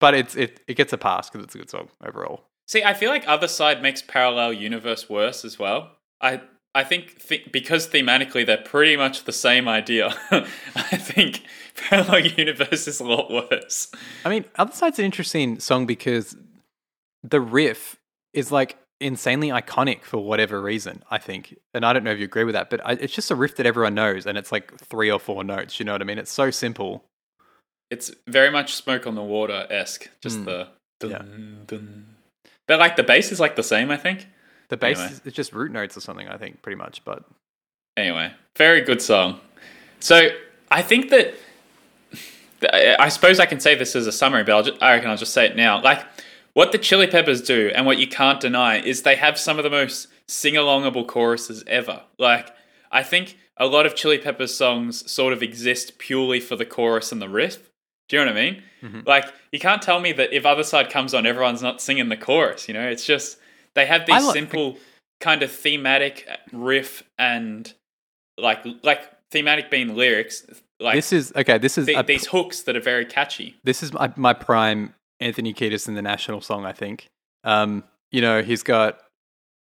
But 0.00 0.14
it's 0.14 0.34
it 0.36 0.60
it 0.66 0.74
gets 0.74 0.92
a 0.92 0.98
pass 0.98 1.28
because 1.28 1.44
it's 1.44 1.54
a 1.54 1.58
good 1.58 1.70
song 1.70 1.88
overall. 2.04 2.44
See, 2.66 2.82
I 2.84 2.94
feel 2.94 3.10
like 3.10 3.26
Other 3.26 3.48
Side 3.48 3.82
makes 3.82 4.00
Parallel 4.02 4.52
Universe 4.52 5.08
worse 5.10 5.44
as 5.44 5.58
well. 5.58 5.96
I 6.20 6.40
I 6.74 6.84
think 6.84 7.26
th- 7.26 7.50
because 7.50 7.88
thematically 7.88 8.46
they're 8.46 8.56
pretty 8.74 8.96
much 8.96 9.24
the 9.24 9.32
same 9.32 9.66
idea. 9.68 10.14
I 10.30 10.96
think 10.96 11.42
Parallel 11.78 12.26
Universe 12.38 12.86
is 12.88 13.00
a 13.00 13.04
lot 13.04 13.30
worse. 13.30 13.90
I 14.24 14.28
mean, 14.28 14.44
Other 14.56 14.72
Side's 14.72 14.98
an 14.98 15.04
interesting 15.04 15.58
song 15.60 15.86
because 15.86 16.36
the 17.22 17.40
riff 17.40 17.96
is 18.32 18.52
like 18.52 18.76
insanely 19.00 19.48
iconic 19.48 20.02
for 20.02 20.18
whatever 20.18 20.60
reason. 20.60 21.02
I 21.10 21.18
think, 21.18 21.56
and 21.74 21.84
I 21.86 21.92
don't 21.92 22.04
know 22.04 22.10
if 22.10 22.18
you 22.18 22.24
agree 22.24 22.44
with 22.44 22.54
that, 22.54 22.68
but 22.70 22.84
I, 22.84 22.92
it's 22.92 23.14
just 23.14 23.30
a 23.30 23.34
riff 23.34 23.56
that 23.56 23.66
everyone 23.66 23.94
knows, 23.94 24.26
and 24.26 24.36
it's 24.36 24.52
like 24.52 24.76
three 24.78 25.10
or 25.10 25.18
four 25.18 25.44
notes. 25.44 25.78
You 25.78 25.84
know 25.86 25.92
what 25.92 26.02
I 26.02 26.04
mean? 26.04 26.18
It's 26.18 26.32
so 26.32 26.50
simple. 26.50 27.04
It's 27.90 28.10
very 28.26 28.50
much 28.50 28.74
Smoke 28.74 29.06
on 29.06 29.14
the 29.14 29.22
Water 29.22 29.66
esque. 29.70 30.08
Just 30.20 30.40
Mm. 30.40 30.44
the 30.44 30.68
dun, 31.00 31.10
Yeah. 31.10 31.64
dun. 31.66 32.06
But 32.66 32.78
like 32.80 32.96
the 32.96 33.02
bass 33.04 33.32
is 33.32 33.40
like 33.40 33.56
the 33.56 33.62
same, 33.62 33.90
I 33.90 33.96
think. 33.96 34.26
The 34.68 34.76
bass 34.76 34.98
Anyway. 34.98 35.12
is 35.14 35.22
it's 35.24 35.36
just 35.36 35.52
root 35.54 35.72
notes 35.72 35.96
or 35.96 36.00
something. 36.00 36.28
I 36.28 36.36
think 36.36 36.60
pretty 36.60 36.76
much, 36.76 37.02
but 37.04 37.24
Anyway, 37.96 38.32
very 38.56 38.80
good 38.82 39.00
song. 39.02 39.40
So 40.00 40.28
I 40.70 40.82
think 40.82 41.08
that 41.10 41.34
I 42.72 43.08
suppose 43.08 43.38
I 43.38 43.46
can 43.46 43.60
say 43.60 43.74
this 43.74 43.94
as 43.94 44.06
a 44.06 44.12
summary, 44.12 44.42
but 44.44 44.52
I'll 44.54 44.62
just, 44.62 44.82
I 44.82 44.94
reckon 44.94 45.10
I'll 45.10 45.16
just 45.16 45.32
say 45.32 45.46
it 45.46 45.56
now. 45.56 45.80
Like 45.82 46.04
what 46.54 46.72
the 46.72 46.78
Chili 46.78 47.06
Peppers 47.06 47.40
do, 47.40 47.70
and 47.74 47.86
what 47.86 47.98
you 47.98 48.08
can't 48.08 48.40
deny, 48.40 48.78
is 48.80 49.02
they 49.02 49.16
have 49.16 49.38
some 49.38 49.58
of 49.58 49.64
the 49.64 49.70
most 49.70 50.08
sing-alongable 50.26 51.06
choruses 51.06 51.62
ever. 51.66 52.02
Like 52.18 52.48
I 52.90 53.02
think 53.02 53.36
a 53.56 53.66
lot 53.66 53.86
of 53.86 53.94
Chili 53.94 54.18
Peppers 54.18 54.54
songs 54.54 55.08
sort 55.10 55.32
of 55.32 55.42
exist 55.42 55.98
purely 55.98 56.40
for 56.40 56.56
the 56.56 56.64
chorus 56.66 57.12
and 57.12 57.20
the 57.22 57.28
riff. 57.28 57.70
Do 58.08 58.16
you 58.16 58.24
know 58.24 58.32
what 58.32 58.38
I 58.38 58.42
mean? 58.50 58.62
Mhm. 58.82 59.06
Like 59.06 59.26
you 59.52 59.58
can't 59.58 59.82
tell 59.82 60.00
me 60.00 60.12
that 60.12 60.32
if 60.32 60.44
Other 60.46 60.64
Side 60.64 60.90
comes 60.90 61.14
on, 61.14 61.26
everyone's 61.26 61.62
not 61.62 61.80
singing 61.80 62.08
the 62.08 62.16
chorus. 62.16 62.66
You 62.68 62.74
know, 62.74 62.88
it's 62.88 63.04
just 63.04 63.38
they 63.74 63.86
have 63.86 64.06
these 64.06 64.24
like- 64.24 64.32
simple 64.34 64.78
kind 65.20 65.42
of 65.42 65.50
thematic 65.52 66.28
riff 66.52 67.02
and 67.18 67.72
like 68.36 68.64
like 68.82 69.02
thematic 69.30 69.70
being 69.70 69.94
lyrics, 69.96 70.44
like 70.80 70.94
this 70.94 71.12
is 71.12 71.32
okay. 71.36 71.58
This 71.58 71.78
is 71.78 71.86
the- 71.86 71.94
a, 71.94 72.02
these 72.02 72.26
hooks 72.26 72.62
that 72.62 72.76
are 72.76 72.80
very 72.80 73.04
catchy. 73.04 73.56
this 73.64 73.82
is 73.82 73.92
my, 73.92 74.12
my 74.16 74.32
prime 74.32 74.94
Anthony 75.20 75.52
Kiedis 75.54 75.88
in 75.88 75.94
the 75.94 76.02
national 76.02 76.40
song. 76.40 76.64
I 76.64 76.72
think. 76.72 77.08
Um, 77.44 77.84
you 78.10 78.20
know, 78.20 78.42
he's 78.42 78.62
got 78.62 78.98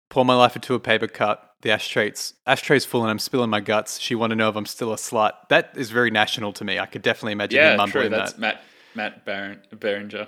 pour 0.10 0.26
my 0.26 0.36
life 0.36 0.56
into 0.56 0.74
a 0.76 0.80
paper 0.80 1.08
cut. 1.08 1.50
The 1.62 1.72
ashtrays 1.72 2.34
ashtrays 2.46 2.84
full 2.86 3.02
and 3.04 3.10
I'm 3.12 3.20
spilling 3.20 3.50
my 3.50 3.62
guts. 3.62 4.00
She 4.00 4.16
want 4.16 4.32
to 4.32 4.36
know 4.36 4.50
if 4.50 4.56
I'm 4.58 4.66
still 4.66 4.92
a 4.92 4.98
slut. 4.98 5.32
That 5.50 5.72
is 5.76 5.92
very 5.92 6.12
national 6.12 6.52
to 6.54 6.66
me. 6.66 6.78
I 6.78 6.86
could 6.86 7.02
definitely 7.02 7.32
imagine 7.34 7.60
him 7.64 7.78
mumbling 7.78 8.02
true. 8.04 8.10
That's 8.10 8.34
that. 8.34 8.40
Matt 8.40 8.62
Matt 8.96 9.26
Baron, 9.26 9.62
Berenger. 9.80 10.28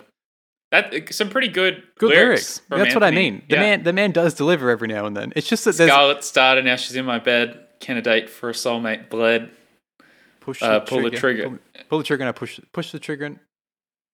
That 0.71 1.13
some 1.13 1.29
pretty 1.29 1.49
good 1.49 1.83
Good 1.99 2.09
lyrics. 2.11 2.59
from 2.67 2.79
That's 2.79 2.93
what 2.95 3.03
I 3.03 3.11
mean. 3.11 3.43
The 3.49 3.55
Yeah. 3.55 3.61
man 3.61 3.83
the 3.83 3.93
man 3.93 4.11
does 4.11 4.33
deliver 4.33 4.69
every 4.69 4.87
now 4.87 5.05
and 5.05 5.15
then. 5.15 5.33
It's 5.35 5.47
just 5.47 5.65
that 5.65 5.75
there's 5.75 5.89
Scarlet 5.91 6.23
started. 6.23 6.65
Now 6.65 6.75
she's 6.77 6.95
in 6.95 7.05
my 7.05 7.19
bed. 7.19 7.59
Candidate 7.81 8.29
for 8.29 8.49
a 8.49 8.53
soulmate. 8.53 9.09
Bled. 9.09 9.51
Push 10.45 10.61
uh, 10.61 10.79
pull 10.81 11.01
the 11.01 11.09
trigger. 11.09 11.49
Pull, 11.49 11.59
pull 11.89 11.97
the 11.99 12.03
trigger 12.05 12.23
and 12.23 12.29
I 12.29 12.31
push 12.31 12.59
push 12.71 12.91
the 12.91 12.99
trigger 12.99 13.25
and 13.25 13.39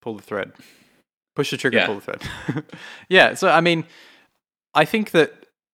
pull 0.00 0.16
the 0.16 0.22
thread. 0.22 0.52
Push 1.36 1.50
the 1.50 1.56
trigger 1.56 1.76
Yeah. 1.78 1.84
and 1.90 2.00
pull 2.02 2.14
the 2.14 2.18
thread. 2.18 2.64
yeah, 3.08 3.34
so 3.34 3.48
I 3.48 3.60
mean 3.60 3.84
I 4.74 4.84
think 4.84 5.10
that 5.12 5.32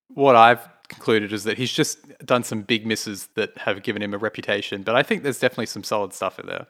what 0.08 0.36
I've 0.36 0.60
concluded 0.88 1.32
is 1.32 1.44
that 1.44 1.58
he's 1.58 1.72
just 1.72 1.98
done 2.24 2.42
some 2.42 2.62
big 2.62 2.86
misses 2.86 3.28
that 3.34 3.56
have 3.58 3.82
given 3.82 4.02
him 4.02 4.14
a 4.14 4.18
reputation, 4.18 4.82
but 4.82 4.96
I 4.96 5.02
think 5.02 5.22
there's 5.22 5.38
definitely 5.38 5.66
some 5.66 5.84
solid 5.84 6.12
stuff 6.12 6.38
in 6.38 6.46
there. 6.46 6.66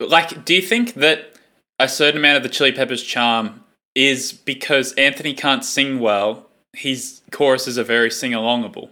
Like, 0.00 0.44
do 0.44 0.54
you 0.54 0.62
think 0.62 0.94
that 0.94 1.34
a 1.78 1.88
certain 1.88 2.18
amount 2.18 2.38
of 2.38 2.42
the 2.42 2.48
Chili 2.48 2.72
Peppers' 2.72 3.02
charm 3.02 3.62
is 3.94 4.32
because 4.32 4.92
Anthony 4.94 5.34
can't 5.34 5.64
sing 5.64 6.00
well? 6.00 6.46
His 6.72 7.20
choruses 7.30 7.78
are 7.78 7.84
very 7.84 8.10
sing-alongable. 8.10 8.90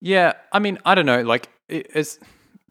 Yeah, 0.00 0.34
I 0.52 0.58
mean, 0.58 0.78
I 0.84 0.94
don't 0.94 1.06
know, 1.06 1.22
like 1.22 1.48
it, 1.68 1.86
it's 1.94 2.18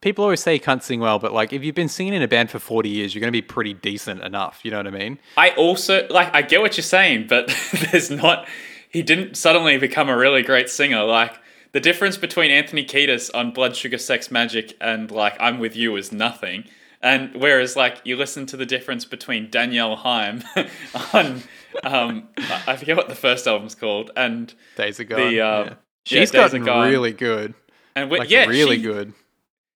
people 0.01 0.23
always 0.23 0.39
say 0.41 0.53
he 0.53 0.59
can't 0.59 0.83
sing 0.83 0.99
well, 0.99 1.19
but 1.19 1.33
like 1.33 1.51
if 1.53 1.63
you've 1.63 1.75
been 1.75 1.89
singing 1.89 2.13
in 2.13 2.21
a 2.21 2.27
band 2.27 2.49
for 2.49 2.59
40 2.59 2.89
years, 2.89 3.13
you're 3.13 3.19
going 3.21 3.31
to 3.31 3.37
be 3.37 3.41
pretty 3.41 3.73
decent 3.73 4.21
enough, 4.23 4.61
you 4.63 4.71
know 4.71 4.77
what 4.77 4.87
I 4.87 4.91
mean? 4.91 5.19
I 5.37 5.49
also 5.51 6.07
like. 6.09 6.33
I 6.33 6.41
get 6.41 6.61
what 6.61 6.77
you're 6.77 6.83
saying, 6.83 7.27
but 7.27 7.47
there's 7.91 8.09
not. 8.09 8.47
He 8.89 9.01
didn't 9.03 9.35
suddenly 9.37 9.77
become 9.77 10.09
a 10.09 10.17
really 10.17 10.41
great 10.41 10.69
singer. 10.69 11.03
Like 11.03 11.33
the 11.73 11.79
difference 11.79 12.17
between 12.17 12.49
Anthony 12.51 12.83
Kiedis 12.83 13.29
on 13.35 13.51
Blood 13.51 13.75
Sugar 13.75 13.97
Sex 13.97 14.29
Magik 14.29 14.73
and 14.81 15.11
like 15.11 15.35
I'm 15.39 15.59
with 15.59 15.75
You 15.75 15.95
is 15.95 16.11
nothing. 16.11 16.63
And 17.01 17.33
whereas 17.35 17.75
like 17.75 18.01
you 18.03 18.15
listen 18.17 18.45
to 18.47 18.57
the 18.57 18.65
difference 18.65 19.05
between 19.05 19.49
Danielle 19.49 19.95
Haim 19.97 20.43
on 21.13 21.43
um 21.83 22.27
I 22.67 22.75
forget 22.75 22.97
what 22.97 23.07
the 23.09 23.15
first 23.15 23.47
album's 23.47 23.75
called 23.75 24.11
and 24.17 24.53
Days 24.75 24.99
ago. 24.99 25.15
The, 25.15 25.23
uh, 25.23 25.29
yeah. 25.29 25.63
yeah, 25.65 25.73
She's 26.03 26.31
Days 26.31 26.51
gotten 26.51 26.63
really 26.63 27.13
good. 27.13 27.53
and 27.95 28.09
Like 28.11 28.29
yeah 28.29 28.45
really 28.47 28.77
she- 28.77 28.81
good. 28.83 29.13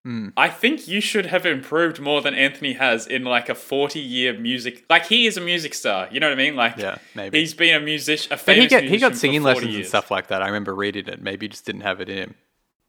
Mm. 0.06 0.34
I 0.36 0.50
think 0.50 0.88
you 0.88 1.00
should 1.00 1.28
have 1.28 1.46
improved 1.46 2.00
more 2.00 2.22
than 2.22 2.34
Anthony 2.34 2.74
has 2.74 3.08
in 3.08 3.24
like 3.24 3.48
a 3.48 3.56
40 3.56 4.00
year 4.00 4.38
music. 4.38 4.84
Like 4.90 5.06
he 5.06 5.26
is 5.28 5.38
a 5.38 5.42
music 5.42 5.74
star. 5.74 6.10
You 6.12 6.20
know 6.20 6.28
what 6.28 6.38
I 6.38 6.44
mean? 6.44 6.56
Like 6.58 6.76
Yeah, 6.78 6.98
maybe. 7.16 7.40
he's 7.40 7.54
been 7.54 7.76
a 7.76 7.80
musician. 7.80 8.34
A 8.34 8.36
But 8.36 8.42
famous 8.42 8.64
he 8.66 8.68
got 8.70 8.84
he 8.84 8.98
got 8.98 9.16
singing 9.16 9.44
40 9.44 9.56
lessons 9.56 9.76
and 9.78 9.86
stuff 9.86 10.12
like 10.12 10.28
that. 10.28 10.42
I 10.42 10.48
remember 10.48 10.76
reading 10.76 11.08
it. 11.08 11.22
Maybe 11.22 11.46
he 11.46 11.50
just 11.50 11.66
didn't 11.66 11.82
have 11.82 12.02
it 12.02 12.10
in 12.10 12.18
him. 12.18 12.36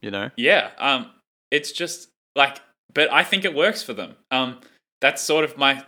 You 0.03 0.11
know? 0.11 0.31
Yeah, 0.37 0.71
um, 0.79 1.11
it's 1.53 1.71
just 1.73 2.09
like, 2.37 2.59
but 2.93 3.11
I 3.13 3.23
think 3.23 3.45
it 3.45 3.55
works 3.55 3.83
for 3.83 3.93
them. 3.95 4.17
Um, 4.33 4.61
that's 5.01 5.23
sort 5.23 5.45
of 5.45 5.57
my 5.57 5.85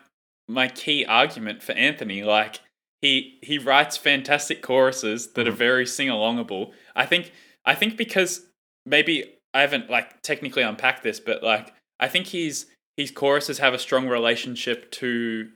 my 0.48 0.68
key 0.68 1.04
argument 1.04 1.60
for 1.62 1.72
Anthony. 1.72 2.22
Like 2.22 2.60
he 3.02 3.38
he 3.42 3.58
writes 3.58 3.96
fantastic 3.96 4.62
choruses 4.62 5.32
that 5.32 5.48
are 5.48 5.52
Mhm. 5.52 5.56
very 5.56 5.86
sing 5.86 6.08
alongable. 6.08 6.72
I 6.94 7.04
think 7.04 7.32
I 7.64 7.74
think 7.74 7.96
because 7.96 8.46
maybe 8.86 9.32
I 9.56 9.62
haven't 9.62 9.88
like 9.88 10.20
technically 10.20 10.62
unpacked 10.62 11.02
this, 11.02 11.18
but 11.18 11.42
like 11.42 11.72
I 11.98 12.08
think 12.08 12.26
his 12.26 12.66
his 12.96 13.10
choruses 13.10 13.58
have 13.58 13.72
a 13.72 13.78
strong 13.78 14.06
relationship 14.06 14.90
to 14.92 15.48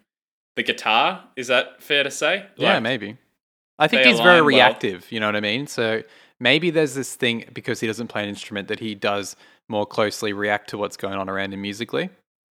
the 0.57 0.63
guitar. 0.63 1.25
Is 1.37 1.49
that 1.49 1.83
fair 1.83 2.03
to 2.03 2.11
say? 2.11 2.47
yeah, 2.57 2.75
Like, 2.75 2.83
maybe. 2.83 3.19
I 3.79 3.89
think 3.89 4.07
he's 4.07 4.19
very 4.19 4.39
align 4.39 4.45
well. 4.45 4.47
reactive. 4.47 5.13
You 5.13 5.21
know 5.21 5.27
what 5.27 5.37
I 5.37 5.41
mean? 5.41 5.67
So 5.67 6.03
maybe 6.39 6.71
there's 6.71 6.95
this 6.95 7.15
thing 7.15 7.45
because 7.53 7.81
he 7.81 7.87
doesn't 7.87 8.09
play 8.09 8.23
an 8.23 8.31
instrument 8.31 8.69
that 8.69 8.81
he 8.81 8.95
does 8.95 9.37
more 9.69 9.85
closely 9.85 10.33
react 10.33 10.71
to 10.71 10.79
what's 10.79 10.97
going 10.97 11.15
on 11.15 11.29
around 11.29 11.53
him 11.53 11.61
musically. 11.61 12.09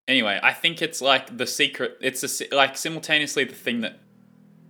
Anyway, 0.07 0.39
I 0.41 0.53
think 0.53 0.83
it's 0.83 1.01
like 1.01 1.35
the 1.35 1.47
secret. 1.47 1.97
It's 1.99 2.41
a, 2.41 2.55
like 2.55 2.77
simultaneously 2.77 3.43
the 3.43 3.55
thing 3.55 3.81
that 3.81 3.99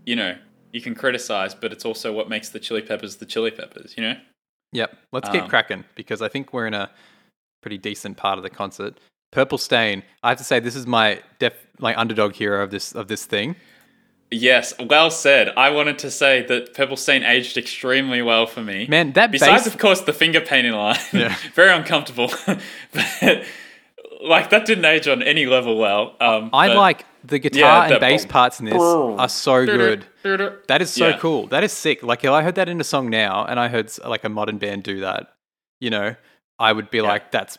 you 0.05 0.15
know 0.15 0.37
you 0.71 0.79
can 0.79 0.95
criticize, 0.95 1.53
but 1.53 1.73
it's 1.73 1.83
also 1.83 2.13
what 2.13 2.29
makes 2.29 2.49
the 2.49 2.59
Chili 2.59 2.81
Peppers 2.81 3.17
the 3.17 3.25
Chili 3.25 3.51
Peppers. 3.51 3.95
You 3.97 4.03
know. 4.03 4.15
Yep, 4.71 4.97
let's 5.11 5.29
get 5.29 5.43
Um, 5.43 5.49
cracking 5.49 5.83
because 5.95 6.21
I 6.21 6.27
think 6.27 6.53
we're 6.53 6.67
in 6.67 6.73
a 6.73 6.89
pretty 7.61 7.77
decent 7.77 8.17
part 8.17 8.37
of 8.37 8.43
the 8.43 8.49
concert. 8.49 8.97
Purple 9.31 9.57
Stain. 9.57 10.03
I 10.23 10.29
have 10.29 10.37
to 10.39 10.43
say 10.43 10.59
this 10.59 10.75
is 10.75 10.87
my 10.87 11.21
def 11.39 11.53
like 11.79 11.97
underdog 11.97 12.33
hero 12.33 12.63
of 12.63 12.71
this 12.71 12.93
of 12.93 13.07
this 13.07 13.25
thing. 13.25 13.55
Yes, 14.31 14.73
well 14.79 15.09
said. 15.09 15.51
I 15.57 15.71
wanted 15.71 15.97
to 15.99 16.11
say 16.11 16.45
that 16.45 16.75
Purple 16.75 16.97
Stain 16.97 17.23
aged 17.23 17.57
extremely 17.57 18.21
well 18.21 18.45
for 18.45 18.61
me. 18.61 18.85
Man, 18.87 19.13
that 19.13 19.31
Besides, 19.31 19.63
bass 19.63 19.73
of 19.73 19.79
course, 19.79 20.01
the 20.01 20.13
finger 20.13 20.39
painting 20.39 20.73
line. 20.73 20.99
Yeah. 21.11 21.35
Very 21.55 21.73
uncomfortable. 21.73 22.31
but, 22.93 23.43
like, 24.19 24.49
that 24.49 24.65
didn't 24.65 24.85
age 24.85 25.07
on 25.07 25.21
any 25.23 25.45
level 25.45 25.77
well. 25.77 26.15
Um, 26.19 26.49
I 26.53 26.67
but- 26.67 26.77
like 26.77 27.05
the 27.23 27.39
guitar 27.39 27.87
Yeah, 27.87 27.91
and 27.93 27.99
bass 27.99 28.23
boom. 28.23 28.31
parts 28.31 28.59
in 28.59 28.65
this 28.65 28.75
are 28.81 29.29
so 29.29 29.65
good. 29.65 30.05
That 30.67 30.81
is 30.81 30.89
so 30.91 31.09
Yeah. 31.09 31.17
cool. 31.17 31.47
That 31.47 31.63
is 31.63 31.71
sick. 31.73 32.01
Like 32.03 32.23
if 32.23 32.31
I 32.31 32.41
heard 32.43 32.55
that 32.55 32.69
in 32.69 32.79
a 32.79 32.83
song 32.83 33.09
now, 33.09 33.45
and 33.45 33.59
I 33.59 33.67
heard 33.67 33.91
like 34.05 34.23
a 34.23 34.29
modern 34.29 34.57
band 34.57 34.83
do 34.83 35.01
that, 35.01 35.33
you 35.79 35.89
know, 35.89 36.15
I 36.57 36.71
would 36.73 36.89
be 36.89 37.01
like, 37.01 37.31
"That's 37.31 37.57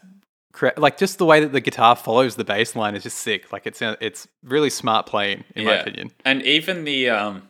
cra-. 0.52 0.72
like 0.76 0.96
just 0.98 1.18
the 1.18 1.26
way 1.26 1.40
that 1.40 1.52
the 1.52 1.60
guitar 1.60 1.94
follows 1.96 2.36
the 2.36 2.44
bass 2.44 2.74
line 2.74 2.94
is 2.94 3.02
just 3.02 3.18
sick. 3.18 3.52
Like 3.52 3.66
it's 3.66 3.80
it's 3.82 4.28
really 4.42 4.70
smart 4.70 5.06
playing, 5.06 5.44
in 5.54 5.64
my 5.66 5.74
opinion. 5.76 6.10
And 6.24 6.42
even 6.42 6.84
the 6.84 7.10
um 7.10 7.42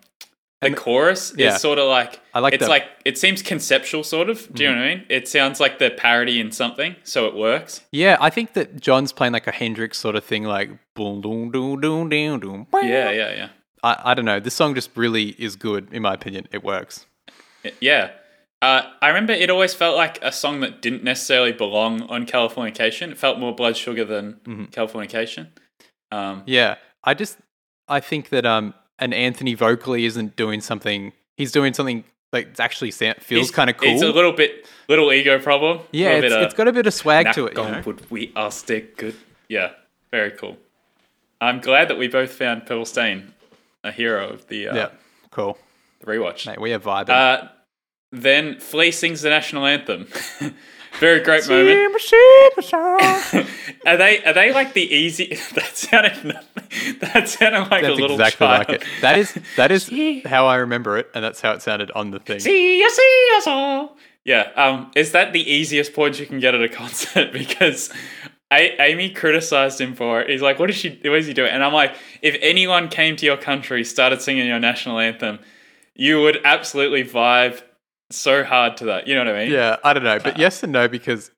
the 0.60 0.66
And- 0.68 0.76
chorus 0.76 1.32
yeah. 1.36 1.54
is 1.54 1.60
sort 1.60 1.78
of 1.78 1.88
like 1.88 2.20
I 2.34 2.38
like 2.40 2.52
it's 2.54 2.60
the- 2.60 2.64
Mm-hmm. 2.66 2.70
like 2.70 2.88
it 3.04 3.16
seems 3.18 3.42
conceptual 3.42 4.04
sort 4.04 4.28
of. 4.28 4.52
Do 4.52 4.62
you 4.62 4.70
know 4.70 4.76
what 4.76 4.84
I 4.84 4.94
mean? 4.96 5.06
It 5.08 5.26
sounds 5.28 5.58
like 5.60 5.78
the 5.78 5.90
parody 5.90 6.38
in 6.40 6.52
something, 6.52 6.96
so 7.02 7.26
it 7.26 7.34
works. 7.34 7.82
Yeah, 7.92 8.16
I 8.20 8.30
think 8.30 8.52
that 8.54 8.80
John's 8.80 9.12
playing 9.12 9.32
like 9.32 9.46
a 9.46 9.52
Hendrix 9.52 9.98
sort 9.98 10.16
of 10.16 10.24
thing, 10.24 10.44
like 10.44 10.70
boom, 10.94 11.20
boom, 11.22 11.50
boom, 11.50 11.80
boom, 11.80 12.08
boom, 12.10 12.38
boom. 12.40 12.66
Yeah, 12.82 13.10
yeah, 13.10 13.34
yeah. 13.34 13.48
I, 13.82 14.10
I 14.10 14.14
don't 14.14 14.26
know. 14.26 14.38
This 14.40 14.52
song 14.54 14.74
just 14.74 14.90
really 14.96 15.28
is 15.38 15.56
good, 15.56 15.88
in 15.92 16.02
my 16.02 16.12
opinion. 16.14 16.46
It 16.52 16.62
works. 16.62 17.06
Yeah. 17.80 18.10
Uh, 18.62 18.82
I 19.00 19.08
remember 19.08 19.32
it 19.32 19.48
always 19.48 19.72
felt 19.72 19.96
like 19.96 20.18
a 20.22 20.30
song 20.30 20.60
that 20.60 20.82
didn't 20.82 21.02
necessarily 21.02 21.52
belong 21.52 22.02
on 22.02 22.26
Californication. 22.26 23.10
It 23.10 23.16
felt 23.16 23.38
more 23.38 23.54
Blood 23.54 23.78
Sugar 23.78 24.04
than 24.04 24.34
Mm-hmm. 24.44 24.64
Californication. 24.64 25.48
Um, 26.12 26.42
Yeah, 26.44 26.74
I 27.02 27.14
just 27.14 27.38
I 27.88 28.00
think 28.00 28.28
that 28.28 28.44
um, 28.44 28.74
an 29.00 29.12
Anthony 29.12 29.54
vocally 29.54 30.04
isn't 30.04 30.36
doing 30.36 30.60
something. 30.60 31.12
He's 31.36 31.52
doing 31.52 31.74
something 31.74 32.04
like 32.32 32.48
it's 32.48 32.60
actually 32.60 32.92
sa- 32.92 33.14
feels 33.18 33.50
kind 33.50 33.68
of 33.70 33.76
cool. 33.76 33.88
It's 33.88 34.02
a 34.02 34.08
little 34.12 34.32
bit 34.32 34.66
little 34.88 35.12
ego 35.12 35.38
problem. 35.38 35.80
yeah, 35.92 36.10
it's, 36.10 36.32
bit, 36.32 36.42
it's 36.42 36.54
got 36.54 36.68
a 36.68 36.72
bit 36.72 36.86
of 36.86 36.94
swag 36.94 37.32
to 37.34 37.46
it. 37.46 37.56
You 37.56 37.62
know? 37.64 37.82
wood, 37.84 38.08
we 38.10 38.32
are 38.36 38.50
still 38.50 38.82
good. 38.96 39.16
Yeah, 39.48 39.72
very 40.10 40.30
cool. 40.30 40.56
I'm 41.40 41.60
glad 41.60 41.88
that 41.88 41.98
we 41.98 42.06
both 42.06 42.32
found 42.32 42.66
Purple 42.66 42.84
Stain 42.84 43.32
a 43.82 43.90
hero 43.90 44.28
of 44.28 44.46
the 44.48 44.68
uh, 44.68 44.76
Yeah, 44.76 44.88
cool. 45.30 45.58
rewatch. 46.04 46.46
Mate, 46.46 46.60
we 46.60 46.72
are 46.72 46.78
vibing. 46.78 47.08
Uh, 47.10 47.48
then 48.12 48.60
Flea 48.60 48.90
sings 48.90 49.22
the 49.22 49.30
national 49.30 49.64
anthem. 49.66 50.06
very 50.98 51.20
great 51.20 51.48
moment. 51.48 51.94
Are 53.86 53.96
they 53.96 54.22
are 54.24 54.32
they 54.34 54.52
like 54.52 54.74
the 54.74 54.82
easy? 54.82 55.36
That 55.54 55.76
sounded 55.76 56.36
that 57.00 57.28
sounded 57.28 57.70
like 57.70 57.82
That's 57.82 57.88
a 57.88 57.92
little 57.94 58.20
exactly 58.20 58.46
child. 58.46 58.68
like 58.68 58.82
it. 58.82 58.84
That 59.00 59.18
is 59.18 59.38
that 59.56 59.70
is 59.72 59.90
how 60.26 60.46
I 60.46 60.56
remember 60.56 60.98
it, 60.98 61.08
and 61.14 61.24
that's 61.24 61.40
how 61.40 61.52
it 61.52 61.62
sounded 61.62 61.90
on 61.92 62.10
the 62.10 62.18
thing. 62.20 62.40
See 62.40 62.84
us, 62.84 62.94
see 62.94 63.28
us 63.36 63.46
all. 63.46 63.96
Yeah. 64.24 64.50
Um. 64.56 64.90
Is 64.94 65.12
that 65.12 65.32
the 65.32 65.40
easiest 65.50 65.94
point 65.94 66.20
you 66.20 66.26
can 66.26 66.40
get 66.40 66.54
at 66.54 66.62
a 66.62 66.68
concert? 66.68 67.32
because 67.40 67.90
A- 68.52 68.76
Amy 68.82 69.10
criticized 69.10 69.80
him 69.80 69.94
for 69.94 70.20
it. 70.20 70.28
He's 70.28 70.42
like, 70.42 70.58
"What 70.58 70.68
is 70.70 70.76
she? 70.76 71.00
What 71.04 71.18
is 71.18 71.26
he 71.26 71.32
doing?" 71.32 71.50
And 71.50 71.64
I'm 71.64 71.72
like, 71.72 71.94
"If 72.20 72.36
anyone 72.42 72.88
came 72.88 73.16
to 73.16 73.24
your 73.26 73.38
country, 73.38 73.82
started 73.84 74.20
singing 74.20 74.46
your 74.46 74.60
national 74.60 74.98
anthem, 74.98 75.38
you 75.94 76.20
would 76.20 76.38
absolutely 76.44 77.02
vibe 77.04 77.62
so 78.10 78.44
hard 78.44 78.76
to 78.78 78.84
that. 78.86 79.06
You 79.06 79.14
know 79.14 79.24
what 79.24 79.34
I 79.34 79.44
mean? 79.44 79.52
Yeah, 79.52 79.76
I 79.84 79.92
don't 79.92 80.04
know, 80.04 80.18
but 80.18 80.38
yes 80.38 80.62
and 80.62 80.72
no 80.72 80.88
because 80.88 81.30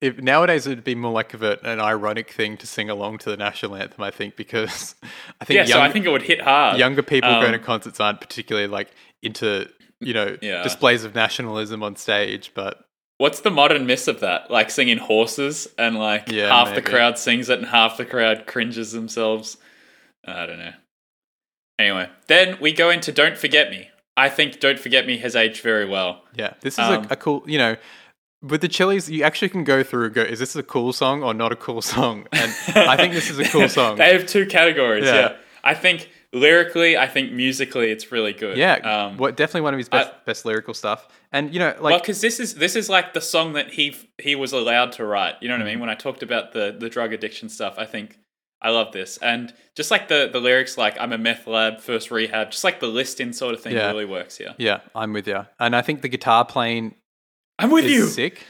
if 0.00 0.18
nowadays 0.18 0.66
it 0.66 0.70
would 0.70 0.84
be 0.84 0.94
more 0.94 1.10
like 1.12 1.34
of 1.34 1.42
a, 1.42 1.58
an 1.64 1.80
ironic 1.80 2.30
thing 2.30 2.56
to 2.58 2.66
sing 2.66 2.88
along 2.88 3.18
to 3.18 3.30
the 3.30 3.36
national 3.36 3.74
anthem. 3.74 4.02
I 4.02 4.10
think 4.10 4.36
because 4.36 4.94
I 5.40 5.44
think 5.44 5.56
Yeah. 5.56 5.62
young, 5.64 5.68
so 5.68 5.80
I 5.82 5.90
think 5.92 6.06
it 6.06 6.10
would 6.10 6.22
hit 6.22 6.40
hard. 6.40 6.78
younger 6.78 7.02
people 7.02 7.28
going 7.40 7.52
to 7.52 7.58
Um, 7.58 7.64
concerts 7.64 7.98
aren't 8.00 8.20
particularly 8.20 8.68
like 8.68 8.90
into 9.22 9.68
you 10.00 10.14
know 10.14 10.36
Yeah. 10.40 10.62
displays 10.62 11.04
of 11.04 11.14
nationalism 11.14 11.82
on 11.82 11.96
stage, 11.96 12.52
but 12.54 12.84
What's 13.18 13.40
the 13.40 13.50
modern 13.50 13.84
miss 13.86 14.06
of 14.06 14.20
that? 14.20 14.48
Like 14.48 14.70
singing 14.70 14.98
horses 14.98 15.66
and 15.76 15.96
like 15.98 16.30
Yeah, 16.30 16.48
half 16.50 16.72
the 16.76 16.82
crowd 16.82 17.18
sings 17.18 17.48
it 17.48 17.58
and 17.58 17.66
half 17.66 17.96
the 17.96 18.04
crowd 18.04 18.46
cringes 18.46 18.92
themselves. 18.92 19.56
I 20.24 20.46
don't 20.46 20.58
know. 20.60 20.72
Anyway, 21.80 22.08
then 22.28 22.58
we 22.60 22.72
go 22.72 22.90
into 22.90 23.10
Don't 23.10 23.36
Forget 23.36 23.70
Me. 23.70 23.90
I 24.26 24.28
think 24.28 24.60
Don't 24.60 24.78
Forget 24.78 25.06
Me 25.06 25.16
has 25.18 25.34
aged 25.36 25.62
very 25.62 25.86
well. 25.88 26.22
yeah, 26.34 26.54
this 26.60 26.74
is 26.74 26.80
Um, 26.80 27.04
a, 27.10 27.14
a 27.14 27.16
cool 27.16 27.42
you 27.46 27.58
know. 27.58 27.76
With 28.40 28.60
the 28.60 28.68
Chili's, 28.68 29.10
you 29.10 29.24
actually 29.24 29.48
can 29.48 29.64
go 29.64 29.82
through 29.82 30.04
and 30.06 30.14
go, 30.14 30.22
is 30.22 30.38
this 30.38 30.54
a 30.54 30.62
cool 30.62 30.92
song 30.92 31.24
or 31.24 31.34
not 31.34 31.50
a 31.50 31.56
cool 31.56 31.82
song? 31.82 32.26
And 32.32 32.52
I 32.94 32.96
think 32.96 33.12
this 33.12 33.28
is 33.30 33.38
a 33.40 33.44
cool 33.54 33.68
song. 33.68 33.96
they 34.02 34.12
have 34.16 34.26
two 34.26 34.46
categories. 34.46 35.06
Yeah. 35.06 35.14
Yeah. 35.20 35.36
I 35.64 35.74
think 35.74 36.08
lyrically, 36.32 36.96
I 36.96 37.08
think 37.08 37.32
musically, 37.32 37.90
it's 37.90 38.12
really 38.12 38.32
good. 38.32 38.56
Yeah, 38.56 38.74
Um, 38.74 39.16
what 39.16 39.36
definitely 39.36 39.62
one 39.62 39.74
of 39.74 39.78
his 39.78 39.88
best 39.88 40.10
I- 40.10 40.16
best 40.24 40.44
lyrical 40.44 40.72
stuff. 40.74 41.08
And 41.32 41.52
you 41.52 41.58
know, 41.58 41.72
well, 41.80 41.90
like 41.92 42.02
because 42.02 42.20
this 42.20 42.38
is 42.38 42.54
this 42.54 42.76
is 42.76 42.88
like 42.88 43.12
the 43.12 43.20
song 43.20 43.54
that 43.54 43.72
he 43.72 43.96
he 44.18 44.36
was 44.36 44.52
allowed 44.52 44.92
to 44.92 45.04
write. 45.04 45.34
You 45.40 45.48
know 45.48 45.54
what 45.54 45.62
I 45.62 45.64
Mm-hmm. 45.64 45.70
mean? 45.72 45.80
When 45.80 45.90
I 45.90 45.94
talked 45.96 46.22
about 46.22 46.52
the 46.52 46.76
the 46.78 46.88
drug 46.88 47.12
addiction 47.12 47.48
stuff, 47.48 47.74
I 47.76 47.86
think 47.86 48.18
I 48.60 48.70
love 48.70 48.92
this, 48.92 49.18
and 49.18 49.52
just 49.76 49.90
like 49.90 50.08
the 50.08 50.28
the 50.32 50.40
lyrics, 50.40 50.76
like 50.76 50.96
I'm 51.00 51.12
a 51.12 51.18
meth 51.18 51.46
lab, 51.46 51.80
first 51.80 52.10
rehab, 52.10 52.50
just 52.50 52.64
like 52.64 52.80
the 52.80 52.88
listing 52.88 53.32
sort 53.32 53.54
of 53.54 53.60
thing 53.62 53.74
Yeah. 53.76 53.86
really 53.88 54.04
works 54.04 54.36
here. 54.38 54.54
yeah, 54.58 54.80
I'm 54.94 55.12
with 55.12 55.28
you. 55.28 55.46
And 55.60 55.76
I 55.76 55.82
think 55.82 56.02
the 56.02 56.08
guitar 56.08 56.44
playing 56.44 56.94
I'm 57.58 57.70
with 57.70 57.84
you. 57.86 58.06
sick. 58.06 58.44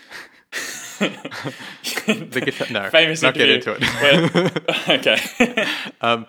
The 0.99 2.41
guitar, 2.45 2.67
no, 2.71 2.91
Famous 2.91 3.23
not 3.23 3.35
get 3.35 3.49
into 3.51 3.77
it. 3.79 4.89
okay. 4.89 5.67
um, 6.01 6.27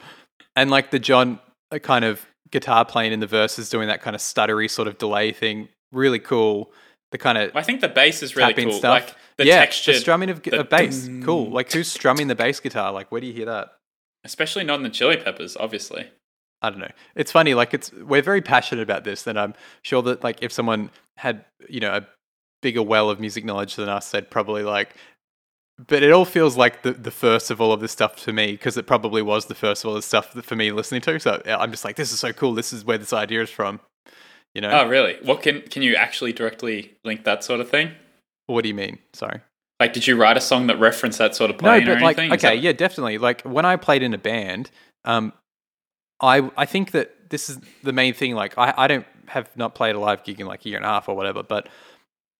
and 0.55 0.69
like 0.69 0.91
the 0.91 0.99
John 0.99 1.39
uh, 1.71 1.79
kind 1.79 2.05
of 2.05 2.23
guitar 2.51 2.85
playing 2.85 3.13
in 3.13 3.19
the 3.19 3.27
verses, 3.27 3.69
doing 3.69 3.87
that 3.87 4.01
kind 4.01 4.15
of 4.15 4.21
stuttery 4.21 4.69
sort 4.69 4.87
of 4.87 4.97
delay 4.97 5.31
thing, 5.31 5.69
really 5.91 6.19
cool. 6.19 6.71
The 7.11 7.17
kind 7.17 7.37
of 7.37 7.55
I 7.55 7.63
think 7.63 7.81
the 7.81 7.87
bass 7.89 8.21
is 8.21 8.35
really 8.35 8.53
cool. 8.53 8.71
stuff. 8.73 9.07
Like 9.07 9.15
the 9.39 9.47
yeah, 9.47 9.59
texture, 9.59 9.93
the 9.93 9.99
strumming 9.99 10.29
of, 10.29 10.43
the 10.43 10.59
of 10.59 10.69
bass, 10.69 11.07
dun- 11.07 11.23
cool. 11.23 11.49
Like 11.49 11.71
who's 11.71 11.91
strumming 11.91 12.27
the 12.27 12.35
bass 12.35 12.59
guitar? 12.59 12.91
Like 12.91 13.11
where 13.11 13.19
do 13.19 13.27
you 13.27 13.33
hear 13.33 13.45
that? 13.45 13.71
especially 14.23 14.63
not 14.63 14.75
in 14.75 14.83
the 14.83 14.89
Chili 14.89 15.17
Peppers, 15.17 15.57
obviously. 15.57 16.09
I 16.61 16.69
don't 16.69 16.79
know. 16.79 16.91
It's 17.15 17.31
funny. 17.31 17.53
Like 17.53 17.73
it's 17.73 17.91
we're 17.93 18.21
very 18.21 18.41
passionate 18.41 18.81
about 18.81 19.05
this, 19.05 19.25
and 19.27 19.39
I'm 19.39 19.53
sure 19.81 20.01
that 20.03 20.23
like 20.23 20.39
if 20.41 20.51
someone 20.51 20.91
had 21.17 21.45
you 21.69 21.79
know 21.79 21.95
a 21.95 22.07
bigger 22.61 22.83
well 22.83 23.09
of 23.09 23.19
music 23.19 23.45
knowledge 23.45 23.75
than 23.75 23.87
us, 23.87 24.11
they'd 24.11 24.29
probably 24.29 24.63
like. 24.63 24.95
But 25.87 26.03
it 26.03 26.11
all 26.11 26.25
feels 26.25 26.57
like 26.57 26.83
the, 26.83 26.91
the 26.91 27.11
first 27.11 27.49
of 27.49 27.61
all 27.61 27.71
of 27.71 27.79
this 27.79 27.93
stuff 27.93 28.17
to 28.23 28.33
me 28.33 28.51
because 28.51 28.75
it 28.75 28.85
probably 28.85 29.21
was 29.21 29.45
the 29.45 29.55
first 29.55 29.85
of 29.85 29.87
all 29.87 29.95
this 29.95 30.05
stuff 30.05 30.33
that 30.33 30.43
for 30.43 30.57
me 30.57 30.73
listening 30.73 30.99
to. 31.01 31.17
So 31.21 31.41
I'm 31.45 31.71
just 31.71 31.85
like, 31.85 31.95
this 31.95 32.11
is 32.11 32.19
so 32.19 32.33
cool. 32.33 32.53
This 32.53 32.73
is 32.73 32.83
where 32.83 32.97
this 32.97 33.13
idea 33.13 33.41
is 33.41 33.49
from. 33.49 33.79
You 34.53 34.59
know? 34.59 34.71
Oh, 34.71 34.89
really? 34.89 35.15
What 35.23 35.41
can 35.41 35.61
can 35.61 35.81
you 35.81 35.95
actually 35.95 36.33
directly 36.33 36.97
link 37.05 37.23
that 37.23 37.45
sort 37.45 37.61
of 37.61 37.69
thing? 37.69 37.91
What 38.53 38.63
do 38.63 38.67
you 38.69 38.75
mean? 38.75 38.99
Sorry. 39.13 39.41
Like, 39.79 39.93
did 39.93 40.05
you 40.07 40.17
write 40.17 40.35
a 40.35 40.41
song 40.41 40.67
that 40.67 40.79
referenced 40.79 41.19
that 41.19 41.35
sort 41.35 41.49
of 41.49 41.55
No, 41.61 41.69
playing 41.69 41.85
but 41.85 41.97
or 41.97 42.01
like, 42.01 42.17
anything? 42.17 42.33
Okay, 42.37 42.55
that- 42.57 42.61
yeah, 42.63 42.73
definitely. 42.73 43.17
Like 43.17 43.41
when 43.43 43.65
I 43.65 43.75
played 43.77 44.03
in 44.03 44.13
a 44.13 44.17
band, 44.17 44.69
um, 45.05 45.31
I 46.21 46.49
I 46.57 46.65
think 46.65 46.91
that 46.91 47.29
this 47.29 47.49
is 47.49 47.59
the 47.83 47.93
main 47.93 48.13
thing. 48.13 48.35
Like 48.35 48.57
I, 48.57 48.73
I 48.77 48.87
don't 48.87 49.05
have 49.27 49.49
not 49.55 49.75
played 49.75 49.95
a 49.95 49.99
live 49.99 50.23
gig 50.23 50.39
in 50.41 50.47
like 50.47 50.65
a 50.65 50.69
year 50.69 50.77
and 50.77 50.85
a 50.85 50.89
half 50.89 51.07
or 51.07 51.15
whatever, 51.15 51.43
but 51.43 51.69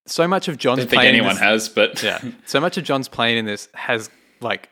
so 0.07 0.27
much 0.27 0.47
of 0.47 0.55
I 0.55 0.57
John's 0.57 0.79
don't 0.79 0.89
think 0.89 0.99
playing 1.01 1.15
in 1.15 1.21
anyone 1.21 1.35
this- 1.35 1.43
has, 1.43 1.69
but 1.69 2.03
yeah, 2.03 2.19
so 2.45 2.59
much 2.59 2.77
of 2.77 2.83
John's 2.83 3.07
playing 3.07 3.37
in 3.37 3.45
this 3.45 3.69
has 3.73 4.09
like 4.41 4.69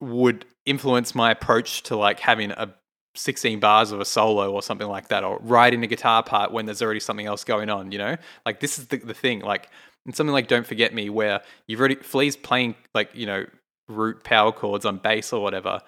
would 0.00 0.44
influence 0.66 1.14
my 1.14 1.30
approach 1.32 1.82
to 1.84 1.96
like 1.96 2.20
having 2.20 2.50
a 2.52 2.72
16 3.16 3.60
bars 3.60 3.90
of 3.92 4.00
a 4.00 4.04
solo 4.04 4.52
or 4.52 4.62
something 4.62 4.88
like 4.88 5.08
that, 5.08 5.24
or 5.24 5.38
writing 5.42 5.82
a 5.82 5.86
guitar 5.86 6.22
part 6.22 6.52
when 6.52 6.66
there's 6.66 6.82
already 6.82 7.00
something 7.00 7.26
else 7.26 7.42
going 7.44 7.70
on. 7.70 7.90
You 7.90 7.98
know, 7.98 8.16
like 8.46 8.60
this 8.60 8.78
is 8.78 8.86
the 8.86 8.98
the 8.98 9.14
thing. 9.14 9.40
Like 9.40 9.68
in 10.06 10.12
something 10.12 10.32
like 10.32 10.48
"Don't 10.48 10.66
Forget 10.66 10.94
Me," 10.94 11.10
where 11.10 11.40
you've 11.66 11.80
already 11.80 11.96
Flea's 11.96 12.36
playing 12.36 12.74
like 12.94 13.10
you 13.14 13.26
know 13.26 13.46
root 13.88 14.24
power 14.24 14.52
chords 14.52 14.84
on 14.84 14.98
bass 14.98 15.32
or 15.32 15.42
whatever, 15.42 15.80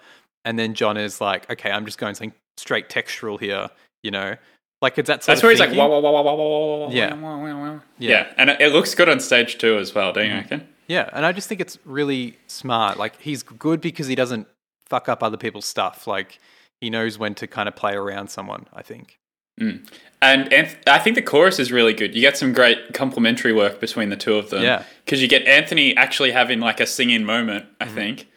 and 0.45 0.57
then 0.57 0.73
John 0.73 0.97
is 0.97 1.19
like, 1.21 1.49
okay, 1.49 1.71
I'm 1.71 1.85
just 1.85 1.97
going 1.97 2.15
something 2.15 2.33
straight 2.57 2.89
textural 2.89 3.39
here. 3.39 3.69
You 4.03 4.11
know, 4.11 4.35
like 4.81 4.97
it's 4.97 5.07
that 5.07 5.21
that's 5.21 5.41
where 5.41 5.51
he's 5.51 5.59
like, 5.59 5.69
thinking. 5.69 5.89
wow, 5.89 5.99
wow, 5.99 6.11
wow, 6.11 6.23
wow, 6.23 6.35
wow, 6.35 6.47
wow, 6.47 6.77
wow, 6.85 6.89
Yeah. 6.91 7.13
wow, 7.13 7.41
wow, 7.41 7.59
wow. 7.59 7.81
Yeah. 7.97 8.09
yeah, 8.09 8.33
and 8.37 8.49
it, 8.49 8.61
it 8.61 8.73
looks 8.73 8.93
good 8.93 9.09
on 9.09 9.19
stage 9.19 9.57
too, 9.57 9.77
as 9.77 9.93
well, 9.93 10.13
don't 10.13 10.25
you 10.25 10.31
mm-hmm. 10.31 10.41
reckon? 10.41 10.67
Yeah, 10.87 11.09
and 11.13 11.25
I 11.25 11.31
just 11.31 11.49
think 11.49 11.61
it's 11.61 11.77
really 11.83 12.37
smart. 12.47 12.97
Like 12.97 13.19
he's 13.19 13.43
good 13.43 13.81
because 13.81 14.07
he 14.07 14.15
doesn't 14.15 14.47
fuck 14.85 15.09
up 15.09 15.23
other 15.23 15.37
people's 15.37 15.65
stuff. 15.65 16.07
Like 16.07 16.39
he 16.79 16.89
knows 16.89 17.17
when 17.17 17.35
to 17.35 17.47
kind 17.47 17.67
of 17.67 17.75
play 17.75 17.93
around 17.93 18.29
someone. 18.29 18.67
I 18.73 18.83
think. 18.83 19.17
And 19.59 20.49
Anth- 20.49 20.77
I 20.87 20.97
think 20.99 21.15
the 21.15 21.21
chorus 21.21 21.59
is 21.59 21.71
really 21.71 21.93
good. 21.93 22.15
You 22.15 22.21
get 22.21 22.37
some 22.37 22.51
great 22.53 22.93
complementary 22.93 23.53
work 23.53 23.79
between 23.79 24.09
the 24.09 24.15
two 24.15 24.35
of 24.35 24.49
them. 24.49 24.63
Yeah. 24.63 24.83
Because 25.05 25.21
you 25.21 25.27
get 25.27 25.45
Anthony 25.47 25.95
actually 25.95 26.31
having 26.31 26.59
like 26.59 26.79
a 26.79 26.85
singing 26.87 27.23
moment, 27.23 27.65
I 27.79 27.85
Mm-hmm. 27.85 27.95
think. 27.95 28.27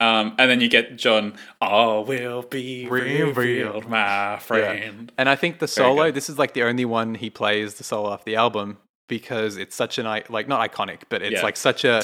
Um, 0.00 0.34
and 0.36 0.50
then 0.50 0.60
you 0.60 0.68
get 0.68 0.96
John, 0.96 1.34
all 1.60 2.04
will 2.04 2.42
be 2.42 2.86
Revealed. 2.88 3.36
revealed, 3.36 3.88
my 3.88 4.36
friend. 4.40 5.12
And 5.16 5.28
I 5.28 5.36
think 5.36 5.60
the 5.60 5.68
solo, 5.68 6.10
this 6.10 6.28
is 6.28 6.38
like 6.40 6.54
the 6.54 6.64
only 6.64 6.84
one 6.84 7.14
he 7.14 7.30
plays 7.30 7.74
the 7.74 7.84
solo 7.84 8.08
off 8.10 8.24
the 8.24 8.34
album 8.34 8.78
because 9.08 9.56
it's 9.56 9.76
such 9.76 9.98
an 9.98 10.06
i- 10.06 10.24
like 10.28 10.48
not 10.48 10.60
iconic, 10.68 11.02
but 11.08 11.22
it's 11.22 11.34
Yeah. 11.36 11.42
like 11.42 11.56
such 11.56 11.84
a 11.84 12.00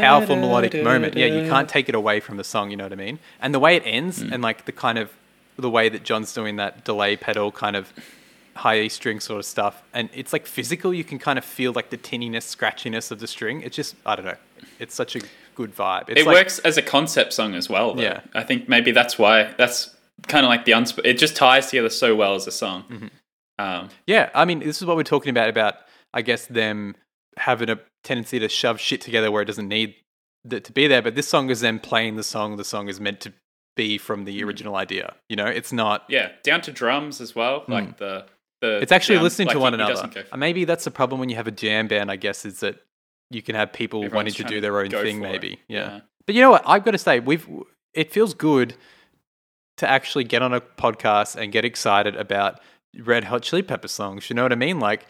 powerful 0.00 0.36
melodic 0.36 0.74
moment. 0.82 1.16
Yeah, 1.16 1.26
you 1.26 1.48
can't 1.48 1.68
take 1.68 1.88
it 1.88 1.94
away 1.94 2.20
from 2.20 2.36
the 2.36 2.44
song. 2.44 2.70
You 2.70 2.76
know 2.76 2.84
what 2.84 2.92
I 2.92 2.96
mean? 2.96 3.18
And 3.40 3.54
the 3.54 3.58
way 3.60 3.76
it 3.76 3.82
ends, 3.86 4.22
Mm. 4.22 4.32
and 4.32 4.42
like 4.42 4.64
the 4.64 4.72
kind 4.72 4.98
of 4.98 5.10
the 5.56 5.70
way 5.70 5.88
that 5.88 6.02
John's 6.02 6.32
doing 6.32 6.56
that 6.56 6.84
delay 6.84 7.16
pedal 7.16 7.52
kind 7.52 7.76
of 7.76 7.92
high 8.56 8.80
E 8.80 8.88
string 8.88 9.20
sort 9.20 9.38
of 9.38 9.44
stuff, 9.46 9.82
and 9.92 10.08
it's 10.12 10.32
like 10.32 10.46
physical. 10.46 10.92
You 10.92 11.04
can 11.04 11.18
kind 11.18 11.38
of 11.38 11.44
feel 11.44 11.72
like 11.72 11.90
the 11.90 11.98
tinniness, 11.98 12.54
scratchiness 12.54 13.10
of 13.10 13.20
the 13.20 13.26
string. 13.26 13.62
It's 13.62 13.76
just 13.76 13.94
I 14.04 14.16
don't 14.16 14.24
know. 14.24 14.36
It's 14.78 14.94
such 14.94 15.16
a 15.16 15.20
good 15.54 15.74
vibe. 15.74 16.08
It's 16.08 16.20
It 16.20 16.26
like, 16.26 16.34
works 16.34 16.58
as 16.60 16.76
a 16.76 16.82
concept 16.82 17.32
song 17.32 17.54
as 17.54 17.68
well. 17.68 17.94
Though. 17.94 18.02
Yeah. 18.02 18.20
I 18.34 18.42
think 18.42 18.68
maybe 18.68 18.90
that's 18.90 19.18
why 19.18 19.54
that's 19.58 19.94
kind 20.28 20.44
of 20.44 20.50
like 20.50 20.64
the 20.64 20.72
unsp- 20.72 21.04
it 21.04 21.18
just 21.18 21.36
ties 21.36 21.68
together 21.68 21.90
so 21.90 22.14
well 22.14 22.34
as 22.34 22.46
a 22.46 22.52
song. 22.52 22.84
Mm-hmm. 22.90 23.06
Um, 23.58 23.88
Yeah, 24.06 24.30
I 24.34 24.44
mean, 24.44 24.60
this 24.60 24.80
is 24.80 24.86
what 24.86 24.96
we're 24.96 25.02
talking 25.02 25.30
about 25.30 25.48
about 25.48 25.74
I 26.14 26.22
guess 26.22 26.46
them 26.46 26.96
having 27.38 27.70
a 27.70 27.78
tendency 28.04 28.38
to 28.38 28.48
shove 28.48 28.80
shit 28.80 29.00
together 29.00 29.30
where 29.30 29.42
it 29.42 29.46
doesn't 29.46 29.68
need 29.68 29.94
that 30.44 30.64
to 30.64 30.72
be 30.72 30.86
there. 30.86 31.02
But 31.02 31.14
this 31.14 31.28
song 31.28 31.50
is 31.50 31.60
them 31.60 31.78
playing 31.78 32.16
the 32.16 32.22
song 32.22 32.56
the 32.56 32.64
song 32.64 32.88
is 32.88 33.00
meant 33.00 33.20
to 33.20 33.32
be 33.76 33.98
from 33.98 34.24
the 34.24 34.42
original 34.44 34.76
idea. 34.76 35.14
You 35.28 35.36
know, 35.36 35.46
it's 35.46 35.72
not. 35.72 36.04
yeah, 36.08 36.30
down 36.42 36.60
to 36.62 36.72
drums 36.72 37.20
as 37.20 37.34
well. 37.34 37.64
Like 37.68 37.96
the 37.98 38.26
the 38.60 38.76
Hmm. 38.78 38.82
It's 38.82 38.92
actually 38.92 39.18
listening 39.18 39.48
like 39.48 39.56
to 39.56 39.60
one 39.60 39.72
he- 39.72 39.78
he 39.78 39.82
another. 39.82 39.94
doesn't 39.94 40.14
go 40.14 40.22
for- 40.22 40.28
And 40.32 40.40
maybe 40.40 40.64
that's 40.64 40.84
the 40.84 40.90
problem 40.90 41.18
when 41.20 41.28
you 41.28 41.36
have 41.36 41.46
a 41.48 41.50
jam 41.52 41.88
band. 41.88 42.10
I 42.10 42.16
guess 42.16 42.44
is 42.44 42.60
that 42.60 42.76
you 43.30 43.42
can 43.42 43.54
have 43.54 43.72
people 43.72 44.04
Everyone's 44.04 44.14
wanting 44.14 44.34
to 44.34 44.44
do 44.44 44.60
their 44.60 44.78
own 44.78 44.90
thing. 44.90 45.20
Maybe, 45.20 45.58
yeah. 45.68 45.78
Yeah. 45.94 46.00
But 46.26 46.34
you 46.36 46.40
know 46.42 46.50
what? 46.50 46.62
I've 46.66 46.84
got 46.84 46.92
to 46.92 46.98
say, 46.98 47.18
we've. 47.20 47.46
It 47.94 48.12
feels 48.12 48.34
good 48.34 48.74
to 49.78 49.88
actually 49.88 50.24
get 50.24 50.42
on 50.42 50.52
a 50.54 50.60
podcast 50.60 51.34
and 51.36 51.50
get 51.50 51.64
excited 51.64 52.14
about 52.14 52.60
Red 52.98 53.24
Hot 53.24 53.42
Chili 53.42 53.62
Pepper 53.62 53.88
songs. 53.88 54.28
You 54.30 54.36
know 54.36 54.42
what 54.42 54.52
I 54.52 54.56
mean? 54.56 54.78
Like, 54.80 55.06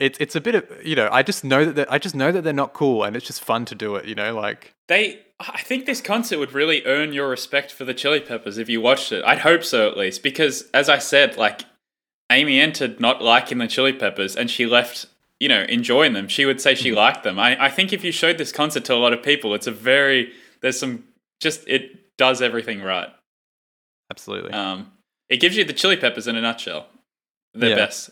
it's 0.00 0.18
it's 0.18 0.34
a 0.34 0.40
bit 0.40 0.54
of 0.54 0.64
you 0.84 0.96
know. 0.96 1.08
I 1.12 1.22
just 1.22 1.44
know 1.44 1.64
that 1.66 1.92
I 1.92 1.98
just 1.98 2.14
know 2.14 2.32
that 2.32 2.42
they're 2.42 2.52
not 2.52 2.72
cool, 2.72 3.04
and 3.04 3.14
it's 3.16 3.26
just 3.26 3.42
fun 3.44 3.64
to 3.66 3.74
do 3.74 3.96
it. 3.96 4.06
You 4.06 4.14
know, 4.14 4.34
like 4.34 4.74
They, 4.88 5.20
I 5.38 5.60
think 5.60 5.86
this 5.86 6.00
concert 6.00 6.38
would 6.38 6.52
really 6.52 6.84
earn 6.86 7.12
your 7.12 7.28
respect 7.28 7.70
for 7.72 7.84
the 7.84 7.94
Chili 7.94 8.20
Peppers 8.20 8.58
if 8.58 8.68
you 8.68 8.80
watched 8.80 9.12
it. 9.12 9.22
I'd 9.24 9.40
hope 9.40 9.62
so 9.64 9.88
at 9.88 9.96
least, 9.98 10.22
because 10.22 10.64
as 10.72 10.88
I 10.88 10.98
said, 10.98 11.36
like 11.36 11.62
Amy 12.30 12.58
entered 12.60 12.98
not 13.00 13.22
liking 13.22 13.58
the 13.58 13.66
Chili 13.68 13.92
Peppers, 13.92 14.34
and 14.36 14.50
she 14.50 14.66
left, 14.66 15.06
you 15.40 15.48
know, 15.48 15.62
enjoying 15.68 16.14
them. 16.14 16.26
She 16.28 16.44
would 16.46 16.60
say 16.60 16.72
Mm-hmm. 16.72 16.82
she 16.82 16.92
liked 16.92 17.22
them. 17.22 17.38
I, 17.38 17.66
I 17.66 17.70
think 17.70 17.92
if 17.92 18.02
you 18.02 18.12
showed 18.12 18.38
this 18.38 18.50
concert 18.52 18.84
to 18.86 18.94
a 18.94 18.96
lot 18.96 19.12
of 19.12 19.22
people, 19.22 19.54
it's 19.54 19.66
a 19.66 19.72
very 19.72 20.32
there's 20.62 20.78
some 20.78 21.04
just 21.40 21.66
it 21.68 22.16
does 22.16 22.40
everything 22.42 22.80
right. 22.82 23.08
absolutely. 24.10 24.52
Um, 24.52 24.90
it 25.28 25.38
gives 25.40 25.56
you 25.56 25.64
the 25.64 25.72
Chili 25.72 25.96
Peppers 25.96 26.26
in 26.26 26.36
a 26.36 26.40
nutshell. 26.40 26.86
The 27.54 27.68
Yeah. 27.70 27.74
best. 27.76 28.10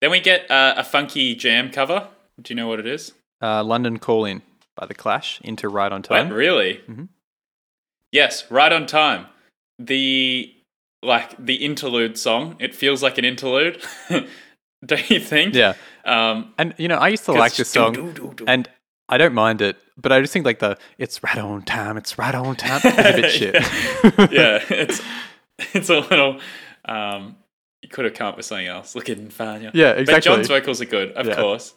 Then 0.00 0.10
we 0.10 0.20
get 0.20 0.50
uh, 0.50 0.74
a 0.76 0.84
funky 0.84 1.34
jam 1.34 1.70
cover. 1.70 2.08
Do 2.40 2.52
you 2.52 2.56
know 2.56 2.68
what 2.68 2.80
it 2.80 2.86
is? 2.86 3.12
Uh, 3.40 3.62
London 3.64 3.98
Calling 3.98 4.42
by 4.76 4.86
the 4.86 4.94
Clash 4.94 5.40
into 5.42 5.68
Right 5.68 5.92
on 5.92 6.00
Wait, 6.02 6.08
Time. 6.08 6.30
really? 6.32 6.80
Mhm. 6.88 7.08
Yes, 8.10 8.50
right 8.50 8.72
on 8.72 8.86
time. 8.86 9.26
The 9.78 10.54
like 11.02 11.34
the 11.44 11.56
interlude 11.64 12.16
song. 12.18 12.56
It 12.60 12.74
feels 12.74 13.02
like 13.02 13.18
an 13.18 13.24
interlude. 13.24 13.82
Don't 14.86 15.10
you 15.10 15.20
think? 15.20 15.54
Yeah, 15.54 15.74
Um, 16.04 16.54
and 16.58 16.74
you 16.78 16.88
know, 16.88 16.96
I 16.96 17.08
used 17.08 17.24
to 17.26 17.32
like 17.32 17.54
this 17.54 17.68
song, 17.68 17.92
do, 17.92 18.12
do, 18.12 18.28
do, 18.28 18.34
do. 18.34 18.44
and 18.48 18.68
I 19.08 19.16
don't 19.18 19.34
mind 19.34 19.60
it, 19.62 19.76
but 19.96 20.10
I 20.10 20.20
just 20.20 20.32
think 20.32 20.44
like 20.44 20.58
the 20.58 20.76
"It's 20.98 21.22
right 21.22 21.38
on 21.38 21.62
time, 21.62 21.96
it's 21.96 22.18
right 22.18 22.34
on 22.34 22.56
time" 22.56 22.80
is 22.84 22.98
a 22.98 23.12
bit 23.20 23.30
shit. 23.38 23.54
yeah, 24.32 24.58
it's 24.70 25.00
it's 25.72 25.88
a 25.88 26.00
little. 26.00 26.40
Um, 26.84 27.36
you 27.82 27.88
could 27.90 28.04
have 28.06 28.14
come 28.14 28.26
up 28.28 28.36
with 28.36 28.46
something 28.46 28.66
else. 28.66 28.94
Look 28.96 29.08
at 29.10 29.18
Fanya. 29.18 29.70
Yeah, 29.74 30.02
But. 30.04 30.22
John's 30.22 30.48
vocals 30.48 30.80
are 30.80 30.84
good, 30.86 31.12
of 31.12 31.26
Yeah. 31.26 31.34
course. 31.36 31.74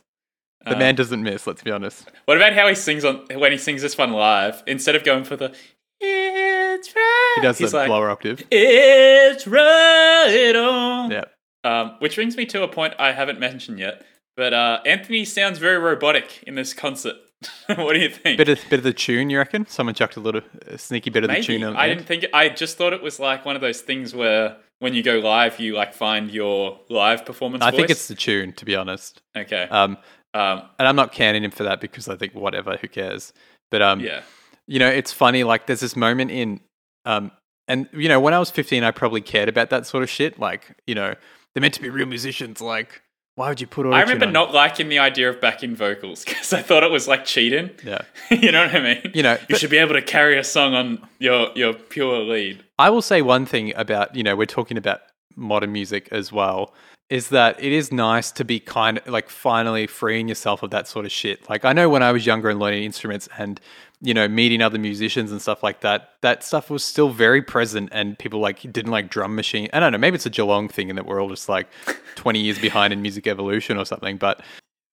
The 0.64 0.74
Um, 0.74 0.80
man 0.80 0.96
doesn't 0.96 1.22
miss. 1.24 1.46
Let's 1.48 1.64
be 1.64 1.72
honest. 1.72 2.10
What 2.26 2.38
about 2.38 2.54
how 2.54 2.68
he 2.68 2.76
sings 2.76 3.04
on 3.06 3.26
when 3.34 3.52
he 3.52 3.58
sings 3.58 3.82
this 3.82 3.98
one 3.98 4.12
live? 4.14 4.64
Instead 4.68 4.96
of 4.96 5.04
going 5.04 5.24
for 5.24 5.36
the 5.36 5.54
"It's 6.00 6.96
right," 6.96 7.32
He 7.36 7.42
does 7.42 7.58
the 7.58 7.70
like, 7.70 7.90
lower 7.90 8.10
octave. 8.10 8.44
It's 8.52 9.48
right 9.48 10.56
on. 10.56 11.12
Yeah, 11.12 11.26
Um, 11.64 11.96
which 12.00 12.16
brings 12.16 12.38
me 12.38 12.46
to 12.48 12.64
a 12.64 12.68
point 12.68 12.94
I 13.00 13.12
haven't 13.12 13.40
mentioned 13.40 13.80
yet. 13.80 14.06
But 14.38 14.54
uh, 14.54 14.82
Anthony 14.86 15.24
sounds 15.24 15.60
very 15.60 15.78
robotic 15.78 16.44
in 16.46 16.56
this 16.56 16.74
concert. 16.74 17.16
what 17.68 17.94
do 17.94 18.00
you 18.00 18.10
think? 18.10 18.38
bit 18.38 18.50
of 18.50 18.60
bit 18.70 18.80
of 18.80 18.84
the 18.84 18.94
tune. 18.94 19.30
You 19.30 19.38
reckon? 19.38 19.66
Someone 19.68 19.94
chucked 19.96 20.16
a 20.18 20.20
little 20.20 20.42
a 20.68 20.78
sneaky 20.78 21.10
bit 21.10 21.24
of 21.24 21.30
the 21.30 21.42
tune 21.42 21.64
on. 21.64 21.76
I 21.78 21.88
didn't 21.88 22.06
think. 22.06 22.26
I 22.34 22.50
just 22.50 22.78
thought 22.78 22.92
it 22.94 23.02
was 23.02 23.20
like 23.20 23.46
one 23.46 23.56
of 23.56 23.62
those 23.62 23.82
things 23.82 24.14
where 24.16 24.58
when 24.80 24.94
you 24.94 25.04
go 25.04 25.20
live, 25.20 25.60
you 25.60 25.74
like 25.74 25.94
find 25.94 26.32
your 26.32 26.80
live 26.90 27.26
performance. 27.26 27.64
I 27.64 27.72
think 27.72 27.90
it's 27.90 28.08
the 28.08 28.16
tune, 28.16 28.52
to 28.54 28.66
be 28.66 28.76
honest. 28.76 29.22
okay. 29.38 29.64
Um, 29.70 29.98
Um, 30.36 30.64
and 30.78 30.86
I'm 30.86 30.98
not 30.98 31.14
canning 31.14 31.46
him 31.46 31.52
for 31.52 31.64
that 31.64 31.80
because 31.80 32.10
I 32.10 32.18
think 32.18 32.36
whatever, 32.36 32.76
who 32.76 32.90
cares? 32.90 33.32
But 33.72 33.82
um, 33.82 34.02
yeah. 34.02 34.22
you 34.68 34.80
know, 34.80 34.90
it's 34.90 35.14
funny. 35.14 35.46
Like, 35.46 35.66
there's 35.66 35.80
this 35.80 35.96
moment 35.96 36.30
in, 36.30 36.60
um, 37.06 37.32
and 37.70 37.88
you 37.94 38.10
know, 38.10 38.20
when 38.20 38.34
I 38.34 38.40
was 38.40 38.52
15, 38.52 38.84
I 38.84 38.92
probably 38.92 39.22
cared 39.22 39.48
about 39.48 39.70
that 39.70 39.88
sort 39.88 40.04
of 40.04 40.10
shit. 40.10 40.38
Like, 40.38 40.76
you 40.86 40.94
know, 40.94 41.16
they're 41.54 41.62
meant 41.62 41.74
to 41.76 41.82
be 41.82 41.90
real 41.90 42.06
musicians. 42.06 42.60
Like, 42.60 43.02
why 43.36 43.48
would 43.48 43.62
you 43.62 43.68
put? 43.68 43.86
I 43.86 44.02
remember 44.02 44.26
on? 44.26 44.34
not 44.34 44.54
liking 44.54 44.90
the 44.90 45.00
idea 45.00 45.30
of 45.30 45.40
backing 45.40 45.74
vocals 45.74 46.26
because 46.26 46.52
I 46.52 46.62
thought 46.62 46.84
it 46.84 46.92
was 46.92 47.08
like 47.08 47.24
cheating. 47.24 47.70
Yeah, 47.86 48.02
you 48.30 48.52
know 48.52 48.66
what 48.66 48.76
I 48.76 48.82
mean? 48.82 49.12
You 49.14 49.24
know, 49.24 49.34
you 49.34 49.46
but- 49.52 49.60
should 49.60 49.70
be 49.70 49.78
able 49.78 49.94
to 49.94 50.02
carry 50.02 50.38
a 50.38 50.44
song 50.44 50.74
on 50.74 51.08
your 51.18 51.50
your 51.56 51.74
pure 51.74 52.20
lead. 52.20 52.62
I 52.78 52.90
will 52.90 53.02
say 53.02 53.22
one 53.22 53.46
thing 53.46 53.74
about 53.78 54.14
you 54.16 54.24
know 54.24 54.36
we're 54.36 54.46
talking 54.46 54.78
about 54.78 55.00
modern 55.38 55.72
music 55.72 56.10
as 56.12 56.34
well 56.34 56.74
is 57.10 57.30
that 57.30 57.62
it 57.64 57.72
is 57.72 57.92
nice 57.92 58.32
to 58.32 58.44
be 58.44 58.60
kind 58.60 58.98
of 58.98 59.08
like 59.08 59.30
finally 59.30 59.86
freeing 59.86 60.28
yourself 60.28 60.64
of 60.64 60.72
that 60.72 60.88
sort 60.88 61.06
of 61.06 61.12
shit. 61.12 61.48
Like 61.50 61.64
I 61.64 61.74
know 61.74 61.88
when 61.90 62.02
I 62.02 62.12
was 62.12 62.26
younger 62.26 62.50
and 62.50 62.60
learning 62.60 62.84
instruments 62.84 63.30
and 63.38 63.60
you 64.02 64.14
know 64.14 64.28
meeting 64.28 64.62
other 64.62 64.80
musicians 64.80 65.32
and 65.32 65.42
stuff 65.42 65.62
like 65.62 65.82
that, 65.82 66.14
that 66.22 66.44
stuff 66.44 66.70
was 66.70 66.84
still 66.84 67.10
very 67.10 67.42
present 67.42 67.90
and 67.92 68.18
people 68.18 68.40
like 68.40 68.62
didn't 68.62 68.92
like 68.92 69.10
drum 69.10 69.36
machine. 69.36 69.70
I 69.74 69.80
don't 69.80 69.92
know, 69.92 69.98
maybe 69.98 70.16
it's 70.16 70.26
a 70.26 70.32
Geelong 70.32 70.68
thing 70.68 70.90
and 70.90 70.98
that 70.98 71.06
we're 71.06 71.22
all 71.22 71.30
just 71.30 71.48
like 71.48 71.68
20 72.16 72.40
years 72.40 72.60
behind 72.60 72.92
in 72.92 73.02
music 73.02 73.28
evolution 73.28 73.78
or 73.78 73.86
something, 73.86 74.18
but 74.18 74.42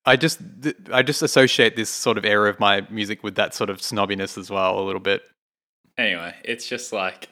I 0.05 0.17
just 0.17 0.39
I 0.93 1.03
just 1.03 1.23
associate 1.23 1.77
this 1.77 1.89
sort 1.89 2.19
of 2.19 2.25
era 2.25 2.51
of 2.51 2.61
my 2.61 2.87
music 2.91 3.23
with 3.23 3.37
that 3.37 3.55
sort 3.55 3.71
of 3.71 3.79
snobbiness 3.79 4.37
as 4.37 4.51
well 4.51 4.79
a 4.79 4.85
little 4.85 5.01
bit. 5.01 5.23
Anyway, 5.97 6.35
it's 6.45 6.67
just 6.67 6.93
like 6.93 7.29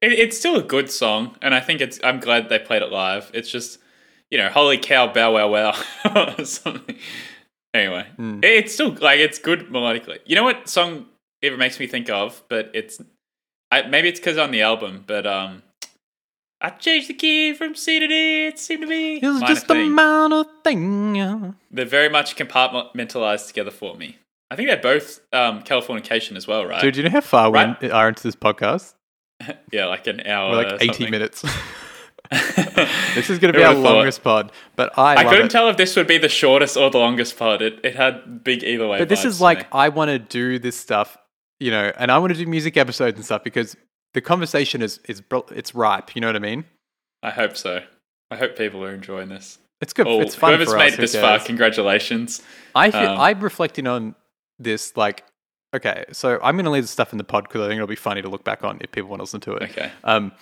it, 0.00 0.12
it's 0.12 0.38
still 0.38 0.56
a 0.56 0.62
good 0.62 0.90
song, 0.90 1.36
and 1.42 1.54
I 1.54 1.60
think 1.60 1.80
it's. 1.80 2.00
I'm 2.02 2.20
glad 2.20 2.48
they 2.48 2.58
played 2.58 2.82
it 2.82 2.90
live. 2.90 3.30
It's 3.34 3.50
just 3.50 3.78
you 4.32 4.38
know, 4.38 4.48
holy 4.48 4.78
cow, 4.78 5.12
bow 5.12 5.34
wow 5.34 5.48
wow, 5.48 5.74
or 6.38 6.44
something. 6.44 6.96
Anyway, 7.74 8.06
Mm. 8.18 8.44
it's 8.44 8.74
still 8.74 8.90
like 9.00 9.20
it's 9.20 9.38
good 9.38 9.68
melodically. 9.68 10.18
You 10.26 10.34
know 10.36 10.42
what 10.44 10.68
song 10.68 11.06
it 11.40 11.56
makes 11.58 11.78
me 11.78 11.86
think 11.86 12.10
of? 12.10 12.42
But 12.48 12.70
it's 12.74 13.00
I, 13.70 13.82
maybe 13.82 14.08
it's 14.08 14.18
because 14.18 14.38
on 14.38 14.50
the 14.50 14.62
album, 14.62 15.04
but 15.06 15.26
um. 15.26 15.62
I 16.64 16.70
changed 16.70 17.08
the 17.08 17.14
key 17.14 17.54
from 17.54 17.74
C 17.74 17.98
to 17.98 18.06
D. 18.06 18.46
It 18.46 18.56
seemed 18.56 18.82
to 18.82 18.86
be 18.86 19.14
It's 19.16 19.24
Minor 19.24 19.46
just 19.48 19.68
a 19.68 19.74
minor 19.74 20.44
thing. 20.62 21.56
They're 21.72 21.84
very 21.84 22.08
much 22.08 22.36
compartmentalized 22.36 23.48
together 23.48 23.72
for 23.72 23.96
me. 23.96 24.18
I 24.48 24.54
think 24.54 24.68
they're 24.68 24.76
both 24.80 25.18
um, 25.32 25.62
Californication 25.64 26.36
as 26.36 26.46
well, 26.46 26.64
right? 26.64 26.80
Dude, 26.80 26.94
do 26.94 27.00
you 27.00 27.08
know 27.08 27.14
how 27.14 27.20
far 27.20 27.50
Right. 27.50 27.80
we 27.82 27.90
are 27.90 28.06
into 28.08 28.22
this 28.22 28.36
podcast? 28.36 28.94
yeah, 29.72 29.86
like 29.86 30.06
an 30.06 30.24
hour. 30.24 30.50
We're 30.52 30.56
like 30.62 30.72
or 30.74 30.76
80 30.76 30.86
something. 30.86 31.10
minutes. 31.10 31.44
this 33.14 33.28
is 33.28 33.38
going 33.38 33.52
to 33.52 33.58
be 33.58 33.62
our 33.62 33.70
would've 33.70 33.84
thought? 33.84 33.94
longest 33.94 34.22
pod, 34.24 34.52
but 34.74 34.96
I, 34.98 35.16
I 35.16 35.24
couldn't 35.24 35.46
it. 35.46 35.50
tell 35.50 35.68
if 35.68 35.76
this 35.76 35.94
would 35.96 36.06
be 36.06 36.18
the 36.18 36.28
shortest 36.28 36.76
or 36.76 36.90
the 36.90 36.98
longest 36.98 37.36
pod. 37.36 37.60
It 37.60 37.80
it 37.84 37.96
had 37.96 38.42
big 38.42 38.64
either 38.64 38.88
way. 38.88 38.98
But 38.98 39.08
this 39.08 39.24
is 39.24 39.40
like 39.40 39.58
me. 39.58 39.66
I 39.72 39.88
want 39.90 40.08
to 40.08 40.18
do 40.18 40.58
this 40.58 40.78
stuff, 40.78 41.18
you 41.60 41.70
know, 41.70 41.92
and 41.98 42.10
I 42.10 42.18
want 42.18 42.32
to 42.32 42.38
do 42.38 42.46
music 42.46 42.76
episodes 42.76 43.16
and 43.16 43.24
stuff 43.24 43.44
because 43.44 43.76
the 44.14 44.20
conversation 44.20 44.82
is 44.82 44.98
is 45.08 45.22
it's 45.50 45.74
ripe. 45.74 46.14
You 46.14 46.20
know 46.20 46.28
what 46.28 46.36
I 46.36 46.40
mean? 46.40 46.64
I 47.22 47.30
hope 47.30 47.56
so. 47.56 47.82
I 48.30 48.36
hope 48.36 48.56
people 48.56 48.82
are 48.82 48.94
enjoying 48.94 49.28
this. 49.28 49.58
It's 49.82 49.92
good. 49.92 50.06
Oh, 50.06 50.20
it's 50.20 50.34
fun 50.34 50.50
whoever's 50.50 50.70
for 50.70 50.78
made 50.78 50.92
us. 50.92 50.98
this 50.98 51.16
far, 51.16 51.38
congratulations. 51.40 52.40
I 52.74 52.90
feel, 52.90 53.00
um, 53.00 53.20
I'm 53.20 53.40
reflecting 53.40 53.86
on 53.86 54.14
this 54.58 54.96
like. 54.96 55.24
Okay, 55.74 56.04
so 56.12 56.38
I'm 56.42 56.56
going 56.56 56.66
to 56.66 56.70
leave 56.70 56.84
the 56.84 56.88
stuff 56.88 57.12
in 57.12 57.18
the 57.18 57.24
pod 57.24 57.44
because 57.44 57.62
I 57.62 57.64
think 57.64 57.76
it'll 57.76 57.86
be 57.86 57.96
funny 57.96 58.20
to 58.20 58.28
look 58.28 58.44
back 58.44 58.62
on 58.62 58.78
if 58.82 58.92
people 58.92 59.08
want 59.08 59.20
to 59.20 59.24
listen 59.24 59.40
to 59.40 59.54
it. 59.54 59.70
Okay. 59.70 59.90
Um, 60.04 60.32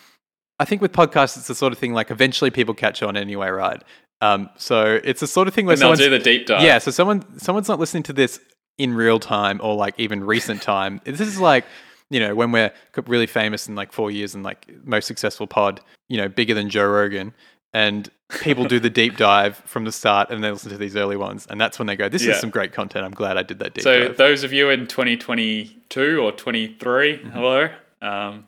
I 0.60 0.64
think 0.64 0.80
with 0.82 0.92
podcasts, 0.92 1.36
it's 1.36 1.48
the 1.48 1.54
sort 1.54 1.72
of 1.72 1.78
thing 1.78 1.92
like 1.94 2.10
eventually 2.12 2.50
people 2.50 2.74
catch 2.74 3.02
on 3.02 3.16
anyway, 3.16 3.48
right? 3.48 3.82
Um, 4.20 4.50
so 4.56 5.00
it's 5.02 5.20
the 5.20 5.26
sort 5.26 5.48
of 5.48 5.54
thing 5.54 5.64
where 5.66 5.76
someone's 5.76 6.00
do 6.00 6.10
the 6.10 6.18
deep 6.18 6.46
dive. 6.46 6.62
yeah. 6.62 6.78
So 6.78 6.90
someone 6.90 7.24
someone's 7.38 7.68
not 7.68 7.78
listening 7.80 8.02
to 8.04 8.12
this 8.12 8.38
in 8.78 8.94
real 8.94 9.18
time 9.18 9.58
or 9.62 9.74
like 9.74 9.94
even 9.98 10.22
recent 10.22 10.60
time. 10.62 11.00
This 11.04 11.20
is 11.20 11.40
like 11.40 11.64
you 12.10 12.18
know, 12.20 12.34
when 12.34 12.50
we're 12.52 12.72
really 13.06 13.26
famous 13.26 13.68
in 13.68 13.74
like 13.76 13.92
four 13.92 14.10
years 14.10 14.34
and 14.34 14.42
like 14.44 14.66
most 14.84 15.06
successful 15.06 15.46
pod, 15.46 15.80
you 16.08 16.16
know, 16.18 16.28
bigger 16.28 16.54
than 16.54 16.68
Joe 16.68 16.86
Rogan, 16.88 17.32
and 17.72 18.10
people 18.42 18.64
do 18.64 18.80
the 18.80 18.90
deep 18.90 19.16
dive 19.16 19.56
from 19.64 19.84
the 19.84 19.92
start 19.92 20.28
and 20.30 20.42
they 20.42 20.50
listen 20.50 20.70
to 20.70 20.76
these 20.78 20.96
early 20.96 21.16
ones, 21.16 21.46
and 21.48 21.60
that's 21.60 21.78
when 21.78 21.86
they 21.86 21.96
go, 21.96 22.08
"This 22.08 22.24
Yeah. 22.24 22.32
is 22.32 22.40
some 22.40 22.50
great 22.50 22.72
content. 22.72 23.04
I'm 23.06 23.12
glad 23.22 23.36
I 23.38 23.42
did 23.44 23.60
that 23.60 23.74
deep 23.74 23.84
So 23.84 24.08
dive." 24.08 24.16
those 24.16 24.42
of 24.44 24.52
you 24.52 24.70
in 24.70 24.86
2022 24.88 26.20
or 26.20 26.32
23, 26.32 27.18
Mm-hmm. 27.18 27.30
hello. 27.30 27.68
Um, 28.02 28.46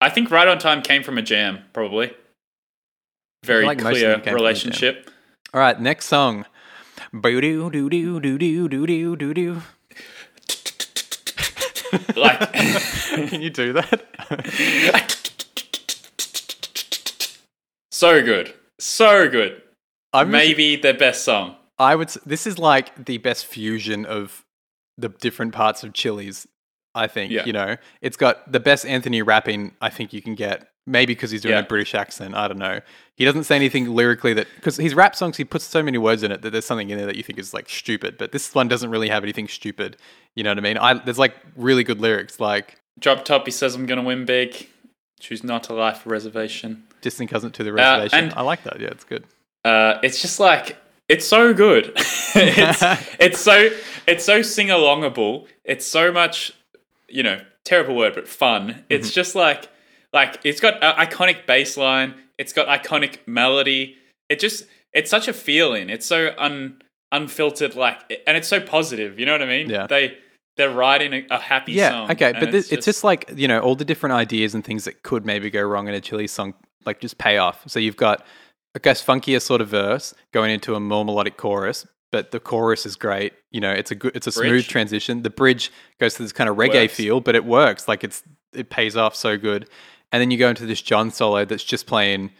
I 0.00 0.08
think 0.08 0.30
Right 0.30 0.48
on 0.48 0.58
Time 0.58 0.82
came 0.82 1.02
from 1.02 1.18
a 1.18 1.22
jam, 1.22 1.60
probably. 1.72 2.12
Very 3.44 3.66
like 3.66 3.78
clear 3.78 4.12
them 4.12 4.20
came 4.20 4.22
from 4.22 4.22
a 4.22 4.24
jam. 4.24 4.34
relationship. 4.36 5.10
All 5.52 5.60
right, 5.60 5.78
next 5.80 6.06
song. 6.06 6.46
Boo 7.12 7.40
doo 7.40 7.70
doo 7.70 7.88
doo 7.90 8.20
doo 8.20 8.38
doo 8.38 8.68
doo 8.68 8.86
doo 8.86 9.16
doo 9.16 9.34
doo. 9.34 9.62
Like, 12.16 12.52
Can 12.52 13.42
you 13.42 13.50
do 13.50 13.72
that? 13.72 15.16
so 17.90 18.22
good. 18.22 18.54
So 18.78 19.28
good. 19.28 19.60
I'm 20.12 20.26
just- 20.28 20.32
Maybe 20.32 20.76
their 20.76 20.94
best 20.94 21.24
song. 21.24 21.56
I 21.78 21.96
would. 21.96 22.08
This 22.26 22.46
is 22.46 22.58
like 22.58 23.06
the 23.06 23.18
best 23.18 23.46
fusion 23.46 24.04
of 24.04 24.44
the 24.98 25.08
different 25.08 25.52
parts 25.54 25.82
of 25.82 25.92
Chili's. 25.94 26.46
I 26.94 27.06
think 27.06 27.30
Yeah. 27.32 27.44
you 27.44 27.52
know 27.52 27.76
it's 28.00 28.16
got 28.16 28.50
the 28.50 28.60
best 28.60 28.84
Anthony 28.86 29.22
rapping. 29.22 29.72
I 29.80 29.90
think 29.90 30.12
you 30.12 30.22
can 30.22 30.34
get. 30.34 30.66
Maybe 30.86 31.14
because 31.14 31.30
he's 31.30 31.42
doing 31.42 31.52
Yeah. 31.54 31.60
a 31.60 31.66
British 31.66 31.94
accent. 31.94 32.34
I 32.34 32.48
don't 32.48 32.58
know. 32.58 32.80
He 33.14 33.24
doesn't 33.24 33.44
say 33.44 33.54
anything 33.54 33.94
lyrically 33.94 34.32
that 34.34 34.48
because 34.56 34.76
his 34.76 34.94
rap 34.94 35.14
songs 35.14 35.36
he 35.36 35.44
puts 35.44 35.64
so 35.64 35.82
many 35.82 35.98
words 35.98 36.22
in 36.22 36.32
it 36.32 36.42
that 36.42 36.50
there's 36.50 36.64
something 36.64 36.88
in 36.90 36.96
there 36.98 37.06
that 37.06 37.16
you 37.16 37.22
think 37.22 37.38
is 37.38 37.52
like 37.54 37.68
stupid. 37.68 38.16
But 38.18 38.32
this 38.32 38.52
one 38.54 38.66
doesn't 38.66 38.90
really 38.90 39.08
have 39.08 39.22
anything 39.22 39.46
stupid. 39.46 39.98
You 40.34 40.42
know 40.42 40.50
what 40.50 40.58
I 40.58 40.62
mean? 40.62 40.78
I, 40.78 40.94
there's 40.94 41.18
like 41.18 41.36
really 41.54 41.84
good 41.84 42.00
lyrics 42.00 42.40
like 42.40 42.76
Drop 42.98 43.24
top, 43.24 43.44
he 43.46 43.50
says, 43.52 43.74
I'm 43.74 43.86
going 43.86 43.98
to 44.00 44.04
win 44.04 44.24
big. 44.24 44.68
Choose 45.20 45.44
not 45.44 45.68
a 45.68 45.74
life 45.74 46.02
reservation. 46.06 46.84
distant 47.02 47.30
cousin 47.30 47.50
to 47.52 47.62
the 47.62 47.72
reservation. 47.72 48.18
Uh, 48.18 48.22
and- 48.22 48.34
I 48.34 48.40
like 48.42 48.62
that. 48.64 48.80
Yeah, 48.80 48.88
it's 48.88 49.04
good. 49.04 49.24
Uh, 49.64 49.98
it's 50.02 50.20
just 50.22 50.40
like 50.40 50.76
it's 51.08 51.26
so 51.26 51.52
good. 51.54 51.92
it's 51.96 52.82
it's 53.20 53.38
so 53.40 53.68
it's 54.08 54.24
so 54.24 54.42
sing 54.42 54.68
alongable. 54.68 55.46
It's 55.64 55.86
so 55.86 56.10
much, 56.10 56.52
you 57.10 57.22
know, 57.22 57.40
terrible 57.64 57.96
word, 57.96 58.14
but 58.14 58.28
fun. 58.28 58.68
Mm-hmm. 58.68 58.80
It's 58.88 59.12
just 59.12 59.34
like 59.34 59.68
like 60.12 60.40
it's 60.44 60.60
got 60.60 60.82
an 60.82 60.94
iconic 61.06 61.46
bass 61.46 61.76
line. 61.76 62.14
It's 62.38 62.52
got 62.52 62.68
iconic 62.68 63.18
melody. 63.26 63.96
It 64.28 64.40
just 64.40 64.66
it's 64.92 65.10
such 65.10 65.28
a 65.28 65.32
feeling. 65.32 65.90
It's 65.90 66.06
so 66.06 66.34
un 66.38 66.82
unfiltered, 67.12 67.74
like, 67.74 68.22
and 68.26 68.36
it's 68.36 68.46
so 68.46 68.60
positive. 68.60 69.18
You 69.18 69.26
know 69.26 69.32
what 69.32 69.42
I 69.42 69.46
mean? 69.46 69.68
Yeah. 69.68 69.86
They 69.86 70.16
they're 70.56 70.70
writing 70.70 71.14
a, 71.14 71.26
a 71.30 71.38
happy 71.38 71.72
yeah 71.72 71.90
song. 71.90 72.10
okay 72.10 72.34
but 72.38 72.52
this, 72.52 72.70
it's 72.70 72.84
just 72.84 73.02
like 73.02 73.30
you 73.34 73.48
know 73.48 73.60
all 73.60 73.74
the 73.74 73.84
different 73.84 74.12
ideas 74.12 74.54
and 74.54 74.64
things 74.64 74.84
that 74.84 75.02
could 75.02 75.24
maybe 75.24 75.48
go 75.48 75.62
wrong 75.62 75.88
in 75.88 75.94
a 75.94 76.00
chili 76.00 76.26
song 76.26 76.52
like 76.84 77.00
just 77.00 77.16
pay 77.16 77.38
off 77.38 77.62
so 77.66 77.78
you've 77.78 77.96
got 77.96 78.26
i 78.74 78.78
guess 78.78 79.02
funkier 79.02 79.40
sort 79.40 79.60
of 79.60 79.68
verse 79.68 80.12
going 80.32 80.50
into 80.50 80.74
a 80.74 80.80
more 80.80 81.04
melodic 81.04 81.38
chorus 81.38 81.86
but 82.12 82.30
the 82.30 82.40
chorus 82.40 82.86
is 82.86 82.96
great 82.96 83.32
you 83.50 83.60
know 83.60 83.70
it's 83.70 83.90
a 83.90 83.94
good 83.94 84.14
it's 84.14 84.26
a 84.26 84.32
smooth 84.32 84.66
transition 84.66 85.22
the 85.22 85.30
bridge 85.30 85.70
goes 85.98 86.14
to 86.14 86.22
this 86.22 86.32
kind 86.32 86.48
of 86.50 86.56
reggae 86.56 86.82
Works. 86.82 86.94
feel 86.94 87.20
but 87.20 87.34
it 87.34 87.44
works 87.44 87.88
like 87.88 88.04
it's 88.04 88.22
it 88.52 88.70
pays 88.70 88.96
off 88.96 89.14
so 89.14 89.36
good 89.38 89.68
and 90.12 90.20
then 90.20 90.30
you 90.30 90.38
go 90.38 90.48
into 90.48 90.66
this 90.66 90.82
john 90.82 91.10
solo 91.10 91.44
that's 91.44 91.64
just 91.64 91.86
playing 91.86 92.30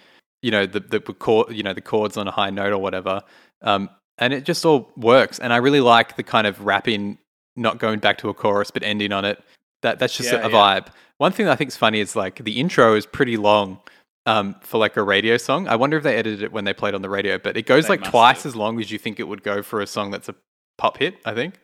you 0.43 0.51
know 0.51 0.67
the 0.67 0.81
the 0.81 1.01
chord 1.01 1.55
you 1.55 1.63
know 1.63 1.73
the 1.73 1.81
chords 1.81 2.17
on 2.17 2.27
a 2.27 2.33
high 2.33 2.51
note 2.51 2.73
or 2.73 2.79
whatever 2.79 3.21
um 3.63 3.89
and 4.19 4.33
it 4.33 4.45
just 4.45 4.65
all 4.65 4.91
works 4.97 5.39
and 5.39 5.53
i 5.53 5.57
really 5.57 5.81
like 5.81 6.17
the 6.17 6.23
kind 6.23 6.47
of 6.47 6.65
rapping 6.65 7.19
not 7.57 7.79
going 7.79 7.99
back 7.99 8.19
to 8.19 8.29
a 8.29 8.35
chorus 8.35 8.71
but 8.71 8.83
ending 8.83 9.13
on 9.13 9.25
it. 9.25 9.43
That 9.83 9.99
that's 9.99 10.17
just 10.17 10.33
Yeah, 10.33 10.47
a 10.47 10.51
yeah. 10.51 10.55
vibe. 10.55 10.87
One 11.19 11.33
thing 11.33 11.47
that 11.47 11.53
I 11.53 11.57
think 11.57 11.69
is 11.69 11.77
funny 11.77 12.01
is 12.01 12.17
like 12.17 12.43
the 12.43 12.59
intro 12.59 12.95
is 12.95 13.07
pretty 13.07 13.37
long 13.37 13.81
um, 14.27 14.55
for 14.61 14.79
like 14.79 14.97
a 14.97 15.03
radio 15.03 15.37
song. 15.37 15.67
I 15.69 15.77
wonder 15.77 15.97
if 15.97 16.03
they 16.03 16.17
edited 16.17 16.43
it 16.43 16.53
when 16.53 16.65
they 16.65 16.73
played 16.75 16.95
on 16.95 17.03
the 17.03 17.11
radio, 17.11 17.39
but 17.39 17.57
it 17.57 17.67
goes 17.67 17.85
They 17.85 17.91
like 17.97 18.05
twice 18.05 18.39
have. 18.45 18.47
as 18.47 18.57
long 18.57 18.81
as 18.81 18.91
you 18.91 18.99
think 18.99 19.19
it 19.21 19.25
would 19.25 19.43
go 19.43 19.63
for 19.63 19.81
a 19.81 19.87
song 19.87 20.11
that's 20.11 20.29
a 20.29 20.35
pop 20.79 20.99
hit. 20.99 21.17
I 21.25 21.35
think. 21.35 21.55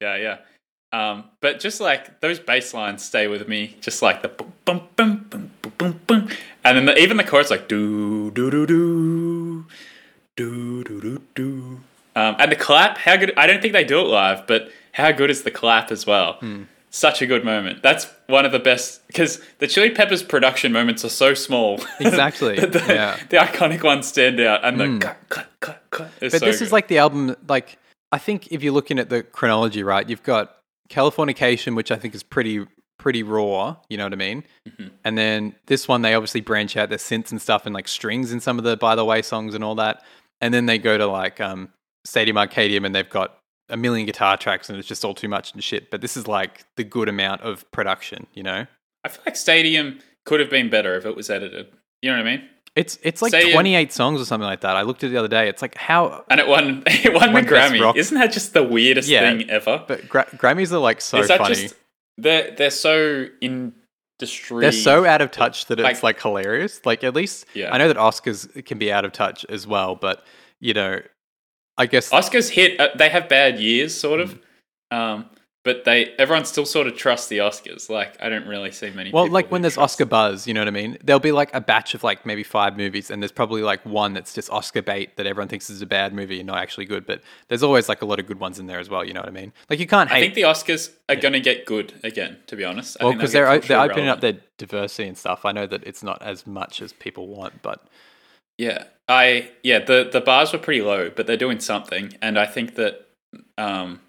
Yeah, 0.00 0.16
yeah. 0.16 0.38
Um, 0.90 1.24
but 1.42 1.60
just 1.60 1.80
like 1.80 2.20
those 2.20 2.38
bass 2.40 2.72
lines 2.72 3.04
stay 3.04 3.26
with 3.28 3.46
me, 3.46 3.76
just 3.80 4.00
like 4.00 4.22
the 4.22 4.28
boom, 4.28 4.52
boom, 4.64 4.82
boom, 4.96 5.26
boom, 5.28 5.50
boom, 5.60 5.72
boom, 5.76 6.00
boom. 6.06 6.28
and 6.64 6.78
then 6.78 6.86
the, 6.86 6.98
even 6.98 7.18
the 7.18 7.24
chorus 7.24 7.50
like 7.50 7.68
do 7.68 8.30
do 8.30 8.50
do 8.50 8.66
do 8.66 9.66
do 10.36 10.84
do 10.84 11.00
do 11.00 11.22
do. 11.34 11.80
Um, 12.16 12.36
and 12.38 12.50
the 12.50 12.56
clap, 12.56 12.96
how 12.98 13.16
good? 13.16 13.32
I 13.36 13.46
don't 13.46 13.60
think 13.60 13.74
they 13.74 13.84
do 13.84 14.00
it 14.00 14.04
live, 14.08 14.46
but 14.46 14.70
how 14.92 15.12
good 15.12 15.30
is 15.30 15.42
the 15.42 15.50
clap 15.50 15.92
as 15.92 16.06
well? 16.06 16.34
Hmm. 16.34 16.62
Such 16.90 17.20
a 17.20 17.26
good 17.26 17.44
moment. 17.44 17.82
That's 17.82 18.06
one 18.28 18.46
of 18.46 18.52
the 18.52 18.58
best 18.58 19.06
because 19.08 19.42
the 19.58 19.66
Chili 19.66 19.90
Peppers 19.90 20.22
production 20.22 20.72
moments 20.72 21.04
are 21.04 21.10
so 21.10 21.34
small. 21.34 21.80
Exactly, 22.00 22.58
the, 22.58 22.82
yeah. 22.88 23.18
The 23.28 23.36
iconic 23.36 23.82
ones 23.82 24.06
stand 24.06 24.40
out, 24.40 24.64
and 24.64 24.80
the 24.80 24.98
cut, 24.98 25.18
cut, 25.28 25.48
cut, 25.60 25.82
cut. 25.90 26.10
Is 26.20 26.32
But 26.32 26.40
so 26.40 26.46
this 26.46 26.62
is 26.62 26.72
like 26.72 26.88
the 26.88 26.98
album. 26.98 27.36
Like 27.48 27.78
I 28.12 28.18
think 28.18 28.48
if 28.52 28.62
you're 28.62 28.72
looking 28.72 28.98
at 28.98 29.10
the 29.10 29.22
chronology, 29.22 29.82
right, 29.82 30.08
you've 30.08 30.22
got 30.22 30.56
Californication, 30.88 31.76
which 31.76 31.90
I 31.90 31.96
think 31.96 32.14
is 32.14 32.22
pretty 32.22 32.66
pretty 32.98 33.22
raw. 33.22 33.76
You 33.88 33.98
know 33.98 34.04
what 34.04 34.12
I 34.12 34.16
mean? 34.16 34.44
Mm-hmm. 34.68 34.88
And 35.04 35.18
then 35.18 35.54
this 35.66 35.86
one, 35.86 36.02
they 36.02 36.14
obviously 36.14 36.40
branch 36.40 36.76
out 36.76 36.88
their 36.88 36.98
synths 36.98 37.30
and 37.30 37.40
stuff, 37.40 37.66
and 37.66 37.74
like 37.74 37.88
strings 37.88 38.32
in 38.32 38.40
some 38.40 38.58
of 38.58 38.64
the 38.64 38.76
By 38.76 38.94
the 38.94 39.04
Way 39.04 39.22
songs 39.22 39.54
and 39.54 39.62
all 39.62 39.74
that. 39.76 40.02
And 40.40 40.54
then 40.54 40.66
they 40.66 40.78
go 40.78 40.96
to 40.96 41.06
like 41.06 41.40
um, 41.40 41.70
Stadium 42.04 42.36
Arcadium, 42.36 42.86
and 42.86 42.94
they've 42.94 43.08
got 43.08 43.38
a 43.70 43.76
million 43.76 44.06
guitar 44.06 44.36
tracks, 44.36 44.68
and 44.68 44.78
it's 44.78 44.88
just 44.88 45.04
all 45.04 45.14
too 45.14 45.28
much 45.28 45.52
and 45.52 45.62
shit. 45.62 45.90
But 45.90 46.00
this 46.00 46.16
is 46.16 46.26
like 46.26 46.64
the 46.76 46.84
good 46.84 47.08
amount 47.08 47.42
of 47.42 47.70
production. 47.72 48.26
You 48.34 48.42
know? 48.42 48.66
I 49.04 49.08
feel 49.08 49.22
like 49.26 49.36
Stadium 49.36 49.98
could 50.24 50.40
have 50.40 50.50
been 50.50 50.68
better 50.70 50.96
if 50.96 51.06
it 51.06 51.14
was 51.16 51.30
edited. 51.30 51.66
You 52.02 52.10
know 52.10 52.18
what 52.18 52.26
I 52.26 52.36
mean? 52.36 52.48
It's 52.76 52.98
it's 53.02 53.22
like 53.22 53.30
Stadium- 53.30 53.54
28 53.54 53.92
songs 53.92 54.20
or 54.20 54.24
something 54.24 54.46
like 54.46 54.60
that. 54.60 54.76
I 54.76 54.82
looked 54.82 55.02
at 55.02 55.08
it 55.08 55.12
the 55.12 55.18
other 55.18 55.26
day. 55.28 55.48
It's 55.48 55.62
like 55.62 55.76
how. 55.76 56.24
And 56.30 56.38
it 56.38 56.46
won. 56.46 56.82
It 56.86 57.12
won 57.12 57.28
the 57.28 57.34
Won 57.34 57.44
Best 57.44 57.72
Grammy. 57.72 57.80
Rock. 57.82 57.96
Isn't 57.96 58.16
that 58.18 58.32
just 58.32 58.52
the 58.54 58.62
weirdest 58.62 59.08
Yeah, 59.08 59.20
thing 59.20 59.48
ever? 59.50 59.84
But 59.88 60.08
gra- 60.08 60.26
Grammys 60.36 60.72
are 60.72 60.78
like 60.78 61.00
so 61.00 61.18
Is 61.18 61.28
that 61.28 61.38
funny. 61.38 61.54
just 61.56 61.74
they're 62.16 62.54
they're 62.54 62.70
so 62.70 63.26
industry? 63.40 64.60
They're 64.60 64.72
so 64.72 65.04
out 65.04 65.20
of 65.22 65.30
touch 65.30 65.66
that 65.66 65.78
it's 65.80 65.84
Like- 65.84 66.02
like, 66.02 66.22
hilarious. 66.22 66.84
Like 66.84 67.02
at 67.04 67.14
least 67.14 67.46
Yeah. 67.54 67.72
I 67.74 67.78
know 67.78 67.88
that 67.88 67.96
Oscars 67.96 68.64
can 68.64 68.78
be 68.78 68.92
out 68.92 69.04
of 69.04 69.12
touch 69.12 69.44
as 69.48 69.66
well, 69.66 69.94
but 69.96 70.24
you 70.60 70.74
know, 70.74 71.00
I 71.78 71.86
guess 71.86 72.10
Oscars 72.10 72.50
hit. 72.50 72.78
Uh, 72.78 72.88
they 72.96 73.08
have 73.08 73.28
bad 73.28 73.58
years, 73.58 73.94
sort 73.94 74.20
Mm. 74.20 74.22
of. 74.24 74.38
Um, 74.90 75.30
but 75.64 75.84
they 75.84 76.14
everyone 76.18 76.46
still 76.46 76.64
sort 76.64 76.86
of 76.86 76.96
trusts 76.96 77.28
the 77.28 77.38
Oscars. 77.38 77.90
Like 77.90 78.16
I 78.22 78.30
don't 78.30 78.46
really 78.46 78.70
see 78.72 78.88
many. 78.90 79.10
well, 79.10 79.28
like 79.28 79.50
when 79.50 79.60
there's 79.60 79.76
Oscar 79.76 80.06
buzz, 80.06 80.46
you 80.46 80.54
know 80.54 80.60
what 80.62 80.68
I 80.68 80.70
mean? 80.70 80.96
There'll 81.04 81.20
be 81.20 81.32
like 81.32 81.52
a 81.54 81.60
batch 81.60 81.94
of 81.94 82.02
like 82.02 82.24
maybe 82.24 82.42
five 82.42 82.76
movies, 82.76 83.10
and 83.10 83.22
there's 83.22 83.32
probably 83.32 83.60
like 83.62 83.84
one 83.84 84.14
that's 84.14 84.32
just 84.32 84.48
Oscar 84.50 84.80
bait 84.80 85.16
that 85.16 85.26
everyone 85.26 85.48
thinks 85.48 85.68
is 85.68 85.82
a 85.82 85.86
bad 85.86 86.14
movie 86.14 86.38
and 86.40 86.46
not 86.46 86.56
actually 86.58 86.86
good. 86.86 87.04
But 87.04 87.20
there's 87.48 87.62
always 87.62 87.86
like 87.88 88.00
a 88.00 88.06
lot 88.06 88.18
of 88.18 88.26
good 88.26 88.40
ones 88.40 88.58
in 88.58 88.66
there 88.66 88.78
as 88.78 88.88
well. 88.88 89.04
You 89.04 89.12
know 89.12 89.20
what 89.20 89.28
I 89.28 89.32
mean? 89.32 89.52
Like 89.68 89.78
you 89.78 89.86
can't 89.86 90.10
I 90.10 90.20
think 90.20 90.34
the 90.34 90.42
Oscars 90.42 90.90
are 91.08 91.16
going 91.16 91.34
to 91.34 91.40
get 91.40 91.66
good 91.66 91.92
again. 92.02 92.38
To 92.46 92.56
be 92.56 92.64
honest, 92.64 92.96
I 93.00 93.04
well 93.04 93.12
because 93.12 93.32
they're 93.32 93.58
they're 93.58 93.80
opening 93.80 94.08
up 94.08 94.20
their 94.22 94.38
diversity 94.56 95.06
and 95.06 95.18
stuff. 95.18 95.44
I 95.44 95.52
know 95.52 95.66
that 95.66 95.84
it's 95.86 96.02
not 96.02 96.22
as 96.22 96.46
much 96.46 96.80
as 96.80 96.94
people 96.94 97.26
want, 97.28 97.60
but 97.60 97.84
Yeah, 98.58 98.84
I 99.08 99.50
yeah 99.62 99.78
the 99.78 100.08
the 100.12 100.20
bars 100.20 100.52
were 100.52 100.58
pretty 100.58 100.82
low, 100.82 101.10
but 101.10 101.26
they're 101.26 101.36
doing 101.36 101.60
something, 101.60 102.14
and 102.20 102.38
I 102.38 102.46
think 102.46 102.74
that 102.74 103.06
um, 103.56 104.00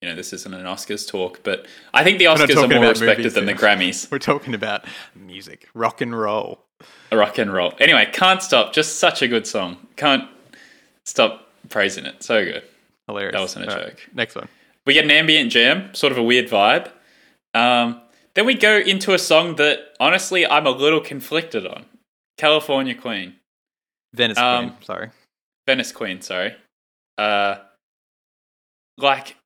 you 0.00 0.08
know 0.08 0.14
this 0.14 0.32
isn't 0.32 0.54
an 0.54 0.64
Oscars 0.64 1.06
talk, 1.06 1.40
but 1.42 1.66
I 1.92 2.04
think 2.04 2.18
the 2.18 2.26
Oscars 2.26 2.56
are 2.56 2.68
more 2.68 2.88
respected 2.90 3.32
than 3.34 3.46
the. 3.46 3.54
Grammys. 3.54 4.08
we're 4.12 4.18
talking 4.18 4.54
about 4.54 4.84
music, 5.14 5.68
rock 5.74 6.00
and 6.00 6.18
roll. 6.18 6.62
Rock 7.10 7.38
and 7.38 7.52
roll. 7.52 7.74
Anyway, 7.78 8.08
can't 8.12 8.42
stop. 8.42 8.72
Just 8.72 8.98
such 8.98 9.22
a 9.22 9.28
good 9.28 9.46
song. 9.46 9.78
Can't 9.96 10.28
stop 11.04 11.48
praising 11.68 12.04
it. 12.04 12.22
So 12.22 12.44
good. 12.44 12.62
Hilarious. 13.06 13.32
That 13.32 13.40
wasn't 13.40 13.64
a 13.66 13.70
All 13.70 13.76
right, 13.76 13.88
joke. 13.88 14.08
Next 14.14 14.34
one. 14.34 14.48
We 14.84 14.94
get 14.94 15.04
an 15.04 15.10
ambient 15.10 15.50
jam, 15.50 15.94
sort 15.94 16.12
of 16.12 16.18
a 16.18 16.22
weird 16.22 16.48
vibe. 16.48 16.90
Um, 17.54 18.00
then 18.34 18.46
we 18.46 18.54
go 18.54 18.76
into 18.76 19.14
a 19.14 19.18
song 19.18 19.56
that 19.56 19.94
honestly 19.98 20.46
I'm 20.46 20.66
a 20.66 20.70
little 20.70 21.00
conflicted 21.00 21.66
on. 21.66 21.86
California 22.36 22.94
Queen. 22.94 23.35
Venice 24.16 24.38
Um, 24.38 24.70
Queen. 24.70 24.82
Sorry. 24.82 25.10
Venice 25.66 25.92
Queen, 25.92 26.20
sorry. 26.22 26.54
Uh 27.18 27.56
like 28.98 29.36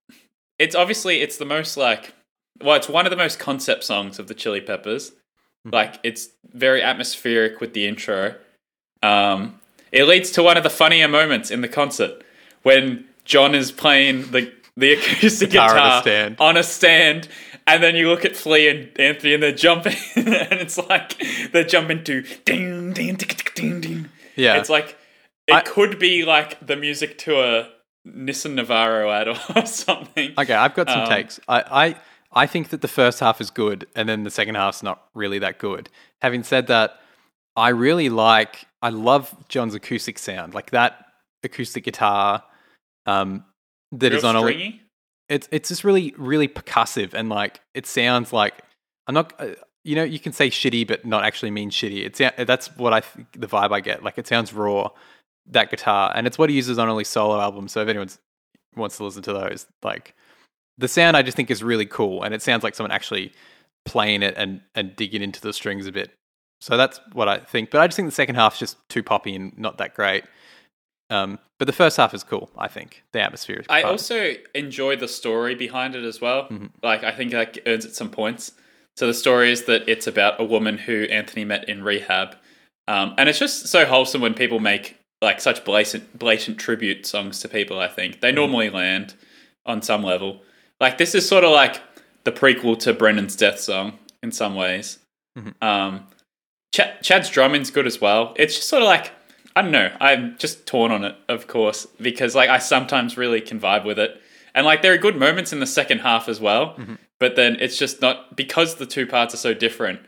it's 0.58 0.74
obviously 0.74 1.20
it's 1.22 1.36
the 1.38 1.44
most 1.44 1.76
like 1.76 2.14
well, 2.62 2.76
it's 2.76 2.88
one 2.88 3.06
of 3.06 3.10
the 3.10 3.16
most 3.16 3.38
concept 3.38 3.84
songs 3.84 4.18
of 4.18 4.26
the 4.28 4.34
Chili 4.34 4.60
Peppers. 4.60 5.12
Mhm. 5.66 5.72
Like 5.72 5.98
it's 6.02 6.28
very 6.52 6.82
atmospheric 6.82 7.60
with 7.60 7.72
the 7.74 7.86
intro. 7.86 8.34
Um 9.02 9.60
it 9.92 10.04
leads 10.04 10.30
to 10.32 10.42
one 10.42 10.56
of 10.56 10.62
the 10.62 10.70
funnier 10.70 11.08
moments 11.08 11.50
in 11.50 11.62
the 11.62 11.68
concert 11.68 12.22
when 12.62 13.06
John 13.24 13.54
is 13.54 13.72
playing 13.72 14.30
the 14.30 14.52
the 14.76 14.92
acoustic 14.94 15.50
Guitar 15.50 15.68
guitar, 15.74 15.80
on 15.90 15.98
a 15.98 16.00
stand. 16.02 16.36
on 16.38 16.56
a 16.56 16.62
stand, 16.62 17.28
and 17.66 17.82
then 17.82 17.94
you 17.96 18.08
look 18.08 18.24
at 18.24 18.36
Flea 18.36 18.68
and 18.68 19.00
Anthony, 19.00 19.34
and 19.34 19.42
they're 19.42 19.52
jumping, 19.52 19.96
and 20.16 20.60
it's 20.60 20.78
like 20.78 21.16
they're 21.52 21.64
jumping 21.64 22.04
to 22.04 22.22
ding 22.44 22.92
ding 22.92 23.16
ding 23.16 23.28
ding 23.54 23.80
ding. 23.80 24.08
Yeah. 24.40 24.56
It's 24.58 24.70
like 24.70 24.96
it 25.46 25.54
I- 25.54 25.60
could 25.62 25.98
be 25.98 26.24
like 26.24 26.64
the 26.66 26.76
music 26.76 27.18
to 27.18 27.40
a 27.40 27.68
Nissan 28.06 28.54
Navara 28.58 29.10
ad 29.12 29.28
or 29.56 29.66
something. 29.84 30.32
Okay, 30.38 30.54
I've 30.54 30.74
got 30.74 30.88
some 30.88 31.00
Um, 31.02 31.08
takes. 31.08 31.38
I, 31.48 31.60
I 31.86 31.96
I 32.32 32.46
think 32.46 32.68
that 32.70 32.80
the 32.80 32.88
first 32.88 33.20
half 33.20 33.40
is 33.40 33.50
good, 33.50 33.86
and 33.96 34.08
then 34.08 34.22
the 34.22 34.30
second 34.30 34.54
half's 34.54 34.82
not 34.82 35.04
really 35.14 35.38
that 35.40 35.58
good. 35.58 35.88
Having 36.22 36.44
said 36.44 36.68
that, 36.68 37.00
I 37.56 37.70
really 37.70 38.08
like, 38.08 38.66
I 38.80 38.90
love 38.90 39.34
John's 39.48 39.74
acoustic 39.74 40.18
sound, 40.18 40.54
like 40.54 40.70
that 40.70 41.04
acoustic 41.42 41.84
guitar 41.84 42.44
um, 43.06 43.44
that 43.92 44.12
is 44.12 44.22
Real 44.22 44.30
on 44.30 44.36
a. 44.36 44.40
stringy. 44.40 44.80
It's 45.28 45.48
it's 45.52 45.68
just 45.68 45.84
really 45.84 46.14
really 46.16 46.48
percussive 46.48 47.14
and 47.14 47.28
like 47.28 47.60
it 47.74 47.86
sounds 47.86 48.32
like 48.32 48.54
I'm 49.06 49.14
not. 49.14 49.32
You 49.84 49.96
know, 49.96 50.04
you 50.04 50.18
can 50.18 50.32
say 50.32 50.50
shitty, 50.50 50.86
but 50.86 51.04
not 51.06 51.24
actually 51.24 51.50
mean 51.50 51.70
shitty. 51.70 52.04
It's 52.04 52.18
that's 52.18 52.76
what 52.76 52.92
I 52.92 53.02
the 53.32 53.46
vibe 53.46 53.72
I 53.72 53.80
get. 53.80 54.02
Like 54.02 54.18
it 54.18 54.26
sounds 54.26 54.52
raw, 54.52 54.90
that 55.46 55.70
guitar, 55.70 56.12
and 56.14 56.26
it's 56.26 56.36
what 56.38 56.50
he 56.50 56.56
uses 56.56 56.78
on 56.78 56.88
all 56.88 56.98
his 56.98 57.08
solo 57.08 57.40
albums. 57.40 57.72
So 57.72 57.80
if 57.80 57.88
anyone 57.88 58.08
wants 58.76 58.98
to 58.98 59.04
listen 59.04 59.22
to 59.22 59.32
those, 59.32 59.66
like 59.82 60.14
the 60.76 60.88
sound, 60.88 61.16
I 61.16 61.22
just 61.22 61.36
think 61.36 61.50
is 61.50 61.62
really 61.62 61.86
cool, 61.86 62.22
and 62.22 62.34
it 62.34 62.42
sounds 62.42 62.62
like 62.62 62.74
someone 62.74 62.90
actually 62.92 63.32
playing 63.86 64.22
it 64.22 64.34
and 64.36 64.60
and 64.74 64.94
digging 64.96 65.22
into 65.22 65.40
the 65.40 65.52
strings 65.52 65.86
a 65.86 65.92
bit. 65.92 66.10
So 66.60 66.76
that's 66.76 67.00
what 67.14 67.28
I 67.28 67.38
think. 67.38 67.70
But 67.70 67.80
I 67.80 67.86
just 67.86 67.96
think 67.96 68.08
the 68.08 68.14
second 68.14 68.34
half's 68.34 68.58
just 68.58 68.76
too 68.90 69.02
poppy 69.02 69.34
and 69.34 69.56
not 69.58 69.78
that 69.78 69.94
great. 69.94 70.24
Um, 71.08 71.38
but 71.58 71.64
the 71.64 71.72
first 71.72 71.96
half 71.96 72.12
is 72.14 72.22
cool. 72.22 72.50
I 72.56 72.68
think 72.68 73.02
the 73.12 73.20
atmosphere. 73.20 73.56
Is 73.56 73.66
I 73.70 73.82
also 73.82 74.34
enjoy 74.54 74.96
the 74.96 75.08
story 75.08 75.54
behind 75.54 75.96
it 75.96 76.04
as 76.04 76.20
well. 76.20 76.48
Mhm. 76.48 76.70
Like 76.82 77.02
I 77.02 77.12
think 77.12 77.32
that 77.32 77.58
earns 77.66 77.86
it 77.86 77.94
some 77.94 78.10
points. 78.10 78.52
So 78.96 79.06
the 79.06 79.14
story 79.14 79.50
is 79.50 79.64
that 79.64 79.88
it's 79.88 80.06
about 80.06 80.40
a 80.40 80.44
woman 80.44 80.76
who 80.78 81.04
Anthony 81.04 81.44
met 81.44 81.68
in 81.68 81.82
rehab, 81.82 82.36
um, 82.88 83.14
and 83.16 83.28
it's 83.28 83.38
just 83.38 83.66
so 83.68 83.86
wholesome 83.86 84.20
when 84.20 84.34
people 84.34 84.60
make 84.60 84.96
like 85.22 85.40
such 85.40 85.64
blatant 85.64 86.18
blatant 86.18 86.58
tribute 86.58 87.06
songs 87.06 87.40
to 87.40 87.48
people. 87.48 87.78
I 87.78 87.88
think 87.88 88.20
they 88.20 88.32
normally 88.32 88.68
land 88.70 89.14
on 89.64 89.80
some 89.82 90.02
level. 90.02 90.42
Like 90.80 90.98
this 90.98 91.14
is 91.14 91.26
sort 91.28 91.44
of 91.44 91.50
like 91.50 91.80
the 92.24 92.32
prequel 92.32 92.78
to 92.80 92.92
Brendan's 92.92 93.36
death 93.36 93.60
song 93.60 93.98
in 94.22 94.32
some 94.32 94.54
ways. 94.54 94.98
Mhm. 95.38 95.54
Um, 95.62 96.06
Ch- 96.74 97.02
Chad's 97.02 97.30
drumming's 97.30 97.70
good 97.70 97.86
as 97.86 98.00
well. 98.00 98.34
It's 98.36 98.54
just 98.56 98.68
sort 98.68 98.82
of 98.82 98.86
like 98.86 99.12
I 99.56 99.62
don't 99.62 99.72
know. 99.72 99.90
I'm 100.00 100.36
just 100.38 100.66
torn 100.66 100.92
on 100.92 101.04
it, 101.04 101.16
of 101.28 101.46
course, 101.48 101.86
because 102.00 102.34
like 102.34 102.50
I 102.50 102.58
sometimes 102.58 103.16
really 103.16 103.40
can 103.40 103.58
vibe 103.60 103.84
with 103.84 103.98
it, 103.98 104.20
and 104.54 104.66
like 104.66 104.82
there 104.82 104.92
are 104.92 104.98
good 104.98 105.16
moments 105.16 105.52
in 105.52 105.60
the 105.60 105.66
second 105.66 105.98
half 106.00 106.28
as 106.28 106.40
well. 106.40 106.76
But 107.18 107.36
then 107.36 107.56
it's 107.60 107.76
just 107.76 108.00
not 108.00 108.36
because 108.36 108.76
the 108.76 108.86
two 108.86 109.06
parts 109.06 109.34
are 109.34 109.38
so 109.38 109.54
different. 109.54 110.00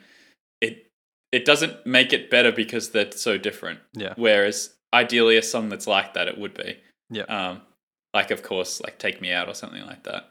It 0.61 0.91
it 1.31 1.45
doesn't 1.45 1.87
make 1.87 2.13
it 2.13 2.31
better 2.31 2.53
because 2.53 2.91
they're 2.91 3.13
so 3.13 3.39
different. 3.39 3.81
Yeah. 3.95 4.15
Whereas 4.17 4.75
ideally, 4.93 5.37
a 5.37 5.43
song 5.43 5.69
that's 5.69 5.87
like 5.87 6.15
that, 6.15 6.29
it 6.29 6.39
would 6.39 6.55
be. 6.55 6.77
Yeah. 7.11 7.23
Um, 7.25 7.63
like 8.15 8.31
of 8.31 8.43
course, 8.43 8.81
like 8.81 8.99
"Take 8.99 9.21
Me 9.21 9.33
Out" 9.33 9.49
or 9.49 9.55
something 9.55 9.85
like 9.87 10.05
that. 10.05 10.31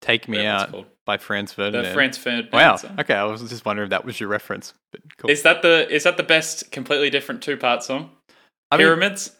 Take 0.00 0.28
Me 0.28 0.44
Out 0.46 0.86
by 1.06 1.16
Franz 1.16 1.52
The 1.52 1.56
Ferdinand. 1.56 1.94
Franz 1.94 2.18
Ferdinand 2.18 2.52
Wow. 2.52 2.76
song. 2.76 2.96
Okay, 2.98 3.14
I 3.14 3.24
was 3.24 3.48
just 3.48 3.64
wondering 3.64 3.86
if 3.86 3.90
that 3.90 4.04
was 4.04 4.18
your 4.18 4.28
reference. 4.28 4.74
But 4.90 5.00
cool. 5.16 5.30
Is 5.30 5.42
that 5.42 5.62
the 5.62 5.86
is 5.90 6.04
that 6.04 6.16
the 6.16 6.22
best 6.24 6.72
completely 6.72 7.08
different 7.10 7.42
two 7.42 7.56
part 7.56 7.82
song? 7.82 8.10
I 8.70 8.76
mean, 8.76 8.86
Pyramids. 8.86 9.30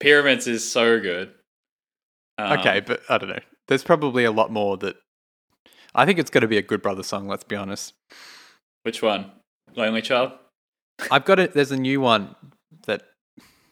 Pyramids 0.00 0.46
is 0.46 0.70
so 0.70 0.98
good. 1.00 1.32
Um, 2.40 2.58
okay, 2.58 2.80
but 2.80 3.02
I 3.08 3.18
don't 3.18 3.28
know. 3.28 3.40
There's 3.68 3.84
probably 3.84 4.24
a 4.24 4.32
lot 4.32 4.50
more 4.50 4.76
that. 4.78 4.96
I 5.94 6.06
think 6.06 6.18
it's 6.18 6.30
going 6.30 6.42
to 6.42 6.48
be 6.48 6.58
a 6.58 6.62
Good 6.62 6.82
Brother 6.82 7.02
song. 7.02 7.26
Let's 7.26 7.44
be 7.44 7.56
honest. 7.56 7.94
Which 8.84 9.02
one? 9.02 9.32
Lonely 9.76 10.02
Child 10.02 10.32
I've 11.10 11.24
got 11.24 11.38
it. 11.38 11.54
There's 11.54 11.70
a 11.70 11.76
new 11.76 12.00
one 12.00 12.34
that 12.86 13.02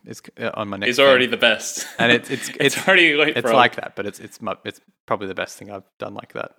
is 0.06 0.22
uh, 0.40 0.50
on 0.54 0.68
my 0.68 0.76
next. 0.76 0.96
thing. 0.96 1.06
already 1.06 1.26
the 1.26 1.36
best, 1.36 1.86
and 1.98 2.12
it's 2.12 2.30
it's 2.30 2.48
it's, 2.60 2.76
it's 2.76 2.88
already 2.88 3.14
late 3.14 3.36
it's 3.36 3.50
like 3.50 3.76
that, 3.76 3.96
but 3.96 4.06
it's 4.06 4.20
it's 4.20 4.38
it's 4.64 4.80
probably 5.06 5.26
the 5.26 5.34
best 5.34 5.58
thing 5.58 5.70
I've 5.70 5.84
done 5.98 6.14
like 6.14 6.32
that. 6.34 6.54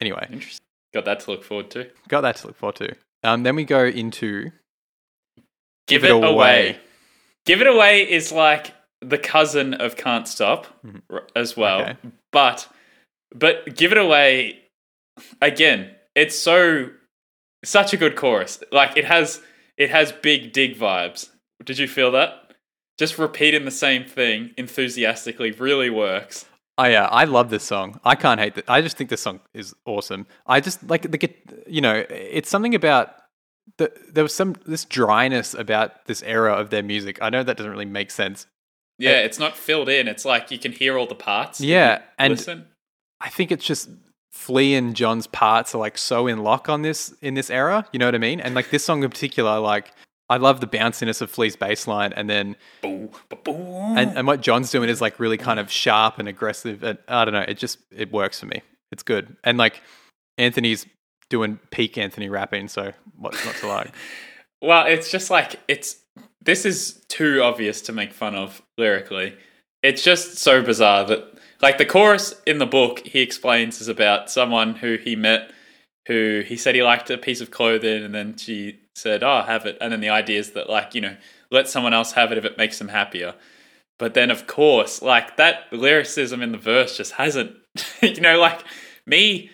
Anyway, 0.00 0.26
Interesting. 0.30 0.64
Got 0.92 1.04
that 1.04 1.20
to 1.20 1.30
look 1.30 1.44
forward 1.44 1.70
to. 1.72 1.88
got 2.08 2.22
that 2.22 2.36
to 2.36 2.48
look 2.48 2.56
forward 2.56 2.76
to. 2.76 2.94
Um, 3.22 3.42
then 3.42 3.54
we 3.54 3.64
go 3.64 3.84
into 3.84 4.50
Give, 5.86 6.02
Give 6.02 6.04
it, 6.04 6.10
It 6.10 6.24
away. 6.24 6.30
Away. 6.32 6.80
Give 7.44 7.60
it 7.60 7.66
away 7.66 8.10
is 8.10 8.32
like 8.32 8.74
the 9.00 9.18
cousin 9.18 9.74
of 9.74 9.96
Can't 9.96 10.28
Stop 10.28 10.66
Mhm. 10.84 11.02
as 11.34 11.56
well. 11.56 11.82
Okay. 11.82 11.96
But 12.32 12.68
but 13.34 13.76
give 13.76 13.92
it 13.92 13.98
away 13.98 14.60
again. 15.40 15.94
It's 16.14 16.38
so 16.38 16.90
such 17.64 17.92
a 17.92 17.96
good 17.96 18.16
chorus. 18.16 18.62
Like 18.72 18.96
it 18.96 19.04
has 19.04 19.42
it 19.76 19.90
has 19.90 20.12
big 20.12 20.52
dig 20.52 20.76
vibes. 20.78 21.30
Did 21.64 21.78
you 21.78 21.88
feel 21.88 22.10
that? 22.12 22.54
Just 22.98 23.18
repeating 23.18 23.64
the 23.64 23.70
same 23.70 24.04
thing 24.04 24.50
enthusiastically 24.58 25.52
really 25.52 25.90
works. 25.90 26.46
Oh 26.78 26.84
yeah, 26.84 27.06
I 27.06 27.24
love 27.24 27.50
this 27.50 27.64
song. 27.64 28.00
I 28.04 28.14
can't 28.14 28.40
hate 28.40 28.56
it. 28.56 28.64
I 28.68 28.80
just 28.80 28.96
think 28.96 29.10
this 29.10 29.20
song 29.20 29.40
is 29.54 29.74
awesome. 29.84 30.26
I 30.46 30.60
just 30.60 30.82
like 30.88 31.02
the 31.10 31.34
you 31.66 31.80
know, 31.80 32.04
it's 32.08 32.48
something 32.50 32.74
about 32.74 33.14
the 33.76 33.92
there 34.12 34.24
was 34.24 34.34
some 34.34 34.56
this 34.66 34.84
dryness 34.84 35.54
about 35.54 36.06
this 36.06 36.22
era 36.22 36.54
of 36.54 36.70
their 36.70 36.82
music. 36.82 37.18
I 37.22 37.30
know 37.30 37.42
that 37.42 37.56
doesn't 37.56 37.70
really 37.70 37.84
make 37.84 38.10
sense. 38.10 38.46
Yeah, 39.00 39.20
it's 39.20 39.38
not 39.38 39.56
filled 39.56 39.88
in. 39.88 40.08
It's 40.08 40.24
like 40.24 40.50
you 40.50 40.58
can 40.58 40.72
hear 40.72 40.98
all 40.98 41.06
the 41.06 41.14
parts. 41.14 41.60
Yeah, 41.60 42.02
and 42.18 42.32
Listen. 42.32 42.66
I 43.20 43.30
think 43.30 43.50
it's 43.50 43.64
just 43.64 43.88
Flea 44.30 44.74
and 44.74 44.94
John's 44.94 45.26
parts 45.26 45.74
are 45.74 45.78
like 45.78 45.98
so 45.98 46.26
in 46.26 46.42
lock 46.42 46.68
on 46.68 46.82
this 46.82 47.14
in 47.22 47.34
this 47.34 47.50
era. 47.50 47.86
You 47.92 47.98
know 47.98 48.06
what 48.06 48.14
I 48.14 48.18
mean? 48.18 48.40
And 48.40 48.54
like 48.54 48.70
this 48.70 48.84
song 48.84 49.02
in 49.02 49.10
particular, 49.10 49.58
like 49.58 49.92
I 50.28 50.36
love 50.36 50.60
the 50.60 50.66
bounciness 50.66 51.22
of 51.22 51.30
Flea's 51.30 51.56
bass 51.56 51.86
line, 51.86 52.12
and 52.12 52.28
then 52.28 52.56
and, 52.82 54.16
and 54.16 54.26
what 54.26 54.42
John's 54.42 54.70
doing 54.70 54.88
is 54.88 55.00
like 55.00 55.18
really 55.18 55.38
kind 55.38 55.58
of 55.58 55.70
sharp 55.70 56.18
and 56.18 56.28
aggressive. 56.28 56.82
And 56.82 56.98
I 57.08 57.24
don't 57.24 57.34
know, 57.34 57.44
it 57.46 57.58
just 57.58 57.78
it 57.90 58.12
works 58.12 58.38
for 58.38 58.46
me. 58.46 58.62
It's 58.92 59.02
good, 59.02 59.36
and 59.44 59.56
like 59.56 59.82
Anthony's 60.36 60.86
doing 61.30 61.58
peak 61.70 61.96
Anthony 61.96 62.28
rapping, 62.28 62.68
so 62.68 62.92
what's 63.16 63.44
not 63.44 63.54
to 63.56 63.66
like? 63.66 63.92
Well, 64.62 64.84
it's 64.84 65.10
just 65.10 65.30
like 65.30 65.58
it's 65.68 65.96
this 66.42 66.64
is 66.64 67.04
too 67.08 67.42
obvious 67.42 67.80
to 67.82 67.92
make 67.92 68.12
fun 68.12 68.34
of 68.34 68.62
lyrically. 68.78 69.36
It's 69.82 70.02
just 70.02 70.38
so 70.38 70.62
bizarre 70.62 71.04
that 71.04 71.38
like 71.62 71.78
the 71.78 71.86
chorus 71.86 72.40
in 72.46 72.58
the 72.58 72.66
book 72.66 73.00
he 73.06 73.20
explains 73.20 73.80
is 73.80 73.88
about 73.88 74.30
someone 74.30 74.76
who 74.76 74.96
he 74.96 75.16
met 75.16 75.52
who 76.06 76.42
he 76.46 76.56
said 76.56 76.74
he 76.74 76.82
liked 76.82 77.10
a 77.10 77.18
piece 77.18 77.40
of 77.40 77.50
clothing 77.50 78.02
and 78.02 78.14
then 78.14 78.36
she 78.36 78.80
said, 78.94 79.22
"Oh, 79.22 79.42
have 79.42 79.66
it." 79.66 79.78
And 79.80 79.92
then 79.92 80.00
the 80.00 80.08
idea 80.08 80.38
is 80.38 80.52
that 80.52 80.68
like, 80.68 80.94
you 80.94 81.00
know, 81.00 81.16
let 81.50 81.68
someone 81.68 81.94
else 81.94 82.12
have 82.12 82.32
it 82.32 82.38
if 82.38 82.44
it 82.44 82.58
makes 82.58 82.78
them 82.78 82.88
happier. 82.88 83.34
But 83.98 84.14
then 84.14 84.30
of 84.30 84.46
course, 84.46 85.02
like 85.02 85.36
that 85.36 85.72
lyricism 85.72 86.42
in 86.42 86.52
the 86.52 86.58
verse 86.58 86.96
just 86.96 87.12
hasn't 87.12 87.54
you 88.02 88.20
know, 88.20 88.40
like 88.40 88.64
me 89.06 89.50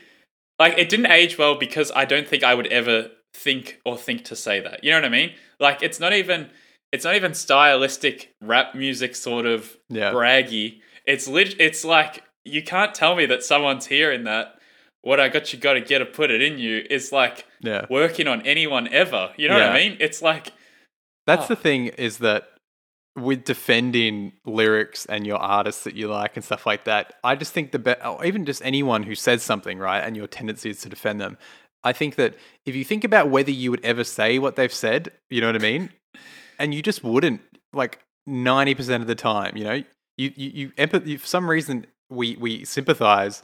like 0.58 0.78
it 0.78 0.88
didn't 0.88 1.06
age 1.10 1.36
well 1.36 1.56
because 1.56 1.92
I 1.94 2.04
don't 2.04 2.28
think 2.28 2.44
I 2.44 2.54
would 2.54 2.68
ever 2.68 3.10
think 3.36 3.80
or 3.84 3.96
think 3.96 4.24
to 4.26 4.36
say 4.36 4.60
that. 4.60 4.82
You 4.82 4.90
know 4.92 4.98
what 4.98 5.04
I 5.04 5.08
mean? 5.10 5.32
Like 5.60 5.82
it's 5.82 6.00
not 6.00 6.12
even 6.12 6.48
it's 6.92 7.04
not 7.04 7.14
even 7.16 7.34
stylistic 7.34 8.34
rap 8.40 8.74
music 8.74 9.14
sort 9.16 9.46
of 9.46 9.76
Yeah. 9.88 10.12
braggy. 10.12 10.80
It's 11.06 11.28
lit 11.28 11.54
it's 11.60 11.84
like 11.84 12.22
you 12.44 12.62
can't 12.62 12.94
tell 12.94 13.16
me 13.16 13.26
that 13.26 13.42
someone's 13.42 13.86
hearing 13.86 14.24
that 14.24 14.58
what 15.02 15.20
I 15.20 15.28
got 15.28 15.52
you 15.52 15.58
gotta 15.58 15.80
get 15.80 15.98
to 15.98 16.06
put 16.06 16.30
it 16.30 16.40
in 16.42 16.58
you 16.58 16.84
is 16.88 17.12
like 17.12 17.46
Yeah, 17.60 17.86
working 17.90 18.26
on 18.28 18.42
anyone 18.42 18.88
ever. 18.92 19.30
You 19.36 19.48
know 19.48 19.54
what 19.54 19.68
I 19.70 19.74
mean? 19.74 19.96
It's 20.00 20.22
like 20.22 20.52
that's 21.26 21.44
Oh. 21.44 21.48
the 21.48 21.56
thing 21.56 21.88
is 21.88 22.18
that 22.18 22.48
with 23.16 23.44
defending 23.44 24.32
lyrics 24.44 25.06
and 25.06 25.26
your 25.26 25.38
artists 25.38 25.84
that 25.84 25.94
you 25.94 26.06
like 26.06 26.36
and 26.36 26.44
stuff 26.44 26.66
like 26.66 26.84
that, 26.84 27.14
I 27.24 27.34
just 27.34 27.52
think 27.54 27.72
the 27.72 27.78
be- 27.78 27.94
or 28.04 28.24
even 28.26 28.44
just 28.44 28.60
anyone 28.64 29.04
who 29.04 29.14
says 29.14 29.42
something 29.42 29.78
right 29.78 30.00
and 30.00 30.16
your 30.16 30.26
tendency 30.26 30.68
is 30.70 30.80
to 30.82 30.88
defend 30.90 31.20
them. 31.20 31.38
I 31.84 31.92
think 31.92 32.16
that 32.16 32.34
if 32.64 32.74
you 32.74 32.84
think 32.84 33.04
about 33.04 33.28
whether 33.30 33.50
you 33.50 33.70
would 33.70 33.84
ever 33.84 34.04
say 34.04 34.38
what 34.38 34.56
they've 34.56 34.72
said, 34.72 35.12
you 35.30 35.40
know 35.40 35.48
what 35.48 35.56
I 35.56 35.60
mean, 35.60 35.90
and 36.58 36.74
you 36.74 36.82
just 36.82 37.04
wouldn't 37.04 37.40
like 37.72 38.00
ninety 38.26 38.74
percent 38.74 39.02
of 39.02 39.06
the 39.06 39.14
time, 39.14 39.56
you 39.56 39.64
know, 39.64 39.82
you 40.16 40.32
you, 40.34 40.50
you 40.54 40.72
empathy 40.78 41.16
for 41.16 41.26
some 41.26 41.48
reason 41.48 41.86
we 42.10 42.36
we 42.36 42.64
sympathize. 42.64 43.42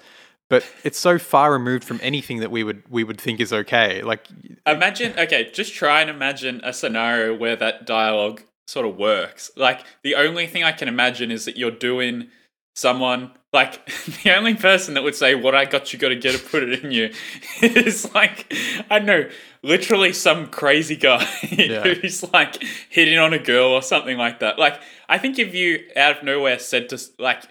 But 0.51 0.67
it's 0.85 0.99
so 0.99 1.19
far 1.19 1.51
removed 1.51 1.83
from 1.83 1.99
anything 2.03 2.41
that 2.41 2.51
we 2.51 2.63
would 2.63 2.83
we 2.91 3.05
would 3.05 3.19
think 3.19 3.41
is 3.41 3.55
okay. 3.55 4.03
Like, 4.03 4.27
Imagine, 4.67 5.19
okay, 5.19 5.51
just 5.51 5.73
try 5.73 6.03
and 6.03 6.11
imagine 6.11 6.61
a 6.63 6.75
scenario 6.75 7.35
where 7.35 7.57
that 7.57 7.87
dialogue 7.87 8.43
sort 8.67 8.85
of 8.85 8.99
works. 8.99 9.51
Like, 9.57 9.81
the 10.03 10.15
only 10.15 10.47
thing 10.47 10.63
I 10.63 10.73
can 10.73 10.89
imagine 10.89 11.31
is 11.31 11.47
that 11.47 11.57
you're 11.57 11.71
doing 11.71 12.29
someone, 12.75 13.31
like, 13.53 13.85
the 14.25 14.35
only 14.37 14.55
person 14.55 14.95
that 14.95 15.03
would 15.03 15.15
say, 15.15 15.35
What 15.35 15.55
I 15.55 15.65
got 15.65 15.93
you 15.93 15.99
got 15.99 16.09
to 16.11 16.17
get 16.17 16.33
to 16.33 16.39
put 16.39 16.63
it 16.63 16.85
in 16.85 16.91
you 16.91 17.11
is 17.63 18.13
like, 18.15 18.53
I 18.91 18.99
don't 18.99 19.07
know, 19.07 19.29
literally 19.63 20.13
some 20.13 20.49
crazy 20.49 20.97
guy 20.97 21.25
Yeah. 21.43 21.83
who's 21.95 22.31
like 22.33 22.63
hitting 22.89 23.19
on 23.19 23.33
a 23.33 23.39
girl 23.39 23.69
or 23.73 23.83
something 23.83 24.19
like 24.19 24.41
that. 24.41 24.59
Like, 24.59 24.81
I 25.09 25.19
think 25.19 25.39
if 25.39 25.55
you 25.55 25.81
out 25.97 26.19
of 26.19 26.25
nowhere 26.25 26.59
said 26.59 26.89
to, 26.91 26.99
like, 27.19 27.43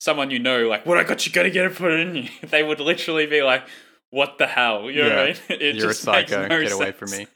someone 0.00 0.30
you 0.30 0.38
know, 0.38 0.68
like, 0.68 0.86
What 0.86 0.98
I 0.98 1.04
got 1.04 1.26
you 1.26 1.32
got 1.32 1.42
to 1.44 1.50
get 1.50 1.64
to 1.64 1.70
put 1.70 1.92
it 1.92 2.00
in 2.06 2.14
you, 2.16 2.28
they 2.48 2.62
would 2.62 2.80
literally 2.80 3.26
be 3.26 3.42
like, 3.42 3.66
what 4.10 4.38
the 4.38 4.46
hell? 4.46 4.90
You 4.90 5.02
know 5.02 5.08
what 5.10 5.18
I 5.18 5.26
Yeah. 5.26 5.34
mean? 5.50 5.60
It 5.60 5.76
You're 5.76 5.86
a 5.86 5.88
just 5.88 6.06
makes 6.06 6.30
psycho. 6.30 6.48
no 6.48 6.62
Get 6.62 6.72
away 6.72 6.92
from 6.92 7.10
me. 7.10 7.26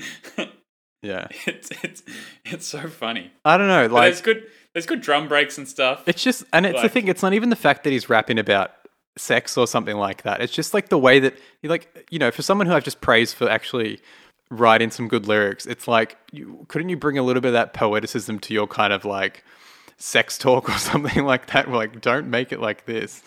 yeah, 1.02 1.26
it's 1.46 1.70
it's 1.82 2.02
it's 2.44 2.66
so 2.66 2.88
funny. 2.88 3.32
I 3.44 3.58
don't 3.58 3.68
know. 3.68 3.88
But 3.88 3.94
Like, 3.94 4.04
there's 4.04 4.20
good 4.22 4.46
there's 4.72 4.86
good 4.86 5.00
drum 5.00 5.28
breaks 5.28 5.58
and 5.58 5.68
stuff. 5.68 6.02
It's 6.06 6.22
just, 6.22 6.44
and 6.52 6.64
it's 6.66 6.80
the 6.82 6.88
thing. 6.88 7.08
It's 7.08 7.22
not 7.22 7.34
even 7.34 7.50
the 7.50 7.56
fact 7.56 7.84
that 7.84 7.90
he's 7.90 8.08
rapping 8.08 8.38
about 8.38 8.72
sex 9.16 9.56
or 9.58 9.66
something 9.66 9.96
like 9.96 10.22
that. 10.22 10.40
It's 10.40 10.52
just 10.52 10.72
like 10.72 10.88
the 10.88 10.98
way 10.98 11.18
that 11.20 11.34
you 11.60 11.68
like, 11.68 12.06
you 12.10 12.18
know, 12.18 12.30
for 12.30 12.42
someone 12.42 12.66
who 12.66 12.72
I've 12.74 12.84
just 12.84 13.00
praised 13.00 13.36
for 13.36 13.48
actually 13.48 14.00
writing 14.50 14.90
some 14.90 15.08
good 15.08 15.26
lyrics, 15.26 15.66
it's 15.66 15.86
like, 15.86 16.16
you, 16.32 16.64
couldn't 16.68 16.88
you 16.88 16.96
bring 16.96 17.18
a 17.18 17.22
little 17.22 17.42
bit 17.42 17.48
of 17.48 17.54
that 17.54 17.74
poeticism 17.74 18.40
to 18.42 18.54
your 18.54 18.66
kind 18.66 18.92
of 18.92 19.04
like 19.04 19.44
sex 19.98 20.38
talk 20.38 20.68
or 20.68 20.72
something 20.78 21.24
like 21.24 21.48
that? 21.48 21.70
Like, 21.70 22.00
don't 22.00 22.28
make 22.28 22.52
it 22.52 22.60
like 22.60 22.86
this. 22.86 23.22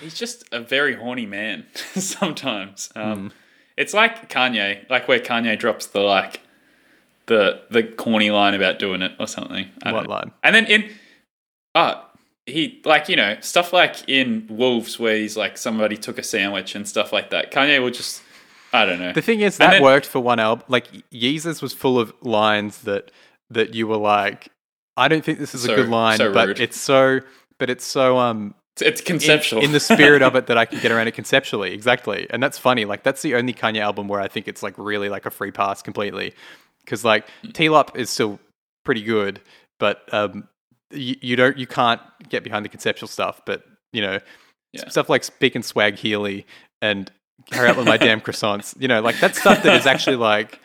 He's 0.00 0.14
just 0.14 0.44
a 0.52 0.60
very 0.60 0.94
horny 0.94 1.26
man 1.26 1.66
sometimes. 1.74 2.90
Um, 2.94 3.32
It's 3.76 3.92
like 3.92 4.28
Kanye, 4.30 4.88
like 4.88 5.08
where 5.08 5.18
Kanye 5.18 5.58
drops 5.58 5.86
the 5.86 6.00
like 6.00 6.40
the 7.26 7.62
the 7.70 7.82
corny 7.82 8.30
line 8.30 8.54
about 8.54 8.78
doing 8.78 9.02
it 9.02 9.12
or 9.18 9.26
something. 9.26 9.68
I 9.82 9.92
What 9.92 10.06
line? 10.08 10.32
And 10.42 10.54
then 10.54 10.66
in 10.66 10.90
uh 11.74 12.02
he 12.46 12.80
like 12.84 13.08
you 13.08 13.16
know 13.16 13.36
stuff 13.40 13.72
like 13.72 14.06
in 14.08 14.46
Wolves 14.50 14.98
where 14.98 15.16
he's 15.16 15.36
like 15.36 15.56
somebody 15.56 15.96
took 15.96 16.18
a 16.18 16.22
sandwich 16.22 16.74
and 16.74 16.86
stuff 16.86 17.12
like 17.12 17.30
that. 17.30 17.50
Kanye 17.52 17.82
will 17.82 17.90
just 17.90 18.22
I 18.72 18.84
don't 18.84 18.98
know. 18.98 19.12
The 19.12 19.22
thing 19.22 19.40
is 19.40 19.56
that 19.58 19.70
then- 19.70 19.82
worked 19.82 20.06
for 20.06 20.20
one 20.20 20.38
album. 20.40 20.64
Like 20.68 20.88
Yeezus 21.10 21.62
was 21.62 21.72
full 21.72 21.98
of 21.98 22.12
lines 22.22 22.82
that 22.82 23.10
that 23.50 23.74
you 23.74 23.86
were 23.86 23.96
like, 23.96 24.48
I 24.96 25.08
don't 25.08 25.24
think 25.24 25.38
this 25.38 25.54
is 25.54 25.62
So- 25.62 25.72
a 25.72 25.76
good 25.76 25.88
line, 25.88 26.18
so 26.18 26.32
but 26.32 26.60
it's 26.60 26.78
so, 26.78 27.20
but 27.58 27.70
it's 27.70 27.84
so 27.84 28.18
um 28.18 28.54
It's, 28.74 28.82
it's 28.82 29.00
in, 29.00 29.06
conceptual 29.06 29.62
in 29.62 29.72
the 29.72 29.80
spirit 29.80 30.22
of 30.22 30.34
it 30.38 30.46
that 30.48 30.58
I 30.58 30.64
can 30.66 30.80
get 30.80 30.90
around 30.92 31.06
it 31.08 31.14
conceptually. 31.14 31.72
Exactly, 31.72 32.26
and 32.30 32.42
that's 32.42 32.58
funny. 32.58 32.84
Like 32.84 33.04
that's 33.04 33.22
the 33.22 33.36
only 33.36 33.54
Kanye 33.54 33.80
album 33.80 34.08
where 34.08 34.20
I 34.20 34.28
think 34.28 34.48
it's 34.48 34.62
like 34.62 34.74
really 34.76 35.08
like 35.08 35.24
a 35.24 35.30
free 35.30 35.50
pass 35.52 35.80
completely, 35.80 36.34
because 36.84 37.04
like 37.04 37.26
TLOP 37.48 37.96
is 37.96 38.10
still 38.10 38.38
pretty 38.84 39.02
good, 39.02 39.40
but 39.78 40.02
um 40.12 40.48
you, 40.90 41.16
you 41.20 41.36
don't 41.36 41.56
you 41.56 41.66
can't 41.66 42.00
get 42.28 42.44
behind 42.44 42.64
the 42.64 42.68
conceptual 42.68 43.08
stuff. 43.08 43.40
But 43.46 43.64
you 43.92 44.02
know 44.02 44.18
Yeah. 44.72 44.88
stuff 44.88 45.08
like 45.08 45.24
Speak 45.24 45.54
and 45.54 45.64
Swag 45.64 45.96
Healy 45.96 46.46
and 46.82 47.10
Carry 47.50 47.68
Out 47.68 47.76
with 47.76 47.86
My 47.86 47.96
Damn 47.96 48.20
Croissants. 48.20 48.74
You 48.80 48.88
know, 48.88 49.00
like 49.00 49.18
that 49.20 49.34
stuff 49.36 49.62
that 49.62 49.76
is 49.76 49.86
actually 49.86 50.16
like 50.16 50.60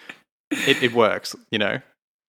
it, 0.52 0.84
it 0.84 0.94
works. 0.94 1.36
You 1.52 1.60
know. 1.60 1.80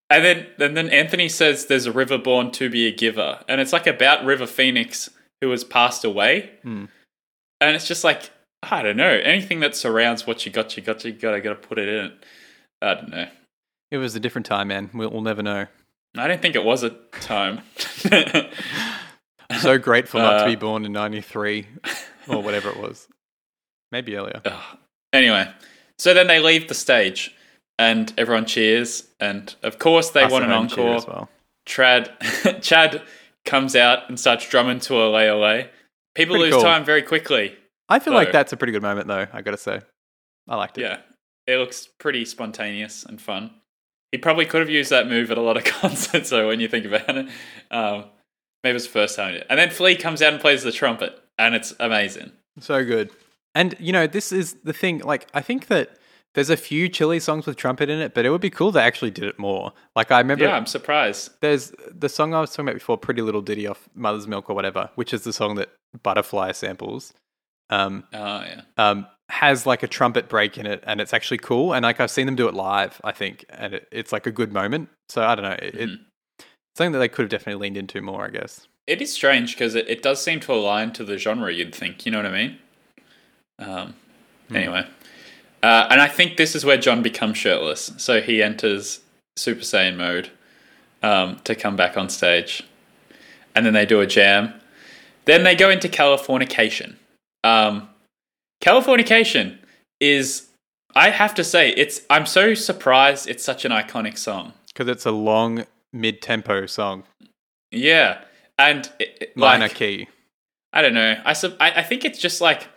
And 0.09 0.25
then 0.25 0.47
and 0.59 0.75
then 0.75 0.89
Anthony 0.89 1.29
says 1.29 1.67
there's 1.67 1.85
a 1.85 1.91
river 1.91 2.17
born 2.17 2.51
to 2.51 2.69
be 2.69 2.85
a 2.87 2.91
giver. 2.91 3.39
And 3.47 3.61
it's 3.61 3.71
like 3.73 3.87
about 3.87 4.25
River 4.25 4.45
Phoenix 4.47 5.09
who 5.41 5.49
has 5.51 5.63
passed 5.63 6.03
away. 6.03 6.51
Hmm. 6.63 6.85
And 7.61 7.75
it's 7.75 7.87
just 7.87 8.03
like 8.03 8.29
I 8.63 8.81
don't 8.83 8.97
know. 8.97 9.07
Anything 9.23 9.59
that 9.61 9.75
surrounds 9.75 10.27
what 10.27 10.45
you 10.45 10.51
got, 10.51 10.75
you 10.77 10.83
got, 10.83 11.03
you 11.05 11.13
gotta 11.13 11.39
gotta 11.41 11.55
put 11.55 11.77
it 11.79 11.87
in. 11.89 12.11
I 12.81 12.93
don't 12.95 13.09
know. 13.09 13.27
It 13.91 13.97
was 13.97 14.15
a 14.15 14.19
different 14.19 14.45
time, 14.45 14.69
man. 14.69 14.89
We'll, 14.93 15.09
we'll 15.11 15.21
never 15.21 15.43
know. 15.43 15.67
I 16.17 16.27
don't 16.27 16.41
think 16.41 16.55
it 16.55 16.63
was 16.63 16.83
a 16.83 16.89
time. 17.19 17.61
So 19.59 19.77
grateful 19.77 20.21
not 20.21 20.37
to 20.39 20.43
Uh, 20.43 20.47
be 20.47 20.55
born 20.55 20.85
in 20.85 20.93
'93 20.93 21.67
or 22.29 22.41
whatever 22.41 22.69
it 22.69 22.77
was. 22.77 23.07
Maybe 23.91 24.15
earlier. 24.15 24.41
Ugh. 24.45 24.77
anyway, 25.11 25.51
so 25.99 26.13
then 26.13 26.27
they 26.27 26.39
leave 26.39 26.69
the 26.69 26.73
stage 26.73 27.35
and 27.77 28.13
everyone 28.17 28.45
cheers. 28.45 29.07
And 29.19 29.53
of 29.61 29.77
course, 29.77 30.11
they 30.11 30.23
Us 30.23 30.31
want 30.31 30.45
an 30.45 30.51
encore. 30.51 30.95
as 30.95 31.05
well. 31.05 31.29
Trad, 31.67 32.61
Chad 32.61 33.01
comes 33.43 33.75
out 33.75 34.07
and 34.07 34.17
starts 34.17 34.47
drumming 34.47 34.79
to 34.81 34.95
a 35.03 35.07
lay 35.09 35.29
ole. 35.29 35.65
People 36.15 36.35
Pretty 36.37 36.45
lose 36.51 36.53
cool. 36.53 36.63
time 36.63 36.85
very 36.85 37.01
quickly. 37.01 37.55
I 37.89 37.99
feel 37.99 38.13
like 38.13 38.31
that's 38.31 38.53
a 38.53 38.57
pretty 38.57 38.71
good 38.71 38.81
moment, 38.81 39.07
though. 39.09 39.27
I 39.33 39.41
gotta 39.41 39.57
say, 39.57 39.81
I 40.47 40.55
liked 40.55 40.77
it. 40.77 40.81
Yeah, 40.83 40.97
it 41.45 41.57
looks 41.57 41.87
pretty 41.99 42.23
spontaneous 42.23 43.03
and 43.03 43.21
fun. 43.21 43.51
He 44.11 44.17
probably 44.17 44.45
could 44.45 44.59
have 44.61 44.69
used 44.69 44.89
that 44.89 45.07
move 45.07 45.31
at 45.31 45.37
a 45.37 45.41
lot 45.41 45.57
of 45.57 45.63
concerts, 45.81 46.29
So 46.29 46.47
when 46.47 46.59
you 46.59 46.67
think 46.67 46.85
about 46.85 47.15
it. 47.17 47.27
Um, 47.71 48.05
maybe 48.63 48.75
it's 48.75 48.85
the 48.85 48.91
first 48.91 49.15
time. 49.15 49.41
And 49.49 49.57
then 49.57 49.69
Flea 49.69 49.95
comes 49.95 50.21
out 50.21 50.33
and 50.33 50.41
plays 50.41 50.63
the 50.63 50.71
trumpet, 50.71 51.17
and 51.39 51.55
it's 51.55 51.73
amazing. 51.79 52.31
So 52.59 52.83
good. 52.83 53.09
And 53.55 53.75
you 53.79 53.91
know, 53.93 54.07
this 54.07 54.31
is 54.31 54.55
the 54.63 54.73
thing. 54.73 54.99
Like, 54.99 55.27
I 55.33 55.41
think 55.41 55.67
that 55.67 55.97
there's 56.33 56.49
a 56.49 56.55
few 56.57 56.87
Chili 56.87 57.19
songs 57.19 57.45
with 57.45 57.57
trumpet 57.57 57.89
in 57.89 57.99
it, 57.99 58.13
but 58.13 58.25
it 58.25 58.29
would 58.29 58.39
be 58.41 58.49
cool 58.49 58.71
they 58.71 58.81
actually 58.81 59.11
did 59.11 59.25
it 59.25 59.37
more. 59.39 59.73
Like, 59.95 60.11
I 60.11 60.19
remember 60.19 60.45
Yeah, 60.45 60.55
I'm 60.55 60.65
surprised. 60.65 61.31
there's 61.41 61.73
the 61.93 62.07
song 62.09 62.33
I 62.33 62.39
was 62.41 62.51
talking 62.51 62.65
about 62.69 62.75
before, 62.75 62.97
"Pretty 62.97 63.21
Little 63.21 63.41
Ditty" 63.41 63.67
off 63.67 63.89
Mother's 63.95 64.27
Milk 64.27 64.49
or 64.49 64.55
whatever, 64.55 64.89
which 64.95 65.13
is 65.13 65.23
the 65.23 65.33
song 65.33 65.55
that 65.55 65.69
Butterfly 66.03 66.51
samples. 66.53 67.13
Um, 67.69 68.05
Oh, 68.13 68.17
yeah. 68.43 68.61
um, 68.77 69.07
has 69.31 69.65
like 69.65 69.81
a 69.81 69.87
trumpet 69.87 70.27
break 70.29 70.57
in 70.57 70.65
it, 70.65 70.83
and 70.85 70.99
it's 71.01 71.13
actually 71.13 71.37
cool. 71.39 71.73
And 71.73 71.83
like 71.83 71.99
I've 71.99 72.11
seen 72.11 72.25
them 72.25 72.35
do 72.35 72.47
it 72.47 72.53
live, 72.53 72.99
I 73.03 73.11
think, 73.11 73.45
and 73.49 73.73
it, 73.75 73.87
it's 73.91 74.11
like 74.11 74.27
a 74.27 74.31
good 74.31 74.51
moment. 74.53 74.89
So 75.09 75.23
I 75.23 75.35
don't 75.35 75.43
know, 75.45 75.51
it, 75.51 75.75
it 75.75 75.89
Mhm. 75.89 75.99
something 76.77 76.91
that 76.93 76.99
they 76.99 77.07
could 77.09 77.23
have 77.23 77.29
definitely 77.29 77.61
leaned 77.61 77.77
into 77.77 78.01
more, 78.01 78.25
I 78.25 78.29
guess. 78.29 78.67
It 78.87 79.01
is 79.01 79.11
strange 79.13 79.53
because 79.53 79.75
it, 79.75 79.87
it 79.89 80.01
does 80.01 80.21
seem 80.23 80.39
to 80.41 80.53
align 80.53 80.91
to 80.93 81.03
the 81.03 81.17
genre, 81.17 81.51
you'd 81.53 81.73
think. 81.73 82.05
You 82.05 82.11
know 82.11 82.19
what 82.19 82.25
I 82.25 82.31
mean? 82.31 82.57
Um, 83.59 83.95
Anyway. 84.53 84.85
Uh, 85.63 85.87
and 85.89 86.01
I 86.01 86.07
think 86.09 86.35
this 86.35 86.55
is 86.55 86.65
where 86.65 86.75
John 86.77 87.01
becomes 87.01 87.37
shirtless. 87.37 87.93
So 87.97 88.19
he 88.21 88.43
enters 88.43 88.99
Super 89.37 89.61
Saiyan 89.61 89.95
mode 89.95 90.29
um, 91.01 91.39
to 91.45 91.55
come 91.55 91.77
back 91.77 91.95
on 91.95 92.09
stage. 92.09 92.63
And 93.55 93.65
then 93.65 93.73
they 93.73 93.85
do 93.85 94.01
a 94.01 94.07
jam. 94.07 94.53
Then 95.25 95.43
they 95.43 95.55
go 95.55 95.69
into 95.69 95.87
Californication. 95.87 96.95
Um, 97.45 97.87
Californication 98.61 99.57
is, 99.99 100.47
I 100.95 101.09
have 101.09 101.33
to 101.35 101.43
say, 101.43 101.69
it's. 101.71 102.01
I'm 102.09 102.25
so 102.25 102.53
surprised 102.53 103.27
it's 103.27 103.43
such 103.43 103.65
an 103.65 103.71
iconic 103.71 104.17
song. 104.17 104.53
Because 104.67 104.87
it's 104.87 105.05
a 105.05 105.11
long 105.11 105.65
mid-tempo 105.93 106.65
song, 106.67 107.03
Yeah, 107.71 108.21
and 108.57 108.89
it, 108.99 109.17
it- 109.21 109.37
minor 109.37 109.65
like, 109.65 109.75
key. 109.75 110.07
I 110.73 110.81
don't 110.81 110.93
know. 110.93 111.19
I, 111.25 111.33
sub- 111.33 111.57
I 111.59 111.71
I 111.71 111.83
think 111.83 112.05
it's 112.05 112.17
just 112.19 112.39
like 112.39 112.67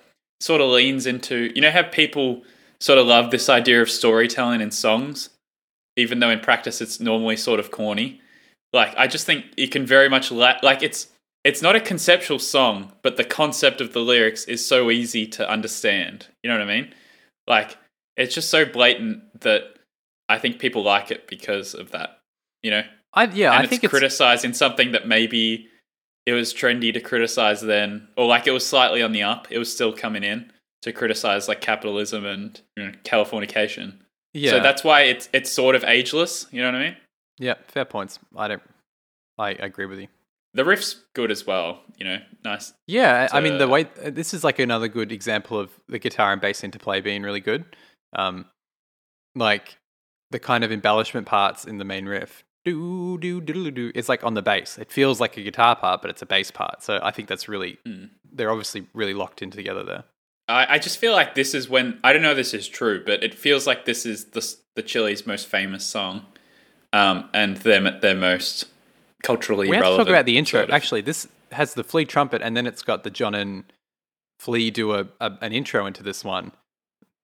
sort 0.41 0.61
of 0.61 0.69
leans 0.71 1.07
into 1.07 1.53
you 1.55 1.61
know 1.63 1.71
how 1.71 1.83
people 1.85 2.43
sort 2.81 2.99
of 2.99 3.07
love 3.07 3.31
this 3.31 3.49
idea 3.49 3.81
of 3.81 3.89
storytelling 3.89 4.61
in 4.61 4.73
songs, 4.73 5.31
even 5.97 6.19
though 6.19 6.31
in 6.31 6.41
practice 6.41 6.81
it's 6.81 6.99
normally 6.99 7.37
sort 7.37 7.61
of 7.61 7.71
corny. 7.71 8.21
Like 8.73 8.93
I 8.97 9.07
just 9.07 9.27
think 9.27 9.45
you 9.57 9.69
can 9.69 9.87
very 9.87 10.09
much 10.09 10.33
la- 10.33 10.59
like 10.65 10.83
it's 10.83 11.07
it's 11.45 11.63
not 11.63 11.77
a 11.77 11.81
conceptual 11.81 12.39
song, 12.39 12.93
but 13.03 13.17
the 13.17 13.25
concept 13.25 13.81
of 13.81 13.93
the 13.93 14.01
lyrics 14.01 14.45
is 14.45 14.67
so 14.67 14.91
easy 14.91 15.27
to 15.29 15.49
understand. 15.49 16.27
You 16.43 16.51
know 16.51 16.59
what 16.59 16.69
I 16.69 16.75
mean? 16.81 16.95
Like 17.47 17.77
it's 18.17 18.35
just 18.35 18.51
so 18.51 18.65
blatant 18.65 19.41
that 19.43 19.63
I 20.29 20.39
think 20.39 20.59
people 20.59 20.83
like 20.83 21.11
it 21.11 21.27
because 21.29 21.75
of 21.75 21.91
that. 21.91 22.19
You 22.63 22.71
know, 22.71 22.83
I 23.13 23.25
yeah, 23.25 23.51
and 23.53 23.61
I 23.61 23.63
it's 23.65 23.71
think 23.71 23.85
it's 23.85 23.91
criticizing 23.91 24.55
something 24.55 24.93
that 24.93 25.07
maybe 25.07 25.69
it 26.27 26.33
was 26.33 26.55
trendy 26.55 26.93
to 26.95 27.01
criticize 27.01 27.61
then, 27.61 28.09
or 28.17 28.27
like 28.27 28.47
it 28.47 28.53
was 28.53 28.65
slightly 28.67 29.03
on 29.03 29.13
the 29.13 29.23
up. 29.23 29.47
It 29.51 29.59
was 29.59 29.71
still 29.73 29.93
coming 29.93 30.25
in 30.25 30.51
to 30.81 30.93
criticize 30.93 31.47
like 31.49 31.61
capitalism 31.61 32.25
and 32.25 32.59
you 32.77 32.87
know, 32.87 32.93
Californication. 33.05 33.99
yeah, 34.33 34.53
So 34.53 34.61
that's 34.61 34.83
why 34.83 35.03
it's 35.03 35.29
it's 35.35 35.53
sort 35.53 35.75
of 35.75 35.85
ageless. 35.85 36.47
You 36.51 36.63
know 36.63 36.69
what 36.69 36.81
I 36.81 36.85
mean? 36.85 36.97
yeah, 37.39 37.55
fair 37.69 37.85
points. 37.85 38.19
I 38.35 38.49
don't, 38.49 38.63
I 39.39 39.51
agree 39.51 39.87
with 39.87 39.99
you. 39.99 40.09
The 40.55 40.65
riff's 40.65 41.03
good 41.15 41.31
as 41.31 41.47
well. 41.47 41.83
You 41.99 42.05
know, 42.07 42.19
nice. 42.45 42.73
Yeah, 42.87 43.29
I 43.33 43.41
mean 43.41 43.59
the 43.59 43.69
way 43.69 43.89
this 44.05 44.33
is 44.33 44.45
like 44.45 44.59
another 44.59 44.89
good 44.89 45.13
example 45.13 45.59
of 45.59 45.71
the 45.89 45.99
guitar 45.99 46.33
and 46.33 46.41
bass 46.41 46.63
interplay 46.65 47.01
being 47.01 47.23
really 47.23 47.41
good. 47.41 47.65
Um, 48.17 48.47
like 49.35 49.79
the 50.31 50.39
kind 50.39 50.65
of 50.65 50.73
embellishment 50.73 51.27
parts 51.27 51.65
in 51.65 51.79
the 51.79 51.85
main 51.85 52.07
riff, 52.07 52.45
do 52.65 53.19
do 53.19 53.41
do 53.41 53.71
do, 53.71 53.93
it's 53.95 54.09
like 54.09 54.23
on 54.25 54.35
the 54.35 54.43
bass. 54.43 54.79
It 54.79 54.91
feels 54.93 55.21
like 55.21 55.37
a 55.37 55.43
guitar 55.43 55.77
part, 55.77 56.01
but 56.01 56.11
it's 56.11 56.23
a 56.23 56.27
bass 56.27 56.51
part. 56.51 56.83
So 56.83 57.01
I 57.03 57.11
think 57.11 57.29
that's 57.29 57.49
really 57.49 57.79
Mm. 57.87 58.11
they're 58.33 58.51
obviously 58.51 58.87
really 58.95 59.15
locked 59.15 59.43
in 59.43 59.51
together 59.51 59.83
there. 59.85 60.05
I, 60.49 60.75
I 60.75 60.79
just 60.79 60.99
feel 60.99 61.13
like 61.13 61.35
this 61.35 61.55
is 61.55 61.69
when 61.69 61.99
I 62.05 62.13
don't 62.13 62.23
know 62.23 62.31
if 62.33 62.37
this 62.37 62.55
is 62.55 62.69
true, 62.69 63.03
but 63.05 63.25
it 63.25 63.35
feels 63.35 63.67
like 63.67 63.85
this 63.87 64.07
is 64.07 64.27
the 64.27 64.57
the 64.77 64.83
Chili's 64.83 65.27
most 65.27 65.47
famous 65.47 65.85
song, 65.85 66.27
um, 66.93 67.29
and 67.35 67.57
them 67.59 67.87
at 67.87 68.01
their 68.01 68.15
most 68.15 68.67
culturally 69.25 69.69
we 69.69 69.75
have 69.77 69.85
to 69.85 69.97
talk 69.97 70.09
about 70.09 70.27
the 70.27 70.39
intro. 70.39 70.61
sort 70.61 70.69
of. 70.71 70.75
Actually, 70.75 71.01
this 71.01 71.27
has 71.51 71.75
the 71.75 71.83
Flea 71.83 72.05
trumpet, 72.05 72.43
and 72.43 72.57
then 72.57 72.67
it's 72.67 72.83
got 72.83 73.03
the 73.03 73.11
John 73.11 73.35
and 73.35 73.65
Flea 74.39 74.71
do 74.71 74.93
a, 74.93 75.09
a 75.21 75.33
an 75.41 75.53
intro 75.53 75.87
into 75.87 76.03
this 76.05 76.23
one. 76.23 76.53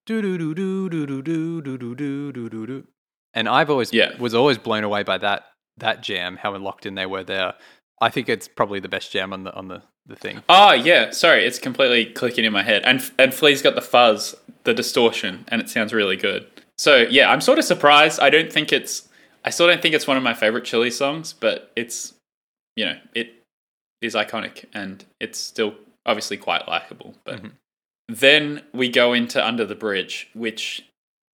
Do 0.06 0.20
do 0.22 0.36
do 0.38 0.54
do 0.54 0.88
do 0.88 1.06
do 1.06 1.22
do 1.22 1.60
do 1.62 1.78
do 1.78 1.94
do 1.94 2.32
do 2.32 2.48
do 2.48 2.66
do. 2.66 2.86
And 3.34 3.48
I've 3.48 3.70
always 3.70 3.92
Yeah. 3.92 4.16
was 4.18 4.34
always 4.34 4.58
blown 4.58 4.82
away 4.82 5.04
by 5.04 5.18
that 5.18 5.46
that 5.76 6.02
jam, 6.02 6.36
how 6.36 6.56
locked 6.56 6.84
in 6.86 6.94
they 6.96 7.06
were 7.06 7.22
there. 7.22 7.54
I 8.00 8.08
think 8.08 8.28
it's 8.28 8.48
probably 8.48 8.80
the 8.80 8.88
best 8.88 9.12
jam 9.12 9.32
on 9.32 9.44
the 9.44 9.54
on 9.54 9.68
the 9.68 9.82
the 10.06 10.16
thing. 10.16 10.42
Oh 10.48 10.72
yeah, 10.72 11.10
sorry, 11.10 11.44
it's 11.44 11.58
completely 11.58 12.06
clicking 12.06 12.44
in 12.44 12.52
my 12.52 12.62
head. 12.62 12.82
And 12.84 13.08
and 13.18 13.32
Flea's 13.32 13.62
got 13.62 13.74
the 13.74 13.82
fuzz, 13.82 14.34
the 14.64 14.74
distortion, 14.74 15.44
and 15.48 15.60
it 15.60 15.68
sounds 15.68 15.92
really 15.92 16.16
good. 16.16 16.46
So 16.78 17.06
yeah, 17.10 17.30
I'm 17.30 17.40
sort 17.42 17.58
of 17.58 17.64
surprised. 17.64 18.18
I 18.20 18.30
don't 18.30 18.52
think 18.52 18.72
it's 18.72 19.08
I 19.44 19.50
still 19.50 19.66
don't 19.66 19.80
think 19.80 19.94
it's 19.94 20.06
one 20.06 20.16
of 20.16 20.22
my 20.22 20.34
favorite 20.34 20.64
Chili 20.64 20.90
songs, 20.90 21.32
but 21.32 21.70
it's 21.76 22.14
you 22.76 22.84
know, 22.84 22.98
it 23.14 23.34
is 24.00 24.14
iconic 24.14 24.64
and 24.72 25.04
it's 25.20 25.38
still 25.38 25.74
obviously 26.06 26.36
quite 26.36 26.66
likable. 26.68 27.14
But 27.24 27.42
Mhm. 27.42 27.52
then 28.08 28.62
we 28.72 28.88
go 28.88 29.12
into 29.12 29.44
Under 29.44 29.64
the 29.66 29.74
Bridge, 29.74 30.28
which 30.34 30.84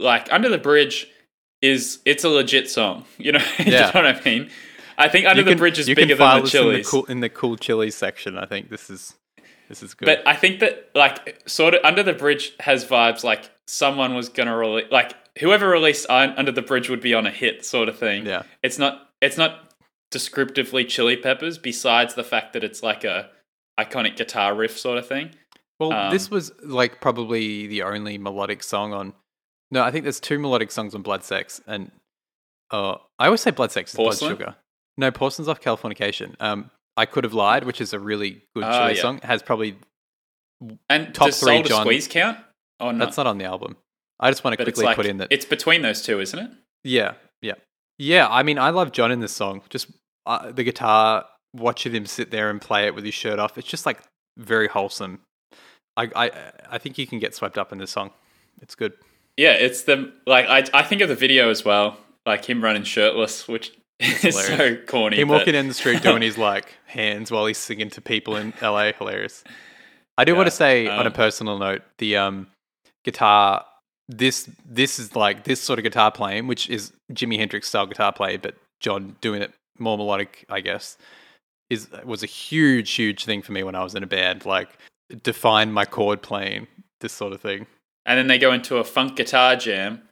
like 0.01 0.33
Under 0.33 0.49
the 0.49 0.59
Bridge 0.59 1.09
is 1.63 2.01
it's 2.05 2.25
a 2.25 2.29
legit 2.29 2.69
song. 2.71 3.05
You 3.19 3.33
know, 3.33 3.39
yeah. 3.59 3.65
you 3.65 3.71
know 3.73 3.91
what 3.93 4.07
I 4.07 4.21
mean? 4.25 4.51
I 4.99 5.09
think 5.09 5.27
Under 5.27 5.43
the 5.43 5.57
Bridge 5.57 5.79
is 5.79 5.87
bigger 5.87 6.15
than 6.15 6.37
the 6.37 6.43
this 6.43 6.55
in 6.55 6.61
the 6.67 6.71
Chili's. 6.73 6.89
cool 6.91 7.05
in 7.05 7.21
the 7.21 7.29
cool 7.29 7.57
chilies 7.57 7.95
section. 7.95 8.39
I 8.39 8.47
think 8.47 8.71
this 8.71 8.89
is 8.91 9.15
This 9.69 9.83
is 9.83 9.95
good. 9.95 10.07
But 10.07 10.27
I 10.27 10.35
think 10.37 10.61
that 10.61 10.91
like 10.95 11.43
sort 11.49 11.75
of 11.75 11.81
Under 11.85 12.03
the 12.03 12.13
Bridge 12.15 12.53
has 12.61 12.85
vibes 12.85 13.23
like 13.25 13.51
someone 13.69 14.15
was 14.15 14.29
gonna 14.29 14.57
release 14.57 14.87
like 14.91 15.13
whoever 15.39 15.69
released 15.69 16.07
Under 16.09 16.53
the 16.53 16.63
Bridge 16.63 16.89
would 16.89 17.01
be 17.01 17.15
on 17.15 17.27
a 17.27 17.31
hit 17.31 17.65
sort 17.65 17.89
of 17.89 17.99
thing. 17.99 18.27
yeah. 18.27 18.43
It's 18.63 18.79
not 18.79 19.09
it's 19.21 19.37
not 19.37 19.73
descriptively 20.11 20.85
Chili 20.85 21.17
Peppers. 21.17 21.59
Besides 21.59 22.15
the 22.15 22.25
fact 22.25 22.53
that 22.53 22.63
it's 22.65 22.83
like 22.83 23.05
a 23.05 23.31
iconic 23.79 24.17
guitar 24.17 24.55
riff 24.55 24.79
sort 24.79 24.99
of 24.99 25.07
thing. 25.07 25.31
Well, 25.79 25.93
Um, 25.93 26.11
this 26.13 26.31
was 26.31 26.53
like 26.63 27.01
probably 27.01 27.67
the 27.67 27.83
only 27.83 28.17
melodic 28.19 28.63
song 28.63 28.93
on. 28.93 29.13
No, 29.71 29.83
I 29.83 29.91
think 29.91 30.05
there's 30.05 30.21
two 30.21 30.39
melodic 30.39 30.71
songs 30.71 30.95
on 30.95 31.03
Blood 31.03 31.25
Sex, 31.25 31.61
and 31.67 31.91
uh, 32.71 32.97
I 33.19 33.27
always 33.27 33.41
say 33.41 33.51
Blood 33.51 33.73
Sex 33.73 33.91
is? 33.93 33.97
Blood 33.97 34.17
Sugar. 34.17 34.55
No, 34.97 35.11
Porcelain's 35.11 35.49
off 35.49 35.61
Californication. 35.61 36.35
Um, 36.41 36.71
I 36.97 37.05
could 37.05 37.25
have 37.25 37.35
lied, 37.35 37.65
which 37.65 37.81
is 37.83 37.93
a 37.93 37.99
really 37.99 38.43
good 38.55 38.65
Ah, 38.65 38.85
Chili 38.87 38.95
yeah. 38.97 39.03
song. 39.03 39.17
It 39.19 39.25
has 39.25 39.43
probably 39.43 39.77
And 40.89 41.13
Top 41.15 41.27
does 41.27 41.41
three, 41.41 41.57
Soul 41.57 41.63
John. 41.65 41.83
Squeeze 41.83 42.09
count? 42.09 42.39
Oh, 42.81 42.91
no. 42.93 43.05
that's 43.05 43.17
not 43.19 43.27
on 43.27 43.39
the 43.39 43.45
album. 43.45 43.77
I 44.19 44.31
just 44.31 44.45
want 44.45 44.53
to 44.53 44.59
but 44.59 44.65
quickly 44.65 44.85
like 44.85 44.97
put 44.97 45.07
in 45.07 45.19
that. 45.19 45.29
it's 45.31 45.45
between 45.45 45.83
those 45.83 46.03
two, 46.03 46.21
isn't 46.21 46.39
it? 46.39 46.51
Yeah, 46.85 47.15
yeah, 47.43 47.55
yeah. 47.99 48.27
I 48.29 48.43
mean, 48.43 48.59
I 48.59 48.71
love 48.71 48.93
John 48.93 49.11
in 49.13 49.21
this 49.21 49.33
song. 49.33 49.63
Just 49.69 49.89
uh, 50.25 50.53
the 50.53 50.65
guitar, 50.65 51.27
watching 51.55 51.93
him 51.93 52.07
sit 52.07 52.31
there 52.31 52.51
and 52.51 52.61
play 52.61 52.87
it 52.87 52.95
with 52.95 53.05
his 53.05 53.15
shirt 53.15 53.39
off. 53.39 53.59
It's 53.59 53.69
just 53.69 53.87
like 53.87 54.01
very 54.39 54.69
wholesome. 54.69 55.21
I, 55.97 56.11
I, 56.15 56.31
I 56.73 56.79
think 56.79 56.99
you 56.99 57.07
can 57.07 57.19
get 57.19 57.35
swept 57.35 57.57
up 57.57 57.73
in 57.73 57.79
this 57.79 57.91
song. 57.91 58.11
It's 58.61 58.75
good. 58.75 58.93
Yeah, 59.37 59.53
it's 59.53 59.83
the 59.83 60.13
like 60.27 60.47
I 60.47 60.65
I 60.73 60.83
think 60.83 61.03
of 61.03 61.09
the 61.09 61.15
video 61.15 61.51
as 61.51 61.65
well, 61.65 61.99
like 62.25 62.45
him 62.45 62.63
running 62.63 62.85
shirtless, 62.85 63.47
which 63.47 63.73
is 64.01 64.39
so 64.47 64.77
corny. 64.87 65.19
Him 65.19 65.29
but- 65.29 65.39
walking 65.39 65.53
down 65.53 65.69
the 65.69 65.75
street 65.75 66.03
doing 66.03 66.23
his 66.23 66.39
like 66.39 66.75
hands 66.87 67.31
while 67.31 67.47
he's 67.47 67.59
singing 67.59 67.91
to 67.91 68.01
people 68.01 68.37
in 68.37 68.55
LA, 68.63 68.93
hilarious. 68.93 69.45
I 70.19 70.25
do 70.25 70.35
want 70.35 70.47
to 70.47 70.51
say 70.51 70.87
on 70.87 71.05
a 71.05 71.11
um, 71.11 71.13
personal 71.13 71.59
note, 71.59 71.83
the 71.99 72.17
um 72.17 72.47
guitar 73.05 73.65
this 74.09 74.49
this 74.65 74.99
is 74.99 75.17
like 75.17 75.45
this 75.45 75.61
sort 75.61 75.79
of 75.79 75.83
guitar 75.83 76.11
playing, 76.11 76.47
which 76.47 76.69
is 76.71 76.93
Jimi 77.13 77.39
Hendrix 77.39 77.69
style 77.69 77.87
guitar 77.87 78.13
play, 78.13 78.37
but 78.37 78.55
John 78.81 79.17
doing 79.21 79.43
it 79.43 79.53
more 79.79 79.97
melodic, 79.99 80.45
I 80.49 80.61
guess, 80.61 80.97
is 81.71 81.89
was 82.05 82.23
a 82.23 82.27
huge, 82.27 82.91
huge 82.93 83.25
thing 83.25 83.43
for 83.43 83.53
me 83.53 83.63
when 83.63 83.75
I 83.75 83.83
was 83.83 83.95
in 83.95 84.03
a 84.03 84.07
band. 84.07 84.45
Like 84.47 84.69
define 85.23 85.73
my 85.73 85.85
chord 85.85 86.23
playing, 86.23 86.67
this 87.01 87.13
sort 87.13 87.33
of 87.33 87.41
thing. 87.41 87.67
and 88.05 88.19
then 88.19 88.27
they 88.29 88.39
go 88.39 88.53
into 88.53 88.77
a 88.79 88.85
funk 88.85 89.17
guitar 89.17 89.57
jam. 89.57 90.03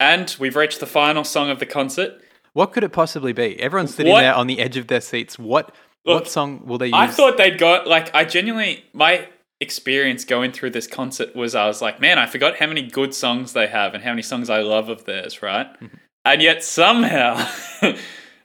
And 0.00 0.34
we've 0.40 0.56
reached 0.56 0.80
the 0.80 0.86
final 0.86 1.22
song 1.22 1.48
of 1.50 1.60
the 1.60 1.66
concert. 1.66 2.20
What 2.54 2.72
could 2.72 2.82
it 2.82 2.92
possibly 2.92 3.32
be? 3.32 3.58
Everyone's 3.60 3.94
sitting 3.94 4.12
What- 4.12 4.22
there 4.22 4.34
on 4.34 4.46
the 4.48 4.58
edge 4.58 4.76
of 4.76 4.88
their 4.88 5.00
seats. 5.00 5.38
What 5.38 5.74
Look, 6.04 6.22
what 6.22 6.28
song 6.30 6.66
will 6.66 6.78
they 6.78 6.86
use? 6.86 6.94
I 6.94 7.06
thought 7.06 7.36
they'd 7.36 7.58
got 7.58 7.86
like 7.86 8.12
I 8.14 8.24
genuinely 8.24 8.84
my 8.92 9.28
experience 9.62 10.24
going 10.24 10.52
through 10.52 10.70
this 10.70 10.86
concert 10.86 11.34
was 11.34 11.54
I 11.54 11.66
was 11.66 11.80
like, 11.80 12.00
man, 12.00 12.18
I 12.18 12.26
forgot 12.26 12.56
how 12.56 12.66
many 12.66 12.82
good 12.82 13.14
songs 13.14 13.52
they 13.52 13.68
have 13.68 13.94
and 13.94 14.02
how 14.02 14.10
many 14.10 14.22
songs 14.22 14.50
I 14.50 14.60
love 14.60 14.88
of 14.88 15.04
theirs, 15.04 15.40
right? 15.42 15.72
Mm-hmm. 15.80 15.96
and 16.24 16.42
yet 16.42 16.62
somehow, 16.62 17.48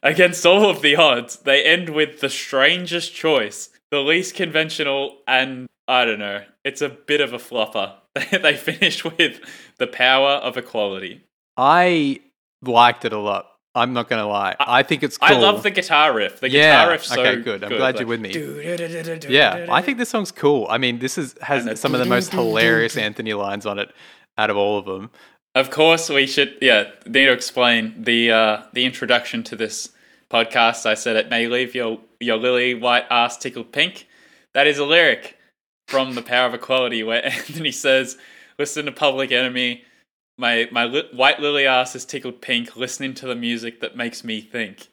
against 0.04 0.46
all 0.46 0.70
of 0.70 0.82
the 0.82 0.96
odds, 0.96 1.38
they 1.38 1.64
end 1.64 1.90
with 1.90 2.22
the 2.22 2.30
strangest 2.30 3.14
choice, 3.14 3.70
the 3.92 4.00
least 4.00 4.36
conventional, 4.36 5.18
and 5.28 5.68
I 5.88 6.06
don't 6.06 6.20
know, 6.20 6.44
it's 6.64 6.82
a 6.82 6.90
bit 6.90 7.22
of 7.22 7.34
a 7.34 7.40
flopper. 7.40 7.96
they 8.32 8.56
finish 8.56 9.04
with 9.04 9.42
the 9.78 9.88
power 9.88 10.32
of 10.32 10.56
equality. 10.58 11.24
I 11.58 12.22
liked 12.62 13.06
it 13.06 13.14
a 13.14 13.20
lot. 13.20 13.57
I'm 13.78 13.94
not 13.94 14.10
gonna 14.10 14.28
lie. 14.28 14.56
I, 14.60 14.82
think 14.84 15.04
it's 15.04 15.18
cool. 15.18 15.38
I 15.38 15.40
love 15.40 15.62
the 15.62 15.70
guitar 15.70 16.14
riff. 16.14 16.40
The 16.40 16.50
Yeah, 16.50 16.72
guitar 16.72 16.92
riff's 16.92 17.08
so 17.08 17.22
okay, 17.22 17.42
good. 17.42 17.64
I'm 17.64 17.70
glad 17.70 18.00
you're 18.00 18.08
with 18.08 18.20
me. 18.20 18.32
Yeah, 19.30 19.68
I 19.70 19.82
think 19.82 20.00
this 20.00 20.10
song's 20.10 20.32
cool. 20.32 20.66
I 20.70 20.78
mean, 20.78 21.00
this 21.00 21.18
is 21.18 21.36
has 21.42 21.80
some 21.80 21.94
of 21.94 22.00
the 22.00 22.06
most 22.06 22.32
hilarious 22.32 22.98
Anthony 22.98 23.34
lines 23.34 23.66
on 23.66 23.78
it 23.78 23.92
out 24.38 24.50
of 24.50 24.58
all 24.58 24.80
of 24.80 24.86
them. 24.86 25.12
Of 25.54 25.70
course, 25.70 26.10
we 26.10 26.28
should. 26.28 26.58
Yeah, 26.62 26.92
need 27.06 27.26
to 27.26 27.32
explain 27.32 28.04
the 28.04 28.32
uh, 28.32 28.64
the 28.74 28.86
introduction 28.86 29.44
to 29.44 29.56
this 29.56 29.90
podcast. 30.30 30.86
I 30.86 30.94
said 30.96 31.16
it 31.16 31.30
may 31.30 31.48
leave 31.48 31.76
your 31.76 32.00
your 32.20 32.38
lily 32.38 32.74
white 32.74 33.06
ass 33.10 33.38
tickled 33.38 33.72
pink. 33.72 34.08
That 34.54 34.68
is 34.68 34.80
a 34.80 34.86
lyric 34.86 35.38
from 35.88 36.16
The 36.16 36.22
Power 36.22 36.48
of 36.48 36.54
Equality, 36.54 37.04
where 37.04 37.26
Anthony 37.26 37.72
says, 37.72 38.18
"Listen 38.58 38.86
to 38.86 38.92
Public 38.92 39.32
Enemy." 39.32 39.84
My 40.38 40.68
my 40.72 40.86
li- 40.86 41.10
white 41.14 41.40
lily 41.40 41.66
ass 41.66 41.96
is 41.96 42.06
tickled 42.06 42.42
pink, 42.42 42.76
listening 42.76 43.14
to 43.16 43.28
the 43.28 43.36
music 43.36 43.80
that 43.82 43.96
makes 43.96 44.24
me 44.24 44.42
think. 44.42 44.88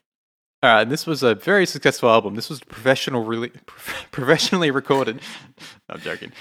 All 0.63 0.71
right, 0.73 0.81
and 0.81 0.91
this 0.91 1.05
was 1.05 1.21
a 1.21 1.35
very 1.35 1.65
successful 1.65 2.09
album. 2.09 2.35
This 2.35 2.49
was 2.49 2.59
professional, 2.61 3.23
really 3.23 3.49
professionally 4.11 4.71
recorded. 4.71 5.21
I'm 5.89 5.99
joking. 6.01 6.31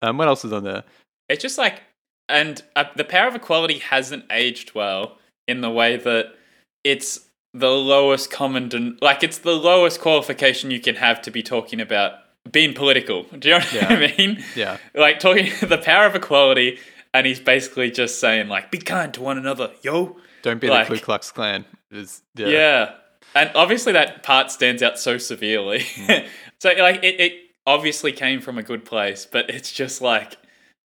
Um, 0.00 0.16
what 0.16 0.28
else 0.28 0.44
is 0.44 0.52
on 0.52 0.64
there? 0.64 0.84
It's 1.28 1.42
just 1.42 1.58
like, 1.58 1.82
and 2.28 2.62
uh, 2.76 2.84
the 2.96 3.04
power 3.04 3.28
of 3.28 3.34
equality 3.34 3.78
hasn't 3.78 4.24
aged 4.30 4.74
well 4.74 5.18
in 5.46 5.60
the 5.60 5.70
way 5.70 5.96
that 5.96 6.34
it's 6.82 7.28
the 7.52 7.70
lowest 7.70 8.30
common, 8.30 8.68
den- 8.68 8.98
like 9.02 9.22
it's 9.22 9.38
the 9.38 9.52
lowest 9.52 10.00
qualification 10.00 10.70
you 10.70 10.80
can 10.80 10.96
have 10.96 11.20
to 11.22 11.30
be 11.30 11.42
talking 11.42 11.80
about 11.80 12.14
being 12.50 12.74
political. 12.74 13.24
Do 13.38 13.48
you 13.48 13.54
know 13.58 13.64
what 13.64 13.82
I 13.92 14.14
mean? 14.16 14.42
Yeah, 14.56 14.78
Like 14.94 15.18
talking 15.20 15.50
the 15.68 15.78
power 15.78 16.06
of 16.06 16.14
equality, 16.14 16.78
and 17.14 17.26
he's 17.26 17.40
basically 17.40 17.90
just 17.90 18.20
saying 18.20 18.48
like, 18.48 18.70
"Be 18.70 18.78
kind 18.78 19.14
to 19.14 19.22
one 19.22 19.38
another, 19.38 19.70
yo." 19.82 20.16
don't 20.42 20.60
be 20.60 20.68
Like- 20.68 20.88
the 20.88 20.96
Ku 20.98 21.00
Klux 21.00 21.32
Klan. 21.32 21.64
Is 21.90 22.20
yeah. 22.34 22.48
Yeah. 22.48 22.94
And 23.34 23.50
obviously 23.54 23.92
that 23.94 24.22
part 24.22 24.50
stands 24.50 24.82
out 24.82 24.98
so 24.98 25.16
severely. 25.16 25.80
so 26.60 26.70
like 26.76 27.02
it, 27.02 27.18
it 27.18 27.32
obviously 27.66 28.12
came 28.12 28.42
from 28.42 28.58
a 28.58 28.62
good 28.62 28.84
place, 28.84 29.24
but 29.30 29.48
it's 29.48 29.72
just 29.72 30.02
like 30.02 30.36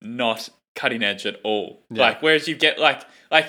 not 0.02 0.50
cutting 0.76 1.04
edge 1.04 1.26
at 1.28 1.40
all. 1.44 1.84
Yeah. 1.92 2.02
Like 2.02 2.22
whereas 2.24 2.48
you 2.48 2.56
get 2.56 2.80
like 2.80 3.04
like 3.30 3.46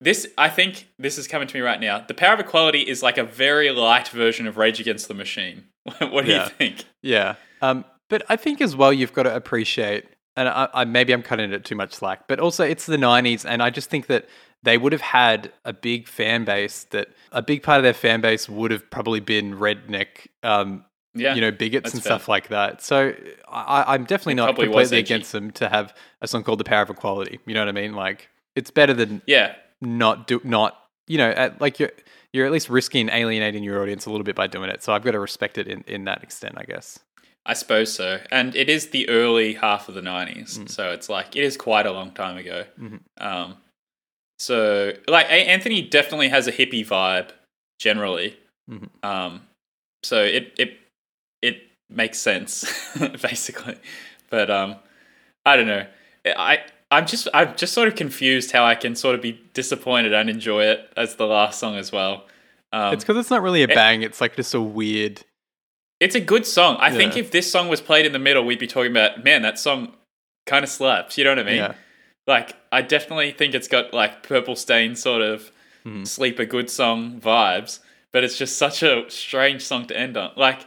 this 0.00 0.28
I 0.38 0.48
think 0.48 0.86
this 0.98 1.18
is 1.18 1.26
coming 1.26 1.48
to 1.48 1.54
me 1.56 1.60
right 1.60 1.80
now. 1.80 2.04
The 2.06 2.14
power 2.14 2.34
of 2.34 2.40
equality 2.40 2.82
is 2.82 3.02
like 3.02 3.18
a 3.18 3.24
very 3.24 3.70
light 3.72 4.06
version 4.08 4.46
of 4.46 4.56
Rage 4.56 4.78
Against 4.78 5.08
the 5.08 5.14
Machine. 5.14 5.64
what 5.98 6.24
do 6.24 6.30
Yeah. 6.30 6.44
you 6.44 6.50
think? 6.50 6.84
Yeah. 7.02 7.34
Um, 7.60 7.84
but 8.08 8.22
I 8.28 8.36
think 8.36 8.60
as 8.60 8.76
well 8.76 8.92
you've 8.92 9.12
got 9.12 9.24
to 9.24 9.34
appreciate, 9.34 10.04
and 10.38 10.48
I, 10.48 10.68
I 10.72 10.84
maybe 10.84 11.12
I'm 11.12 11.22
cutting 11.22 11.52
it 11.52 11.64
too 11.64 11.74
much 11.74 11.92
slack, 11.92 12.28
but 12.28 12.38
also 12.40 12.64
it's 12.64 12.86
the 12.86 12.96
'90s, 12.96 13.44
and 13.44 13.62
I 13.62 13.70
just 13.70 13.90
think 13.90 14.06
that 14.06 14.26
they 14.62 14.78
would 14.78 14.92
have 14.92 15.00
had 15.02 15.52
a 15.64 15.72
big 15.72 16.08
fan 16.08 16.44
base. 16.44 16.84
That 16.90 17.08
a 17.32 17.42
big 17.42 17.62
part 17.62 17.78
of 17.78 17.82
their 17.82 17.94
fan 17.94 18.20
base 18.20 18.48
would 18.48 18.70
have 18.70 18.88
probably 18.90 19.20
been 19.20 19.54
redneck, 19.54 20.28
um, 20.42 20.84
Yeah. 21.14 21.34
you 21.34 21.40
know, 21.40 21.50
bigots 21.50 21.92
and 21.92 22.02
fair. 22.02 22.10
stuff 22.12 22.28
like 22.28 22.48
that. 22.48 22.82
So 22.82 23.14
I, 23.50 23.94
I'm 23.94 24.04
definitely 24.04 24.34
It 24.34 24.36
not 24.36 24.56
completely 24.56 24.98
against 24.98 25.32
them 25.32 25.50
to 25.52 25.68
have 25.68 25.94
a 26.22 26.28
song 26.28 26.44
called 26.44 26.60
"The 26.60 26.64
Power 26.64 26.82
of 26.82 26.90
Equality." 26.90 27.40
You 27.44 27.54
know 27.54 27.60
what 27.60 27.68
I 27.68 27.72
mean? 27.72 27.94
Like 27.94 28.28
it's 28.54 28.70
better 28.70 28.94
than 28.94 29.22
yeah. 29.26 29.54
not 29.80 30.26
do 30.26 30.40
not 30.44 30.76
you 31.06 31.18
know 31.18 31.30
at, 31.30 31.60
like 31.60 31.78
you're 31.78 31.92
you're 32.32 32.46
at 32.46 32.52
least 32.52 32.68
risking 32.68 33.08
alienating 33.08 33.64
your 33.64 33.80
audience 33.82 34.06
a 34.06 34.10
little 34.10 34.24
bit 34.24 34.36
by 34.36 34.46
doing 34.46 34.70
it. 34.70 34.82
So 34.82 34.92
I've 34.92 35.02
got 35.02 35.12
to 35.12 35.20
respect 35.20 35.58
it 35.58 35.66
in 35.66 35.82
in 35.86 36.04
that 36.04 36.22
extent, 36.22 36.54
I 36.58 36.64
guess. 36.64 36.98
I 37.48 37.54
suppose 37.54 37.92
so. 37.92 38.20
And 38.30 38.54
it 38.54 38.68
is 38.68 38.90
the 38.90 39.08
early 39.08 39.54
half 39.54 39.88
of 39.88 39.94
the 39.94 40.02
90s. 40.02 40.58
Mm. 40.58 40.70
So 40.70 40.90
it's 40.92 41.08
like, 41.08 41.34
it 41.34 41.42
is 41.42 41.56
quite 41.56 41.86
a 41.86 41.90
long 41.92 42.12
time 42.12 42.36
ago. 42.36 42.64
Mhm. 42.78 43.00
Um, 43.18 43.56
so, 44.38 44.92
like, 45.08 45.26
Anthony 45.30 45.82
definitely 45.82 46.28
has 46.28 46.46
a 46.46 46.52
hippie 46.52 46.86
vibe 46.86 47.30
generally. 47.80 48.36
Mhm. 48.70 48.88
Um, 49.02 49.42
so 50.04 50.22
it, 50.22 50.52
it, 50.58 50.78
it 51.42 51.62
makes 51.90 52.18
sense, 52.18 52.64
basically. 53.22 53.76
But 54.30 54.50
um, 54.50 54.76
I 55.46 55.56
don't 55.56 55.66
know. 55.66 55.86
I, 56.26 56.58
I'm 56.90 57.06
just, 57.06 57.28
I'm 57.34 57.56
just 57.56 57.72
sort 57.72 57.88
of 57.88 57.96
confused 57.96 58.52
how 58.52 58.64
I 58.64 58.74
can 58.74 58.94
sort 58.94 59.14
of 59.14 59.22
be 59.22 59.40
disappointed 59.54 60.12
and 60.12 60.28
enjoy 60.30 60.64
it 60.64 60.92
as 60.96 61.16
the 61.16 61.26
last 61.26 61.58
song 61.58 61.76
as 61.76 61.90
well. 61.90 62.26
Um, 62.72 62.92
It's 62.92 63.02
because 63.04 63.16
it's 63.16 63.30
not 63.30 63.40
really 63.42 63.62
a 63.62 63.68
it- 63.68 63.74
bang. 63.74 64.02
It's 64.02 64.20
like 64.20 64.36
just 64.36 64.52
a 64.54 64.60
weird. 64.60 65.22
It's 66.00 66.14
a 66.14 66.20
good 66.20 66.46
song. 66.46 66.76
I 66.80 66.90
think 66.92 67.16
if 67.16 67.30
this 67.30 67.50
song 67.50 67.68
was 67.68 67.80
played 67.80 68.06
in 68.06 68.12
the 68.12 68.18
middle, 68.18 68.44
we'd 68.44 68.58
be 68.58 68.66
talking 68.68 68.90
about, 68.92 69.24
man, 69.24 69.42
that 69.42 69.58
song 69.58 69.94
kind 70.46 70.62
of 70.64 70.70
slaps. 70.70 71.18
You 71.18 71.24
know 71.24 71.30
what 71.30 71.40
I 71.40 71.42
mean? 71.44 71.56
Yeah. 71.56 71.74
Like, 72.26 72.54
I 72.70 72.82
definitely 72.82 73.32
think 73.32 73.54
it's 73.54 73.68
got 73.68 73.92
like 73.92 74.22
Purple 74.22 74.54
Stain 74.54 74.94
sort 74.94 75.22
of 75.22 75.50
Mhm. 75.86 76.06
sleeper 76.06 76.44
good 76.44 76.68
song 76.70 77.20
vibes, 77.20 77.80
but 78.12 78.22
it's 78.22 78.36
just 78.38 78.56
such 78.58 78.82
a 78.82 79.04
strange 79.10 79.62
song 79.62 79.86
to 79.86 79.96
end 79.98 80.16
on. 80.16 80.32
Like, 80.36 80.66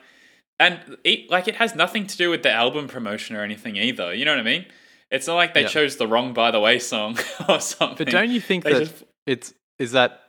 and 0.60 0.98
it, 1.04 1.30
like 1.30 1.48
it 1.48 1.56
has 1.56 1.76
nothing 1.76 2.08
to 2.08 2.18
do 2.18 2.30
with 2.30 2.44
the 2.44 2.52
album 2.52 2.88
promotion 2.88 3.36
or 3.36 3.44
anything 3.44 3.76
either. 3.78 4.14
You 4.14 4.26
know 4.26 4.32
what 4.32 4.40
I 4.40 4.44
mean? 4.44 4.66
It's 5.12 5.28
not 5.28 5.36
like 5.36 5.54
they 5.54 5.62
Yeah. 5.64 5.68
chose 5.68 5.98
the 5.98 6.08
wrong 6.08 6.34
"By 6.34 6.52
the 6.52 6.60
Way" 6.60 6.80
song 6.80 7.18
or 7.50 7.60
something. 7.60 8.06
But 8.06 8.12
don't 8.12 8.32
you 8.32 8.40
think 8.42 8.64
They 8.64 8.74
that 8.74 8.80
just- 8.80 9.04
it's 9.26 9.54
is 9.80 9.92
that 9.94 10.28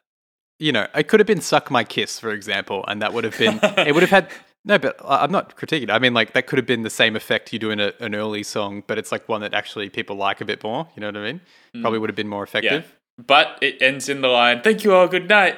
you 0.59 0.73
know 0.73 0.87
it 0.95 1.09
could 1.09 1.21
have 1.21 1.27
been 1.27 1.41
"Suck 1.41 1.71
My 1.71 1.85
Kiss" 1.85 2.19
for 2.21 2.31
example, 2.33 2.85
and 2.89 3.01
that 3.03 3.13
would 3.13 3.25
have 3.25 3.39
been 3.39 3.59
it 3.87 3.95
would 3.95 4.03
have 4.03 4.11
had 4.11 4.29
no. 4.65 4.79
But 4.79 4.97
I'm 5.05 5.31
not 5.33 5.57
critiquing. 5.57 5.91
I 5.91 5.99
mean, 5.99 6.15
like 6.15 6.33
that 6.35 6.47
could 6.47 6.59
have 6.59 6.67
been 6.67 6.83
the 6.83 6.91
same 6.91 7.17
effect 7.17 7.53
you 7.53 7.59
doing 7.59 7.81
a, 7.81 7.93
an 8.01 8.15
early 8.15 8.43
song, 8.43 8.83
but 8.87 8.99
it's 8.99 9.11
like 9.13 9.29
one 9.29 9.41
that 9.43 9.55
actually 9.55 9.89
people 9.91 10.17
like 10.17 10.41
a 10.41 10.45
bit 10.45 10.63
more. 10.63 10.89
You 10.97 11.01
know 11.01 11.09
what 11.09 11.17
I 11.17 11.23
mean? 11.33 11.41
Probably 11.81 11.99
would 11.99 12.11
have 12.11 12.17
been 12.17 12.29
more 12.29 12.47
Mm. 12.47 12.63
Yeah. 12.63 12.71
effective. 12.75 12.97
But 13.27 13.59
it 13.61 13.81
ends 13.83 14.09
in 14.09 14.21
the 14.23 14.29
line, 14.29 14.63
Thank 14.63 14.85
you 14.85 14.95
all, 14.95 15.07
good 15.07 15.29
night. 15.29 15.57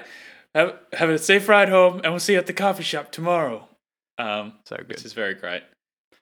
Have, 0.55 0.75
have 0.93 1.09
a 1.11 1.19
safe 1.19 1.49
ride 1.49 1.69
home, 1.69 2.01
and 2.05 2.13
we'll 2.13 2.21
see 2.21 2.33
you 2.35 2.39
at 2.39 2.47
the 2.47 2.53
coffee 2.53 2.83
shop 2.83 3.11
tomorrow. 3.13 3.69
Um, 4.19 4.55
So 4.67 4.77
good. 4.77 4.89
which 4.89 5.05
is 5.05 5.13
very 5.13 5.35
great. 5.35 5.63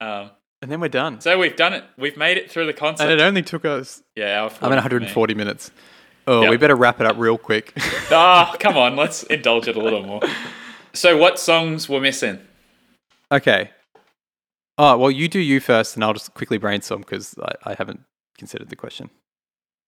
Um, 0.00 0.30
and 0.60 0.70
then 0.70 0.80
we're 0.80 0.88
done. 0.88 1.20
So 1.20 1.38
we've 1.38 1.56
done 1.56 1.72
it. 1.74 1.84
We've 1.98 2.16
made 2.16 2.36
it 2.36 2.50
through 2.50 2.66
the 2.66 2.72
concert. 2.72 3.04
And 3.04 3.12
it 3.12 3.20
only 3.20 3.42
took 3.42 3.64
us. 3.64 4.02
yeah, 4.16 4.42
I'm 4.60 4.72
at 4.72 4.76
140 4.76 5.34
minutes. 5.34 5.70
Oh, 6.26 6.42
Yep. 6.42 6.50
we 6.50 6.56
better 6.56 6.76
wrap 6.76 7.00
it 7.00 7.06
up 7.06 7.16
real 7.18 7.36
quick. 7.38 7.72
Ah, 8.10 8.54
come 8.60 8.76
on. 8.76 8.94
Let's 8.94 9.22
indulge 9.24 9.66
it 9.68 9.76
a 9.76 9.80
little 9.80 10.02
more. 10.02 10.20
So, 10.94 11.16
what 11.16 11.38
songs 11.38 11.88
were 11.88 12.00
missing? 12.02 12.38
Okay. 13.32 13.70
Oh 14.78 14.96
well, 14.96 15.10
you 15.10 15.28
do 15.28 15.38
you 15.40 15.60
first, 15.60 15.96
and 15.96 16.04
I'll 16.04 16.14
just 16.14 16.32
quickly 16.34 16.58
brainstorm 16.58 17.02
because 17.02 17.34
I, 17.42 17.70
I 17.70 17.74
haven't 17.74 18.00
considered 18.38 18.68
the 18.70 18.76
question. 18.76 19.10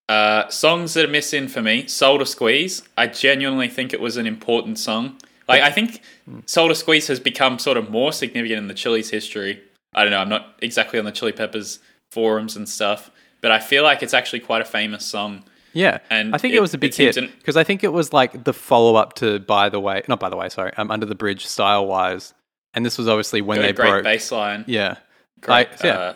Uh, 0.08 0.48
songs 0.50 0.92
that 0.94 1.04
are 1.06 1.08
missing 1.10 1.48
for 1.48 1.62
me, 1.62 1.86
Soul 1.86 2.18
to 2.18 2.26
Squeeze. 2.26 2.82
I 2.96 3.06
genuinely 3.06 3.68
think 3.68 3.94
it 3.94 4.00
was 4.00 4.16
an 4.18 4.26
important 4.26 4.78
song. 4.78 5.16
Like, 5.48 5.62
I 5.62 5.70
think 5.70 6.02
Soul 6.46 6.68
to 6.68 6.74
Squeeze 6.74 7.06
has 7.08 7.18
become 7.20 7.58
sort 7.58 7.76
of 7.78 7.90
more 7.90 8.12
significant 8.12 8.58
in 8.58 8.68
the 8.68 8.74
Chili's 8.74 9.08
history. 9.10 9.62
I 9.94 10.02
don't 10.04 10.10
know, 10.10 10.18
I'm 10.18 10.28
not 10.28 10.56
exactly 10.60 10.98
on 10.98 11.04
the 11.06 11.12
Chili 11.12 11.32
Peppers 11.32 11.78
forums 12.10 12.54
and 12.56 12.68
stuff, 12.68 13.10
but 13.40 13.50
I 13.50 13.60
feel 13.60 13.82
like 13.82 14.02
it's 14.02 14.14
actually 14.14 14.40
quite 14.40 14.60
a 14.60 14.64
famous 14.66 15.04
song. 15.06 15.44
Yeah, 15.72 15.98
And 16.10 16.34
I 16.34 16.38
think 16.38 16.52
it- 16.54 16.58
it, 16.58 16.60
was 16.60 16.74
a 16.74 16.78
big 16.78 16.94
hit 16.94 17.14
because 17.38 17.56
I 17.56 17.64
think 17.64 17.82
it 17.82 17.92
was 17.92 18.12
like 18.12 18.44
the 18.44 18.52
follow 18.52 18.94
up 18.96 19.14
to 19.14 19.40
"By 19.40 19.68
the 19.70 19.80
Way," 19.80 20.02
not 20.08 20.20
"By 20.20 20.28
the 20.28 20.36
Way," 20.36 20.48
sorry, 20.50 20.72
um, 20.76 20.90
"Under 20.90 21.04
the 21.06 21.16
Bridge" 21.16 21.46
style 21.46 21.86
wise, 21.86 22.32
and 22.74 22.84
this 22.84 22.98
was 22.98 23.08
obviously 23.08 23.40
when 23.42 23.60
they 23.60 23.72
great 23.72 23.90
broke. 23.90 24.04
bass 24.04 24.30
line, 24.32 24.64
Yeah, 24.66 24.96
great 25.40 25.68
I- 25.82 25.86
yeah, 25.86 25.92
uh, 25.98 26.14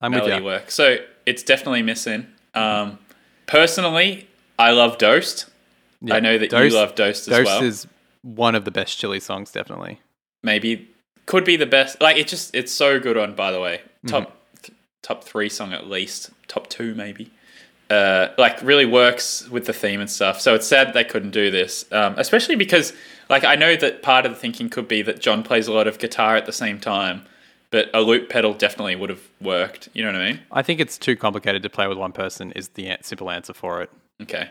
I'm 0.00 0.12
with 0.12 0.26
you. 0.26 0.42
work. 0.44 0.70
So 0.70 0.96
it's 1.26 1.42
definitely 1.42 1.82
missing. 1.82 2.26
Um, 2.54 2.98
personally, 3.46 4.28
I 4.58 4.70
love 4.72 4.98
Dosed. 4.98 5.46
Yeah. 6.00 6.14
I 6.16 6.20
know 6.20 6.38
that 6.38 6.50
Dose- 6.50 6.72
you 6.72 6.78
love 6.78 6.94
Dosed 6.94 7.28
as 7.28 7.36
Dose 7.38 7.46
well. 7.46 7.62
is 7.62 7.86
one 8.22 8.54
of 8.54 8.64
the 8.64 8.70
best 8.70 8.98
Chili 8.98 9.20
songs, 9.20 9.50
definitely. 9.52 10.00
maybe 10.42 10.88
could 11.26 11.44
be 11.44 11.56
the 11.56 11.66
best. 11.66 12.00
Like 12.00 12.16
it 12.16 12.26
just 12.26 12.54
it's 12.54 12.72
so 12.72 12.98
good 12.98 13.16
on. 13.16 13.34
By 13.34 13.52
the 13.52 13.60
way, 13.60 13.80
Mm-hmm. 14.04 14.08
top 14.08 14.36
th- 14.62 14.76
top 15.02 15.22
three 15.24 15.48
song 15.48 15.72
at 15.72 15.86
least, 15.88 16.30
top 16.48 16.68
two 16.68 16.94
maybe. 16.96 17.30
Uh, 17.90 18.28
like 18.38 18.60
really 18.62 18.86
works 18.86 19.46
with 19.50 19.66
the 19.66 19.72
theme 19.72 20.00
and 20.00 20.10
stuff. 20.10 20.40
So 20.40 20.54
it's 20.54 20.66
sad 20.66 20.94
they 20.94 21.04
couldn't 21.04 21.30
do 21.32 21.50
this, 21.50 21.84
um, 21.92 22.14
especially 22.16 22.56
because 22.56 22.92
like 23.32 23.42
I 23.44 23.56
know 23.56 23.74
that 23.74 24.02
part 24.02 24.24
of 24.26 24.32
the 24.32 24.38
thinking 24.38 24.68
could 24.70 24.86
be 24.86 25.02
that 25.02 25.20
John 25.20 25.42
plays 25.42 25.66
a 25.66 25.72
lot 25.72 25.88
of 25.88 25.98
guitar 25.98 26.36
at 26.36 26.46
the 26.46 26.52
same 26.52 26.78
time, 26.78 27.24
but 27.70 27.90
a 27.92 28.00
loop 28.00 28.28
pedal 28.28 28.54
definitely 28.54 28.94
would 28.94 29.10
have 29.10 29.22
worked. 29.40 29.88
You 29.94 30.04
know 30.04 30.12
what 30.12 30.20
I 30.20 30.32
mean? 30.32 30.40
I 30.52 30.62
think 30.62 30.78
it's 30.78 30.96
too 30.98 31.16
complicated 31.16 31.62
to 31.64 31.70
play 31.70 31.88
with 31.88 31.98
one 31.98 32.12
person. 32.12 32.52
Is 32.52 32.68
the 32.68 32.96
simple 33.02 33.30
answer 33.30 33.52
for 33.54 33.82
it? 33.82 33.90
Okay. 34.22 34.48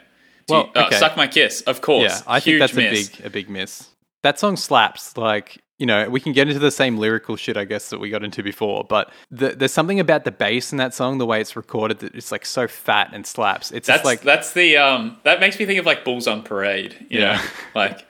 Do 0.47 0.53
Well, 0.55 0.71
you- 0.75 0.81
uh, 0.81 0.85
okay. 0.87 0.97
suck 0.97 1.15
my 1.15 1.27
kiss, 1.27 1.61
of 1.61 1.79
course. 1.81 2.11
Yeah, 2.11 2.19
I 2.27 2.39
think 2.41 2.59
that's 2.59 2.73
miss. 2.73 3.07
a 3.07 3.17
big 3.17 3.25
a 3.25 3.29
big 3.29 3.49
miss. 3.49 3.87
That 4.23 4.37
song 4.39 4.57
slaps. 4.57 5.15
Like 5.15 5.59
you 5.77 5.87
know, 5.87 6.07
we 6.09 6.19
can 6.19 6.31
get 6.31 6.47
into 6.47 6.59
the 6.59 6.69
same 6.69 6.97
lyrical 6.97 7.35
shit, 7.35 7.57
I 7.57 7.65
guess, 7.65 7.89
that 7.89 7.99
we 7.99 8.11
got 8.11 8.23
into 8.23 8.43
before. 8.43 8.83
But 8.83 9.11
the, 9.31 9.49
there's 9.49 9.71
something 9.73 9.99
about 9.99 10.25
the 10.25 10.31
bass 10.31 10.71
in 10.71 10.77
that 10.77 10.93
song, 10.93 11.17
the 11.17 11.25
way 11.25 11.41
it's 11.41 11.55
recorded, 11.55 11.97
that 11.99 12.13
it's 12.13 12.31
like 12.31 12.45
so 12.45 12.67
fat 12.67 13.09
and 13.13 13.25
slaps. 13.25 13.71
It's 13.71 13.87
That's 13.87 14.05
like 14.05 14.21
that's 14.21 14.53
the 14.53 14.77
um 14.77 15.17
that 15.23 15.39
makes 15.39 15.57
me 15.57 15.65
think 15.65 15.79
of 15.79 15.85
like 15.87 16.03
Bulls 16.05 16.27
on 16.27 16.43
Parade. 16.43 16.95
You 17.09 17.19
Yeah. 17.21 17.35
know, 17.37 17.41
like 17.75 18.05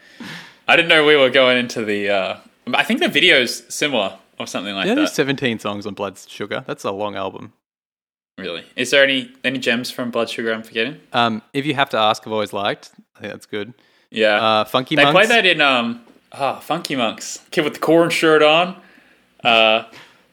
I 0.71 0.75
didn't 0.77 0.89
know 0.89 1.05
we 1.05 1.15
were 1.17 1.29
going 1.29 1.57
into 1.57 1.83
the. 1.83 2.09
uh 2.09 2.37
I 2.73 2.83
think 2.83 2.99
the 2.99 3.07
video's 3.09 3.63
similar 3.73 4.17
or 4.39 4.47
something 4.47 4.73
like 4.73 4.85
that. 4.85 4.89
yeah, 4.91 4.95
there's 4.95 5.11
17 5.13 5.59
songs 5.59 5.85
on 5.85 5.93
Blood 5.93 6.17
Sugar. 6.17 6.63
That's 6.67 6.83
a 6.83 6.91
long 6.91 7.15
album. 7.15 7.53
Really, 8.37 8.63
is 8.75 8.89
there 8.91 9.03
any 9.03 9.31
any 9.43 9.59
gems 9.59 9.91
from 9.91 10.09
Blood 10.11 10.29
Sugar 10.29 10.53
I'm 10.53 10.63
forgetting? 10.63 10.99
Um, 11.13 11.41
if 11.53 11.65
you 11.65 11.73
have 11.75 11.89
to 11.91 11.97
ask, 11.97 12.25
I've 12.25 12.31
always 12.33 12.53
liked. 12.53 12.91
I 13.17 13.19
think 13.21 13.33
that's 13.33 13.45
good. 13.45 13.73
Yeah, 14.09 14.35
Uh, 14.43 14.63
Funky 14.65 14.95
they 14.95 15.03
Monks. 15.03 15.17
play 15.17 15.25
that 15.27 15.45
in 15.45 15.59
um 15.61 16.01
ah 16.31 16.59
Funky 16.59 16.95
Monks 16.95 17.39
kid 17.51 17.63
with 17.65 17.73
the 17.75 17.79
corn 17.79 18.09
shirt 18.09 18.41
on. 18.41 18.77
Uh, 19.43 19.83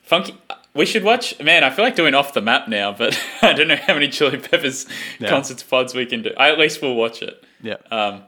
Funky. 0.02 0.35
We 0.74 0.86
should 0.86 1.02
watch. 1.02 1.39
Man, 1.43 1.65
I 1.65 1.70
feel 1.70 1.85
like 1.85 1.97
doing 1.97 2.15
off 2.15 2.32
the 2.35 2.40
map 2.40 2.69
now, 2.69 2.93
but 2.93 3.19
I 3.43 3.52
don't 3.52 3.66
know 3.69 3.77
how 3.77 3.94
many 3.94 4.09
Chili 4.09 4.36
Peppers 4.39 4.86
Yeah. 5.19 5.28
concerts 5.28 5.62
pods 5.65 5.93
we 5.94 6.06
can 6.06 6.23
do. 6.23 6.31
I 6.36 6.51
at 6.51 6.59
least 6.59 6.81
we'll 6.81 6.94
watch 6.94 7.20
it. 7.23 7.43
Yeah, 7.62 7.77
um 7.90 8.23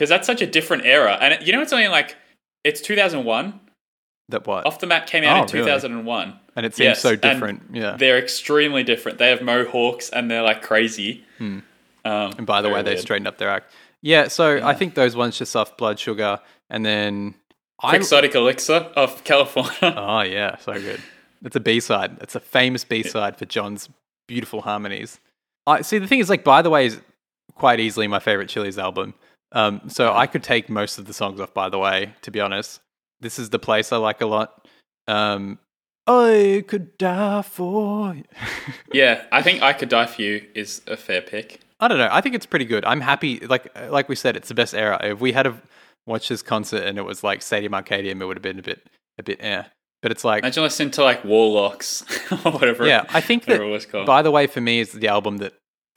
because 0.00 0.08
that's 0.08 0.26
such 0.26 0.40
a 0.40 0.46
different 0.46 0.86
era 0.86 1.18
and 1.20 1.34
it, 1.34 1.42
you 1.42 1.52
know 1.52 1.60
it's 1.60 1.74
only 1.74 1.88
like 1.88 2.16
it's 2.64 2.80
2001 2.80 3.60
that 4.30 4.46
what? 4.46 4.64
off 4.64 4.78
the 4.78 4.86
map 4.86 5.06
came 5.06 5.24
out 5.24 5.36
Oh, 5.36 5.42
in 5.42 5.52
really? 5.52 5.66
2001 5.66 6.38
and 6.56 6.64
it 6.66 6.74
seems 6.74 6.84
yes, 6.84 7.00
so 7.02 7.16
different. 7.16 7.62
Yeah. 7.72 7.96
they're 7.98 8.18
extremely 8.18 8.82
different 8.82 9.18
they 9.18 9.28
have 9.28 9.42
mohawks 9.42 10.08
and 10.08 10.30
they're 10.30 10.42
like 10.42 10.62
crazy 10.62 11.22
um 11.38 11.62
And 12.04 12.46
by 12.46 12.62
the 12.62 12.70
way, 12.70 12.82
they 12.82 12.92
weird. 12.92 13.00
straightened 13.00 13.28
up 13.28 13.36
their 13.36 13.50
act. 13.50 13.72
Yeah, 14.00 14.28
so 14.28 14.54
Yeah. 14.54 14.66
I 14.66 14.72
think 14.74 14.94
those 14.94 15.14
ones 15.14 15.36
just 15.36 15.54
off 15.54 15.76
Blood 15.76 15.98
Sugar, 15.98 16.40
and 16.70 16.84
then 16.86 17.34
I. 17.82 17.90
quixotic 17.98 18.34
elixir 18.34 18.88
of 18.96 19.22
california 19.24 19.76
Oh 19.96 20.22
yeah, 20.22 20.56
so 20.56 20.72
good. 20.72 21.00
It's 21.44 21.56
a 21.56 21.60
B 21.60 21.78
side. 21.80 22.16
It's 22.22 22.34
a 22.34 22.40
famous 22.40 22.84
B 22.84 23.02
side 23.02 23.36
for 23.36 23.44
John's 23.44 23.90
beautiful 24.26 24.62
harmonies. 24.62 25.18
I 25.66 25.82
see. 25.82 25.98
The 25.98 26.06
thing 26.06 26.20
is, 26.20 26.28
like, 26.30 26.44
by 26.44 26.60
the 26.62 26.70
way, 26.70 26.86
is 26.86 27.00
quite 27.54 27.80
easily 27.80 28.06
my 28.08 28.18
favorite 28.18 28.48
Chili's 28.48 28.78
album. 28.78 29.14
Um, 29.52 29.82
so 29.88 30.12
I 30.12 30.26
could 30.26 30.42
take 30.42 30.68
most 30.68 30.98
of 30.98 31.06
the 31.06 31.12
songs 31.12 31.40
off. 31.40 31.52
By 31.52 31.68
the 31.68 31.78
way, 31.78 32.14
to 32.22 32.30
be 32.30 32.40
honest, 32.40 32.80
this 33.20 33.38
is 33.38 33.50
the 33.50 33.58
place 33.58 33.92
I 33.92 33.96
like 33.96 34.20
a 34.20 34.26
lot. 34.26 34.66
Um, 35.08 35.58
I 36.06 36.64
could 36.66 36.96
die 36.98 37.42
for. 37.42 38.14
you. 38.14 38.24
yeah 38.92 39.22
i 39.30 39.42
think 39.42 39.62
i 39.62 39.72
could 39.72 39.88
die 39.88 40.06
for 40.06 40.22
you 40.22 40.44
is 40.54 40.82
a 40.88 40.96
fair 40.96 41.22
pick 41.22 41.60
I 41.80 41.88
don't 41.88 41.98
know. 41.98 42.08
I 42.10 42.20
think 42.20 42.34
it's 42.34 42.46
pretty 42.46 42.66
good. 42.66 42.84
I'm 42.84 43.00
happy. 43.00 43.40
Like 43.40 43.74
like 43.90 44.08
we 44.08 44.14
said, 44.14 44.36
it's 44.36 44.48
the 44.48 44.54
best 44.54 44.74
era. 44.74 45.00
If 45.02 45.20
we 45.20 45.32
had 45.32 45.44
to 45.44 45.56
watch 46.06 46.28
this 46.28 46.42
concert 46.42 46.84
and 46.84 46.98
it 46.98 47.02
was 47.02 47.24
like 47.24 47.42
Stadium 47.42 47.72
Arcadium, 47.72 48.20
it 48.20 48.26
would 48.26 48.36
have 48.36 48.42
been 48.42 48.58
a 48.58 48.62
bit 48.62 48.86
a 49.18 49.22
bit 49.22 49.42
eh. 49.42 49.64
But 50.02 50.12
it's 50.12 50.24
like 50.24 50.42
imagine 50.42 50.62
listening 50.62 50.90
to 50.92 51.02
like 51.02 51.24
warlocks 51.24 52.04
or 52.44 52.52
whatever 52.52 52.86
yeah. 52.86 53.04
I 53.08 53.20
think 53.20 53.44
that 53.44 53.52
whatever 53.52 53.68
it 53.68 53.72
was 53.72 53.86
called 53.86 54.06
by 54.06 54.22
the 54.22 54.30
way, 54.30 54.46
for 54.46 54.60
me, 54.60 54.80
is 54.80 54.92
the 54.92 55.08
album 55.08 55.38
that 55.38 55.54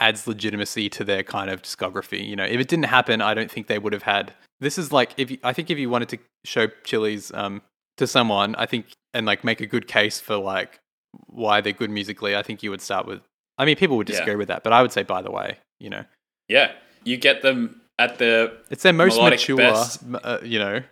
adds 0.08 0.28
legitimacy 0.28 0.90
to 0.90 1.04
their 1.04 1.24
kind 1.24 1.50
of 1.50 1.62
discography. 1.62 2.22
You 2.28 2.36
know, 2.36 2.44
if 2.56 2.60
it 2.60 2.68
didn't 2.68 2.86
happen, 2.98 3.22
I 3.22 3.34
don't 3.34 3.50
think 3.50 3.68
they 3.68 3.80
would 3.80 3.94
have 3.94 4.04
had. 4.04 4.34
This 4.60 4.78
is 4.78 4.92
like 4.92 5.10
if 5.18 5.32
you, 5.32 5.38
I 5.44 5.54
think 5.54 5.70
if 5.70 5.78
you 5.78 5.90
wanted 5.90 6.10
to 6.10 6.18
show 6.46 6.68
Chili's 6.84 7.32
um, 7.34 7.62
to 7.98 8.06
someone, 8.08 8.56
I 8.56 8.66
think 8.66 8.86
and 9.14 9.26
like 9.26 9.44
make 9.44 9.62
a 9.62 9.66
good 9.68 9.88
case 9.88 10.20
for 10.20 10.36
like 10.38 10.80
why 11.28 11.62
they're 11.62 11.74
good 11.74 11.90
musically, 11.92 12.36
I 12.36 12.44
think 12.44 12.64
you 12.64 12.70
would 12.72 12.82
start 12.82 13.06
with. 13.06 13.22
I 13.58 13.66
mean, 13.66 13.76
people 13.76 13.98
would 13.98 14.10
Yeah. 14.10 14.14
disagree 14.16 14.36
with 14.36 14.48
that, 14.50 14.64
but 14.64 14.74
I 14.74 14.82
would 14.82 14.92
say, 14.92 15.04
by 15.04 15.22
the 15.22 15.32
way, 15.32 15.58
you 15.80 15.90
know, 15.90 16.04
yeah 16.50 16.72
you 17.06 17.18
get 17.18 17.42
them 17.42 17.82
at 18.00 18.18
the 18.18 18.58
it's 18.70 18.84
their 18.84 18.94
most 18.94 19.20
mature. 19.22 19.62
Uh, 19.62 20.38
you 20.44 20.58
know, 20.60 20.76
which 20.76 20.84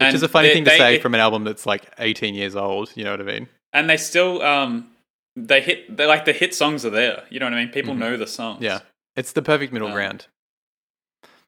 and 0.00 0.14
is 0.14 0.22
a 0.22 0.28
funny 0.28 0.48
they- 0.48 0.54
thing 0.54 0.64
to 0.64 0.70
they- 0.70 0.78
say 0.78 0.94
it- 0.96 1.02
from 1.02 1.14
an 1.14 1.20
album 1.20 1.44
that's 1.44 1.66
like 1.66 1.84
18 1.98 2.34
years 2.34 2.56
old. 2.56 2.90
You 2.96 3.04
know 3.04 3.12
what 3.12 3.20
I 3.20 3.24
mean? 3.24 3.48
and 3.72 3.88
they 3.90 3.96
still 3.96 4.40
um 4.42 4.88
they 5.36 5.60
hit 5.60 5.96
they 5.96 6.06
like 6.06 6.24
the 6.24 6.32
hit 6.32 6.54
songs 6.54 6.84
are 6.84 6.90
there 6.90 7.24
you 7.30 7.40
know 7.40 7.46
what 7.46 7.54
i 7.54 7.64
mean 7.64 7.72
people 7.72 7.94
know 7.94 8.16
the 8.16 8.26
songs 8.26 8.56
Mm-hmm. 8.56 8.64
Yeah. 8.64 8.78
It's 9.16 9.32
the 9.32 9.42
perfect 9.42 9.72
middle 9.72 9.88
Um, 9.88 9.94
ground. 9.94 10.26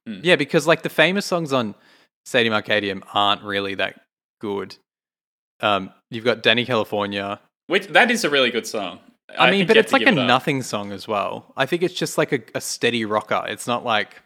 hmm. 0.06 0.20
Yeah, 0.22 0.36
because 0.36 0.66
like 0.66 0.82
the 0.82 0.88
famous 0.88 1.26
songs 1.26 1.52
on 1.52 1.74
Stadium 2.24 2.54
Arcadium 2.54 3.02
aren't 3.12 3.42
really 3.42 3.74
that 3.76 4.00
good. 4.40 4.76
Um, 5.60 5.90
you've 6.10 6.24
got 6.24 6.42
Dani 6.42 6.64
California. 6.66 7.40
which 7.66 7.86
that 7.88 8.10
is 8.10 8.24
a 8.24 8.30
really 8.30 8.50
good 8.50 8.66
song 8.66 9.00
I, 9.36 9.50
mean, 9.50 9.66
but 9.66 9.76
it's 9.76 9.92
like 9.92 10.02
a 10.02 10.08
it 10.08 10.12
nothing 10.14 10.62
song 10.62 10.92
as 10.92 11.08
well. 11.08 11.52
I 11.56 11.66
think 11.66 11.82
it's 11.82 11.94
just 11.94 12.16
like 12.18 12.32
a, 12.32 12.40
a 12.54 12.60
steady 12.60 13.04
rocker. 13.04 13.44
It's 13.48 13.66
not 13.66 13.84
like, 13.84 14.22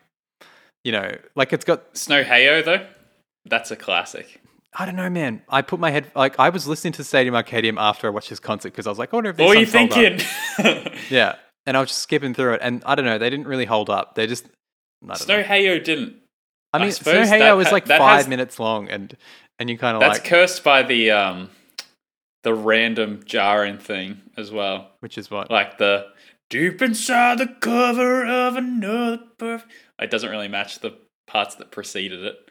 you 0.84 0.92
know, 0.92 1.16
like 1.34 1.52
it's 1.54 1.64
got. 1.64 1.96
snow 1.96 2.22
hayo 2.22 2.62
though 2.64 2.86
that's 3.46 3.70
a 3.70 3.76
classic 3.76 4.39
I 4.74 4.86
don't 4.86 4.96
know, 4.96 5.10
man. 5.10 5.42
I 5.48 5.62
put 5.62 5.80
my 5.80 5.90
head 5.90 6.10
like 6.14 6.38
I 6.38 6.48
was 6.50 6.66
listening 6.66 6.92
to 6.94 7.04
Stadium 7.04 7.34
Arcadium 7.34 7.76
after 7.78 8.06
I 8.06 8.10
watched 8.10 8.28
his 8.28 8.40
concert 8.40 8.70
because 8.70 8.86
I 8.86 8.90
was 8.90 8.98
like, 8.98 9.12
I 9.12 9.16
wonder 9.16 9.30
if 9.30 9.36
these 9.36 9.46
what 9.46 9.56
are 9.56 9.60
you 9.60 9.66
songs 9.66 9.94
hold 9.94 10.06
up. 10.06 10.22
thinking 10.56 10.92
Yeah, 11.10 11.36
and 11.66 11.76
I 11.76 11.80
was 11.80 11.90
just 11.90 12.02
skipping 12.02 12.34
through 12.34 12.54
it, 12.54 12.60
and 12.62 12.82
I 12.86 12.94
don't 12.94 13.04
know, 13.04 13.18
they 13.18 13.30
didn't 13.30 13.48
really 13.48 13.64
hold 13.64 13.90
up. 13.90 14.14
They 14.14 14.26
just. 14.26 14.46
I 15.02 15.06
don't 15.08 15.16
snow 15.16 15.42
hayo 15.42 15.82
didn't 15.82 16.16
I 16.72 16.78
I 16.78 16.82
mean, 16.82 16.92
suppose 16.92 17.28
Snow 17.28 17.38
Hayo 17.38 17.64
is 17.64 17.72
like 17.72 17.86
five 17.86 18.18
has- 18.18 18.28
minutes 18.28 18.60
long, 18.60 18.88
and 18.88 19.16
and 19.58 19.68
you 19.68 19.76
kind 19.76 19.96
of 19.96 20.00
that's 20.00 20.18
like, 20.20 20.28
cursed 20.28 20.62
by 20.62 20.82
the 20.82 21.10
um 21.10 21.50
the 22.42 22.54
random 22.54 23.22
jarring 23.24 23.76
thing 23.78 24.20
as 24.36 24.50
well 24.50 24.92
which 25.00 25.18
is 25.18 25.30
what 25.30 25.50
like 25.50 25.76
the 25.78 26.06
deep 26.48 26.80
inside 26.80 27.38
the 27.38 27.46
cover 27.46 28.24
of 28.24 28.56
another 28.56 29.20
perf-" 29.38 29.64
it 30.00 30.10
doesn't 30.10 30.30
really 30.30 30.48
match 30.48 30.78
the 30.78 30.96
parts 31.26 31.56
that 31.56 31.70
preceded 31.70 32.24
it 32.24 32.49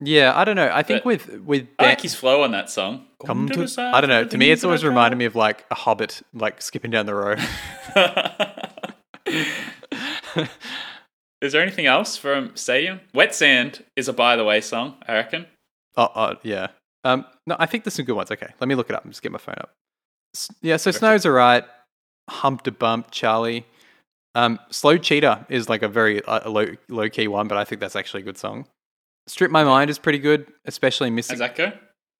Yeah, 0.00 0.32
I 0.36 0.44
don't 0.44 0.56
know. 0.56 0.70
I 0.72 0.82
think 0.82 1.00
But 1.02 1.06
with 1.06 1.28
with 1.40 1.66
I 1.78 1.86
like 1.86 2.00
his 2.00 2.14
flow 2.14 2.42
on 2.42 2.52
that 2.52 2.70
song 2.70 3.06
come 3.26 3.48
to, 3.48 3.66
the 3.66 3.90
I 3.94 4.00
don't 4.00 4.10
know. 4.10 4.24
To 4.24 4.38
me, 4.38 4.50
it's 4.50 4.62
always 4.62 4.82
that 4.82 4.88
reminded 4.88 5.16
me 5.16 5.24
of 5.24 5.34
like 5.34 5.64
a 5.70 5.74
Hobbit, 5.74 6.22
like 6.32 6.62
skipping 6.62 6.90
down 6.92 7.06
the 7.06 7.14
road. 7.14 7.40
Is 11.40 11.52
there 11.52 11.62
anything 11.62 11.86
else 11.86 12.16
from 12.16 12.56
Stadium? 12.56 13.00
Wet 13.14 13.34
Sand 13.34 13.84
is 13.96 14.08
a 14.08 14.12
by 14.12 14.34
the 14.36 14.44
way 14.44 14.60
song, 14.60 14.96
I 15.06 15.14
reckon. 15.14 15.46
oh, 15.96 16.08
oh, 16.14 16.34
yeah. 16.42 16.68
Um, 17.04 17.24
no, 17.46 17.54
I 17.60 17.66
think 17.66 17.84
there's 17.84 17.94
some 17.94 18.04
good 18.04 18.16
ones. 18.16 18.30
Okay, 18.30 18.48
let 18.60 18.68
me 18.68 18.74
look 18.74 18.90
it 18.90 18.96
up 18.96 19.04
and 19.04 19.12
just 19.12 19.22
get 19.22 19.30
my 19.30 19.38
phone 19.38 19.54
up. 19.58 19.70
S- 20.34 20.50
Yeah, 20.62 20.76
so 20.76 20.90
Snow's 20.90 21.24
alright. 21.24 21.64
Hump 22.28 22.62
to 22.62 22.72
bump, 22.72 23.10
Charlie. 23.12 23.66
Um, 24.34 24.58
Slow 24.70 24.98
Cheetah 24.98 25.46
is 25.48 25.68
like 25.68 25.82
a 25.82 25.88
very 25.88 26.24
uh, 26.24 26.50
low 26.50 26.66
low 26.88 27.08
key 27.08 27.28
one, 27.28 27.46
but 27.48 27.56
I 27.56 27.64
think 27.64 27.80
that's 27.80 27.96
actually 27.96 28.22
a 28.22 28.24
good 28.24 28.36
song. 28.36 28.66
Strip 29.28 29.50
My 29.50 29.62
Mind 29.62 29.90
is 29.90 29.98
pretty 29.98 30.18
good, 30.18 30.46
especially 30.64 31.08
How's 31.10 31.14
Missing. 31.16 31.38
that 31.38 31.54
go? 31.54 31.72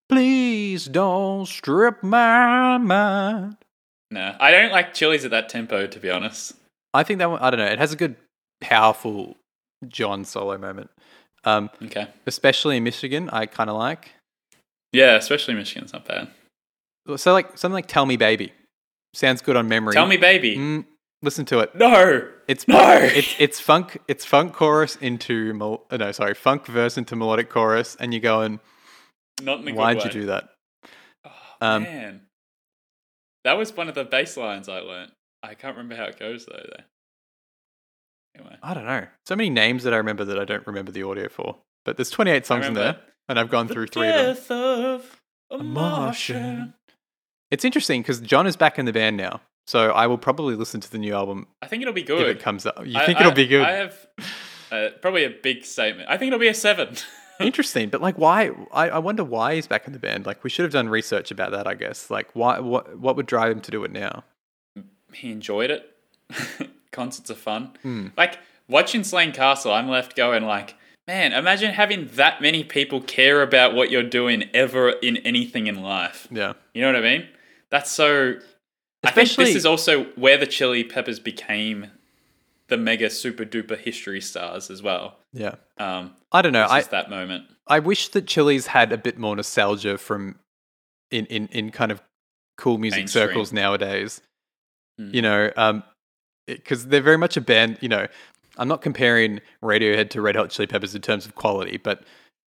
Please 0.08 0.86
don't 0.86 1.46
strip 1.46 2.02
my 2.02 2.78
mind. 2.78 3.56
No, 4.10 4.34
I 4.40 4.50
don't 4.50 4.70
like 4.72 4.94
chilies 4.94 5.24
at 5.24 5.30
that 5.32 5.48
tempo, 5.48 5.86
to 5.86 6.00
be 6.00 6.10
honest. 6.10 6.52
I 6.94 7.02
think 7.02 7.18
that 7.18 7.30
one. 7.30 7.40
I 7.40 7.50
don't 7.50 7.58
know. 7.60 7.66
It 7.66 7.78
has 7.78 7.92
a 7.92 7.96
good, 7.96 8.16
powerful 8.60 9.36
John 9.86 10.24
solo 10.24 10.56
moment. 10.56 10.90
Um, 11.44 11.70
Okay. 11.84 12.08
especially 12.26 12.78
in 12.78 12.84
Michigan, 12.84 13.28
I 13.30 13.46
kind 13.46 13.68
of 13.70 13.76
like. 13.76 14.10
Yeah, 14.92 15.16
especially 15.16 15.54
Michigan's 15.54 15.92
not 15.92 16.06
bad. 16.06 16.28
So 17.16 17.32
like 17.32 17.56
something 17.58 17.74
like 17.74 17.86
"Tell 17.86 18.06
Me, 18.06 18.16
Baby" 18.16 18.52
sounds 19.14 19.42
good 19.42 19.56
on 19.56 19.68
memory. 19.68 19.92
Tell 19.94 20.06
me, 20.06 20.16
baby. 20.16 20.56
Mm, 20.56 20.84
listen 21.22 21.44
to 21.46 21.60
it. 21.60 21.74
No. 21.74 22.28
It's 22.48 22.66
No! 22.66 22.94
It's 23.00 23.34
it's 23.38 23.60
funk. 23.60 23.98
It's 24.08 24.24
funk 24.24 24.54
chorus 24.54 24.96
into 24.96 25.52
mel- 25.54 25.84
uh, 25.90 25.98
no, 25.98 26.12
sorry, 26.12 26.34
funk 26.34 26.66
verse 26.66 26.96
into 26.96 27.14
melodic 27.14 27.50
chorus, 27.50 27.96
and 28.00 28.12
you're 28.12 28.20
going, 28.22 28.58
Not 29.42 29.66
in 29.68 29.74
"Why'd 29.76 29.98
way. 29.98 30.04
you 30.04 30.10
do 30.10 30.26
that?" 30.26 30.48
Oh, 31.26 31.30
Um, 31.60 31.82
man. 31.84 32.20
That 33.44 33.52
was 33.58 33.72
one 33.76 33.88
of 33.88 33.94
the 33.94 34.04
bass 34.04 34.36
lines 34.36 34.68
I 34.68 34.80
learnt. 34.80 35.12
I 35.42 35.54
can't 35.54 35.76
remember 35.76 35.96
how 35.96 36.08
it 36.08 36.18
goes, 36.18 36.46
though. 36.46 36.56
though. 36.68 36.82
Anyway. 38.34 38.56
I 38.62 38.74
don't 38.74 38.84
know. 38.86 39.06
So 39.26 39.36
many 39.36 39.50
names 39.50 39.84
that 39.84 39.92
I 39.94 39.96
remember 39.98 40.24
that 40.24 40.38
I 40.38 40.44
don't 40.44 40.66
remember 40.66 40.90
the 40.92 41.02
audio 41.02 41.28
for. 41.28 41.56
But 41.84 41.96
there's 41.96 42.10
28 42.10 42.44
songs 42.46 42.66
in 42.66 42.74
there, 42.74 42.98
and 43.28 43.38
I've 43.38 43.50
gone 43.50 43.68
through 43.68 43.86
three 43.88 44.08
of 44.08 44.46
them. 44.48 44.56
of 44.94 45.20
A 45.50 45.58
Martian. 45.62 46.42
Martian. 46.42 46.74
It's 47.50 47.64
interesting 47.64 48.02
because 48.02 48.20
John 48.20 48.46
is 48.46 48.56
back 48.56 48.78
in 48.78 48.84
the 48.84 48.92
band 48.92 49.16
now, 49.16 49.40
so 49.68 49.90
I 49.90 50.06
will 50.06 50.16
probably 50.16 50.54
listen 50.56 50.80
to 50.80 50.90
the 50.90 50.96
new 50.96 51.14
album 51.14 51.46
I 51.60 51.66
think 51.66 51.82
it'll 51.82 51.92
be 51.92 52.02
good. 52.02 52.22
if 52.26 52.36
it 52.36 52.42
comes 52.42 52.64
up. 52.64 52.86
You 52.86 52.98
I- 52.98 53.04
think 53.04 53.18
I- 53.18 53.20
it'll 53.20 53.32
be 53.32 53.46
good? 53.46 53.62
I 53.66 53.72
have 53.72 54.06
uh, 54.72 54.88
probably 55.02 55.24
a 55.24 55.30
big 55.30 55.64
statement. 55.64 56.08
I 56.08 56.16
think 56.16 56.28
it'll 56.28 56.38
be 56.40 56.48
a 56.48 56.54
seven. 56.54 56.96
Interesting, 57.40 57.88
but 57.90 58.00
like, 58.00 58.16
why? 58.16 58.50
I, 58.72 58.88
I 58.90 58.98
wonder 58.98 59.22
why 59.24 59.54
he's 59.56 59.66
back 59.66 59.86
in 59.86 59.92
the 59.92 59.98
band. 59.98 60.26
Like, 60.26 60.42
we 60.42 60.50
should 60.50 60.64
have 60.64 60.72
done 60.72 60.88
research 60.88 61.30
about 61.30 61.52
that. 61.52 61.66
I 61.68 61.74
guess. 61.74 62.10
Like, 62.10 62.34
why? 62.34 62.58
What? 62.60 62.98
What 62.98 63.14
would 63.16 63.26
drive 63.26 63.52
him 63.52 63.60
to 63.60 63.70
do 63.70 63.84
it 63.84 63.92
now? 63.92 64.24
he 65.12 65.30
enjoyed 65.30 65.70
it. 65.70 65.94
Concerts 66.90 67.30
are 67.30 67.34
fun. 67.34 67.72
Hmm. 67.82 68.06
Like 68.16 68.38
watching 68.68 69.04
Slane 69.04 69.32
Castle, 69.32 69.72
I'm 69.72 69.88
left 69.88 70.16
going 70.16 70.44
like, 70.44 70.74
man, 71.06 71.32
imagine 71.32 71.72
having 71.74 72.08
that 72.14 72.40
many 72.42 72.64
people 72.64 73.00
care 73.00 73.40
about 73.42 73.74
what 73.74 73.90
you're 73.90 74.02
doing 74.02 74.44
ever 74.52 74.90
in 74.90 75.18
anything 75.18 75.66
in 75.66 75.82
life. 75.82 76.26
Yeah, 76.30 76.54
You 76.74 76.82
know 76.82 76.88
what 76.88 76.96
I 76.96 77.00
mean? 77.18 77.28
That's 77.70 77.90
so. 77.90 78.38
I 79.04 79.10
think 79.10 79.30
this 79.36 79.54
is 79.54 79.64
also 79.64 80.04
where 80.16 80.36
the 80.36 80.46
Chili 80.46 80.84
Peppers 80.84 81.20
became 81.20 81.90
the 82.68 82.76
mega 82.76 83.08
super 83.10 83.44
duper 83.44 83.78
history 83.78 84.20
stars 84.20 84.70
as 84.70 84.82
well. 84.82 85.16
yeah. 85.32 85.54
Um, 85.78 86.14
I 86.32 86.42
don't 86.42 86.52
know. 86.52 86.66
I 86.68 86.82
that 86.82 87.08
moment. 87.08 87.44
I 87.66 87.78
wish 87.78 88.08
that 88.08 88.26
Chili's 88.26 88.66
had 88.66 88.92
a 88.92 88.98
bit 88.98 89.18
more 89.18 89.34
nostalgia 89.36 89.98
from 89.98 90.38
in 91.10 91.26
in 91.26 91.48
in 91.48 91.70
kind 91.70 91.92
of 91.92 92.02
cool 92.56 92.78
music 92.78 93.00
Mainstream. 93.00 93.28
circles 93.28 93.52
nowadays. 93.52 94.20
Mm. 95.00 95.14
You 95.14 95.22
know, 95.22 95.50
um, 95.56 95.84
because 96.46 96.86
they're 96.88 97.00
very 97.00 97.18
much 97.18 97.36
a 97.36 97.40
band. 97.40 97.78
You 97.80 97.88
know, 97.88 98.06
I'm 98.58 98.68
not 98.68 98.82
comparing 98.82 99.40
Radiohead 99.62 100.10
to 100.10 100.20
Red 100.20 100.36
Hot 100.36 100.50
Chili 100.50 100.66
Peppers 100.66 100.94
in 100.94 101.00
terms 101.00 101.24
of 101.24 101.34
quality, 101.34 101.76
but 101.76 102.02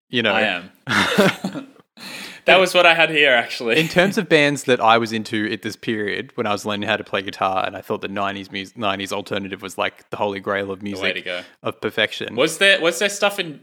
you 0.09 0.21
know, 0.21 0.33
I 0.33 0.41
am. 0.41 1.67
that 2.45 2.59
was 2.59 2.73
what 2.73 2.85
I 2.85 2.93
had 2.93 3.09
here 3.09 3.31
actually. 3.31 3.79
in 3.79 3.87
terms 3.87 4.17
of 4.17 4.29
bands 4.29 4.63
that 4.63 4.79
I 4.79 4.97
was 4.97 5.11
into 5.11 5.51
at 5.51 5.61
this 5.61 5.75
period 5.75 6.31
when 6.35 6.45
I 6.47 6.51
was 6.51 6.65
learning 6.65 6.87
how 6.87 6.97
to 6.97 7.03
play 7.03 7.21
guitar, 7.21 7.65
and 7.65 7.75
I 7.75 7.81
thought 7.81 8.01
the 8.01 8.07
'90s 8.07 8.51
music, 8.51 8.77
'90s 8.77 9.11
alternative 9.11 9.61
was 9.61 9.77
like 9.77 10.09
the 10.09 10.17
holy 10.17 10.39
grail 10.39 10.71
of 10.71 10.81
music 10.81 11.27
of 11.61 11.81
perfection. 11.81 12.35
Was 12.35 12.57
there 12.57 12.81
was 12.81 12.99
there 12.99 13.09
stuff 13.09 13.39
in 13.39 13.61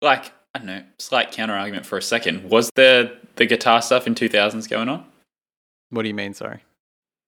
like 0.00 0.32
I 0.54 0.58
don't 0.58 0.66
know, 0.66 0.82
slight 0.98 1.32
counter 1.32 1.54
argument 1.54 1.86
for 1.86 1.96
a 1.96 2.02
second. 2.02 2.50
Was 2.50 2.70
there 2.74 3.12
the 3.36 3.46
guitar 3.46 3.80
stuff 3.80 4.06
in 4.06 4.14
two 4.14 4.28
thousands 4.28 4.66
going 4.66 4.88
on? 4.88 5.04
what 5.90 6.02
do 6.02 6.08
you 6.08 6.14
mean? 6.14 6.34
Sorry. 6.34 6.60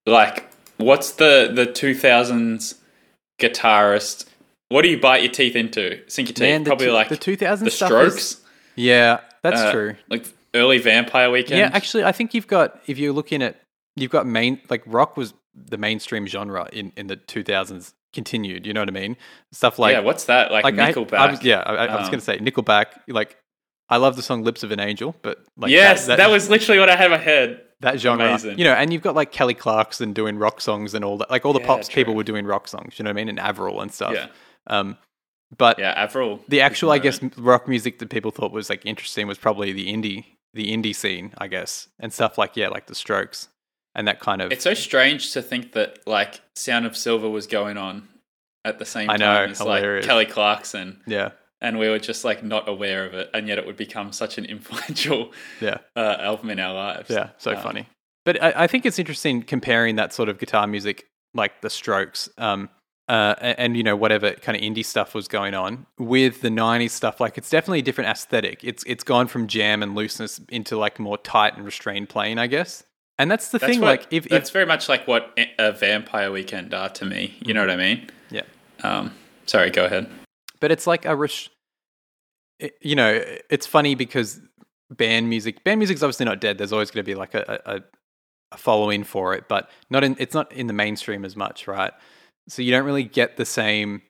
Like 0.07 0.51
what's 0.77 1.13
the 1.13 1.51
the 1.55 1.67
two 1.67 1.95
thousands 1.95 2.77
guitarist 3.41 4.27
what 4.69 4.83
do 4.83 4.89
you 4.89 4.99
bite 4.99 5.23
your 5.23 5.31
teeth 5.31 5.57
into? 5.57 6.01
Sink 6.09 6.29
your 6.29 6.35
teeth? 6.35 6.41
Man, 6.41 6.65
Probably 6.65 6.87
two- 6.87 6.93
like 6.93 7.09
the 7.09 7.17
2000 7.17 7.65
the 7.65 7.71
strokes. 7.71 8.17
is- 8.17 8.41
Yeah, 8.77 9.21
that's 9.43 9.61
uh, 9.61 9.73
true. 9.73 9.97
Like 10.09 10.27
early 10.55 10.79
vampire 10.79 11.31
weekend. 11.31 11.59
Yeah, 11.59 11.71
actually, 11.73 12.05
I 12.05 12.13
think 12.13 12.35
you've 12.35 12.47
got 12.47 12.81
if 12.87 12.99
you're 12.99 13.13
looking 13.13 13.43
at 13.43 13.61
you've 13.97 14.11
got 14.11 14.27
main 14.27 14.61
like 14.71 14.83
rock 14.87 15.17
was 15.17 15.35
the 15.55 15.77
mainstream 15.79 16.27
genre 16.27 16.69
in 16.73 16.93
in 16.97 17.07
the 17.09 17.17
2000s. 17.17 17.93
Continued, 18.13 18.65
you 18.65 18.73
know 18.73 18.81
what 18.81 18.89
I 18.89 18.93
mean? 18.93 19.17
Stuff 19.51 19.77
like 19.81 19.93
yeah, 19.93 19.99
what's 19.99 20.27
that? 20.27 20.53
Like, 20.53 20.63
like 20.63 20.79
I- 20.79 20.93
Nickelback. 20.93 21.15
I, 21.19 21.31
was, 21.33 21.43
yeah, 21.43 21.65
I, 21.67 21.75
I 21.75 21.97
was 21.97 22.05
Um, 22.07 22.11
going 22.13 22.21
to 22.21 22.25
say 22.25 22.39
Nickelback. 22.39 22.87
Like 23.09 23.37
I 23.89 23.97
love 23.97 24.15
the 24.15 24.23
song 24.23 24.45
"Lips 24.45 24.63
of 24.63 24.71
an 24.71 24.79
Angel," 24.79 25.17
but 25.23 25.45
like 25.57 25.73
yes, 25.73 26.07
that, 26.07 26.31
was 26.31 26.49
literally 26.49 26.79
what 26.79 26.89
I 26.89 26.95
had 26.95 27.07
in 27.07 27.11
my 27.11 27.17
head. 27.19 27.63
that 27.81 27.99
genre. 27.99 28.25
amazing. 28.29 28.57
You 28.57 28.67
know, 28.67 28.73
and 28.75 28.93
you've 28.93 29.03
got 29.03 29.17
like 29.17 29.33
Kelly 29.33 29.55
Clarkson 29.55 30.13
doing 30.13 30.39
rock 30.39 30.61
songs 30.61 30.95
and 30.95 31.05
all 31.05 31.19
that. 31.19 31.29
Like 31.29 31.45
all 31.45 31.53
the 31.53 31.59
Yeah, 31.59 31.67
pops 31.67 31.89
people 31.89 32.15
were 32.15 32.23
doing 32.23 32.47
rock 32.47 32.69
songs. 32.69 33.01
You 33.01 33.03
know 33.03 33.09
what 33.09 33.15
I 33.17 33.21
mean? 33.21 33.29
And 33.29 33.41
Avril 33.41 33.81
and 33.81 33.93
stuff. 33.93 34.15
Yeah. 34.15 34.29
Um, 34.69 34.97
but 35.59 35.81
Yeah, 35.81 35.93
Avril. 35.97 36.39
the 36.47 36.61
actual, 36.61 36.93
I 36.93 36.99
guess, 36.99 37.21
rock 37.37 37.67
music 37.67 37.99
that 37.99 38.11
people 38.11 38.31
thought 38.31 38.53
was 38.53 38.71
like 38.71 38.87
interesting 38.87 39.27
was 39.27 39.39
probably 39.39 39.73
the 39.73 39.93
indie, 39.93 40.25
the 40.55 40.73
indie 40.73 40.95
scene, 40.95 41.33
I 41.39 41.49
guess, 41.49 41.89
and 42.01 42.13
stuff 42.13 42.39
like 42.39 42.57
yeah, 42.57 42.69
like 42.69 42.87
the 42.87 42.95
Strokes 42.95 43.49
and 43.95 44.09
that 44.09 44.21
kind 44.21 44.41
of. 44.41 44.51
It's 44.53 44.65
so 44.65 44.75
strange 44.75 45.33
to 45.33 45.43
think 45.43 45.73
that 45.73 45.99
like 46.07 46.41
Sound 46.57 46.87
of 46.87 46.97
Silver 46.97 47.29
was 47.29 47.47
going 47.47 47.77
on 47.77 48.09
at 48.65 48.79
the 48.79 48.85
same 48.87 49.11
I 49.11 49.17
time 49.17 49.21
know, 49.21 49.51
as 49.53 49.59
hilarious. 49.59 50.05
like 50.05 50.09
Kelly 50.09 50.27
Clarkson, 50.27 51.03
yeah, 51.07 51.31
and 51.61 51.79
we 51.79 51.89
were 51.89 51.99
just 51.99 52.25
like 52.25 52.43
not 52.43 52.69
aware 52.69 53.05
of 53.07 53.15
it, 53.15 53.31
and 53.35 53.47
yet 53.49 53.59
it 53.59 53.67
would 53.67 53.77
become 53.77 54.13
such 54.13 54.39
an 54.39 54.45
influential 54.55 55.33
yeah, 55.61 55.79
uh, 55.97 56.17
album 56.21 56.51
in 56.51 56.61
our 56.61 56.73
lives. 56.75 57.11
yeah. 57.11 57.31
So 57.39 57.55
Um, 57.55 57.63
funny. 57.63 57.89
But 58.25 58.43
I, 58.43 58.65
I 58.65 58.67
think 58.67 58.87
it's 58.87 58.99
interesting 58.99 59.43
comparing 59.43 59.97
that 59.97 60.15
sort 60.15 60.31
of 60.31 60.39
guitar 60.39 60.67
music, 60.67 61.05
like 61.35 61.61
the 61.61 61.69
Strokes, 61.69 62.29
um, 62.39 62.71
uh, 63.09 63.35
and, 63.41 63.59
and 63.59 63.77
you 63.77 63.83
know 63.83 63.97
whatever 63.97 64.33
kind 64.33 64.57
of 64.57 64.63
indie 64.63 64.85
stuff 64.85 65.15
was 65.15 65.29
going 65.29 65.55
on 65.55 65.87
with 65.99 66.41
the 66.41 66.49
'90s 66.49 66.91
stuff. 66.91 67.21
Like 67.21 67.37
it's 67.39 67.51
definitely 67.51 67.81
a 67.81 67.83
different 67.83 68.11
aesthetic. 68.11 68.65
It's 68.65 68.83
it's 68.87 69.05
gone 69.05 69.27
from 69.27 69.47
jam 69.47 69.83
and 69.83 69.95
looseness 69.95 70.41
into 70.49 70.77
like 70.77 70.99
more 70.99 71.19
tight 71.19 71.57
and 71.57 71.65
restrained 71.65 72.09
playing, 72.09 72.39
I 72.39 72.47
guess. 72.47 72.83
And 73.19 73.31
that's 73.31 73.51
the 73.51 73.59
That's 73.59 73.73
thing. 73.73 73.81
what, 73.81 73.87
like 73.87 74.07
if, 74.11 74.29
that's 74.29 74.49
if 74.49 74.53
very 74.53 74.67
much 74.67 74.89
like 74.89 75.07
what 75.07 75.39
a 75.59 75.71
Vampire 75.71 76.33
Weekend 76.33 76.75
are 76.75 76.89
to 76.91 77.05
me. 77.05 77.37
You 77.45 77.55
know 77.55 77.61
what 77.61 77.71
I 77.71 77.77
mean? 77.77 78.11
yeah. 78.31 78.43
Um, 78.83 79.13
sorry, 79.47 79.71
go 79.71 79.85
ahead. 79.85 80.09
but 80.61 80.73
it's 80.73 80.87
like 80.87 81.05
a 81.05 81.15
res- 81.15 81.49
you 82.81 82.95
know 82.97 83.23
it's 83.51 83.67
funny 83.67 83.95
because 83.95 84.41
band 84.91 85.29
music 85.29 85.63
band 85.65 85.79
music's 85.79 86.03
obviously 86.03 86.25
not 86.25 86.41
dead 86.41 86.57
there's 86.59 86.73
always 86.73 86.91
going 86.91 87.05
to 87.05 87.09
be 87.09 87.15
like 87.15 87.35
a, 87.35 87.61
a, 87.67 87.81
a 88.53 88.57
following 88.57 89.03
for 89.03 89.35
it 89.35 89.45
but 89.49 89.69
not 89.91 90.05
in 90.05 90.15
it's 90.19 90.35
not 90.35 90.51
in 90.53 90.67
the 90.69 90.73
mainstream 90.73 91.25
as 91.25 91.35
much 91.37 91.67
right 91.67 91.93
so 92.49 92.63
you 92.63 92.71
don't 92.71 92.85
really 92.85 93.05
get 93.05 93.37
the 93.37 93.45
same 93.45 94.03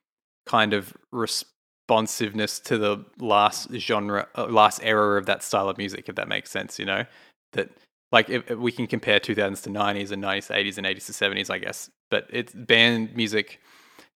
kind 0.47 0.73
of 0.73 0.93
responsiveness 1.13 2.59
to 2.61 2.79
the 2.79 3.05
last 3.19 3.73
genre 3.75 4.27
uh, 4.37 4.47
last 4.47 4.81
era 4.83 5.19
of 5.19 5.27
that 5.27 5.43
style 5.43 5.69
of 5.69 5.79
music 5.79 6.09
if 6.09 6.15
that 6.17 6.29
makes 6.29 6.51
sense 6.51 6.79
you 6.79 6.85
know 6.85 7.05
that 7.53 7.71
like 8.13 8.29
if, 8.31 8.51
if 8.51 8.59
we 8.59 8.73
can 8.73 8.87
compare 8.87 9.19
2000s 9.21 9.63
to 9.63 9.71
90s 9.71 10.11
and 10.11 10.23
90s 10.23 10.47
to 10.49 10.53
80s 10.55 10.79
and 10.79 10.87
80s 10.87 11.07
to 11.07 11.13
70s 11.13 11.51
i 11.51 11.59
guess 11.59 11.91
but 12.11 12.27
it's 12.31 12.53
band 12.53 13.15
music 13.17 13.61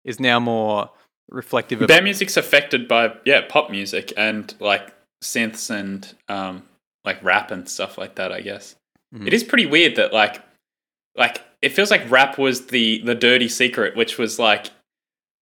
is 0.05 0.19
now 0.21 0.39
more 0.41 0.91
reflective 1.31 1.83
of 1.83 1.89
Band 1.89 2.05
music's 2.05 2.37
affected 2.37 2.89
by 2.89 3.15
yeah 3.27 3.43
pop 3.49 3.71
music 3.71 4.13
and 4.17 4.55
like 4.61 4.95
synths 5.23 5.69
and 5.69 6.15
um, 6.29 6.63
like 7.05 7.23
rap 7.23 7.51
and 7.51 7.69
stuff 7.69 7.99
like 7.99 8.15
that. 8.15 8.33
I 8.33 8.41
guess 8.41 8.77
Mhm. 9.15 9.27
it 9.27 9.35
is 9.35 9.45
pretty 9.45 9.67
weird 9.67 9.97
that 9.97 10.13
like 10.13 10.41
like 11.17 11.43
it 11.63 11.71
feels 11.71 11.91
like 11.91 12.11
rap 12.11 12.39
was 12.39 12.67
the 12.67 13.03
the 13.03 13.15
dirty 13.15 13.49
secret, 13.49 13.97
which 13.97 14.19
was 14.19 14.39
like 14.39 14.71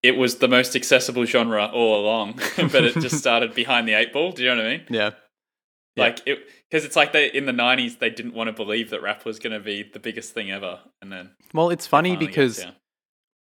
it 0.03 0.17
was 0.17 0.37
the 0.37 0.49
most 0.49 0.77
accessible 0.77 1.25
genre 1.25 1.67
all 1.67 2.01
along, 2.01 2.35
but 2.57 2.85
it 2.85 2.95
just 2.95 3.19
started 3.25 3.55
behind 3.55 3.89
the 3.89 3.95
eight 3.95 4.13
ball. 4.13 4.33
Do 4.33 4.43
you 4.43 4.51
know 4.51 4.57
what 4.57 4.67
I 4.67 4.71
mean? 4.77 4.87
Yeah. 4.91 5.11
Yeah. 5.97 6.05
Like 6.05 6.23
it 6.27 6.39
because 6.71 6.85
it's 6.85 6.97
like 6.97 7.13
they 7.13 7.29
in 7.29 7.47
the 7.47 7.53
'90s 7.53 7.99
they 7.99 8.11
didn't 8.11 8.35
want 8.35 8.49
to 8.49 8.53
believe 8.53 8.91
that 8.91 9.03
rap 9.03 9.25
was 9.25 9.39
going 9.39 9.53
to 9.53 9.61
be 9.61 9.83
the 9.83 9.99
biggest 9.99 10.35
thing 10.35 10.51
ever, 10.51 10.81
and 11.01 11.11
then 11.11 11.31
Well, 11.55 11.71
it's 11.71 11.87
funny 11.87 12.17
because, 12.17 12.59
gets, 12.59 12.67
yeah. 12.67 12.75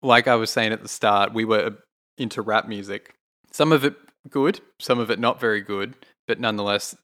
like 0.03 0.27
I 0.27 0.35
was 0.35 0.51
saying 0.51 0.71
at 0.71 0.83
the 0.83 0.87
start, 0.87 1.33
we 1.33 1.43
were 1.43 1.77
into 2.17 2.41
rap 2.43 2.67
music. 2.67 3.15
Some 3.51 3.71
of 3.71 3.83
it 3.83 3.95
good, 4.29 4.61
some 4.79 4.99
of 4.99 5.09
it 5.09 5.19
not 5.19 5.39
very 5.39 5.61
good, 5.61 5.95
but 6.27 6.39
nonetheless, 6.39 6.95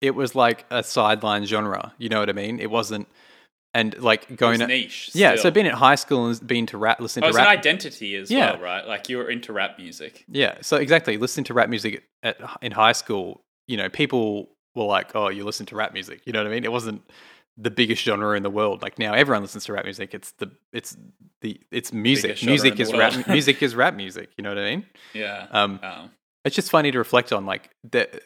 it 0.00 0.14
was 0.14 0.34
like 0.34 0.64
a 0.70 0.82
sideline 0.82 1.44
genre. 1.44 1.92
You 1.98 2.08
know 2.08 2.20
what 2.20 2.28
I 2.28 2.32
mean? 2.32 2.60
It 2.60 2.70
wasn't, 2.70 3.08
and 3.74 3.98
like 4.00 4.36
going 4.36 4.62
at, 4.62 4.68
niche. 4.68 5.10
yeah. 5.14 5.32
still. 5.32 5.42
So 5.42 5.50
being 5.50 5.66
at 5.66 5.74
high 5.74 5.96
school 5.96 6.26
and 6.26 6.46
being 6.46 6.66
to 6.66 6.78
rap, 6.78 7.00
listening 7.00 7.24
Oh, 7.24 7.26
to 7.26 7.30
it's 7.30 7.38
an 7.38 7.44
rap, 7.44 7.58
identity 7.58 8.14
as 8.16 8.30
Yeah. 8.30 8.52
well, 8.52 8.60
right? 8.62 8.86
Like 8.86 9.08
you 9.08 9.18
were 9.18 9.28
into 9.28 9.52
rap 9.52 9.78
music. 9.78 10.24
yeah. 10.28 10.58
So 10.62 10.76
exactly, 10.76 11.16
listening 11.18 11.44
to 11.44 11.54
rap 11.54 11.68
music 11.68 12.04
at 12.22 12.36
in 12.62 12.72
high 12.72 12.92
school, 12.92 13.42
you 13.66 13.76
know, 13.76 13.88
people 13.88 14.50
were 14.74 14.84
like, 14.84 15.14
"Oh, 15.14 15.28
you 15.28 15.44
listen 15.44 15.66
to 15.66 15.76
rap 15.76 15.92
music." 15.92 16.22
You 16.24 16.32
know 16.32 16.40
what 16.40 16.46
I 16.46 16.50
mean? 16.54 16.64
It 16.64 16.72
wasn't 16.72 17.02
the 17.56 17.70
biggest 17.70 18.02
genre 18.02 18.36
in 18.36 18.42
the 18.42 18.50
world. 18.50 18.82
Like 18.82 18.98
now, 18.98 19.12
everyone 19.14 19.42
listens 19.42 19.64
to 19.66 19.72
rap 19.72 19.84
music. 19.84 20.14
It's 20.14 20.32
the 20.32 20.50
it's 20.72 20.96
the 21.40 21.60
it's 21.70 21.92
music. 21.92 22.42
Music 22.44 22.78
is 22.80 22.92
rap. 22.92 23.26
music 23.28 23.62
is 23.62 23.74
rap 23.74 23.94
music. 23.94 24.30
You 24.36 24.42
know 24.44 24.50
what 24.50 24.58
I 24.58 24.64
mean? 24.70 24.86
Yeah. 25.12 25.46
Um, 25.50 25.80
Um, 25.82 26.10
it's 26.44 26.54
just 26.56 26.70
funny 26.70 26.90
to 26.90 26.98
reflect 26.98 27.32
on 27.32 27.46
like 27.46 27.70
that 27.92 28.20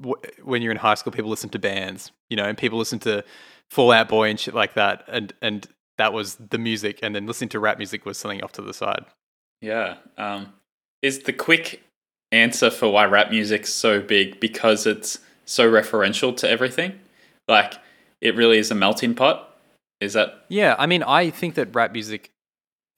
w- 0.00 0.16
when 0.42 0.62
you're 0.62 0.70
in 0.72 0.76
high 0.78 0.94
school 0.94 1.12
people 1.12 1.28
listen 1.30 1.50
to 1.50 1.58
bands 1.58 2.12
you 2.28 2.36
know 2.36 2.44
and 2.44 2.56
people 2.56 2.78
listen 2.78 2.98
to 3.00 3.24
Fall 3.70 3.92
Out 3.92 4.08
Boy 4.08 4.28
and 4.30 4.38
shit 4.38 4.54
like 4.54 4.74
that 4.74 5.04
and 5.08 5.32
and 5.40 5.68
that 6.00 6.14
was 6.14 6.36
the 6.36 6.56
music, 6.56 6.98
and 7.02 7.14
then 7.14 7.26
listening 7.26 7.50
to 7.50 7.60
rap 7.60 7.76
music 7.76 8.06
was 8.06 8.16
something 8.16 8.42
off 8.42 8.52
to 8.52 8.62
the 8.62 8.72
side. 8.72 9.04
Yeah. 9.60 9.96
Um, 10.16 10.54
is 11.02 11.24
the 11.24 11.32
quick 11.34 11.82
answer 12.32 12.70
for 12.70 12.88
why 12.88 13.04
rap 13.04 13.30
music's 13.30 13.70
so 13.70 14.00
big 14.00 14.40
because 14.40 14.86
it's 14.86 15.18
so 15.44 15.70
referential 15.70 16.34
to 16.38 16.48
everything? 16.48 16.98
Like, 17.48 17.74
it 18.22 18.34
really 18.34 18.56
is 18.56 18.70
a 18.70 18.74
melting 18.74 19.14
pot? 19.14 19.58
Is 20.00 20.14
that. 20.14 20.46
Yeah, 20.48 20.74
I 20.78 20.86
mean, 20.86 21.02
I 21.02 21.28
think 21.28 21.54
that 21.56 21.74
rap 21.74 21.92
music 21.92 22.30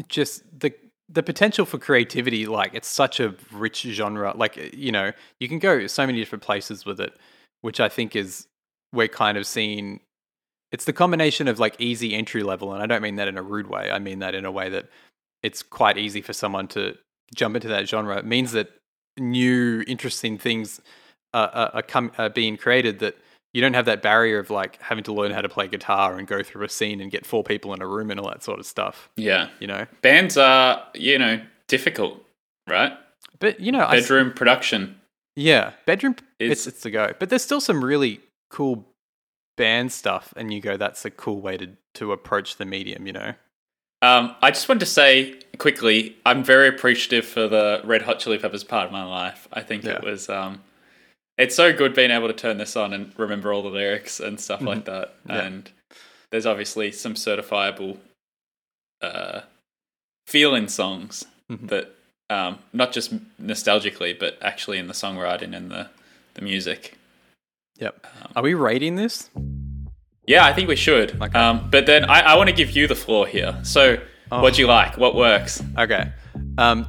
just 0.06 0.44
the 0.56 0.72
the 1.08 1.24
potential 1.24 1.66
for 1.66 1.78
creativity, 1.78 2.46
like 2.46 2.72
it's 2.72 2.86
such 2.86 3.18
a 3.18 3.34
rich 3.50 3.80
genre. 3.80 4.32
Like 4.36 4.72
you 4.72 4.92
know, 4.92 5.10
you 5.40 5.48
can 5.48 5.58
go 5.58 5.88
so 5.88 6.06
many 6.06 6.20
different 6.20 6.44
places 6.44 6.86
with 6.86 7.00
it, 7.00 7.14
which 7.62 7.80
I 7.80 7.88
think 7.88 8.14
is 8.14 8.46
we're 8.92 9.08
kind 9.08 9.36
of 9.36 9.44
seeing. 9.44 9.98
It's 10.72 10.84
the 10.84 10.92
combination 10.92 11.48
of 11.48 11.58
like 11.58 11.76
easy 11.78 12.14
entry 12.14 12.42
level, 12.42 12.72
and 12.72 12.82
I 12.82 12.86
don't 12.86 13.02
mean 13.02 13.16
that 13.16 13.28
in 13.28 13.36
a 13.38 13.42
rude 13.42 13.68
way. 13.68 13.90
I 13.90 13.98
mean 13.98 14.20
that 14.20 14.34
in 14.34 14.44
a 14.44 14.50
way 14.50 14.68
that 14.70 14.88
it's 15.42 15.62
quite 15.62 15.98
easy 15.98 16.22
for 16.22 16.32
someone 16.32 16.66
to 16.68 16.96
jump 17.34 17.54
into 17.54 17.68
that 17.68 17.88
genre. 17.88 18.16
It 18.16 18.24
means 18.24 18.52
that 18.52 18.70
new, 19.18 19.84
interesting 19.86 20.38
things 20.38 20.80
are, 21.34 21.72
are, 21.74 22.10
are, 22.18 22.30
being 22.30 22.56
created 22.56 23.00
that 23.00 23.16
you 23.52 23.60
don't 23.60 23.74
have 23.74 23.84
that 23.84 24.00
barrier 24.02 24.38
of 24.38 24.50
like 24.50 24.80
having 24.80 25.04
to 25.04 25.12
learn 25.12 25.30
how 25.32 25.42
to 25.42 25.48
play 25.48 25.68
guitar 25.68 26.16
and 26.16 26.26
go 26.26 26.42
through 26.42 26.64
a 26.64 26.68
scene 26.68 27.00
and 27.00 27.10
get 27.10 27.26
four 27.26 27.44
people 27.44 27.74
in 27.74 27.82
a 27.82 27.86
room 27.86 28.10
and 28.10 28.18
all 28.18 28.28
that 28.28 28.42
sort 28.42 28.58
of 28.58 28.66
stuff. 28.66 29.10
Yeah. 29.16 29.48
You 29.60 29.66
know, 29.66 29.86
Bands 30.00 30.36
are, 30.36 30.82
you 30.94 31.18
know, 31.18 31.40
difficult, 31.68 32.24
right? 32.68 32.92
but 33.38 33.60
you 33.60 33.72
know, 33.72 33.84
I 33.84 34.00
Bedroom 34.00 34.32
production. 34.32 35.00
yeah, 35.36 35.72
bedroom 35.86 36.16
Is- 36.38 36.52
it's 36.52 36.66
it's 36.66 36.80
the 36.82 36.90
go. 36.90 37.12
But 37.18 37.28
there's 37.28 37.42
still 37.42 37.60
some 37.60 37.84
really 37.84 38.20
cool 38.50 38.86
band 39.56 39.92
stuff, 39.92 40.32
and 40.36 40.52
you 40.52 40.60
go, 40.60 40.76
that's 40.76 41.04
a 41.04 41.10
cool 41.10 41.40
way 41.40 41.56
to 41.56 41.68
to 41.94 42.12
approach 42.12 42.56
the 42.56 42.64
medium. 42.64 43.06
You 43.06 43.12
know, 43.12 43.34
Um, 44.00 44.34
I 44.42 44.50
just 44.50 44.68
wanted 44.68 44.80
to 44.80 44.86
say 44.86 45.38
quickly, 45.58 46.16
I'm 46.26 46.42
very 46.42 46.66
appreciative 46.68 47.24
for 47.26 47.46
the 47.48 47.80
Red 47.84 48.02
Hot 48.02 48.18
Chili 48.18 48.38
Peppers 48.38 48.64
part 48.64 48.86
of 48.86 48.92
my 48.92 49.04
life. 49.04 49.46
I 49.52 49.60
think 49.62 49.84
Yeah. 49.84 49.92
it 49.96 50.02
was, 50.02 50.28
um, 50.28 50.62
it's 51.38 51.54
so 51.54 51.72
good 51.72 51.94
being 51.94 52.10
able 52.10 52.28
to 52.28 52.34
turn 52.34 52.56
this 52.58 52.74
on 52.76 52.92
and 52.92 53.12
remember 53.18 53.52
all 53.52 53.62
the 53.62 53.68
lyrics 53.68 54.18
and 54.20 54.40
stuff 54.40 54.62
like 54.62 54.86
that. 54.86 55.14
Mm-hmm. 55.20 55.30
Yeah. 55.30 55.42
And 55.42 55.70
there's 56.30 56.46
obviously 56.46 56.90
some 56.92 57.14
certifiable 57.14 57.98
uh, 59.02 59.42
feeling 60.26 60.68
songs 60.68 61.24
Mhm. 61.50 61.68
that, 61.68 61.94
um, 62.30 62.58
not 62.72 62.92
just 62.92 63.12
nostalgically, 63.40 64.18
but 64.18 64.38
actually 64.40 64.78
in 64.78 64.86
the 64.86 64.94
songwriting 64.94 65.54
and 65.54 65.70
the, 65.70 65.90
the 66.34 66.40
music. 66.42 66.96
Yep. 67.78 68.06
Are 68.36 68.42
we 68.42 68.54
rating 68.54 68.96
this? 68.96 69.30
Yeah, 70.26 70.44
I 70.44 70.52
think 70.52 70.68
we 70.68 70.76
should. 70.76 71.20
Okay. 71.20 71.38
Um, 71.38 71.68
but 71.70 71.86
then 71.86 72.04
I, 72.04 72.20
I 72.20 72.36
want 72.36 72.48
to 72.48 72.54
give 72.54 72.70
you 72.70 72.86
the 72.86 72.94
floor 72.94 73.26
here. 73.26 73.58
So, 73.62 73.98
Oh. 74.30 74.40
what 74.40 74.54
do 74.54 74.62
you 74.62 74.66
like? 74.66 74.96
What 74.96 75.14
works? 75.14 75.62
Okay. 75.78 76.10
Um, 76.56 76.88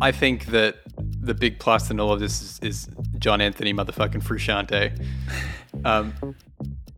I 0.00 0.12
think 0.12 0.46
that 0.46 0.76
the 1.20 1.34
big 1.34 1.58
plus 1.58 1.90
in 1.90 1.98
all 1.98 2.12
of 2.12 2.20
this 2.20 2.40
is, 2.40 2.58
is 2.62 2.88
John 3.18 3.40
Anthony 3.40 3.72
motherfucking 3.74 4.22
Frusciante. 4.22 5.04
Um, 5.84 6.14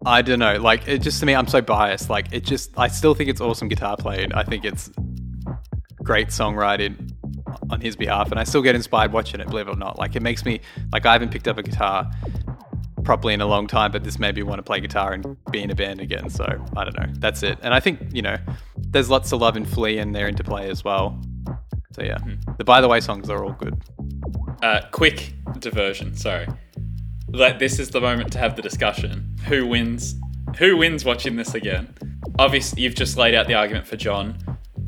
I 0.05 0.21
don't 0.21 0.39
know. 0.39 0.59
Like, 0.61 0.87
it 0.87 0.99
just 0.99 1.19
to 1.21 1.27
me, 1.27 1.35
I'm 1.35 1.47
so 1.49 1.63
biased. 1.63 2.11
Like, 2.11 2.27
it 2.31 2.45
just, 2.45 2.71
I 2.79 2.89
still 2.89 3.15
think 3.15 3.31
it's 3.31 3.41
awesome 3.41 3.69
guitar 3.69 3.97
playing. 3.97 4.33
I 4.35 4.45
think 4.45 4.65
it's 4.67 4.91
great 6.05 6.29
songwriting 6.29 7.11
on 7.71 7.81
his 7.81 7.97
behalf, 7.97 8.31
and 8.31 8.39
I 8.39 8.45
still 8.45 8.61
get 8.63 8.75
inspired 8.75 9.13
watching 9.13 9.41
it. 9.41 9.49
Believe 9.49 9.67
it 9.67 9.71
or 9.73 9.77
not, 9.77 9.99
like, 9.99 10.15
it 10.15 10.21
makes 10.23 10.45
me 10.45 10.61
like 10.93 11.07
I 11.07 11.13
haven't 11.15 11.31
picked 11.31 11.49
up 11.49 11.57
a 11.57 11.63
guitar 11.63 12.09
properly 13.07 13.33
in 13.33 13.41
a 13.41 13.47
long 13.47 13.67
time, 13.67 13.93
but 13.93 14.05
this 14.05 14.19
made 14.19 14.35
me 14.35 14.43
want 14.43 14.59
to 14.59 14.63
play 14.63 14.81
guitar 14.81 15.15
and 15.15 15.37
be 15.51 15.63
in 15.63 15.71
a 15.71 15.75
band 15.75 16.01
again. 16.01 16.29
So 16.29 16.45
I 16.77 16.85
don't 16.85 16.99
know. 16.99 17.07
That's 17.19 17.43
it. 17.43 17.59
And 17.63 17.73
I 17.73 17.81
think 17.81 18.01
you 18.13 18.21
know, 18.21 18.37
there's 18.77 19.09
lots 19.09 19.33
of 19.33 19.41
love 19.41 19.57
in 19.57 19.65
Flea 19.65 19.99
and 19.99 20.15
their 20.15 20.29
interplay 20.29 20.69
as 20.69 20.85
well. 20.85 21.19
So 21.93 22.03
yeah, 22.03 22.19
the 22.59 22.65
by 22.65 22.83
the 22.83 22.89
way 22.89 23.01
songs 23.01 23.31
are 23.31 23.43
all 23.43 23.53
good. 23.53 23.81
Uh, 24.63 24.81
quick 24.91 25.33
diversion. 25.61 26.15
Sorry. 26.15 26.47
Like 27.29 27.59
this 27.59 27.79
is 27.79 27.91
the 27.91 28.01
moment 28.01 28.33
to 28.33 28.39
have 28.39 28.57
the 28.57 28.63
discussion. 28.63 29.37
Who 29.47 29.67
wins? 29.67 30.15
Who 30.59 30.77
wins 30.77 31.05
watching 31.05 31.37
this 31.37 31.55
again? 31.55 31.95
Obviously, 32.39 32.83
you've 32.83 32.95
just 32.95 33.17
laid 33.17 33.35
out 33.35 33.47
the 33.47 33.55
argument 33.55 33.87
for 33.87 33.97
John. 33.97 34.37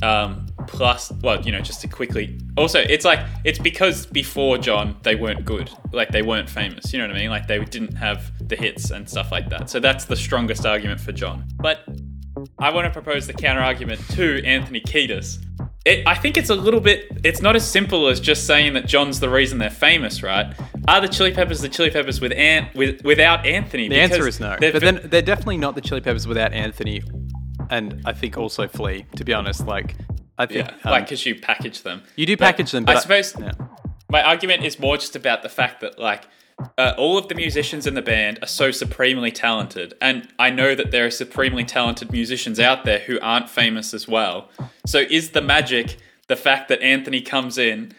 Um, 0.02 0.47
plus, 0.68 1.10
well, 1.22 1.40
you 1.42 1.50
know, 1.50 1.60
just 1.60 1.80
to 1.80 1.88
quickly. 1.88 2.38
Also, 2.56 2.80
it's 2.80 3.04
like 3.04 3.20
it's 3.44 3.58
because 3.58 4.06
before 4.06 4.58
John 4.58 4.96
they 5.02 5.16
weren't 5.16 5.44
good. 5.44 5.70
Like 5.92 6.10
they 6.10 6.22
weren't 6.22 6.48
famous. 6.48 6.92
You 6.92 7.00
know 7.00 7.08
what 7.08 7.16
I 7.16 7.20
mean? 7.20 7.30
Like 7.30 7.48
they 7.48 7.64
didn't 7.64 7.94
have 7.94 8.30
the 8.46 8.56
hits 8.56 8.90
and 8.90 9.08
stuff 9.08 9.32
like 9.32 9.48
that. 9.50 9.70
So 9.70 9.80
that's 9.80 10.04
the 10.04 10.16
strongest 10.16 10.64
argument 10.64 11.00
for 11.00 11.12
John. 11.12 11.44
But 11.56 11.80
I 12.58 12.70
want 12.70 12.86
to 12.86 12.90
propose 12.90 13.26
the 13.26 13.32
counter 13.32 13.62
argument 13.62 14.00
to 14.10 14.44
Anthony 14.44 14.80
Kiedis. 14.80 15.44
It, 15.84 16.06
I 16.06 16.14
think 16.14 16.36
it's 16.36 16.50
a 16.50 16.54
little 16.54 16.80
bit. 16.80 17.08
It's 17.24 17.40
not 17.40 17.56
as 17.56 17.68
simple 17.68 18.08
as 18.08 18.20
just 18.20 18.46
saying 18.46 18.74
that 18.74 18.86
John's 18.86 19.20
the 19.20 19.30
reason 19.30 19.58
they're 19.58 19.70
famous, 19.70 20.22
right? 20.22 20.54
Are 20.86 21.00
the 21.00 21.08
Chili 21.08 21.32
Peppers 21.32 21.60
the 21.60 21.68
Chili 21.68 21.90
Peppers 21.90 22.20
with 22.20 22.32
Ant 22.32 22.74
with 22.74 23.02
without 23.04 23.46
Anthony? 23.46 23.88
The 23.88 24.00
answer 24.00 24.28
is 24.28 24.38
no. 24.38 24.56
But 24.60 24.80
then 24.80 25.00
they're 25.04 25.22
definitely 25.22 25.56
not 25.56 25.74
the 25.74 25.80
Chili 25.80 26.00
Peppers 26.00 26.26
without 26.26 26.52
Anthony, 26.52 27.02
and 27.70 28.02
I 28.04 28.12
think 28.12 28.36
also 28.36 28.68
Flea. 28.68 29.06
To 29.16 29.24
be 29.24 29.32
honest, 29.32 29.66
like 29.66 29.96
I 30.38 30.46
think 30.46 30.68
yeah, 30.68 30.74
um, 30.84 30.92
like 30.92 31.04
because 31.04 31.26
you 31.26 31.34
package 31.34 31.82
them. 31.82 32.02
you 32.16 32.26
do 32.26 32.36
But 32.36 32.44
package 32.44 32.70
them. 32.70 32.84
But 32.84 32.96
I 32.96 33.00
suppose 33.00 33.34
yeah. 33.38 33.52
my 34.08 34.22
argument 34.22 34.64
is 34.64 34.78
more 34.78 34.96
just 34.96 35.16
about 35.16 35.42
the 35.42 35.48
fact 35.48 35.80
that 35.80 35.98
like 35.98 36.26
uh, 36.76 36.94
all 36.96 37.18
of 37.18 37.28
the 37.28 37.34
musicians 37.34 37.86
in 37.86 37.94
the 37.94 38.02
band 38.02 38.38
are 38.42 38.48
so 38.48 38.70
supremely 38.70 39.30
talented 39.30 39.94
and 40.00 40.28
i 40.38 40.50
know 40.50 40.74
that 40.74 40.90
there 40.90 41.06
are 41.06 41.10
supremely 41.10 41.64
talented 41.64 42.10
musicians 42.10 42.58
out 42.58 42.84
there 42.84 42.98
who 43.00 43.18
aren't 43.20 43.48
famous 43.48 43.94
as 43.94 44.08
well 44.08 44.48
so 44.84 44.98
is 45.08 45.30
the 45.30 45.40
magic 45.40 45.96
the 46.26 46.34
fact 46.34 46.68
that 46.68 46.82
anthony 46.82 47.20
comes 47.20 47.58
in 47.58 47.92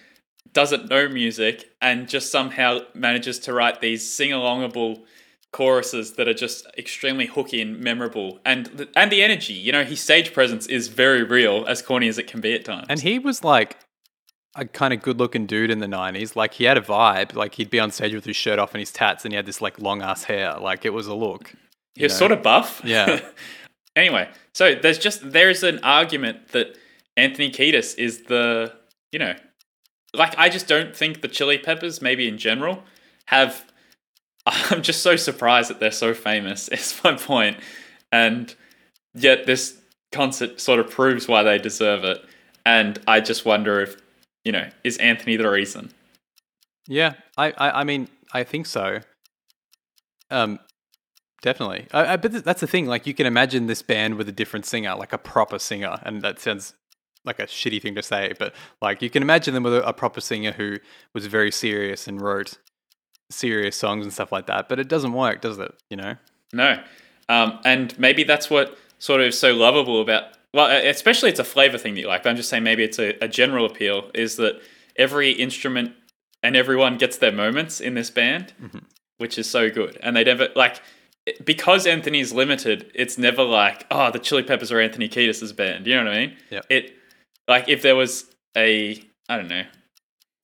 doesn't 0.52 0.90
know 0.90 1.08
music 1.08 1.70
and 1.82 2.10
just 2.10 2.32
somehow 2.32 2.80
manages 2.94 3.40
to 3.40 3.54
write 3.54 3.82
these 3.82 4.12
sing-alongable 4.12 5.04
choruses 5.52 6.14
that 6.14 6.28
are 6.28 6.34
just 6.34 6.68
extremely 6.78 7.26
hooky 7.26 7.60
and 7.60 7.80
memorable 7.80 8.40
and 8.46 8.68
the, 8.68 8.88
and 8.96 9.12
the 9.12 9.24
energy 9.24 9.54
you 9.54 9.72
know 9.72 9.84
his 9.84 10.00
stage 10.00 10.32
presence 10.34 10.68
is 10.68 10.90
very 10.90 11.24
real 11.24 11.66
as 11.68 11.82
corny 11.82 12.08
as 12.08 12.18
it 12.18 12.28
can 12.28 12.40
be 12.40 12.54
at 12.54 12.64
times 12.64 12.86
And 12.88 13.00
he 13.00 13.18
was 13.18 13.44
like 13.44 13.78
a 14.56 14.66
kind 14.66 14.94
of 14.94 15.02
good 15.02 15.20
looking 15.20 15.46
dude 15.46 15.72
in 15.72 15.80
the 15.80 15.88
90s. 15.88 16.36
Like 16.36 16.54
he 16.56 16.66
had 16.66 16.78
a 16.78 16.82
vibe. 16.82 17.36
Like 17.36 17.56
he'd 17.56 17.70
be 17.70 17.80
on 17.80 17.92
stage 17.92 18.14
with 18.14 18.26
his 18.26 18.36
shirt 18.36 18.60
off 18.60 18.74
and 18.74 18.80
his 18.80 18.92
tats 18.92 19.26
and 19.26 19.32
he 19.32 19.36
had 19.36 19.46
this 19.46 19.62
like 19.62 19.80
long 19.80 20.02
ass 20.02 20.24
hair. 20.24 20.58
Like 20.60 20.86
it 20.86 20.92
was 20.92 21.08
a 21.08 21.14
look. 21.14 21.54
He 21.96 22.04
was 22.04 22.18
sort 22.18 22.32
of 22.32 22.42
buff. 22.42 22.82
Yeah. 22.84 23.22
anyway, 23.96 24.30
so 24.54 24.76
there's 24.76 25.00
just 25.00 25.32
there's 25.32 25.64
an 25.64 25.80
argument 25.84 26.50
that 26.50 26.78
Anthony 27.18 27.52
Kiedis 27.52 27.98
is 27.98 28.24
the 28.24 28.74
you 29.12 29.20
know, 29.20 29.34
like 30.14 30.34
I 30.38 30.50
just 30.50 30.68
don't 30.68 30.96
think 30.96 31.22
the 31.22 31.28
Chili 31.28 31.58
Peppers, 31.58 32.02
maybe 32.02 32.28
in 32.28 32.38
general, 32.38 32.84
have. 33.26 33.66
I'm 34.70 34.82
just 34.82 35.02
so 35.02 35.16
surprised 35.16 35.70
that 35.70 35.80
they're 35.80 35.92
so 35.92 36.14
famous. 36.14 36.68
Is 36.70 37.00
my 37.04 37.16
point, 37.16 37.58
and 38.12 38.54
yet 39.14 39.46
this 39.46 39.78
concert 40.12 40.60
sort 40.60 40.80
of 40.80 40.90
proves 40.90 41.28
why 41.28 41.44
they 41.44 41.58
deserve 41.58 42.04
it. 42.04 42.24
And 42.66 43.00
I 43.08 43.20
just 43.22 43.46
wonder 43.46 43.80
if 43.80 43.96
you 44.44 44.52
know, 44.52 44.70
is 44.84 44.98
Anthony 44.98 45.36
the 45.36 45.50
reason? 45.50 45.92
Yeah, 46.88 47.14
I, 47.38 47.52
I, 47.52 47.82
I 47.82 47.84
mean, 47.84 48.08
I 48.34 48.44
think 48.44 48.66
so. 48.66 49.02
Um, 50.32 50.60
definitely. 51.42 51.88
I, 51.92 52.14
I, 52.14 52.18
but 52.18 52.44
that's 52.44 52.62
the 52.62 52.68
thing. 52.68 52.86
Like, 52.86 53.06
you 53.06 53.14
can 53.14 53.26
imagine 53.26 53.68
this 53.68 53.82
band 53.82 54.16
with 54.16 54.30
a 54.30 54.32
different 54.32 54.66
singer, 54.66 54.96
like 54.96 55.14
a 55.14 55.18
proper 55.18 55.60
singer, 55.60 56.00
and 56.04 56.22
that 56.22 56.40
sounds 56.40 56.74
like 57.26 57.40
a 57.40 57.44
shitty 57.44 57.82
thing 57.82 57.96
to 57.96 58.02
say, 58.02 58.34
but 58.40 58.56
like 58.82 59.02
you 59.02 59.10
can 59.10 59.22
imagine 59.22 59.54
them 59.54 59.64
with 59.64 59.76
a, 59.76 59.88
a 59.88 59.94
proper 59.94 60.22
singer 60.22 60.54
who 60.54 60.78
was 61.14 61.26
very 61.26 61.52
serious 61.52 62.08
and 62.08 62.22
wrote 62.22 62.58
serious 63.30 63.76
songs 63.76 64.06
and 64.06 64.14
stuff 64.14 64.32
like 64.32 64.48
that. 64.48 64.70
But 64.70 64.80
it 64.80 64.88
doesn't 64.88 65.14
work, 65.14 65.42
does 65.42 65.58
it? 65.60 65.74
You 65.90 65.98
know? 65.98 66.16
No. 66.54 66.82
Um, 67.28 67.60
and 67.64 67.98
maybe 68.00 68.24
that's 68.24 68.50
what 68.50 68.78
sort 68.98 69.22
of 69.22 69.28
is 69.28 69.40
so 69.40 69.54
lovable 69.54 70.02
about, 70.02 70.24
well, 70.54 70.70
especially 70.86 71.30
it's 71.30 71.40
a 71.40 71.44
flavor 71.44 71.78
thing 71.78 71.94
that 71.94 72.02
you 72.02 72.08
like, 72.08 72.24
but 72.24 72.30
I'm 72.30 72.36
just 72.36 72.50
saying 72.50 72.64
maybe 72.64 72.84
it's 72.84 73.00
a, 73.00 73.24
a 73.24 73.28
general 73.28 73.66
appeal 73.66 74.10
is 74.14 74.36
that 74.38 74.60
every 74.96 75.32
instrument 75.32 75.94
and 76.42 76.56
everyone 76.56 76.98
gets 76.98 77.18
their 77.18 77.32
moments 77.32 77.80
in 77.80 77.94
this 77.94 78.10
band, 78.10 78.54
which 79.18 79.38
is 79.38 79.50
so 79.50 79.70
good. 79.70 79.98
And 80.02 80.16
they 80.16 80.24
never, 80.24 80.50
like, 80.56 80.82
because 81.44 81.86
Anthony's 81.86 82.34
limited, 82.34 82.92
it's 82.96 83.18
never 83.18 83.44
like, 83.44 83.86
oh, 83.92 84.10
the 84.10 84.20
Chili 84.20 84.42
Peppers 84.42 84.72
are 84.72 84.80
Anthony 84.80 85.08
Kiedis' 85.08 85.56
band. 85.56 85.86
You 85.86 85.98
know 85.98 86.06
what 86.06 86.14
I 86.14 86.20
mean? 86.20 86.38
Yep. 86.50 86.66
It, 86.70 86.94
like, 87.48 87.70
if 87.70 87.82
there 87.82 87.96
was 87.96 88.26
a, 88.58 89.04
I 89.28 89.38
don't 89.38 89.50
know, 89.50 89.66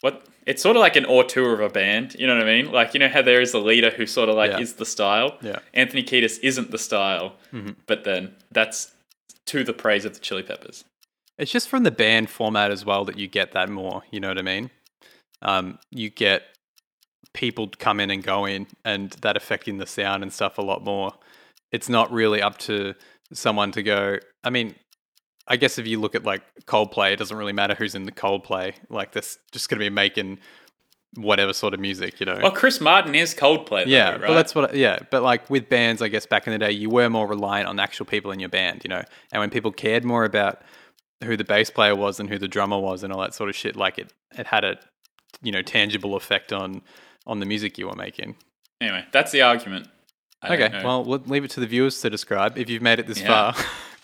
what, 0.02 0.28
it's 0.46 0.62
sort 0.62 0.76
of 0.76 0.82
like 0.82 0.96
an 0.96 1.06
auteur 1.06 1.54
of 1.54 1.60
a 1.60 1.70
band. 1.70 2.16
You 2.20 2.28
know 2.28 2.36
what 2.36 2.48
I 2.48 2.62
mean? 2.62 2.72
Like, 2.72 2.94
you 2.94 3.00
know 3.00 3.10
how 3.10 3.22
there 3.22 3.42
is 3.42 3.54
a 3.54 3.60
leader 3.60 3.90
who 3.92 4.06
sort 4.06 4.30
of 4.30 4.36
like 4.36 4.52
Yeah. 4.52 4.60
is 4.60 4.74
the 4.74 4.86
style? 4.86 5.38
Yeah. 5.42 5.60
Anthony 5.74 6.04
Kiedis 6.04 6.40
isn't 6.44 6.72
the 6.72 6.78
style, 6.78 7.36
but 7.88 8.04
then 8.04 8.36
that's 8.52 8.94
to 9.48 9.64
the 9.64 9.74
praise 9.74 10.06
of 10.06 10.14
the 10.14 10.20
Chili 10.20 10.44
Peppers. 10.44 10.84
It's 11.38 11.52
just 11.52 11.68
from 11.68 11.84
the 11.84 11.92
band 11.92 12.30
format 12.30 12.72
as 12.72 12.86
well 12.86 13.06
that 13.06 13.18
you 13.20 13.28
get 13.28 13.52
that 13.54 13.70
more. 13.70 14.04
You 14.12 14.20
know 14.20 14.28
what 14.30 14.38
I 14.38 14.42
mean? 14.44 14.70
Um, 15.42 15.80
you 15.92 16.10
get 16.10 16.44
people 17.34 17.70
come 17.78 18.00
in 18.00 18.10
and 18.10 18.24
go 18.24 18.46
in, 18.46 18.68
and 18.86 19.12
that 19.22 19.36
affecting 19.36 19.78
the 19.78 19.86
sound 19.88 20.24
and 20.24 20.32
stuff 20.32 20.58
a 20.58 20.62
lot 20.62 20.84
more. 20.84 21.14
It's 21.72 21.90
not 21.90 22.12
really 22.12 22.42
up 22.42 22.58
to 22.60 22.94
someone 23.34 23.72
to 23.74 23.84
go. 23.84 24.18
I 24.44 24.50
mean, 24.50 24.76
I 25.48 25.58
guess 25.58 25.78
if 25.78 25.86
you 25.88 26.00
look 26.00 26.16
at 26.16 26.24
like 26.24 26.42
Coldplay, 26.66 27.12
it 27.14 27.18
doesn't 27.18 27.38
really 27.38 27.54
matter 27.54 27.76
who's 27.76 27.96
in 27.96 28.06
the 28.06 28.12
Coldplay. 28.12 28.74
Like, 28.90 29.12
this 29.12 29.38
just 29.52 29.70
going 29.70 29.80
to 29.80 29.86
be 29.86 29.90
making 29.90 30.40
whatever 31.16 31.54
sort 31.54 31.74
of 31.74 31.80
music, 31.80 32.20
you 32.20 32.26
know. 32.26 32.40
Well, 32.42 32.52
Chris 32.52 32.82
Martin 32.82 33.16
is 33.16 33.34
Coldplay. 33.34 33.86
Though, 33.86 33.90
yeah, 33.92 34.12
right? 34.12 34.22
but 34.22 34.34
that's 34.34 34.56
what. 34.56 34.76
Yeah, 34.76 35.00
but 35.12 35.24
like 35.24 35.50
with 35.50 35.70
bands, 35.70 36.02
I 36.02 36.08
guess 36.08 36.26
back 36.26 36.48
in 36.48 36.54
the 36.54 36.60
day, 36.60 36.72
you 36.72 36.90
were 36.90 37.10
more 37.10 37.28
reliant 37.28 37.68
on 37.68 37.76
the 37.76 37.84
actual 37.84 38.06
people 38.06 38.32
in 38.32 38.40
your 38.40 38.50
band, 38.50 38.82
you 38.84 38.90
know. 38.90 39.04
And 39.32 39.40
when 39.40 39.50
people 39.50 39.72
cared 39.72 40.04
more 40.04 40.26
about 40.26 40.62
who 41.24 41.38
the 41.38 41.44
bass 41.46 41.70
player 41.70 41.96
was 41.96 42.20
and 42.20 42.30
who 42.30 42.38
the 42.38 42.48
drummer 42.48 42.78
was 42.80 43.04
and 43.04 43.14
all 43.14 43.22
that 43.22 43.34
sort 43.34 43.50
of 43.50 43.56
shit, 43.56 43.76
like 43.76 43.98
it, 43.98 44.12
it 44.38 44.48
had 44.48 44.64
a, 44.66 44.78
you 45.42 45.52
know, 45.52 45.62
tangible 45.62 46.16
effect 46.16 46.52
on 46.52 46.82
on 47.28 47.40
the 47.40 47.46
music 47.46 47.78
you 47.78 47.88
were 47.88 47.96
making. 47.96 48.36
anyway. 48.82 49.06
That's 49.12 49.32
the 49.32 49.42
argument. 49.42 49.88
I 50.42 50.54
Okay, 50.56 50.84
well, 50.84 51.04
we'll 51.04 51.24
leave 51.26 51.44
it 51.44 51.52
to 51.52 51.60
the 51.60 51.66
viewers 51.66 52.00
to 52.02 52.10
describe 52.10 52.58
if 52.58 52.70
you've 52.70 52.82
made 52.84 53.00
it 53.00 53.08
this 53.08 53.20
Yeah. 53.22 53.52
far. 53.54 53.66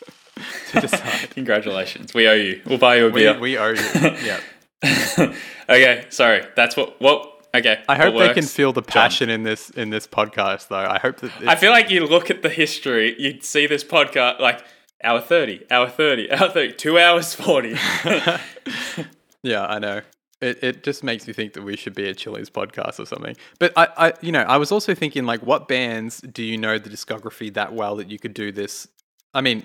to 0.72 0.82
decide. 0.82 1.30
congratulations. 1.32 2.14
We 2.14 2.28
owe 2.28 2.34
you. 2.34 2.62
We'll 2.66 2.78
buy 2.78 2.98
you 2.98 3.08
a 3.08 3.10
we, 3.10 3.22
beer. 3.22 3.40
we 3.40 3.58
owe 3.58 3.70
you. 3.70 3.84
Yeah. 4.24 4.40
okay, 5.70 6.06
sorry. 6.10 6.44
That's 6.56 6.76
what. 6.76 7.00
What? 7.00 7.46
Okay. 7.54 7.84
I 7.88 7.96
hope 7.98 8.18
they 8.18 8.34
can 8.34 8.46
feel 8.46 8.74
the 8.74 8.82
John. 8.82 8.88
passion 8.88 9.30
in 9.30 9.44
this 9.44 9.70
in 9.70 9.92
this 9.92 10.08
podcast, 10.08 10.70
though. 10.70 10.78
I 10.78 10.98
hope 10.98 11.18
that. 11.18 11.32
I 11.48 11.56
feel 11.56 11.72
like 11.72 11.92
you 11.92 12.06
look 12.06 12.32
at 12.32 12.42
the 12.42 12.50
history, 12.50 13.16
you'd 13.20 13.44
see 13.44 13.68
this 13.68 13.84
podcast 13.84 14.40
like 14.40 14.64
hour 15.04 15.22
30, 15.22 15.66
hour 15.70 15.88
30, 15.88 16.32
hour 16.32 16.50
30, 16.50 16.74
two 16.74 16.98
hours 16.98 17.36
40. 17.36 17.76
Yeah, 19.44 19.66
I 19.66 19.80
know. 19.80 20.02
It 20.40 20.64
it 20.64 20.84
just 20.84 21.04
makes 21.04 21.28
me 21.28 21.34
think 21.34 21.54
that 21.54 21.64
we 21.64 21.76
should 21.78 21.94
be 21.94 22.10
a 22.10 22.16
Chili's 22.16 22.50
podcast 22.50 23.00
or 23.00 23.06
something. 23.06 23.36
But 23.60 23.74
I, 23.76 23.88
I 23.98 24.14
you 24.22 24.32
know, 24.32 24.42
I 24.42 24.58
was 24.58 24.72
also 24.72 24.96
thinking 24.96 25.26
like 25.26 25.42
what 25.42 25.68
bands 25.68 26.22
do 26.22 26.44
you 26.44 26.58
know 26.58 26.80
the 26.80 26.90
discography 26.90 27.54
that 27.54 27.74
well 27.74 27.96
that 27.98 28.10
you 28.10 28.18
could 28.18 28.34
do 28.34 28.52
this? 28.52 28.88
I 29.34 29.42
mean, 29.42 29.64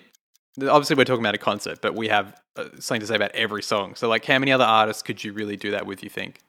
obviously 0.63 0.97
we're 0.97 1.05
talking 1.05 1.25
about 1.25 1.35
a 1.35 1.39
concert, 1.39 1.81
but 1.81 1.95
we 1.95 2.09
have 2.09 2.41
uh, 2.57 2.65
something 2.79 3.01
to 3.01 3.07
say 3.07 3.17
about 3.17 3.33
every 3.33 3.63
song. 3.63 3.95
So 3.95 4.09
like 4.09 4.25
how 4.25 4.39
many 4.39 4.53
other 4.53 4.65
artists 4.65 5.03
could 5.03 5.23
you 5.23 5.33
really 5.33 5.57
do 5.57 5.71
that 5.73 5.87
with, 5.87 6.03
you 6.03 6.11
think? 6.11 6.41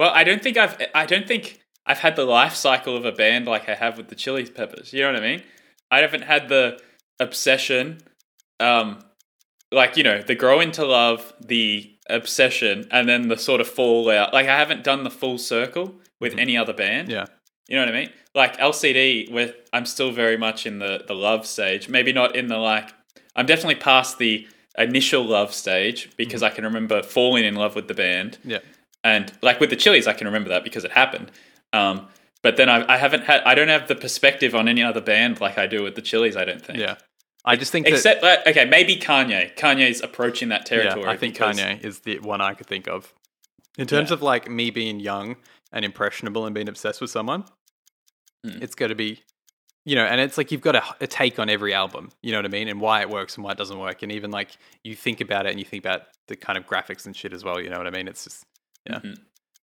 well, 0.00 0.12
I 0.14 0.24
don't 0.24 0.42
think 0.42 0.56
I've, 0.56 0.80
I 0.94 1.04
don't 1.04 1.28
think 1.28 1.60
I've 1.84 1.98
had 1.98 2.16
the 2.16 2.24
life 2.24 2.54
cycle 2.54 2.96
of 2.96 3.04
a 3.04 3.12
band 3.12 3.44
like 3.44 3.68
I 3.68 3.74
have 3.74 3.98
with 3.98 4.08
the 4.08 4.14
Chili 4.14 4.46
Peppers. 4.46 4.94
You 4.94 5.02
know 5.02 5.12
what 5.12 5.22
I 5.22 5.26
mean? 5.26 5.42
I 5.90 5.98
haven't 5.98 6.22
had 6.22 6.48
the 6.48 6.80
obsession, 7.18 7.98
um, 8.60 9.00
like, 9.70 9.98
you 9.98 10.02
know, 10.02 10.22
the 10.22 10.34
grow 10.34 10.58
into 10.58 10.86
love, 10.86 11.34
the 11.38 11.94
obsession, 12.08 12.88
and 12.90 13.10
then 13.10 13.28
the 13.28 13.36
sort 13.36 13.60
of 13.60 13.68
fallout. 13.68 14.32
Like, 14.32 14.48
I 14.48 14.58
haven't 14.58 14.84
done 14.84 15.04
the 15.04 15.10
full 15.10 15.36
circle 15.36 15.96
with 16.18 16.38
any 16.38 16.56
other 16.56 16.72
band. 16.72 17.10
Yeah. 17.10 17.26
You 17.68 17.76
know 17.76 17.82
what 17.82 17.94
I 17.94 18.00
mean? 18.00 18.10
Like 18.34 18.56
LCD, 18.56 19.30
with 19.30 19.54
I'm 19.70 19.84
still 19.84 20.12
very 20.12 20.38
much 20.38 20.64
in 20.64 20.78
the 20.78 21.04
the 21.06 21.14
love 21.14 21.46
stage. 21.46 21.90
Maybe 21.90 22.12
not 22.12 22.34
in 22.34 22.46
the 22.46 22.56
like. 22.56 22.88
I'm 23.36 23.46
definitely 23.46 23.76
past 23.76 24.18
the 24.18 24.46
initial 24.78 25.22
love 25.24 25.52
stage 25.52 26.10
because 26.16 26.42
I 26.42 26.50
can 26.50 26.64
remember 26.64 27.02
falling 27.02 27.44
in 27.44 27.54
love 27.54 27.74
with 27.74 27.88
the 27.88 27.94
band, 27.94 28.38
Yeah. 28.44 28.58
and 29.04 29.32
like 29.42 29.60
with 29.60 29.70
the 29.70 29.76
Chili's, 29.76 30.06
I 30.06 30.12
can 30.12 30.26
remember 30.26 30.48
that 30.50 30.64
because 30.64 30.84
it 30.84 30.92
happened. 30.92 31.30
Um, 31.72 32.08
but 32.42 32.56
then 32.56 32.68
I, 32.68 32.94
I 32.94 32.96
haven't 32.96 33.24
had. 33.24 33.42
I 33.44 33.54
don't 33.54 33.68
have 33.68 33.86
the 33.88 33.94
perspective 33.94 34.54
on 34.54 34.66
any 34.68 34.82
other 34.82 35.00
band 35.00 35.40
like 35.40 35.58
I 35.58 35.66
do 35.66 35.82
with 35.82 35.94
the 35.94 36.02
Chili's. 36.02 36.36
I 36.36 36.44
don't 36.44 36.64
think. 36.64 36.78
Yeah. 36.78 36.96
I 37.44 37.56
just 37.56 37.72
think 37.72 37.86
that 37.86 37.94
Except 37.94 38.22
like, 38.22 38.46
okay, 38.46 38.64
maybe 38.66 38.96
Kanye. 38.96 39.54
Kanye's 39.56 40.02
approaching 40.02 40.48
that 40.50 40.62
yeah, 40.70 40.82
territory. 40.82 41.06
I 41.06 41.16
think 41.16 41.34
because- 41.34 41.58
Kanye 41.58 41.82
is 41.84 42.00
the 42.00 42.18
one 42.18 42.40
I 42.42 42.52
could 42.54 42.66
think 42.66 42.86
of. 42.88 43.14
In 43.78 43.86
terms 43.86 44.10
Yeah. 44.10 44.14
of 44.14 44.22
like 44.22 44.50
me 44.50 44.70
being 44.70 45.00
young 45.00 45.36
and 45.72 45.84
impressionable 45.84 46.44
and 46.44 46.54
being 46.54 46.68
obsessed 46.68 47.00
with 47.00 47.10
someone, 47.10 47.44
Hmm. 48.44 48.62
it's 48.62 48.74
got 48.74 48.88
to 48.88 48.94
be, 48.94 49.22
you 49.84 49.94
know, 49.96 50.04
and 50.04 50.20
it's 50.20 50.36
like 50.38 50.52
you've 50.52 50.60
got 50.60 50.76
a, 50.76 50.82
a 51.00 51.06
take 51.06 51.38
on 51.38 51.48
every 51.48 51.72
album, 51.74 52.10
you 52.22 52.32
know 52.32 52.38
what 52.38 52.44
I 52.44 52.48
mean, 52.48 52.68
and 52.68 52.80
why 52.80 53.00
it 53.00 53.10
works 53.10 53.36
and 53.36 53.44
why 53.44 53.52
it 53.52 53.58
doesn't 53.58 53.78
work, 53.78 54.02
and 54.02 54.12
even 54.12 54.30
like 54.30 54.50
you 54.84 54.94
think 54.94 55.20
about 55.20 55.46
it 55.46 55.50
and 55.50 55.58
you 55.58 55.64
think 55.64 55.84
about 55.84 56.02
the 56.28 56.36
kind 56.36 56.56
of 56.58 56.66
graphics 56.66 57.06
and 57.06 57.16
shit 57.16 57.32
as 57.32 57.44
well, 57.44 57.60
you 57.60 57.70
know 57.70 57.78
what 57.78 57.86
I 57.86 57.90
mean? 57.90 58.08
It's 58.08 58.24
just, 58.24 58.44
yeah. 58.88 59.00
Mhm. 59.00 59.18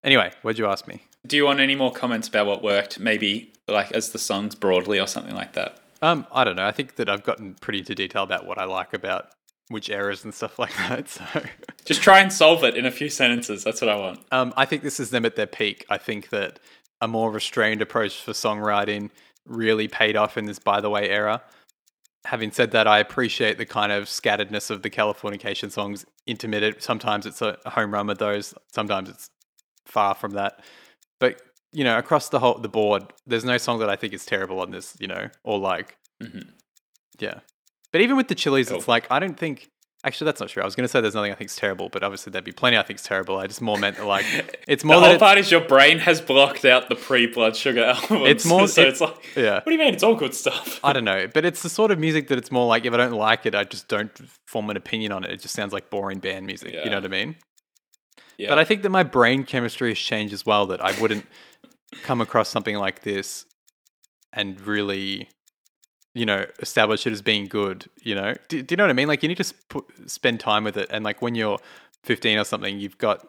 Anyway, 0.04 0.30
what'd 0.42 0.58
you 0.58 0.66
ask 0.66 0.86
me? 0.86 1.02
Do 1.26 1.36
you 1.36 1.44
want 1.44 1.58
any 1.60 1.74
more 1.74 1.90
comments 1.92 2.28
about 2.28 2.46
what 2.46 2.62
worked? 2.62 3.00
Maybe 3.00 3.52
like 3.66 3.90
as 3.92 4.10
the 4.10 4.18
songs 4.18 4.54
broadly 4.54 5.00
or 5.00 5.06
something 5.06 5.34
like 5.34 5.54
that. 5.54 5.78
Um, 6.02 6.26
I 6.30 6.44
don't 6.44 6.54
know. 6.56 6.66
I 6.66 6.70
think 6.72 6.96
that 6.96 7.08
I've 7.08 7.24
gotten 7.24 7.54
pretty 7.54 7.80
into 7.80 7.94
detail 7.94 8.22
about 8.22 8.46
what 8.46 8.58
I 8.58 8.64
like 8.64 8.92
about 8.94 9.30
which 9.68 9.90
errors 9.90 10.22
and 10.24 10.32
stuff 10.32 10.58
like 10.60 10.76
that. 10.76 11.08
So, 11.08 11.24
Just 11.84 12.02
try 12.02 12.20
and 12.20 12.32
solve 12.32 12.62
it 12.62 12.76
in 12.76 12.86
a 12.86 12.90
few 12.92 13.08
sentences. 13.08 13.64
That's 13.64 13.80
what 13.80 13.88
I 13.90 13.96
want. 13.96 14.20
um, 14.30 14.54
I 14.56 14.64
think 14.64 14.82
this 14.82 15.00
is 15.00 15.10
them 15.10 15.24
at 15.24 15.34
their 15.34 15.46
peak. 15.48 15.84
I 15.90 15.98
think 15.98 16.28
that 16.28 16.60
a 17.00 17.08
more 17.08 17.30
restrained 17.32 17.82
approach 17.82 18.20
for 18.20 18.32
songwriting 18.32 19.10
really 19.46 19.88
paid 19.88 20.16
off 20.16 20.36
in 20.36 20.44
this 20.46 20.58
by 20.58 20.80
the 20.80 20.90
way 20.90 21.08
era. 21.10 21.42
Having 22.24 22.50
said 22.52 22.70
that, 22.72 22.88
I 22.88 22.98
appreciate 22.98 23.56
the 23.56 23.66
kind 23.66 23.92
of 23.92 24.04
scatteredness 24.04 24.70
of 24.70 24.82
the 24.82 24.90
Californication 24.90 25.70
songs, 25.70 26.04
intermittent. 26.26 26.82
Sometimes 26.82 27.24
it's 27.24 27.40
a 27.40 27.56
home 27.66 27.94
run 27.94 28.08
with 28.08 28.18
those. 28.18 28.52
Sometimes 28.74 29.08
it's 29.08 29.30
far 29.86 30.14
from 30.14 30.32
that. 30.32 30.60
But 31.20 31.40
you 31.72 31.84
know, 31.84 31.98
across 31.98 32.28
the 32.30 32.38
whole 32.40 32.54
the 32.58 32.68
board, 32.68 33.04
there's 33.26 33.44
no 33.44 33.58
song 33.58 33.78
that 33.80 33.88
I 33.90 33.96
think 33.96 34.12
is 34.12 34.26
terrible 34.26 34.60
on 34.60 34.70
this. 34.72 34.96
You 34.98 35.06
know, 35.08 35.28
or 35.44 35.58
like, 35.58 35.96
Mhm. 36.22 36.48
yeah. 37.18 37.40
But 37.92 38.00
even 38.00 38.16
with 38.16 38.28
the 38.28 38.34
Chili's, 38.34 38.70
it's 38.70 38.88
like 38.88 39.06
I 39.10 39.18
don't 39.20 39.38
think. 39.38 39.68
Actually, 40.06 40.26
that's 40.26 40.40
not 40.40 40.48
true. 40.50 40.62
I 40.62 40.64
was 40.64 40.76
going 40.76 40.84
to 40.84 40.88
say 40.88 41.00
there's 41.00 41.16
nothing 41.16 41.32
I 41.32 41.34
think 41.34 41.50
is 41.50 41.56
terrible, 41.56 41.88
but 41.88 42.04
obviously 42.04 42.30
there'd 42.30 42.44
be 42.44 42.52
plenty 42.52 42.78
I 42.78 42.82
think 42.84 43.00
is 43.00 43.04
terrible. 43.04 43.38
I 43.38 43.48
just 43.48 43.60
more 43.60 43.76
meant 43.76 43.96
that, 43.96 44.06
like 44.06 44.24
it's 44.68 44.84
more 44.84 45.00
the 45.00 45.08
whole 45.08 45.18
part 45.18 45.36
is 45.36 45.50
your 45.50 45.60
brain 45.62 45.98
has 45.98 46.20
blocked 46.20 46.64
out 46.64 46.88
the 46.88 46.94
pre-blood 46.94 47.56
sugar 47.56 47.82
albums. 48.10 48.28
It's 48.28 48.46
more- 48.46 48.68
so 48.68 48.82
it- 48.82 48.88
it's 48.88 49.00
like, 49.00 49.16
yeah. 49.36 49.54
what 49.56 49.64
do 49.66 49.72
you 49.72 49.78
mean? 49.78 49.92
It's 49.92 50.04
all 50.04 50.14
good 50.14 50.32
stuff. 50.32 50.78
I 50.84 50.92
don't 50.92 51.04
know, 51.04 51.26
but 51.34 51.44
it's 51.44 51.62
the 51.62 51.68
sort 51.68 51.90
of 51.90 51.98
music 51.98 52.28
that 52.28 52.38
it's 52.38 52.52
more 52.52 52.66
like 52.66 52.84
if 52.84 52.94
I 52.94 52.96
don't 52.98 53.12
like 53.12 53.46
it, 53.46 53.54
I 53.56 53.64
just 53.64 53.88
don't 53.88 54.16
form 54.46 54.70
an 54.70 54.76
opinion 54.76 55.10
on 55.10 55.24
it. 55.24 55.32
It 55.32 55.40
just 55.40 55.54
sounds 55.54 55.72
like 55.72 55.90
boring 55.90 56.20
band 56.20 56.46
music. 56.46 56.72
You 56.72 56.88
know 56.88 56.98
what 56.98 57.04
I 57.04 57.08
mean? 57.08 57.36
yeah. 58.38 58.48
But 58.48 58.58
I 58.60 58.64
think 58.64 58.82
that 58.82 58.90
my 58.90 59.02
brain 59.02 59.42
chemistry 59.42 59.88
has 59.90 59.98
changed 59.98 60.32
as 60.32 60.46
well. 60.46 60.66
That 60.66 60.80
I 60.84 60.98
wouldn't 61.00 61.26
come 62.04 62.20
across 62.20 62.48
something 62.48 62.76
like 62.76 63.02
this 63.02 63.44
and 64.32 64.60
really, 64.60 65.28
you 66.16 66.24
know, 66.26 66.46
establish 66.60 67.06
it 67.06 67.12
as 67.12 67.22
being 67.22 67.46
good. 67.46 67.86
You 68.02 68.14
know, 68.14 68.34
do, 68.48 68.62
do 68.62 68.72
you 68.72 68.76
know 68.76 68.84
what 68.84 68.90
I 68.90 68.94
mean? 68.94 69.08
Like 69.08 69.22
you 69.22 69.28
need 69.28 69.36
to 69.38 69.44
sp- 69.44 69.86
spend 70.06 70.40
time 70.40 70.64
with 70.64 70.76
it, 70.76 70.88
and 70.90 71.04
like 71.04 71.20
when 71.22 71.34
you're 71.34 71.58
15 72.04 72.38
or 72.38 72.44
something, 72.44 72.78
you've 72.80 72.98
got 72.98 73.26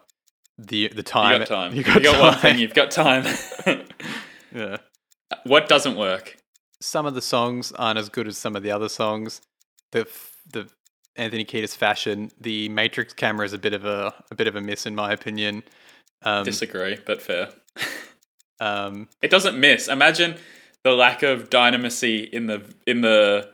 the 0.56 0.88
the 0.88 1.02
time. 1.02 1.40
you 1.40 1.46
time. 1.46 1.72
got 1.72 1.72
time. 1.72 1.72
You 1.74 1.78
You 1.84 1.84
got, 1.84 2.02
got, 2.02 2.20
one 2.20 2.32
time. 2.32 2.40
thing. 2.40 2.58
You've 2.58 2.74
got 2.74 2.90
time. 2.90 3.24
yeah. 4.54 4.76
what 5.44 5.68
doesn't 5.68 5.96
work? 5.96 6.36
some 6.80 7.06
of 7.06 7.14
the 7.14 7.20
songs 7.22 7.72
aren't 7.72 7.98
as 7.98 8.08
good 8.08 8.28
as 8.28 8.38
some 8.38 8.54
of 8.54 8.62
the 8.62 8.70
other 8.70 8.88
songs. 8.88 9.40
The 9.92 10.06
the 10.52 10.68
Anthony 11.16 11.44
Kiedis 11.44 11.76
fashion, 11.76 12.30
the 12.40 12.68
Matrix 12.68 13.12
camera 13.12 13.44
is 13.44 13.52
a 13.52 13.58
bit 13.58 13.74
of 13.74 13.84
a 13.84 14.14
a 14.30 14.34
bit 14.36 14.46
of 14.46 14.54
a 14.56 14.60
miss 14.60 14.86
in 14.86 14.94
my 14.94 15.12
opinion. 15.12 15.62
Um, 16.22 16.44
Disagree, 16.44 16.98
but 17.04 17.20
fair. 17.20 17.48
um, 18.60 19.08
It 19.22 19.30
doesn't 19.30 19.58
miss. 19.58 19.88
Imagine 19.88 20.36
the 20.84 20.92
lack 20.92 21.22
of 21.22 21.50
dynamisty 21.50 22.18
in 22.24 22.46
the 22.46 22.62
in 22.86 23.00
the 23.00 23.50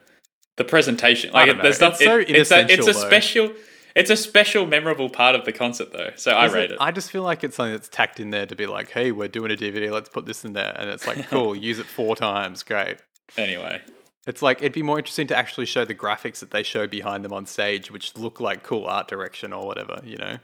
the 0.56 0.64
presentation. 0.64 1.32
Like 1.32 1.60
there's 1.62 1.80
not. 1.80 1.92
It's 1.94 2.04
so 2.04 2.18
it- 2.18 2.30
it's 2.30 2.50
a, 2.50 2.60
it's 2.72 2.86
a 2.86 2.92
though. 2.92 3.06
special. 3.06 3.52
It's 3.96 4.10
a 4.10 4.16
special, 4.16 4.66
memorable 4.66 5.08
part 5.08 5.36
of 5.36 5.44
the 5.44 5.52
concert, 5.52 5.92
though. 5.92 6.10
So 6.16 6.32
I 6.32 6.46
is 6.46 6.52
rate 6.52 6.72
it. 6.72 6.78
I 6.80 6.90
just 6.90 7.12
feel 7.12 7.22
like 7.22 7.44
it's 7.44 7.54
something 7.54 7.74
that's 7.74 7.88
tacked 7.88 8.18
in 8.18 8.30
there 8.30 8.44
to 8.44 8.56
be 8.56 8.66
like, 8.66 8.90
hey, 8.90 9.12
we're 9.12 9.28
doing 9.28 9.52
a 9.52 9.54
DVD, 9.54 9.88
let's 9.92 10.08
put 10.08 10.26
this 10.26 10.44
in 10.44 10.52
there, 10.52 10.74
and 10.76 10.90
it's 10.90 11.06
like, 11.06 11.28
cool, 11.30 11.54
use 11.54 11.78
it 11.78 11.86
four 11.86 12.16
times, 12.16 12.64
great. 12.64 12.96
Anyway, 13.36 13.80
It's 14.26 14.42
like 14.42 14.58
it'd 14.62 14.72
be 14.72 14.82
more 14.82 14.98
interesting 14.98 15.28
to 15.28 15.36
actually 15.36 15.66
show 15.66 15.84
the 15.84 15.94
graphics 15.94 16.40
that 16.40 16.50
they 16.50 16.64
show 16.64 16.88
behind 16.88 17.24
them 17.24 17.32
on 17.32 17.46
stage, 17.46 17.92
which 17.92 18.16
look 18.16 18.40
like 18.40 18.64
cool 18.64 18.84
art 18.86 19.06
direction 19.06 19.52
or 19.52 19.64
whatever. 19.64 20.00
You 20.04 20.16
know, 20.16 20.38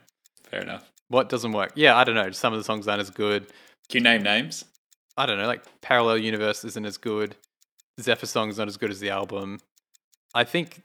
fair 0.49 0.63
enough. 0.63 0.89
what 1.09 1.29
doesn't 1.29 1.51
work? 1.51 1.73
Yeah, 1.75 1.97
I 1.97 2.05
don't 2.05 2.15
know. 2.15 2.31
Some 2.31 2.53
of 2.53 2.61
the 2.61 2.65
songs 2.65 2.87
aren't 2.87 3.01
as 3.01 3.11
good. 3.11 3.49
Can 3.89 3.99
you 3.99 4.01
name 4.03 4.23
names? 4.23 4.65
I 5.21 5.27
don't 5.27 5.37
know, 5.37 5.47
like 5.47 5.63
Parallel 5.83 6.17
Universe 6.17 6.65
isn't 6.65 6.87
as 6.87 6.97
good. 6.97 7.37
Zephyr 8.01 8.25
Song's 8.25 8.57
not 8.57 8.69
as 8.69 8.79
good 8.79 8.91
as 8.91 9.01
the 9.01 9.11
album. 9.11 9.61
I 10.35 10.45
think, 10.45 10.81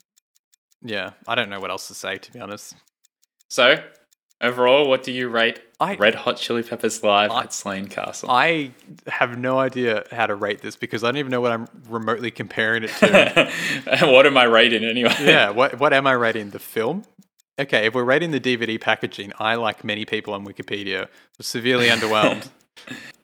yeah, 0.81 1.11
I 1.25 1.35
don't 1.35 1.49
know 1.49 1.61
what 1.61 1.71
else 1.71 1.87
to 1.87 1.93
say 1.93 2.17
to 2.17 2.31
be 2.33 2.41
honest. 2.41 2.75
So, 3.49 3.81
overall, 4.41 4.89
what 4.89 5.03
do 5.03 5.13
you 5.13 5.29
rate 5.29 5.61
I 5.79 5.95
Red 5.95 6.15
Hot 6.15 6.35
Chili 6.35 6.63
Peppers 6.63 7.01
live 7.01 7.31
I- 7.31 7.43
at 7.43 7.53
Slane 7.53 7.87
Castle? 7.87 8.29
I 8.29 8.71
have 9.07 9.37
no 9.37 9.57
idea 9.57 10.03
how 10.11 10.27
to 10.27 10.35
rate 10.35 10.61
this 10.61 10.75
because 10.75 11.05
I 11.05 11.07
don't 11.07 11.17
even 11.17 11.31
know 11.31 11.39
what 11.39 11.53
I'm 11.53 11.67
remotely 11.87 12.29
comparing 12.29 12.83
it 12.83 12.89
to. 12.99 13.49
what 14.01 14.25
am 14.25 14.35
I 14.37 14.43
rating 14.43 14.83
anyway? 14.83 15.15
yeah, 15.21 15.49
what 15.51 15.79
what 15.79 15.93
am 15.93 16.07
I 16.07 16.13
rating? 16.13 16.49
The 16.49 16.59
film? 16.59 17.05
Okay, 17.57 17.85
if 17.85 17.93
we're 17.93 18.03
rating 18.03 18.31
the 18.31 18.41
DVD 18.41 18.81
packaging, 18.81 19.31
I, 19.39 19.55
like 19.55 19.85
many 19.85 20.03
people 20.03 20.33
on 20.33 20.45
Wikipedia, 20.45 21.07
was 21.37 21.47
severely 21.47 21.87
underwhelmed. 21.87 22.49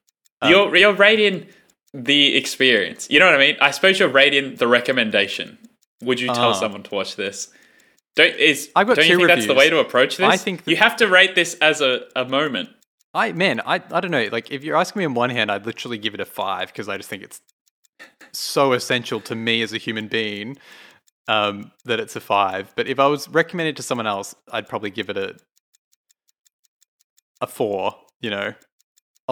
Um, 0.41 0.49
you're 0.51 0.75
you're 0.75 0.93
rating 0.93 1.47
the 1.93 2.35
experience. 2.35 3.07
You 3.09 3.19
know 3.19 3.25
what 3.25 3.35
I 3.35 3.39
mean? 3.39 3.57
I 3.61 3.71
suppose 3.71 3.99
you're 3.99 4.09
rating 4.09 4.55
the 4.55 4.67
recommendation. 4.67 5.57
Would 6.03 6.19
you 6.19 6.27
tell 6.27 6.49
Ah. 6.49 6.53
someone 6.53 6.83
to 6.83 6.95
watch 6.95 7.15
this? 7.15 7.49
Don't 8.15 8.35
is 8.35 8.69
I've 8.75 8.87
got 8.87 8.97
don't 8.97 9.07
you 9.07 9.17
think 9.17 9.27
that's 9.27 9.45
the 9.47 9.53
way 9.53 9.69
to 9.69 9.79
approach 9.79 10.17
this? 10.17 10.27
I 10.27 10.37
think 10.37 10.63
you 10.65 10.75
have 10.77 10.95
to 10.97 11.07
rate 11.07 11.35
this 11.35 11.55
as 11.61 11.79
a, 11.81 12.01
a 12.15 12.25
moment. 12.25 12.69
I 13.13 13.31
man, 13.33 13.61
I 13.65 13.75
I 13.91 13.99
don't 14.01 14.11
know. 14.11 14.27
Like 14.31 14.51
if 14.51 14.63
you're 14.63 14.77
asking 14.77 14.99
me 15.01 15.05
on 15.05 15.13
one 15.13 15.29
hand, 15.29 15.51
I'd 15.51 15.65
literally 15.65 15.97
give 15.97 16.13
it 16.13 16.19
a 16.19 16.25
five 16.25 16.67
because 16.67 16.89
I 16.89 16.97
just 16.97 17.09
think 17.09 17.23
it's 17.23 17.39
so 18.33 18.73
essential 18.73 19.19
to 19.21 19.35
me 19.35 19.61
as 19.61 19.73
a 19.73 19.77
human 19.77 20.07
being. 20.07 20.57
um, 21.27 21.71
that 21.85 21.99
it's 21.99 22.15
a 22.15 22.19
five. 22.19 22.73
But 22.75 22.87
if 22.87 22.99
I 22.99 23.05
was 23.07 23.29
recommending 23.29 23.71
it 23.73 23.77
to 23.77 23.83
someone 23.83 24.07
else, 24.07 24.33
I'd 24.51 24.67
probably 24.67 24.89
give 24.89 25.09
it 25.09 25.17
a 25.17 25.35
a 27.41 27.47
four. 27.47 27.95
You 28.19 28.29
know, 28.31 28.53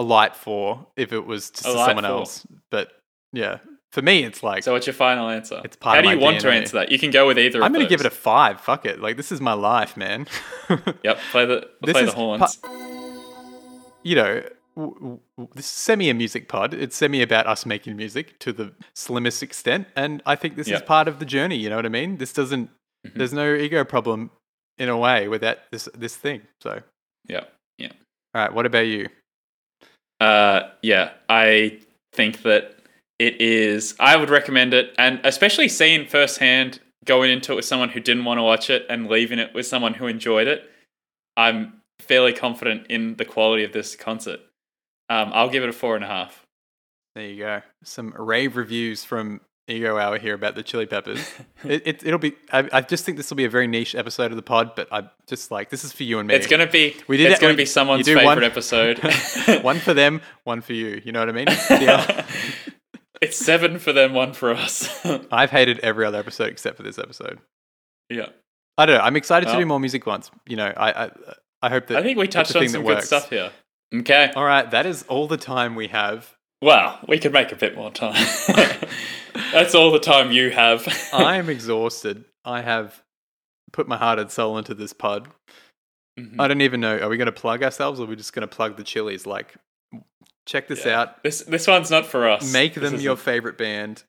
a 0.00 0.02
light 0.02 0.34
four 0.34 0.86
if 0.96 1.12
it 1.12 1.26
was 1.26 1.50
to 1.50 1.62
someone 1.62 2.04
four. 2.04 2.12
else. 2.12 2.46
But 2.70 2.92
yeah, 3.32 3.58
for 3.92 4.02
me, 4.02 4.24
it's 4.24 4.42
like 4.42 4.62
So 4.62 4.72
what's 4.72 4.86
your 4.86 4.94
final 4.94 5.28
answer? 5.28 5.60
It's 5.64 5.76
part 5.76 5.94
How 5.96 6.00
of 6.00 6.04
do 6.04 6.10
you 6.10 6.24
want 6.24 6.40
to 6.40 6.50
answer 6.50 6.78
that? 6.78 6.90
You 6.90 6.98
can 6.98 7.10
go 7.10 7.26
with 7.26 7.38
either. 7.38 7.58
I'm 7.62 7.72
going 7.72 7.80
gonna 7.82 7.88
give 7.90 8.00
it 8.00 8.06
a 8.06 8.10
five. 8.10 8.60
Fuck 8.60 8.86
it. 8.86 9.00
Like 9.00 9.16
this 9.16 9.30
is 9.30 9.40
my 9.40 9.52
life, 9.52 9.96
man. 9.96 10.26
Yep. 11.04 11.18
Play 11.32 11.44
the 11.46 11.68
This 11.82 11.92
play 11.92 12.04
the 12.04 12.12
horns. 12.12 12.58
you 14.02 14.14
know, 14.16 14.42
w- 14.76 14.94
w- 15.36 15.50
this 15.54 15.66
is 15.66 15.70
semi 15.70 16.08
a 16.10 16.14
music 16.14 16.48
pod. 16.48 16.74
It's 16.74 16.96
semi 16.96 17.22
about 17.22 17.46
us 17.46 17.66
making 17.66 17.96
music 17.96 18.38
to 18.40 18.52
the 18.52 18.72
slimmest 18.94 19.42
extent, 19.42 19.88
and 19.96 20.22
I 20.26 20.36
think 20.36 20.56
this 20.56 20.68
is 20.68 20.80
part 20.82 21.08
of 21.08 21.18
the 21.18 21.24
journey. 21.26 21.56
You 21.56 21.68
know 21.70 21.76
what 21.76 21.86
I 21.86 21.90
mean? 21.90 22.16
This 22.18 22.32
doesn't. 22.32 22.70
Mm-hmm. 23.06 23.18
There's 23.18 23.32
no 23.32 23.54
ego 23.54 23.84
problem 23.84 24.30
in 24.78 24.88
a 24.88 24.96
way 24.96 25.28
with 25.28 25.40
that 25.42 25.64
this 25.72 25.88
this 25.94 26.16
thing. 26.16 26.42
So, 26.62 26.80
yeah. 27.28 27.44
Yeah. 27.78 27.92
all 28.34 28.42
right. 28.42 28.52
What 28.54 28.66
about 28.66 28.86
you? 28.86 29.08
Uh, 30.20 30.68
yeah, 30.82 31.12
I 31.28 31.78
think 32.12 32.42
that 32.42 32.76
it 33.18 33.40
is. 33.40 33.94
I 33.98 34.16
would 34.16 34.30
recommend 34.30 34.74
it, 34.74 34.94
and 34.98 35.20
especially 35.24 35.68
seeing 35.68 36.06
firsthand 36.06 36.80
going 37.04 37.30
into 37.30 37.52
it 37.52 37.56
with 37.56 37.64
someone 37.64 37.88
who 37.88 38.00
didn't 38.00 38.24
want 38.24 38.38
to 38.38 38.42
watch 38.42 38.68
it 38.70 38.84
and 38.88 39.08
leaving 39.08 39.38
it 39.38 39.54
with 39.54 39.66
someone 39.66 39.94
who 39.94 40.06
enjoyed 40.06 40.46
it. 40.46 40.70
I'm 41.36 41.80
fairly 41.98 42.32
confident 42.32 42.86
in 42.88 43.16
the 43.16 43.24
quality 43.24 43.64
of 43.64 43.72
this 43.72 43.96
concert. 43.96 44.40
Um, 45.08 45.30
I'll 45.32 45.48
give 45.48 45.62
it 45.62 45.68
a 45.68 45.72
four 45.72 45.96
and 45.96 46.04
a 46.04 46.08
half. 46.08 46.42
There 47.14 47.26
you 47.26 47.38
go. 47.38 47.62
Some 47.82 48.14
rave 48.16 48.56
reviews 48.56 49.04
from 49.04 49.40
Ego 49.70 49.96
Hour 49.96 50.18
here 50.18 50.34
about 50.34 50.54
the 50.54 50.62
Chili 50.62 50.86
Peppers. 50.86 51.18
it, 51.64 51.82
it, 51.86 52.04
it'll 52.04 52.18
be. 52.18 52.34
I, 52.52 52.68
I 52.72 52.80
just 52.80 53.04
think 53.04 53.16
this 53.16 53.30
will 53.30 53.36
be 53.36 53.44
a 53.44 53.50
very 53.50 53.66
niche 53.66 53.94
episode 53.94 54.30
of 54.30 54.36
the 54.36 54.42
pod, 54.42 54.72
but 54.74 54.88
I 54.92 55.08
just 55.26 55.50
like 55.50 55.70
this 55.70 55.84
is 55.84 55.92
for 55.92 56.02
you 56.02 56.18
and 56.18 56.28
me. 56.28 56.34
It's 56.34 56.46
gonna 56.46 56.66
be. 56.66 56.96
We 57.08 57.16
did 57.16 57.30
it's 57.30 57.38
it- 57.38 57.40
gonna 57.40 57.52
we- 57.52 57.58
be 57.58 57.66
someone's 57.66 58.06
favorite 58.06 58.24
one- 58.24 58.44
episode. 58.44 58.98
one 59.62 59.78
for 59.78 59.94
them, 59.94 60.20
one 60.44 60.60
for 60.60 60.72
you. 60.72 61.00
You 61.04 61.12
know 61.12 61.20
what 61.20 61.28
I 61.28 61.32
mean? 61.32 61.46
Yeah. 61.70 62.26
it's 63.22 63.36
seven 63.36 63.78
for 63.78 63.92
them, 63.92 64.12
one 64.12 64.32
for 64.32 64.50
us. 64.50 65.04
I've 65.30 65.50
hated 65.50 65.78
every 65.80 66.04
other 66.04 66.18
episode 66.18 66.48
except 66.48 66.76
for 66.76 66.82
this 66.82 66.98
episode. 66.98 67.38
yeah, 68.08 68.30
I 68.76 68.86
don't 68.86 68.98
know. 68.98 69.04
I'm 69.04 69.16
excited 69.16 69.46
to 69.46 69.56
do 69.56 69.62
oh. 69.62 69.66
more 69.66 69.80
music 69.80 70.06
ones. 70.06 70.30
You 70.46 70.56
know, 70.56 70.72
I 70.76 71.04
I, 71.04 71.10
I 71.62 71.68
hope 71.70 71.86
that 71.86 71.98
I 71.98 72.02
think 72.02 72.18
we 72.18 72.28
touched 72.28 72.56
on 72.56 72.68
some 72.68 72.82
good 72.82 72.96
works. 72.96 73.06
stuff 73.06 73.30
here. 73.30 73.50
Okay. 73.94 74.32
All 74.36 74.44
right, 74.44 74.70
that 74.70 74.86
is 74.86 75.04
all 75.08 75.26
the 75.26 75.36
time 75.36 75.74
we 75.74 75.88
have. 75.88 76.36
Well, 76.62 76.98
we 77.08 77.18
could 77.18 77.32
make 77.32 77.52
a 77.52 77.56
bit 77.56 77.74
more 77.74 77.90
time. 77.90 78.14
That's 79.52 79.74
all 79.74 79.90
the 79.90 80.00
time 80.00 80.30
you 80.32 80.50
have. 80.50 80.86
I 81.12 81.36
am 81.36 81.48
exhausted. 81.48 82.24
I 82.44 82.60
have 82.62 83.02
put 83.72 83.88
my 83.88 83.96
heart 83.96 84.18
and 84.18 84.30
soul 84.30 84.58
into 84.58 84.74
this 84.74 84.92
pod. 84.92 85.28
Mhm. 86.18 86.36
I 86.38 86.48
don't 86.48 86.60
even 86.60 86.80
know. 86.80 86.98
Are 86.98 87.08
we 87.08 87.16
going 87.16 87.26
to 87.26 87.32
plug 87.32 87.62
ourselves, 87.62 88.00
or 88.00 88.04
are 88.04 88.06
we 88.06 88.16
just 88.16 88.32
going 88.32 88.46
to 88.46 88.54
plug 88.54 88.76
the 88.76 88.82
chilies? 88.84 89.26
Like, 89.26 89.54
check 90.46 90.68
this 90.68 90.84
Yeah. 90.84 91.00
out. 91.02 91.22
This 91.22 91.42
this 91.42 91.66
one's 91.66 91.90
not 91.90 92.04
for 92.06 92.28
us. 92.28 92.52
Make 92.52 92.74
This 92.74 92.90
them 92.90 93.00
your 93.00 93.16
favorite 93.16 93.56
band. 93.56 94.02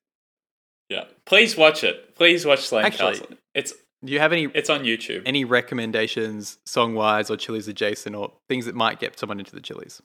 yeah. 0.89 1.05
Please 1.25 1.55
watch 1.55 1.83
it. 1.83 2.15
Please 2.15 2.45
watch 2.45 2.61
Slane 2.67 2.85
Actually- 2.85 3.19
Castle. 3.19 3.37
It's 3.53 3.73
Do 4.03 4.11
you 4.11 4.19
have 4.19 4.33
any 4.33 4.45
it's 4.53 4.69
on 4.69 4.83
YouTube. 4.83 5.21
any 5.25 5.45
recommendations, 5.45 6.57
song 6.65 6.95
wise, 6.95 7.29
or 7.29 7.37
chilies 7.37 7.67
adjacent, 7.67 8.15
or 8.15 8.33
things 8.49 8.65
that 8.65 8.75
might 8.75 8.99
get 8.99 9.17
someone 9.19 9.39
into 9.39 9.53
the 9.53 9.61
chilies? 9.61 10.01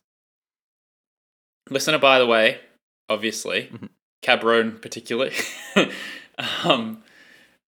Listener, 1.70 1.98
by 1.98 2.18
the 2.18 2.26
way, 2.26 2.60
obviously, 3.09 3.70
Mhm. 3.72 3.88
Cabron 4.22 4.78
particularly. 4.80 5.34
um, 6.64 7.02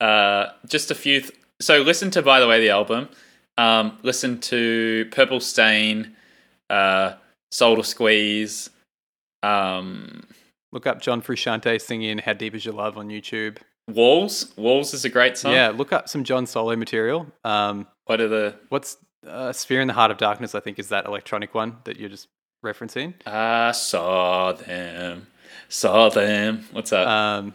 uh, 0.01 0.47
just 0.67 0.91
a 0.91 0.95
few. 0.95 1.21
Th- 1.21 1.33
so 1.61 1.83
listen 1.83 2.11
to, 2.13 2.23
by 2.23 2.41
the 2.41 2.47
way, 2.49 2.61
the 2.61 2.71
album. 2.71 3.09
Um, 3.57 3.99
listen 4.03 4.39
to 4.43 5.09
Purple 5.11 5.41
Stain, 5.41 6.15
uh, 6.71 7.15
Soul 7.51 7.77
to 7.77 7.85
Squeeze. 7.85 8.71
Um, 9.43 10.25
Look 10.71 10.87
up 10.87 11.01
John 11.01 11.23
Frusciante 11.23 11.81
singing 11.81 12.19
"How 12.19 12.35
Deep 12.35 12.55
Is 12.55 12.65
Your 12.67 12.75
Love" 12.75 12.99
on 12.99 13.09
YouTube. 13.09 13.57
Walls. 13.89 14.53
Walls 14.59 14.93
is 14.93 15.05
a 15.07 15.09
great 15.09 15.39
song. 15.39 15.53
Yeah, 15.55 15.71
look 15.71 15.95
up 15.95 16.11
some 16.11 16.25
John 16.25 16.45
solo 16.45 16.77
material. 16.77 17.27
Um, 17.43 17.87
What 18.05 18.21
are 18.21 18.29
the 18.29 18.55
what's 18.69 18.99
uh, 19.27 19.51
"Sphere 19.53 19.81
in 19.81 19.89
the 19.89 19.95
Heart 19.95 20.11
of 20.11 20.19
Darkness"? 20.19 20.55
I 20.55 20.61
think 20.61 20.79
is 20.79 20.91
that 20.91 21.07
electronic 21.07 21.55
one 21.55 21.79
that 21.85 21.99
you're 21.99 22.11
just 22.11 22.29
referencing. 22.65 23.15
I 23.27 23.73
saw 23.73 24.53
them, 24.53 25.27
saw 25.69 26.09
them. 26.09 26.67
What's 26.73 26.91
that? 26.91 27.07
Um, 27.07 27.55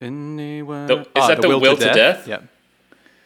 anyone? 0.00 0.86
The- 0.86 1.00
is 1.00 1.28
that 1.28 1.40
the 1.40 1.48
Will 1.58 1.76
to 1.76 1.84
Death? 1.92 2.26
Yeah. 2.28 2.40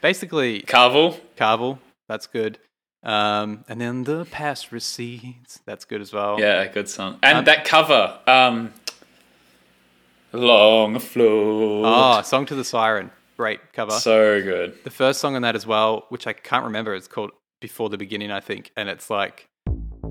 Basically, 0.00 0.60
Carvel. 0.62 1.18
Carvel. 1.36 1.78
That's 2.08 2.26
good. 2.26 2.58
Um, 3.02 3.64
and 3.68 3.80
then 3.80 4.04
the 4.04 4.24
past 4.26 4.72
recedes. 4.72 5.60
That's 5.66 5.84
good 5.84 6.00
as 6.00 6.12
well. 6.12 6.38
Yeah, 6.40 6.66
good 6.66 6.88
song. 6.88 7.18
And 7.22 7.38
Um, 7.38 7.44
that 7.44 7.64
cover, 7.64 8.18
um, 8.26 8.72
Long 10.32 10.98
Float. 10.98 11.84
Oh, 11.86 12.22
Song 12.22 12.44
to 12.46 12.54
the 12.54 12.64
Siren. 12.64 13.10
Great 13.36 13.72
cover. 13.72 13.92
so 13.92 14.42
good. 14.42 14.74
the 14.82 14.90
first 14.90 15.20
song 15.20 15.36
on 15.36 15.42
that 15.42 15.54
as 15.54 15.64
well, 15.66 16.06
which 16.08 16.26
I 16.26 16.32
can't 16.32 16.64
remember, 16.64 16.94
it's 16.94 17.06
called 17.06 17.30
Before 17.60 17.88
the 17.88 17.96
Beginning, 17.96 18.32
I 18.32 18.40
think. 18.40 18.72
And 18.76 18.88
it's 18.88 19.10
like 19.10 19.48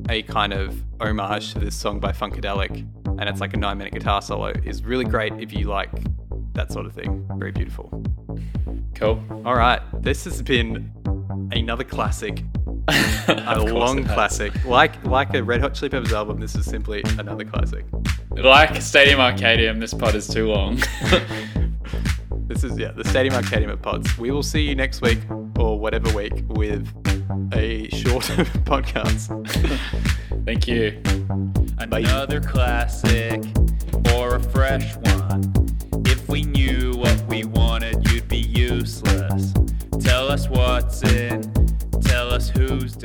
a 0.09 0.23
kind 0.23 0.53
of 0.53 0.83
homage 1.01 1.53
to 1.53 1.59
this 1.59 1.75
song 1.75 1.99
by 1.99 2.11
Funkadelic. 2.11 2.87
And 3.19 3.27
it's 3.27 3.41
like 3.41 3.53
a 3.53 3.57
nine 3.57 3.77
minute 3.77 3.93
guitar 3.93 4.21
solo. 4.21 4.53
is 4.63 4.83
really 4.83 5.05
great 5.05 5.33
if 5.39 5.51
you 5.53 5.65
like 5.65 5.89
that 6.53 6.71
sort 6.71 6.85
of 6.85 6.93
thing. 6.93 7.27
Very 7.37 7.51
beautiful. 7.51 8.03
Cool. 8.95 9.23
All 9.45 9.55
right. 9.55 9.81
This 10.01 10.23
has 10.25 10.41
been 10.41 10.91
another 11.51 11.83
classic, 11.83 12.43
a 12.87 13.59
long 13.59 14.03
classic. 14.03 14.53
Like 14.65 15.03
like 15.05 15.33
a 15.33 15.43
Red 15.43 15.61
Hot 15.61 15.73
Chili 15.73 15.89
Peppers 15.89 16.13
album, 16.13 16.39
this 16.39 16.55
is 16.55 16.65
simply 16.65 17.03
another 17.17 17.45
classic. 17.45 17.85
Like 18.31 18.81
Stadium 18.81 19.19
Arcadium, 19.19 19.79
this 19.79 19.93
pod 19.93 20.15
is 20.15 20.27
too 20.27 20.47
long. 20.47 20.81
This 22.47 22.63
is 22.63 22.77
yeah, 22.79 22.91
the 22.91 23.03
Stadium 23.03 23.35
Arcadium 23.35 23.71
at 23.73 23.81
Pods. 23.81 24.17
We 24.17 24.31
will 24.31 24.41
see 24.41 24.61
you 24.61 24.73
next 24.73 25.01
week 25.01 25.19
or 25.59 25.77
whatever 25.77 26.09
week 26.15 26.31
with 26.47 26.87
a 27.53 27.89
shorter 27.89 28.35
podcast. 28.63 29.27
Thank 30.45 30.65
you. 30.65 31.01
Another 31.77 32.39
classic 32.39 33.43
or 34.13 34.35
a 34.35 34.39
fresh 34.39 34.95
one. 34.95 35.53
If 36.05 36.29
we 36.29 36.43
knew 36.43 36.93
what 36.95 37.21
we 37.27 37.43
wanted, 37.43 38.09
you'd 38.09 38.29
be 38.29 38.37
useless. 38.37 39.53
Tell 39.99 40.29
us 40.31 40.47
what's 40.47 41.03
in, 41.03 41.41
tell 42.01 42.31
us 42.31 42.49
who's 42.49 42.95